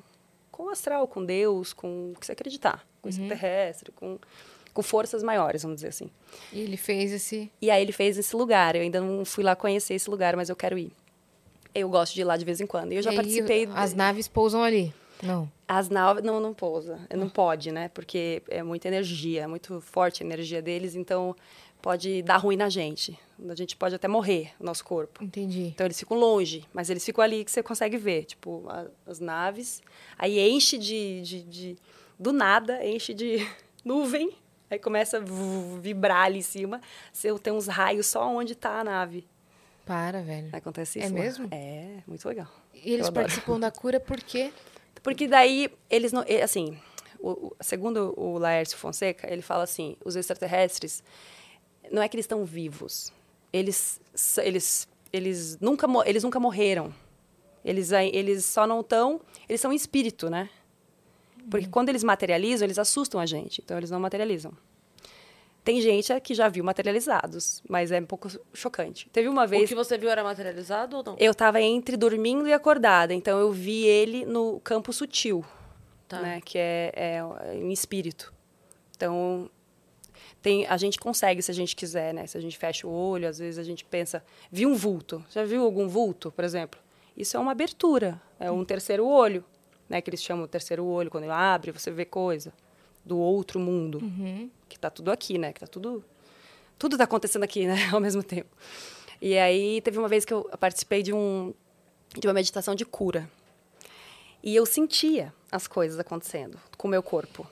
com 0.51 0.63
o 0.63 0.69
astral, 0.69 1.07
com 1.07 1.23
Deus, 1.23 1.73
com 1.73 2.11
o 2.11 2.19
que 2.19 2.25
você 2.25 2.31
acreditar, 2.31 2.85
com 3.01 3.07
o 3.07 3.09
extraterrestre, 3.09 3.91
com, 3.91 4.17
com 4.73 4.81
forças 4.83 5.23
maiores, 5.23 5.61
vamos 5.63 5.77
dizer 5.77 5.89
assim. 5.89 6.09
E 6.53 6.59
ele 6.59 6.77
fez 6.77 7.11
esse... 7.11 7.51
E 7.61 7.69
aí 7.71 7.81
ele 7.81 7.91
fez 7.91 8.17
esse 8.17 8.35
lugar. 8.35 8.75
Eu 8.75 8.81
ainda 8.81 8.99
não 9.01 9.25
fui 9.25 9.43
lá 9.43 9.55
conhecer 9.55 9.93
esse 9.95 10.09
lugar, 10.09 10.35
mas 10.35 10.49
eu 10.49 10.55
quero 10.55 10.77
ir. 10.77 10.91
Eu 11.73 11.87
gosto 11.89 12.13
de 12.15 12.21
ir 12.21 12.23
lá 12.23 12.35
de 12.37 12.45
vez 12.45 12.59
em 12.59 12.65
quando. 12.67 12.91
E 12.93 12.95
eu 12.95 13.01
já 13.01 13.09
e 13.09 13.13
aí, 13.13 13.15
participei. 13.15 13.69
As 13.75 13.93
naves 13.93 14.27
pousam 14.27 14.63
ali? 14.63 14.93
Não. 15.21 15.51
As 15.67 15.89
naves 15.89 16.23
não, 16.23 16.39
não 16.39 16.53
pousa. 16.53 16.99
Não 17.15 17.29
pode, 17.29 17.71
né? 17.71 17.89
Porque 17.89 18.41
é 18.49 18.63
muita 18.63 18.87
energia, 18.87 19.43
é 19.43 19.47
muito 19.47 19.79
forte 19.81 20.23
a 20.23 20.25
energia 20.25 20.61
deles, 20.61 20.95
então 20.95 21.35
pode 21.81 22.21
dar 22.23 22.37
ruim 22.37 22.55
na 22.57 22.69
gente. 22.69 23.17
A 23.47 23.53
gente 23.55 23.75
pode 23.75 23.93
até 23.95 24.07
morrer, 24.07 24.51
o 24.59 24.63
nosso 24.63 24.83
corpo. 24.83 25.23
Entendi. 25.23 25.67
Então 25.75 25.85
eles 25.85 25.99
ficam 25.99 26.17
longe, 26.17 26.65
mas 26.73 26.89
eles 26.89 27.05
ficam 27.05 27.23
ali 27.23 27.43
que 27.45 27.51
você 27.51 27.61
consegue 27.61 27.97
ver, 27.97 28.23
tipo, 28.25 28.65
a- 28.67 28.87
as 29.05 29.19
naves. 29.19 29.81
Aí 30.17 30.39
enche 30.39 30.77
de, 30.77 31.21
de, 31.21 31.43
de- 31.43 31.77
Do 32.19 32.33
nada, 32.33 32.85
enche 32.85 33.13
de 33.13 33.47
nuvem. 33.83 34.31
Aí 34.69 34.77
começa 34.77 35.17
a 35.17 35.21
vibrar 35.81 36.25
ali 36.25 36.39
em 36.39 36.43
cima. 36.43 36.79
Você 37.11 37.33
tem 37.39 37.51
uns 37.53 37.67
raios 37.67 38.05
só 38.07 38.27
onde 38.27 38.53
está 38.53 38.79
a 38.79 38.83
nave. 38.83 39.27
Para, 39.85 40.21
velho. 40.21 40.49
Acontece 40.53 40.99
É 40.99 41.05
isso. 41.05 41.13
lá. 41.15 41.19
mesmo? 41.19 41.47
É, 41.51 42.03
muito 42.05 42.27
legal. 42.27 42.47
E 42.73 42.93
eles 42.93 43.09
participam 43.09 43.59
da 43.59 43.71
cura 43.71 43.99
por 43.99 44.21
quê? 44.21 44.51
Porque 45.01 45.27
daí 45.27 45.71
eles 45.89 46.11
não. 46.11 46.23
Assim, 46.43 46.77
o- 47.19 47.55
segundo 47.59 48.13
o 48.15 48.37
Laércio 48.37 48.77
Fonseca, 48.77 49.31
ele 49.31 49.41
fala 49.41 49.63
assim: 49.63 49.97
os 50.05 50.15
extraterrestres, 50.15 51.01
não 51.91 52.01
é 52.03 52.07
que 52.07 52.15
eles 52.15 52.25
estão 52.25 52.45
vivos. 52.45 53.11
Eles, 53.51 53.99
eles, 54.43 54.87
eles, 55.11 55.57
nunca, 55.59 55.87
eles 56.05 56.23
nunca 56.23 56.39
morreram. 56.39 56.93
Eles, 57.65 57.91
eles 57.91 58.45
só 58.45 58.67
não 58.67 58.81
estão. 58.81 59.19
Eles 59.47 59.59
são 59.59 59.73
espírito, 59.73 60.29
né? 60.29 60.47
Porque 61.49 61.67
quando 61.67 61.89
eles 61.89 62.03
materializam, 62.03 62.65
eles 62.65 62.79
assustam 62.79 63.19
a 63.19 63.25
gente. 63.25 63.61
Então, 63.63 63.77
eles 63.77 63.89
não 63.91 63.99
materializam. 63.99 64.51
Tem 65.63 65.81
gente 65.81 66.17
que 66.21 66.33
já 66.33 66.47
viu 66.47 66.63
materializados, 66.63 67.61
mas 67.69 67.91
é 67.91 67.99
um 67.99 68.05
pouco 68.05 68.27
chocante. 68.53 69.09
Teve 69.11 69.27
uma 69.27 69.43
o 69.43 69.47
vez. 69.47 69.67
que 69.69 69.75
você 69.75 69.97
viu 69.97 70.09
era 70.09 70.23
materializado 70.23 70.97
ou 70.97 71.03
não? 71.03 71.15
Eu 71.19 71.31
estava 71.31 71.61
entre 71.61 71.95
dormindo 71.97 72.47
e 72.47 72.53
acordada, 72.53 73.13
então 73.13 73.37
eu 73.39 73.51
vi 73.51 73.83
ele 73.85 74.25
no 74.25 74.59
campo 74.61 74.91
sutil, 74.93 75.45
Tá. 76.07 76.21
né, 76.21 76.41
que 76.43 76.57
é, 76.57 76.91
é 76.95 77.55
em 77.55 77.71
espírito. 77.71 78.33
Então 78.95 79.49
tem, 80.41 80.65
a 80.65 80.77
gente 80.77 80.97
consegue 80.97 81.41
se 81.41 81.51
a 81.51 81.53
gente 81.53 81.75
quiser, 81.75 82.13
né? 82.13 82.25
Se 82.25 82.37
a 82.37 82.41
gente 82.41 82.57
fecha 82.57 82.87
o 82.87 82.91
olho, 82.91 83.27
às 83.27 83.37
vezes 83.37 83.59
a 83.59 83.63
gente 83.63 83.83
pensa, 83.85 84.23
vi 84.51 84.65
um 84.65 84.73
vulto. 84.73 85.23
Já 85.29 85.43
viu 85.43 85.63
algum 85.63 85.87
vulto, 85.87 86.31
por 86.31 86.43
exemplo? 86.45 86.79
Isso 87.15 87.35
é 87.35 87.39
uma 87.39 87.51
abertura, 87.51 88.19
é 88.39 88.49
um 88.49 88.63
terceiro 88.63 89.05
olho, 89.05 89.43
né? 89.89 90.01
Que 90.01 90.09
eles 90.09 90.21
chamam 90.21 90.45
de 90.45 90.51
terceiro 90.51 90.85
olho 90.85 91.09
quando 91.09 91.23
ele 91.23 91.33
abre, 91.33 91.71
você 91.71 91.91
vê 91.91 92.05
coisa 92.05 92.53
do 93.03 93.17
outro 93.17 93.59
mundo, 93.59 93.99
que 94.67 94.75
está 94.75 94.89
tudo 94.89 95.11
aqui, 95.11 95.37
né? 95.37 95.51
Que 95.51 95.59
tá 95.59 95.67
tudo 95.67 96.03
tudo 96.77 96.93
está 96.93 97.03
acontecendo 97.03 97.43
aqui, 97.43 97.67
né, 97.67 97.75
ao 97.91 97.99
mesmo 97.99 98.23
tempo. 98.23 98.49
E 99.21 99.37
aí 99.37 99.81
teve 99.81 99.97
uma 99.97 100.07
vez 100.07 100.23
que 100.23 100.33
eu 100.33 100.49
participei 100.59 101.03
de 101.03 101.11
um 101.13 101.53
de 102.17 102.25
uma 102.27 102.33
meditação 102.33 102.73
de 102.73 102.85
cura. 102.85 103.29
E 104.41 104.55
eu 104.55 104.65
sentia 104.65 105.33
as 105.51 105.67
coisas 105.67 105.99
acontecendo 105.99 106.57
com 106.77 106.87
o 106.87 106.91
meu 106.91 107.03
corpo. 107.03 107.45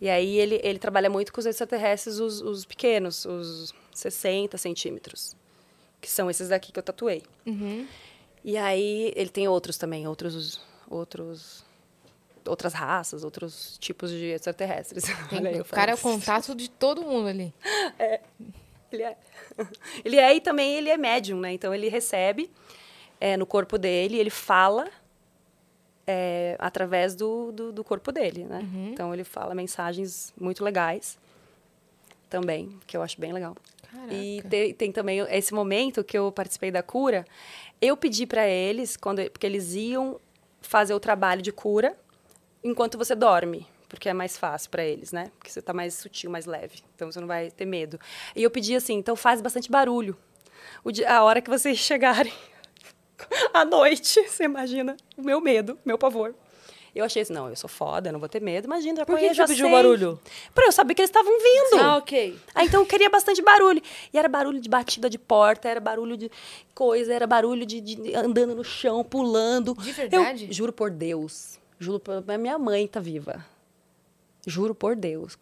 E 0.00 0.08
aí 0.08 0.38
ele, 0.38 0.60
ele 0.62 0.78
trabalha 0.78 1.10
muito 1.10 1.32
com 1.32 1.40
os 1.40 1.46
extraterrestres, 1.46 2.18
os, 2.18 2.40
os 2.40 2.64
pequenos, 2.64 3.24
os 3.24 3.74
60 3.92 4.56
centímetros, 4.58 5.34
que 6.00 6.10
são 6.10 6.30
esses 6.30 6.48
daqui 6.48 6.70
que 6.70 6.78
eu 6.78 6.82
tatuei. 6.82 7.22
Uhum. 7.44 7.86
E 8.44 8.56
aí 8.56 9.12
ele 9.16 9.30
tem 9.30 9.48
outros 9.48 9.76
também, 9.76 10.06
outros, 10.06 10.60
outros, 10.88 11.64
outras 12.46 12.72
raças, 12.72 13.24
outros 13.24 13.76
tipos 13.78 14.10
de 14.10 14.26
extraterrestres. 14.26 15.04
Tem- 15.30 15.46
aí, 15.46 15.60
o 15.60 15.64
cara 15.64 15.92
é 15.92 15.94
o 15.94 15.98
contato 15.98 16.54
de 16.54 16.68
todo 16.70 17.02
mundo 17.02 17.28
ali. 17.28 17.52
Ele 18.92 19.02
é. 19.02 19.16
Ele 20.04 20.16
é 20.16 20.34
e 20.36 20.40
também 20.40 20.76
ele 20.76 20.88
é 20.88 20.96
médium, 20.96 21.40
né? 21.40 21.52
Então 21.52 21.74
ele 21.74 21.88
recebe 21.88 22.48
é, 23.20 23.36
no 23.36 23.44
corpo 23.44 23.76
dele, 23.76 24.16
ele 24.16 24.30
fala 24.30 24.88
é, 26.06 26.54
através 26.58 27.14
do, 27.16 27.50
do, 27.50 27.72
do 27.72 27.82
corpo 27.82 28.12
dele, 28.12 28.44
né? 28.44 28.60
Então 28.92 29.12
ele 29.12 29.24
fala 29.24 29.54
mensagens 29.56 30.32
muito 30.40 30.62
legais 30.62 31.18
também, 32.30 32.78
que 32.86 32.96
eu 32.96 33.02
acho 33.02 33.20
bem 33.20 33.32
legal. 33.32 33.56
Caraca. 33.90 34.14
E 34.14 34.42
te- 34.42 34.72
tem 34.74 34.92
também 34.92 35.18
esse 35.30 35.52
momento 35.52 36.04
que 36.04 36.16
eu 36.16 36.30
participei 36.30 36.70
da 36.70 36.82
cura, 36.82 37.24
eu 37.80 37.96
pedi 37.96 38.24
para 38.26 38.46
eles, 38.46 38.96
quando, 38.96 39.28
porque 39.30 39.46
eles 39.46 39.74
iam 39.74 40.20
fazer 40.60 40.94
o 40.94 41.00
trabalho 41.00 41.42
de 41.42 41.52
cura 41.52 41.96
enquanto 42.62 42.98
você 42.98 43.14
dorme, 43.14 43.66
porque 43.88 44.08
é 44.08 44.12
mais 44.12 44.36
fácil 44.36 44.70
para 44.70 44.84
eles, 44.84 45.12
né? 45.12 45.30
Porque 45.38 45.50
você 45.50 45.62
tá 45.62 45.72
mais 45.72 45.94
sutil, 45.94 46.30
mais 46.30 46.46
leve, 46.46 46.80
então 46.94 47.10
você 47.10 47.20
não 47.20 47.26
vai 47.28 47.50
ter 47.50 47.64
medo. 47.66 47.98
E 48.34 48.42
eu 48.42 48.50
pedi 48.50 48.74
assim, 48.74 48.94
então 48.94 49.14
faz 49.16 49.40
bastante 49.40 49.70
barulho. 49.70 50.16
Dia- 50.92 51.10
a 51.12 51.22
hora 51.22 51.40
que 51.40 51.50
vocês 51.50 51.78
chegarem 51.78 52.32
à 53.54 53.64
noite, 53.64 54.22
você 54.28 54.44
imagina 54.44 54.96
o 55.16 55.22
meu 55.22 55.40
medo, 55.40 55.78
meu 55.84 55.96
pavor. 55.98 56.34
Eu 56.96 57.04
achei 57.04 57.20
assim, 57.20 57.32
não, 57.34 57.46
eu 57.50 57.54
sou 57.56 57.68
foda, 57.68 58.08
eu 58.08 58.12
não 58.14 58.18
vou 58.18 58.28
ter 58.28 58.40
medo. 58.40 58.64
Imagina, 58.64 58.96
já 59.00 59.04
Por 59.04 59.18
que 59.18 59.22
que 59.22 59.28
você 59.28 59.34
já 59.34 59.46
pediu 59.46 59.66
sei. 59.66 59.74
barulho? 59.74 60.18
Pra 60.54 60.64
eu 60.64 60.72
saber 60.72 60.94
que 60.94 61.02
eles 61.02 61.10
estavam 61.10 61.30
vindo. 61.30 61.78
Ah, 61.78 61.96
ok. 61.98 62.38
Ah, 62.54 62.64
então 62.64 62.80
eu 62.80 62.86
queria 62.86 63.10
bastante 63.10 63.42
barulho. 63.42 63.82
E 64.10 64.18
era 64.18 64.30
barulho 64.30 64.58
de 64.58 64.68
batida 64.68 65.10
de 65.10 65.18
porta, 65.18 65.68
era 65.68 65.78
barulho 65.78 66.16
de 66.16 66.30
coisa, 66.74 67.12
era 67.12 67.26
barulho 67.26 67.66
de, 67.66 67.82
de 67.82 68.14
andando 68.14 68.54
no 68.54 68.64
chão, 68.64 69.04
pulando. 69.04 69.74
De 69.74 69.92
verdade? 69.92 70.46
Eu 70.46 70.52
juro 70.54 70.72
por 70.72 70.90
Deus. 70.90 71.58
Juro 71.78 72.00
por 72.00 72.24
minha 72.38 72.58
mãe 72.58 72.86
tá 72.86 72.98
viva. 72.98 73.44
Juro 74.46 74.74
por 74.74 74.96
Deus. 74.96 75.36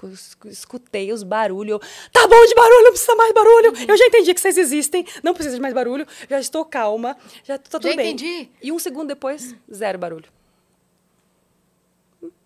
Escutei 0.46 1.12
os 1.12 1.22
barulhos. 1.22 1.78
Tá 2.10 2.26
bom 2.26 2.44
de 2.46 2.54
barulho, 2.56 2.82
não 2.84 2.90
precisa 2.90 3.14
mais 3.14 3.32
barulho. 3.32 3.72
Uhum. 3.76 3.84
Eu 3.86 3.96
já 3.96 4.06
entendi 4.06 4.34
que 4.34 4.40
vocês 4.40 4.58
existem. 4.58 5.06
Não 5.22 5.34
precisa 5.34 5.54
de 5.54 5.62
mais 5.62 5.74
barulho. 5.74 6.04
Já 6.28 6.40
estou 6.40 6.64
calma. 6.64 7.16
Já 7.44 7.58
tá 7.58 7.78
tudo 7.78 7.88
Já 7.88 7.94
bem. 7.94 8.10
entendi. 8.10 8.48
E 8.60 8.72
um 8.72 8.78
segundo 8.80 9.06
depois, 9.08 9.54
zero 9.72 9.98
barulho. 9.98 10.34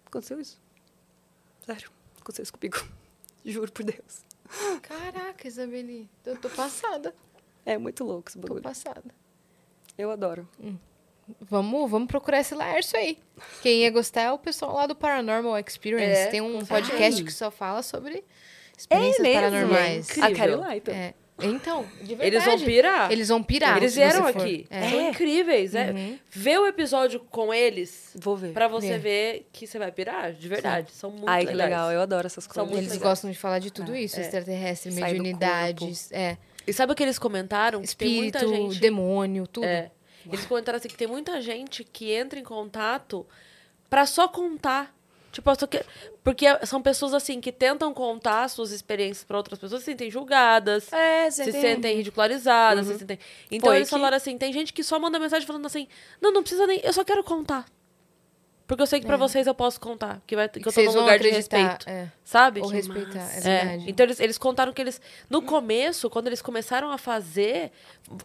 Hum, 0.08 0.10
Aconteceu 0.10 0.40
isso. 0.40 0.60
Sério. 1.64 1.90
Aconteceu 2.20 2.42
isso 2.42 2.52
comigo. 2.52 2.76
Juro 3.44 3.70
por 3.70 3.84
Deus. 3.84 4.24
Caraca, 4.82 5.46
Isabeli. 5.46 6.08
Eu 6.24 6.36
tô 6.38 6.48
passada. 6.48 7.14
É 7.64 7.76
muito 7.76 8.02
louco 8.04 8.28
esse 8.30 8.38
Tô 8.38 8.46
bagulho. 8.48 8.62
passada. 8.62 9.04
Eu 9.96 10.10
adoro. 10.10 10.48
Vamos, 11.42 11.90
vamos 11.90 12.08
procurar 12.08 12.40
esse 12.40 12.54
Laércio 12.54 12.98
aí. 12.98 13.18
Quem 13.62 13.82
ia 13.82 13.90
gostar 13.90 14.22
é 14.22 14.32
o 14.32 14.38
pessoal 14.38 14.74
lá 14.74 14.86
do 14.86 14.94
Paranormal 14.96 15.58
Experience. 15.58 16.20
É, 16.20 16.26
Tem 16.28 16.40
um 16.40 16.64
podcast 16.64 16.96
certeza. 16.98 17.24
que 17.24 17.32
só 17.32 17.50
fala 17.50 17.82
sobre 17.82 18.24
experiências 18.76 19.20
mesmo? 19.22 19.42
paranormais. 19.42 20.08
Incrível. 20.10 20.34
Quero 20.36 20.52
ir 20.52 20.56
lá, 20.56 20.76
então. 20.76 20.94
É. 20.94 21.14
Então, 21.40 21.86
de 22.02 22.14
verdade. 22.14 22.26
Eles 22.26 22.44
vão 22.44 22.60
pirar? 22.64 23.12
Eles 23.12 23.28
vão 23.28 23.42
pirar. 23.42 23.76
Eles 23.76 23.94
vieram 23.94 24.26
aqui. 24.26 24.66
É. 24.70 24.90
São 24.90 25.08
incríveis. 25.10 25.74
É. 25.74 25.92
Vê 26.30 26.58
o 26.58 26.66
episódio 26.66 27.20
com 27.30 27.54
eles 27.54 28.12
Vou 28.16 28.36
ver. 28.36 28.52
pra 28.52 28.66
você 28.68 28.92
É. 28.94 28.98
ver 28.98 29.48
que 29.52 29.66
você 29.66 29.78
vai 29.78 29.92
pirar, 29.92 30.32
de 30.32 30.48
verdade. 30.48 30.90
São 30.92 31.10
muito 31.10 31.28
Ai, 31.28 31.46
que 31.46 31.52
legais. 31.52 31.70
legal. 31.70 31.92
Eu 31.92 32.00
adoro 32.00 32.26
essas 32.26 32.46
coisas. 32.46 32.70
Eles 32.72 32.84
legais. 32.84 33.02
gostam 33.02 33.30
de 33.30 33.38
falar 33.38 33.58
de 33.60 33.70
tudo 33.70 33.94
isso. 33.94 34.18
É. 34.18 34.22
Extraterrestre, 34.22 34.90
Sai 34.92 35.02
mediunidades, 35.12 36.10
é, 36.12 36.36
E 36.66 36.72
sabe 36.72 36.92
o 36.92 36.94
que 36.96 37.02
eles 37.02 37.18
comentaram? 37.18 37.80
Que 37.82 37.96
tem 37.96 38.14
muita 38.16 38.38
espírito, 38.38 38.70
gente... 38.70 38.80
demônio, 38.80 39.46
tudo. 39.46 39.64
É. 39.64 39.90
Eles 40.26 40.44
comentaram 40.44 40.76
assim 40.76 40.88
que 40.88 40.96
tem 40.96 41.06
muita 41.08 41.40
gente 41.40 41.82
que 41.84 42.12
entra 42.12 42.38
em 42.38 42.42
contato 42.44 43.26
pra 43.88 44.04
só 44.04 44.28
contar. 44.28 44.94
Tipo, 45.38 45.68
que... 45.68 45.84
porque 46.24 46.46
são 46.66 46.82
pessoas 46.82 47.14
assim 47.14 47.40
que 47.40 47.52
tentam 47.52 47.94
contar 47.94 48.48
suas 48.48 48.72
experiências 48.72 49.22
pra 49.24 49.36
outras 49.36 49.56
pessoas, 49.56 49.82
se 49.82 49.86
sentem 49.86 50.10
julgadas, 50.10 50.92
É, 50.92 51.30
se 51.30 51.44
tem- 51.44 51.60
sentem 51.60 51.96
ridicularizadas, 51.96 52.86
se 52.88 52.98
sentem... 52.98 53.18
Então 53.50 53.68
Foi 53.68 53.76
eles 53.76 53.88
que- 53.88 53.94
falaram 53.94 54.16
assim, 54.16 54.36
tem 54.36 54.52
gente 54.52 54.72
que 54.72 54.82
só 54.82 54.98
manda 54.98 55.16
mensagem 55.20 55.46
falando 55.46 55.66
assim, 55.66 55.86
não, 56.20 56.32
não 56.32 56.42
precisa 56.42 56.66
nem, 56.66 56.80
eu 56.82 56.92
só 56.92 57.04
quero 57.04 57.22
contar. 57.22 57.66
Porque 58.66 58.82
eu 58.82 58.86
sei 58.86 59.00
que 59.00 59.06
pra 59.06 59.16
vocês 59.16 59.46
eu 59.46 59.54
posso 59.54 59.80
contar, 59.80 60.20
que, 60.26 60.36
vai, 60.36 60.46
que, 60.46 60.58
eu 60.58 60.62
tô 60.64 60.68
É. 60.68 60.72
vocês 60.72 60.86
num 60.88 60.92
vão 60.92 61.02
lugar 61.02 61.18
de 61.18 61.30
respeito. 61.30 61.88
é. 61.88 62.08
Sabe? 62.22 62.60
Ou 62.60 62.68
Que 62.68 62.74
respeitar, 62.74 63.18
é 63.18 63.22
massa. 63.22 63.40
verdade. 63.40 63.84
Então 63.88 64.04
eles, 64.04 64.20
eles 64.20 64.36
contaram 64.36 64.72
que 64.74 64.82
eles, 64.82 65.00
no 65.30 65.40
começo, 65.40 66.10
quando 66.10 66.26
eles 66.26 66.42
começaram 66.42 66.90
a 66.90 66.98
fazer, 66.98 67.70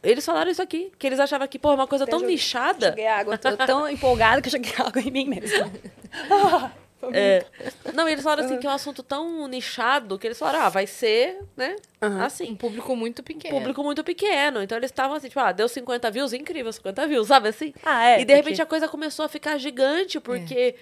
eles 0.01 0.25
falaram 0.25 0.51
isso 0.51 0.61
aqui, 0.61 0.91
que 0.99 1.07
eles 1.07 1.19
achavam 1.19 1.47
que, 1.47 1.57
pô, 1.57 1.71
é 1.71 1.75
uma 1.75 1.87
coisa 1.87 2.05
tão 2.05 2.19
joguei- 2.19 2.35
nichada. 2.35 2.89
Joguei 2.89 3.07
água. 3.07 3.37
Tô 3.37 3.55
tão 3.55 3.87
empolgada 3.87 4.41
que 4.41 4.49
eu 4.49 4.51
joguei 4.51 4.73
água 4.85 5.01
em 5.01 5.11
mim 5.11 5.29
mesma. 5.29 5.71
É. 7.11 7.45
Não, 7.93 8.07
eles 8.07 8.23
falaram 8.23 8.45
assim 8.45 8.57
que 8.59 8.67
é 8.67 8.69
um 8.69 8.73
assunto 8.73 9.01
tão 9.03 9.47
nichado 9.47 10.17
que 10.19 10.27
eles 10.27 10.37
falaram, 10.37 10.61
ah, 10.61 10.69
vai 10.69 10.85
ser, 10.87 11.39
né? 11.57 11.75
Um 12.01 12.21
Assim. 12.21 12.55
público 12.55 12.95
muito 12.95 13.23
pequeno. 13.23 13.57
Público 13.57 13.83
muito 13.83 14.03
pequeno. 14.03 14.61
Então 14.61 14.77
eles 14.77 14.91
estavam 14.91 15.15
assim, 15.17 15.27
tipo, 15.27 15.39
ah, 15.39 15.51
deu 15.51 15.67
50 15.67 16.09
views, 16.11 16.33
incrível, 16.33 16.71
50 16.71 17.07
views, 17.07 17.27
sabe 17.27 17.49
assim? 17.49 17.73
Ah, 17.83 18.05
é, 18.05 18.21
E 18.21 18.25
de 18.25 18.33
repente 18.33 18.51
porque- 18.53 18.61
a 18.61 18.65
coisa 18.65 18.87
começou 18.87 19.25
a 19.25 19.29
ficar 19.29 19.57
gigante, 19.57 20.19
porque. 20.19 20.75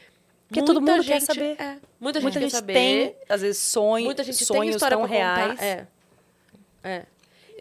Porque 0.48 0.64
todo 0.66 0.82
mundo 0.82 0.96
quer 1.04 1.04
gente- 1.22 1.26
saber. 1.26 1.56
é, 1.62 1.78
muita 1.98 2.20
gente 2.20 2.24
Muita 2.24 2.40
quer 2.40 2.46
gente 2.46 2.52
saber. 2.52 2.74
tem, 2.74 3.16
às 3.30 3.40
vezes, 3.42 3.62
sonhos, 3.62 4.06
muita 4.06 4.22
gente 4.22 4.38
tem 4.38 4.46
sonhos 4.48 4.76
história 4.76 4.98
tão 4.98 5.08
contar. 5.08 5.14
reais. 5.16 5.62
É. 5.62 5.88
É. 6.84 7.06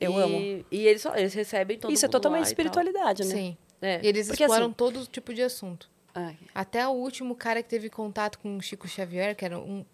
Eu 0.00 0.12
e, 0.12 0.22
amo. 0.22 0.64
E 0.72 0.86
eles, 0.86 1.04
eles 1.14 1.34
recebem 1.34 1.78
todo 1.78 1.92
Isso 1.92 2.04
é 2.04 2.08
totalmente 2.08 2.46
espiritualidade, 2.46 3.24
né? 3.24 3.34
Sim. 3.34 3.56
É. 3.82 4.00
E 4.02 4.06
eles 4.08 4.26
Porque, 4.26 4.42
exploram 4.42 4.66
assim- 4.66 4.74
todo 4.74 5.06
tipo 5.06 5.32
de 5.32 5.42
assunto. 5.42 5.88
Ai, 6.14 6.36
Até 6.54 6.86
o 6.86 6.90
último 6.90 7.34
cara 7.34 7.62
que 7.62 7.68
teve 7.68 7.88
contato 7.88 8.38
com 8.38 8.56
o 8.56 8.60
Chico 8.62 8.88
Xavier, 8.88 9.36
que 9.36 9.44
era 9.44 9.58
um 9.58 9.84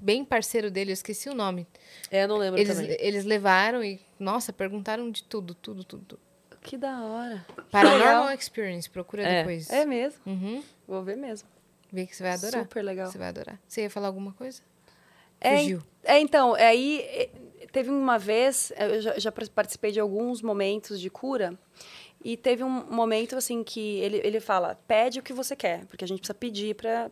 bem 0.00 0.24
parceiro 0.24 0.70
dele, 0.70 0.90
eu 0.90 0.94
esqueci 0.94 1.28
o 1.28 1.34
nome. 1.34 1.66
É, 2.10 2.24
eu 2.24 2.28
não 2.28 2.36
lembro 2.38 2.58
Eles, 2.60 2.76
também. 2.76 2.96
eles 2.98 3.24
levaram 3.24 3.84
e, 3.84 4.00
nossa, 4.18 4.52
perguntaram 4.52 5.10
de 5.10 5.22
tudo, 5.24 5.54
tudo, 5.54 5.84
tudo. 5.84 6.04
tudo. 6.06 6.20
que 6.62 6.76
da 6.78 7.00
hora. 7.04 7.46
Paranormal 7.70 8.32
Experience, 8.34 8.88
procura 8.90 9.22
É. 9.22 9.38
depois. 9.38 9.70
É 9.70 9.84
mesmo. 9.84 10.18
Uhum. 10.26 10.62
Vou 10.88 11.02
ver 11.04 11.16
mesmo. 11.16 11.48
Vê 11.92 12.06
que 12.06 12.16
você 12.16 12.22
vai 12.22 12.32
adorar. 12.32 12.62
Super 12.62 12.82
legal. 12.82 13.10
Você 13.10 13.18
vai 13.18 13.28
adorar. 13.28 13.60
Você 13.68 13.82
ia 13.82 13.90
falar 13.90 14.08
alguma 14.08 14.32
coisa? 14.32 14.60
É, 15.40 15.58
Fugiu. 15.58 15.82
é, 16.02 16.18
então, 16.18 16.54
aí 16.54 17.00
é, 17.02 17.30
teve 17.70 17.90
uma 17.90 18.18
vez, 18.18 18.72
eu 18.76 19.00
já, 19.02 19.18
já 19.18 19.30
participei 19.30 19.92
de 19.92 20.00
alguns 20.00 20.40
momentos 20.42 20.98
de 20.98 21.10
cura, 21.10 21.56
e 22.26 22.36
teve 22.36 22.64
um 22.64 22.68
momento, 22.90 23.36
assim, 23.36 23.62
que 23.62 24.00
ele, 24.00 24.20
ele 24.24 24.40
fala, 24.40 24.76
pede 24.88 25.20
o 25.20 25.22
que 25.22 25.32
você 25.32 25.54
quer, 25.54 25.86
porque 25.86 26.04
a 26.04 26.08
gente 26.08 26.18
precisa 26.18 26.34
pedir 26.34 26.74
para 26.74 27.08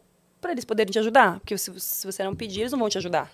eles 0.51 0.65
poderem 0.65 0.91
te 0.91 0.99
ajudar, 0.99 1.39
porque 1.39 1.57
se, 1.57 1.73
se 1.79 2.05
você 2.05 2.25
não 2.25 2.35
pedir, 2.35 2.63
eles 2.63 2.73
não 2.73 2.81
vão 2.81 2.89
te 2.89 2.99
ajudar. 2.99 3.31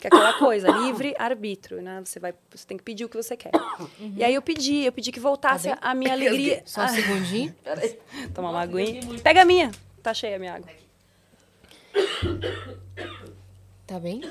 Que 0.00 0.06
é 0.06 0.08
aquela 0.08 0.32
coisa, 0.32 0.66
livre-arbítrio, 0.82 1.80
né? 1.80 2.02
Você, 2.04 2.18
vai, 2.18 2.34
você 2.50 2.66
tem 2.66 2.76
que 2.76 2.82
pedir 2.82 3.04
o 3.04 3.08
que 3.08 3.16
você 3.16 3.36
quer. 3.36 3.52
E 4.16 4.24
aí 4.24 4.34
eu 4.34 4.42
pedi, 4.42 4.82
eu 4.82 4.90
pedi 4.90 5.12
que 5.12 5.20
voltasse 5.20 5.68
Tá 5.68 5.78
a 5.80 5.94
minha 5.94 6.12
alegria. 6.12 6.62
Só 6.66 6.84
um 6.84 6.88
segundinho. 6.88 7.54
Peraí, 7.62 8.00
tomar 8.34 8.50
uma 8.50 8.62
aguinha. 8.62 9.00
Pega 9.22 9.42
a 9.42 9.44
minha. 9.44 9.70
Tá 10.02 10.12
cheia 10.12 10.34
a 10.34 10.38
minha 10.40 10.54
água. 10.54 10.68
Tá 13.86 14.00
bem? 14.00 14.22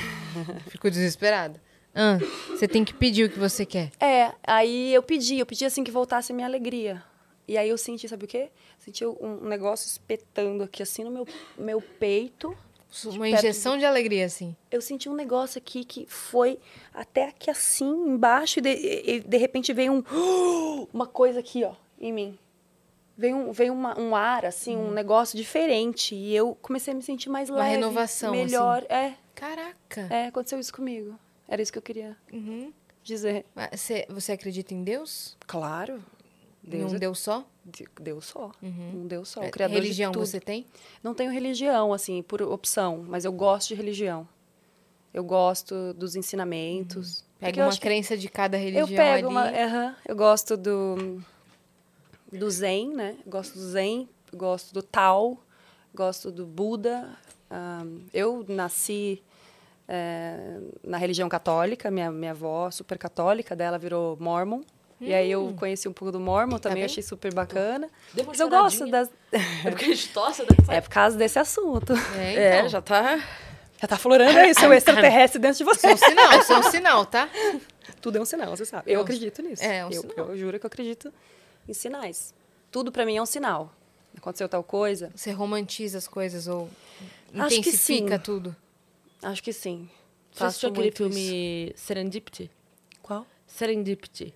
Ficou 0.70 0.90
desesperada. 0.90 1.60
Ah, 1.96 2.18
você 2.50 2.68
tem 2.68 2.84
que 2.84 2.92
pedir 2.94 3.24
o 3.24 3.30
que 3.30 3.38
você 3.38 3.64
quer. 3.64 3.90
É, 3.98 4.32
aí 4.46 4.92
eu 4.92 5.02
pedi, 5.02 5.38
eu 5.38 5.46
pedi 5.46 5.64
assim 5.64 5.82
que 5.82 5.90
voltasse 5.90 6.30
a 6.30 6.34
minha 6.34 6.46
alegria. 6.46 7.02
E 7.48 7.56
aí 7.56 7.68
eu 7.68 7.78
senti, 7.78 8.08
sabe 8.08 8.24
o 8.24 8.28
quê? 8.28 8.50
Senti 8.78 9.04
um 9.06 9.40
negócio 9.48 9.86
espetando 9.86 10.62
aqui 10.64 10.82
assim 10.82 11.04
no 11.04 11.10
meu, 11.10 11.26
meu 11.56 11.80
peito. 11.80 12.56
Uma 13.04 13.28
injeção 13.28 13.76
de 13.76 13.84
alegria, 13.84 14.24
assim. 14.26 14.56
Eu 14.70 14.80
senti 14.80 15.08
um 15.08 15.14
negócio 15.14 15.58
aqui 15.58 15.84
que 15.84 16.06
foi 16.08 16.58
até 16.94 17.28
aqui 17.28 17.50
assim, 17.50 17.84
embaixo, 17.90 18.58
e 18.58 18.62
de, 18.62 18.70
e 18.70 19.20
de 19.20 19.36
repente 19.36 19.72
veio 19.72 19.92
um. 19.92 20.02
Uma 20.94 21.06
coisa 21.06 21.40
aqui, 21.40 21.62
ó, 21.64 21.72
em 22.00 22.12
mim. 22.12 22.38
Veio 23.18 23.36
um, 23.36 23.52
veio 23.52 23.72
uma- 23.72 23.98
um 23.98 24.14
ar, 24.14 24.44
assim, 24.44 24.76
um 24.76 24.90
negócio 24.90 25.36
diferente. 25.36 26.14
E 26.14 26.34
eu 26.34 26.56
comecei 26.60 26.92
a 26.92 26.96
me 26.96 27.02
sentir 27.02 27.28
mais 27.28 27.48
Uhum. 27.48 27.56
Uma 27.56 27.64
leve. 27.64 27.74
renovação, 27.76 28.32
assim. 28.34 28.44
Melhor. 28.44 28.84
É, 28.88 29.14
Caraca. 29.34 30.06
é, 30.10 30.26
aconteceu 30.26 30.58
isso 30.58 30.72
comigo. 30.72 31.18
Era 31.48 31.62
isso 31.62 31.72
que 31.72 31.78
eu 31.78 31.82
queria 31.82 32.16
Uhum. 32.32 32.72
dizer. 33.02 33.44
Você, 33.72 34.06
você 34.08 34.32
acredita 34.32 34.74
em 34.74 34.82
Deus? 34.82 35.36
Claro. 35.46 36.02
Deus 36.62 36.92
um 36.92 36.96
é 36.96 36.98
Deus 36.98 37.18
só? 37.20 37.46
De- 37.64 37.88
Deus 38.00 38.26
só. 38.26 38.50
Um 38.62 39.06
Deus 39.06 39.28
só. 39.28 39.42
É, 39.42 39.48
O 39.48 39.50
criador 39.52 39.76
Religião 39.76 40.12
você 40.12 40.40
tem? 40.40 40.66
Não 41.02 41.14
tenho 41.14 41.30
religião, 41.30 41.92
assim, 41.92 42.22
por 42.22 42.42
opção, 42.42 43.04
mas 43.08 43.24
eu 43.24 43.32
gosto 43.32 43.68
de 43.68 43.74
religião. 43.74 44.28
Eu 45.14 45.22
gosto 45.24 45.94
dos 45.94 46.16
ensinamentos. 46.16 47.22
Porque 47.38 47.46
Pega 47.46 47.62
uma 47.62 47.68
acho 47.68 47.78
que- 47.80 47.86
crença 47.86 48.16
de 48.16 48.28
cada 48.28 48.56
religião 48.56 48.88
Eu 48.88 48.96
pego 48.96 49.26
ali. 49.28 49.36
uma. 49.36 49.48
aham, 49.48 49.96
eu 50.06 50.16
gosto 50.16 50.56
do. 50.56 51.22
Do 52.32 52.50
Zen, 52.50 52.88
né? 52.94 53.16
Eu 53.24 53.30
gosto 53.30 53.54
do 53.54 53.60
Zen, 53.68 54.08
gosto 54.34 54.74
do 54.74 54.82
Tao, 54.82 55.38
gosto 55.94 56.30
do 56.32 56.44
Buda. 56.44 57.16
Ahn, 57.48 58.00
eu 58.12 58.44
nasci 58.48 59.22
eh, 59.88 60.58
na 60.84 60.96
religião 60.98 61.28
católica, 61.28 61.90
minha, 61.90 62.10
minha 62.10 62.30
avó, 62.32 62.70
super 62.70 62.98
católica, 62.98 63.54
dela 63.56 63.78
virou 63.78 64.16
Mormon. 64.20 64.62
E 64.98 65.12
aí 65.12 65.30
eu 65.30 65.54
conheci 65.58 65.86
um 65.86 65.92
pouco 65.92 66.10
do 66.10 66.18
Mormon 66.18 66.56
também, 66.58 66.76
bem? 66.76 66.84
achei 66.86 67.02
super 67.02 67.32
bacana. 67.34 67.86
Deu 68.14 68.24
uma 68.24 68.30
Mas 68.32 68.40
eu 68.40 68.48
gosto 68.48 68.86
das. 68.90 69.10
É 69.64 69.68
porque 69.70 69.84
a 69.84 69.88
gente 69.88 70.08
tosse, 70.08 70.40
né? 70.42 70.48
É 70.74 70.80
por 70.80 70.88
causa 70.88 71.18
desse 71.18 71.38
assunto. 71.38 71.92
É, 72.16 72.34
É, 72.34 72.56
então. 72.58 72.68
já 72.70 72.80
tá. 72.80 73.22
Já 73.78 73.86
tá 73.86 73.98
florando 73.98 74.38
aí, 74.38 74.54
seu 74.54 74.72
extraterrestre 74.72 75.38
dentro 75.38 75.58
de 75.58 75.64
você. 75.64 75.92
Isso 75.92 76.02
é 76.02 76.08
um 76.08 76.08
sinal, 76.08 76.38
isso 76.40 76.52
é 76.52 76.58
um 76.58 76.62
sinal, 76.62 77.04
tá? 77.06 77.28
Tudo 78.00 78.16
é 78.16 78.20
um 78.22 78.24
sinal, 78.24 78.56
você 78.56 78.64
sabe. 78.64 78.90
É 78.90 78.94
Eu 78.94 79.00
um- 79.00 79.02
acredito 79.02 79.42
nisso. 79.42 79.62
é, 79.62 79.78
é 79.78 79.84
um 79.84 79.90
eu, 79.90 80.00
sinal. 80.00 80.28
eu 80.30 80.36
juro 80.38 80.58
que 80.58 80.64
eu 80.64 80.68
acredito 80.68 81.12
em 81.68 81.74
sinais. 81.74 82.32
Tudo 82.70 82.90
pra 82.90 83.04
mim 83.04 83.18
é 83.18 83.22
um 83.22 83.26
sinal. 83.26 83.70
Aconteceu 84.16 84.48
tal 84.48 84.64
coisa, 84.64 85.12
Você 85.14 85.30
romantiza 85.30 85.98
as 85.98 86.08
coisas 86.08 86.48
ou 86.48 86.70
Acho 87.34 87.48
que 87.50 87.56
intensifica 87.60 88.16
sim. 88.16 88.22
tudo? 88.22 88.56
Acho 89.22 89.42
que 89.42 89.52
sim. 89.52 89.88
Você 90.32 90.44
assistiu 90.44 90.68
aquele 90.68 90.90
filme 90.92 91.72
Serendipity? 91.76 92.50
Qual? 93.02 93.26
Serendipity. 93.46 94.34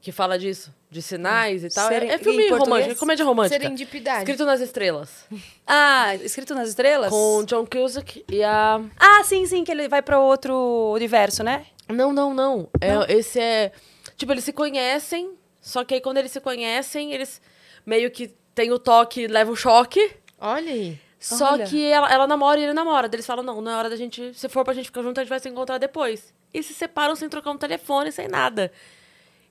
Que 0.00 0.12
fala 0.12 0.38
disso, 0.38 0.72
de 0.88 1.02
sinais 1.02 1.64
e 1.64 1.68
tal. 1.70 1.86
É- 1.86 1.94
Seren- 1.94 2.10
É, 2.10 2.18
filme 2.18 2.48
romântico, 2.50 2.92
é 2.92 2.94
comédia 2.94 3.24
romântica. 3.24 3.60
Serendipidade. 3.60 4.20
Escrito 4.20 4.44
nas 4.46 4.60
estrelas. 4.60 5.26
Ah, 5.66 6.14
escrito 6.16 6.54
nas 6.54 6.68
estrelas? 6.68 7.10
Com 7.10 7.42
John 7.44 7.66
Cusack 7.66 8.24
e 8.30 8.42
a. 8.42 8.80
Ah, 8.96 9.22
sim, 9.24 9.44
sim, 9.44 9.64
que 9.64 9.70
ele 9.72 9.88
vai 9.88 10.00
pra 10.00 10.18
outro 10.20 10.92
universo, 10.94 11.42
né? 11.42 11.66
Não, 11.88 12.12
não, 12.12 12.32
não. 12.32 12.68
É, 12.80 13.12
Esse 13.12 13.38
é. 13.40 13.72
Tipo, 14.16 14.32
eles 14.32 14.44
se 14.44 14.52
conhecem, 14.52 15.34
só 15.60 15.84
que 15.84 15.94
aí 15.94 16.00
quando 16.00 16.16
eles 16.18 16.30
se 16.32 16.40
conhecem, 16.40 17.12
eles 17.12 17.40
meio 17.84 18.10
que 18.10 18.28
tem 18.54 18.70
o 18.72 18.78
toque, 18.78 19.26
leva 19.26 19.50
o 19.50 19.56
choque. 19.56 20.12
Olha 20.40 20.72
aí. 20.72 20.98
Só 21.18 21.52
Olha. 21.52 21.66
que 21.66 21.84
ela, 21.84 22.12
ela 22.12 22.26
namora 22.26 22.60
e 22.60 22.64
ele 22.64 22.72
namora. 22.72 23.08
Eles 23.12 23.26
falam, 23.26 23.42
não, 23.42 23.60
não 23.60 23.72
é 23.72 23.76
hora 23.76 23.90
da 23.90 23.96
gente... 23.96 24.32
Se 24.34 24.48
for 24.48 24.64
pra 24.64 24.72
gente 24.74 24.86
ficar 24.86 25.02
junto, 25.02 25.18
a 25.18 25.22
gente 25.22 25.30
vai 25.30 25.40
se 25.40 25.48
encontrar 25.48 25.78
depois. 25.78 26.32
E 26.54 26.62
se 26.62 26.72
separam 26.72 27.16
sem 27.16 27.28
trocar 27.28 27.50
um 27.50 27.58
telefone, 27.58 28.12
sem 28.12 28.28
nada. 28.28 28.70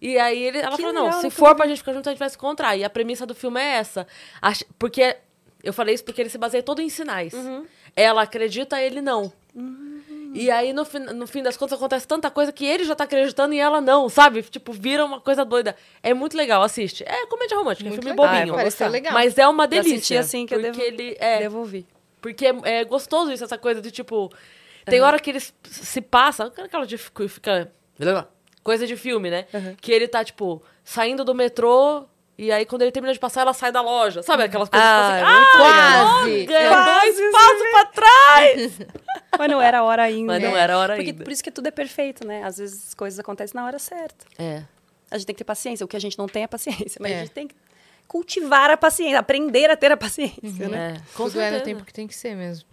E 0.02 0.18
aí 0.18 0.42
ele, 0.42 0.60
ela 0.60 0.76
Que 0.76 0.82
falou, 0.84 0.94
não, 0.94 1.12
se 1.12 1.24
não 1.24 1.32
for 1.32 1.56
pra 1.56 1.68
gente 1.68 1.80
ficar 1.80 1.94
junto, 1.94 2.08
a 2.08 2.12
gente 2.12 2.20
vai 2.20 2.30
se 2.30 2.38
encontrar. 2.38 2.78
E 2.78 2.84
a 2.84 2.90
premissa 2.90 3.26
do 3.26 3.36
filme 3.36 3.60
é 3.60 3.76
essa. 3.76 4.08
Porque... 4.80 5.18
Eu 5.64 5.74
falei 5.74 5.96
isso 5.96 6.06
porque 6.06 6.22
ele 6.22 6.30
se 6.30 6.38
baseia 6.38 6.64
todo 6.64 6.82
em 6.82 6.88
sinais. 6.88 7.34
Ela 7.96 8.22
acredita, 8.22 8.82
ele 8.82 9.02
não. 9.02 9.34
E 10.34 10.50
aí, 10.52 10.74
no, 10.74 10.84
fin- 10.86 11.00
no 11.00 11.26
fim 11.28 11.42
das 11.44 11.56
contas, 11.58 11.78
acontece 11.78 12.08
tanta 12.08 12.30
coisa 12.30 12.52
que 12.52 12.66
ele 12.66 12.84
já 12.84 12.96
tá 12.96 13.04
acreditando 13.06 13.54
e 13.54 13.60
ela 13.60 13.80
não, 13.82 14.08
sabe? 14.10 14.42
Tipo, 14.44 14.72
vira 14.72 15.04
uma 15.06 15.20
coisa 15.22 15.44
doida. 15.46 15.76
É 16.04 16.14
muito 16.14 16.36
legal, 16.38 16.62
assiste. 16.64 17.04
É 17.08 17.26
comédia 17.28 17.58
romântica, 17.58 17.90
Muito 17.90 18.00
é 18.00 18.04
filme 18.04 18.20
legal. 18.22 18.36
bobinho. 18.36 18.56
Ah, 18.56 18.62
eu 18.62 18.64
gostar. 18.66 18.88
legal. 18.90 19.14
Mas 19.14 19.38
é 19.38 19.48
uma 19.48 19.68
delícia. 19.68 19.98
senti 20.00 20.18
assim 20.18 20.46
que 20.46 20.54
eu 20.56 20.60
porque 20.62 20.92
devo- 20.92 21.02
ele 21.02 21.18
é, 21.20 21.40
Devo 21.40 21.60
ouvir. 21.60 21.86
porque 22.22 22.46
é, 22.48 22.56
é 22.80 22.84
gostoso 22.86 23.32
isso, 23.32 23.44
essa 23.44 23.58
coisa 23.58 23.82
de 23.82 23.92
tipo. 23.92 24.32
Tem 24.86 25.02
hora 25.02 25.20
que 25.20 25.30
eles 25.32 25.54
se 25.70 26.02
passa. 26.02 26.46
Aquela 26.46 26.86
de 26.86 26.98
fica. 26.98 27.72
Coisa 28.64 28.86
de 28.86 28.96
filme, 28.98 29.30
né? 29.30 29.46
Que 29.82 29.92
ele 29.92 30.08
tá, 30.08 30.24
tipo, 30.24 30.62
saindo 30.84 31.24
do 31.26 31.34
metrô. 31.34 32.06
E 32.38 32.52
aí, 32.52 32.66
quando 32.68 32.84
ele 32.84 32.92
termina 32.92 33.12
de 33.14 33.20
passar, 33.20 33.42
ela 33.42 33.54
sai 33.54 33.72
da 33.72 33.82
loja. 33.82 34.22
Sabe 34.22 34.44
aquelas 34.44 34.70
coisas 34.70 34.88
Ah, 34.88 35.18
é 35.18 35.24
assim, 35.24 35.34
muito 35.34 35.48
ah, 35.48 35.58
Quase. 35.58 36.48
Quase 36.48 37.18
dois 37.18 37.32
passos 37.32 37.70
pra 37.72 37.86
trás! 37.86 38.80
Mas 39.40 39.50
não 39.50 39.62
era 39.62 39.80
a 39.80 39.84
hora 39.84 40.04
ainda. 40.04 40.34
Mas 40.34 40.44
não 40.44 40.56
era 40.56 40.76
a 40.76 40.78
hora 40.78 40.96
Porque, 40.96 41.10
ainda. 41.12 41.24
Por 41.24 41.32
isso 41.34 41.44
que 41.44 41.50
tudo 41.52 41.68
é 41.68 41.72
perfeito, 41.72 42.26
né? 42.28 42.44
Às 42.44 42.58
vezes 42.60 42.90
as 42.90 42.94
coisas 42.94 43.20
acontecem 43.20 43.56
na 43.60 43.66
hora 43.66 43.80
certa. 43.80 44.26
É. 44.38 44.64
A 45.10 45.18
gente 45.18 45.26
tem 45.26 45.34
que 45.34 45.40
ter 45.40 45.44
paciência. 45.46 45.84
O 45.84 45.88
que 45.88 45.96
a 45.98 46.00
gente 46.00 46.18
não 46.18 46.28
tem 46.28 46.44
é 46.44 46.48
paciência. 46.48 47.00
Mas 47.02 47.12
É. 47.12 47.16
a 47.16 47.20
gente 47.22 47.32
tem 47.32 47.48
que 47.48 47.56
cultivar 48.08 48.70
a 48.70 48.78
paciência, 48.78 49.18
aprender 49.20 49.70
a 49.72 49.76
ter 49.76 49.92
a 49.92 49.98
paciência, 49.98 50.70
né? 50.70 50.96
É, 50.98 51.02
com 51.18 51.26
Tudo 51.26 51.40
é 51.42 51.46
no 51.46 51.56
certeza. 51.58 51.64
tempo 51.64 51.86
que 51.86 51.94
tem 51.94 52.08
que 52.08 52.16
ser 52.16 52.36
mesmo. 52.36 52.68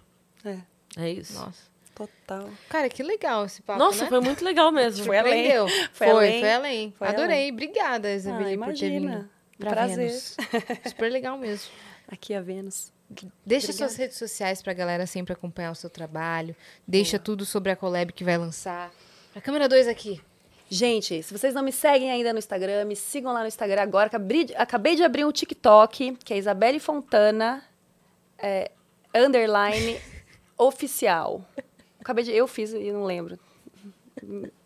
É, 0.44 0.58
É 0.98 1.10
isso. 1.10 1.34
Nossa. 1.38 1.62
total. 1.94 2.48
Cara, 2.68 2.88
que 2.88 3.02
legal 3.02 3.44
esse 3.46 3.62
papo, 3.62 3.78
Nossa, 3.78 4.04
né? 4.04 4.08
foi 4.10 4.20
muito 4.20 4.44
legal 4.44 4.70
mesmo. 4.72 5.04
Foi 5.06 5.18
além. 5.18 5.50
Foi 5.50 5.68
Foi, 5.92 6.08
além. 6.10 6.40
foi 6.40 6.52
além. 6.52 6.94
Foi 6.98 7.08
Adorei. 7.08 7.24
além. 7.24 7.52
Obrigada, 7.52 8.12
Isabeli, 8.12 8.54
Ah, 8.60 8.64
por 8.66 8.74
ter 8.74 8.90
vindo. 8.90 9.28
Pra 9.58 9.70
Prazer. 9.70 9.96
Vênus. 9.96 10.36
Super 10.88 11.10
legal 11.10 11.38
mesmo. 11.38 11.70
Aqui 12.08 12.34
a 12.34 12.40
Vênus. 12.40 12.92
Deixa 13.44 13.66
Obrigada. 13.66 13.72
suas 13.72 13.96
redes 13.96 14.16
sociais 14.16 14.62
pra 14.62 14.72
galera 14.72 15.06
sempre 15.06 15.32
acompanhar 15.32 15.70
o 15.70 15.74
seu 15.74 15.90
trabalho. 15.90 16.56
Deixa 16.86 17.18
tudo 17.18 17.44
sobre 17.44 17.70
a 17.70 17.76
Collab 17.76 18.12
que 18.12 18.24
vai 18.24 18.36
lançar. 18.36 18.92
A 19.34 19.40
câmera 19.40 19.68
2 19.68 19.88
aqui. 19.88 20.20
Gente, 20.68 21.22
se 21.22 21.32
vocês 21.32 21.54
não 21.54 21.62
me 21.62 21.70
seguem 21.70 22.10
ainda 22.10 22.32
no 22.32 22.38
Instagram, 22.38 22.84
me 22.84 22.96
sigam 22.96 23.32
lá 23.32 23.40
no 23.42 23.46
Instagram 23.46 23.82
agora. 23.82 24.06
Acabei 24.06 24.44
de, 24.44 24.54
acabei 24.56 24.96
de 24.96 25.02
abrir 25.02 25.24
um 25.24 25.30
TikTok, 25.30 26.16
que 26.24 26.34
é 26.34 26.38
Isabelle 26.38 26.80
Fontana, 26.80 27.62
é, 28.38 28.70
underline, 29.14 30.00
oficial. 30.58 31.44
Acabei 32.00 32.24
de... 32.24 32.32
Eu 32.32 32.48
fiz 32.48 32.72
e 32.72 32.90
não 32.90 33.04
lembro. 33.04 33.38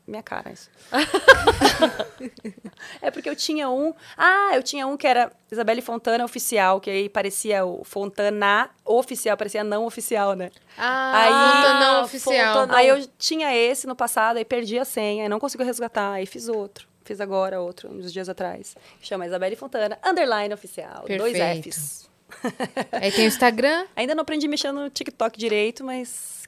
Minha 0.09 0.23
cara, 0.23 0.51
isso. 0.51 0.71
é 3.03 3.11
porque 3.11 3.29
eu 3.29 3.37
tinha 3.37 3.69
um... 3.69 3.93
Ah, 4.17 4.53
eu 4.55 4.63
tinha 4.63 4.87
um 4.87 4.97
que 4.97 5.07
era 5.07 5.31
Isabelle 5.53 5.83
Fontana 5.83 6.25
Oficial, 6.25 6.81
que 6.81 6.89
aí 6.89 7.09
parecia 7.11 7.63
o 7.65 7.85
Fontana 7.85 8.71
Oficial, 8.87 9.37
parecia 9.37 9.63
não 9.63 9.85
oficial, 9.85 10.33
né? 10.33 10.51
Ah, 10.79 11.13
Aí- 11.15 11.63
Fonta 11.63 11.75
não 11.81 12.05
oficial. 12.05 12.55
Fonta 12.55 12.67
não. 12.69 12.75
Aí 12.75 12.89
eu 12.89 13.07
tinha 13.19 13.55
esse 13.55 13.87
no 13.87 13.95
passado, 13.95 14.39
aí 14.39 14.47
perdi 14.47 14.79
a 14.79 14.85
senha, 14.87 15.25
aí 15.25 15.29
não 15.29 15.39
consigo 15.39 15.63
resgatar, 15.63 16.13
aí 16.13 16.25
fiz 16.25 16.49
outro. 16.49 16.89
Fiz 17.05 17.21
agora 17.21 17.61
outro, 17.61 17.91
uns 17.91 18.11
dias 18.11 18.31
atrás. 18.31 18.75
Chama 19.03 19.27
Isabelle 19.27 19.57
Fontana, 19.57 19.99
underline 20.03 20.55
oficial, 20.55 21.05
dois 21.07 21.37
Perfeito. 21.37 21.69
Fs. 21.69 22.09
Aí 22.93 23.11
tem 23.11 23.25
o 23.25 23.29
Instagram, 23.29 23.87
Ainda 23.97 24.15
não 24.15 24.21
aprendi 24.21 24.47
mexer 24.47 24.71
no 24.71 24.91
TikTok 24.91 25.39
direito, 25.39 25.83
mas 25.83 26.47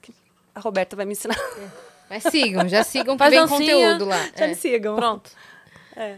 a 0.54 0.60
Roberta 0.60 0.94
vai 0.94 1.06
me 1.06 1.12
ensinar. 1.12 1.38
Mas 2.10 2.24
sigam, 2.24 2.68
já 2.68 2.82
sigam 2.84 3.14
que 3.14 3.18
Faz 3.18 3.30
vem 3.30 3.40
dancinha. 3.40 3.58
conteúdo 3.74 4.04
lá. 4.04 4.28
Já 4.36 4.44
É. 4.44 4.48
me 4.48 4.54
sigam. 4.56 4.96
Pronto. 4.96 5.30
É. 5.96 6.16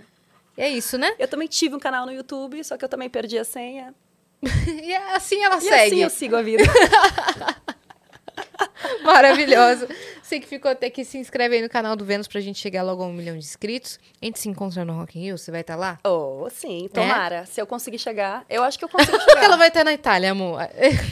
É 0.56 0.69
isso, 0.69 0.98
né? 0.98 1.14
Eu 1.19 1.28
também 1.28 1.47
tive 1.47 1.74
um 1.74 1.78
canal 1.78 2.05
no 2.06 2.12
YouTube, 2.12 2.62
só 2.64 2.77
que 2.77 2.85
eu 2.85 2.89
também 2.89 3.09
perdi 3.09 3.39
a 3.39 3.44
senha. 3.44 3.94
E 4.82 4.94
assim 5.14 5.43
ela 5.44 5.59
E 5.59 5.60
segue. 5.60 5.74
assim 5.94 6.02
eu 6.02 6.10
sigo 6.10 6.35
a 6.36 6.43
vida. 6.43 6.64
Maravilhoso. 9.05 9.86
Você 10.33 10.41
que 10.41 10.49
ficou 10.49 10.71
até 10.71 10.87
aqui, 10.87 11.05
se 11.05 11.19
inscreve 11.19 11.57
aí 11.57 11.61
no 11.63 11.69
canal 11.69 11.95
do 11.95 12.07
Vênus 12.07 12.27
pra 12.27 12.41
gente 12.41 12.59
chegar 12.59 12.83
logo 12.83 13.03
a 13.03 13.07
um 13.07 13.13
milhão 13.13 13.37
de 13.37 13.45
inscritos. 13.45 14.01
A 14.21 14.25
gente 14.25 14.39
se 14.39 14.49
encontra 14.49 14.83
no 14.83 14.95
Rock 14.95 15.19
in 15.19 15.25
Rio, 15.25 15.37
você 15.37 15.51
vai 15.51 15.61
estar 15.61 15.77
lá? 15.77 15.99
oh, 16.03 16.49
sim, 16.51 16.87
É? 16.87 16.89
tomara. 16.89 17.45
Se 17.45 17.61
eu 17.61 17.67
conseguir 17.67 17.99
chegar, 17.99 18.43
eu 18.49 18.63
acho 18.63 18.79
que 18.79 18.85
eu 18.87 18.89
consigo 18.89 19.19
chegar. 19.21 19.45
Ela 19.45 19.59
vai 19.59 19.69
estar 19.69 19.85
na 19.85 19.93
Itália, 19.93 20.31
amor. 20.31 20.59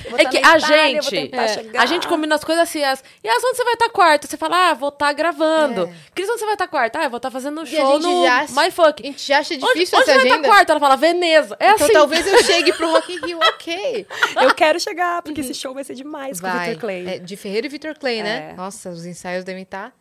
Vou 0.09 0.19
É 0.19 0.23
tá 0.25 0.31
que 0.31 0.39
a 0.39 0.41
Itália, 0.57 1.03
gente- 1.03 1.35
é. 1.35 1.79
A 1.79 1.85
gente 1.85 2.09
combina 2.09 2.35
as 2.35 2.43
coisas 2.43 2.63
assim. 2.63 2.83
As, 2.83 3.05
e 3.23 3.29
as 3.29 3.45
onde 3.45 3.59
você 3.59 3.65
vai 3.65 3.75
estar 3.75 3.91
quarta? 3.91 4.27
Você 4.27 4.39
fala, 4.39 4.71
ah, 4.71 4.73
vou 4.75 4.89
estar 4.89 5.13
gravando. 5.13 5.83
É. 5.85 5.93
Cris, 6.15 6.27
onde 6.31 6.39
você 6.39 6.47
vai 6.47 6.55
estar 6.55 6.69
quarta? 6.69 7.01
Ah, 7.01 7.05
eu 7.05 7.11
vou 7.11 7.19
estar 7.19 7.31
fazendo 7.31 7.61
a 7.61 7.67
show 7.67 7.99
no 7.99 8.25
já- 8.25 8.47
My 8.53 8.71
Fuck. 8.71 9.03
A 9.03 9.07
gente 9.07 9.23
já 9.29 9.41
acha 9.41 9.53
Onde, 9.53 9.67
difícil 9.67 9.99
onde 9.99 10.09
essa 10.11 10.15
vai 10.19 10.23
estar 10.25 10.35
agenda. 10.35 10.49
quarta? 10.49 10.73
Ela 10.73 10.81
fala, 10.81 10.97
Veneza. 10.97 11.57
É 11.61 11.73
Então 11.73 11.85
assim. 11.85 11.93
talvez 11.93 12.27
eu 12.27 12.43
chegue 12.43 12.73
pro 12.73 12.91
Rock 12.91 13.13
in 13.13 13.21
Rio, 13.27 13.39
ok. 13.53 14.07
Eu 14.41 14.55
quero 14.55 14.81
chegar, 14.81 15.21
porque 15.21 15.43
esse 15.43 15.53
show 15.53 15.75
vai 15.75 15.85
ser 15.85 15.95
demais 15.95 16.41
com 16.41 16.47
o 16.47 16.51
Vai. 16.51 16.71
Victor 16.71 16.81
Clay. 16.81 17.07
É, 17.07 17.19
de 17.19 17.37
Ferreira 17.37 17.67
e 17.67 17.71
Vitor 17.71 17.95
Clay, 17.99 18.23
né? 18.23 18.53
É. 18.53 18.55
Nossa, 18.55 18.89
os 18.89 19.10
ensaios 19.11 19.45
devem 19.45 19.63
estar 19.63 19.95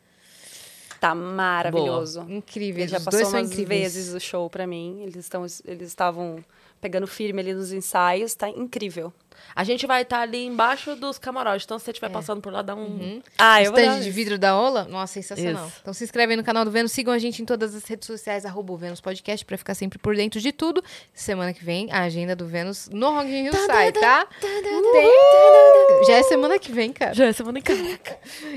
Tá 1.00 1.16
maravilhoso. 1.16 2.22
Ele 2.22 2.36
incríveis. 2.36 2.92
já 2.92 2.98
Os 2.98 3.06
passou 3.06 3.22
dois 3.22 3.34
umas 3.34 3.50
vezes 3.56 4.14
o 4.14 4.20
show 4.20 4.50
pra 4.50 4.68
mim. 4.68 5.02
Eles 5.02 5.16
estão, 5.16 5.46
eles 5.66 5.88
estavam 5.88 6.44
pegando 6.82 7.08
firme 7.08 7.40
ali 7.42 7.54
nos 7.54 7.72
ensaios. 7.72 8.36
Tá 8.36 8.50
incrível. 8.50 9.14
A 9.56 9.64
gente 9.64 9.86
vai 9.88 10.02
estar 10.04 10.22
ali 10.22 10.46
embaixo 10.46 10.96
dos 10.96 11.18
camarotes. 11.18 11.66
Então, 11.66 11.78
se 11.80 11.86
você 11.86 11.92
É. 11.92 11.94
estiver 11.94 12.10
passando 12.10 12.42
por 12.42 12.52
lá, 12.52 12.62
dá 12.62 12.76
um. 12.76 12.80
Uhum. 12.86 13.22
Ah, 13.38 13.62
Estande 13.62 14.04
de 14.04 14.12
vidro 14.12 14.38
da 14.38 14.58
Ola? 14.60 14.86
Nossa, 14.86 15.14
sensacional. 15.14 15.68
Isso. 15.68 15.78
Então 15.82 15.94
se 15.94 16.04
inscreve 16.04 16.34
aí 16.34 16.38
no 16.38 16.44
canal 16.44 16.64
do 16.66 16.72
Vênus, 16.72 16.92
sigam 16.92 17.14
a 17.14 17.18
gente 17.20 17.42
em 17.42 17.46
todas 17.46 17.76
as 17.76 17.84
redes 17.86 18.06
sociais, 18.08 18.46
arroba 18.46 18.74
o 18.74 18.78
Vênus 18.78 19.02
Podcast, 19.02 19.46
pra 19.46 19.58
ficar 19.58 19.74
sempre 19.76 19.98
por 20.00 20.16
dentro 20.16 20.40
de 20.40 20.52
tudo. 20.52 20.84
Semana 21.14 21.54
que 21.54 21.64
vem, 21.64 21.92
a 21.92 22.02
agenda 22.02 22.36
do 22.36 22.46
Vênus 22.48 22.90
no 22.92 23.12
Rock 23.12 23.28
in 23.30 23.44
Rio 23.44 23.54
sai, 23.66 23.92
tá? 23.92 24.28
Tem- 24.40 26.04
Já 26.08 26.14
é 26.16 26.24
semana 26.24 26.58
que 26.60 26.72
vem, 26.72 26.92
cara. 26.92 27.14
Já 27.14 27.26
é 27.26 27.34
semana 27.34 27.60
em 27.60 27.62
casa. 27.62 27.80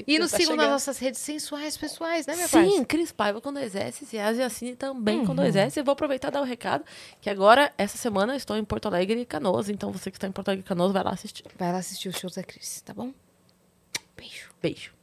E 0.07 0.19
nos 0.19 0.31
tá 0.31 0.37
sigam 0.37 0.57
nas 0.57 0.69
nossas 0.69 0.99
redes 0.99 1.21
sensuais 1.21 1.77
pessoais, 1.77 2.27
né, 2.27 2.35
minha 2.35 2.49
Sim, 2.49 2.69
parça? 2.71 2.85
Cris 2.87 3.13
Paiva 3.13 3.41
com 3.41 3.53
dois 3.53 3.75
S 3.75 4.07
e 4.13 4.19
Asi 4.19 4.43
Assine 4.43 4.75
também 4.77 5.25
com 5.25 5.35
dois 5.35 5.57
S. 5.57 5.79
Eu 5.79 5.85
vou 5.85 5.93
aproveitar 5.93 6.29
e 6.29 6.31
dar 6.31 6.41
o 6.41 6.45
recado 6.45 6.85
que 7.21 7.29
agora, 7.29 7.73
essa 7.77 7.97
semana, 7.99 8.33
eu 8.33 8.37
estou 8.37 8.57
em 8.57 8.65
Porto 8.65 8.87
Alegre 8.87 9.21
e 9.21 9.25
Canoas. 9.27 9.69
Então, 9.69 9.91
você 9.93 10.11
que 10.11 10.17
está 10.17 10.27
em 10.27 10.33
Porto 10.33 10.49
Alegre 10.49 10.65
Canoas, 10.73 10.93
vai 10.93 11.05
lá 11.05 11.11
assistir. 11.11 11.45
Vai 11.59 11.71
lá 11.71 11.79
assistir 11.79 12.09
os 12.09 12.17
shows 12.17 12.35
da 12.35 12.43
Cris, 12.43 12.81
tá 12.81 12.95
bom? 12.95 13.13
Beijo. 14.17 14.51
Beijo. 14.63 15.02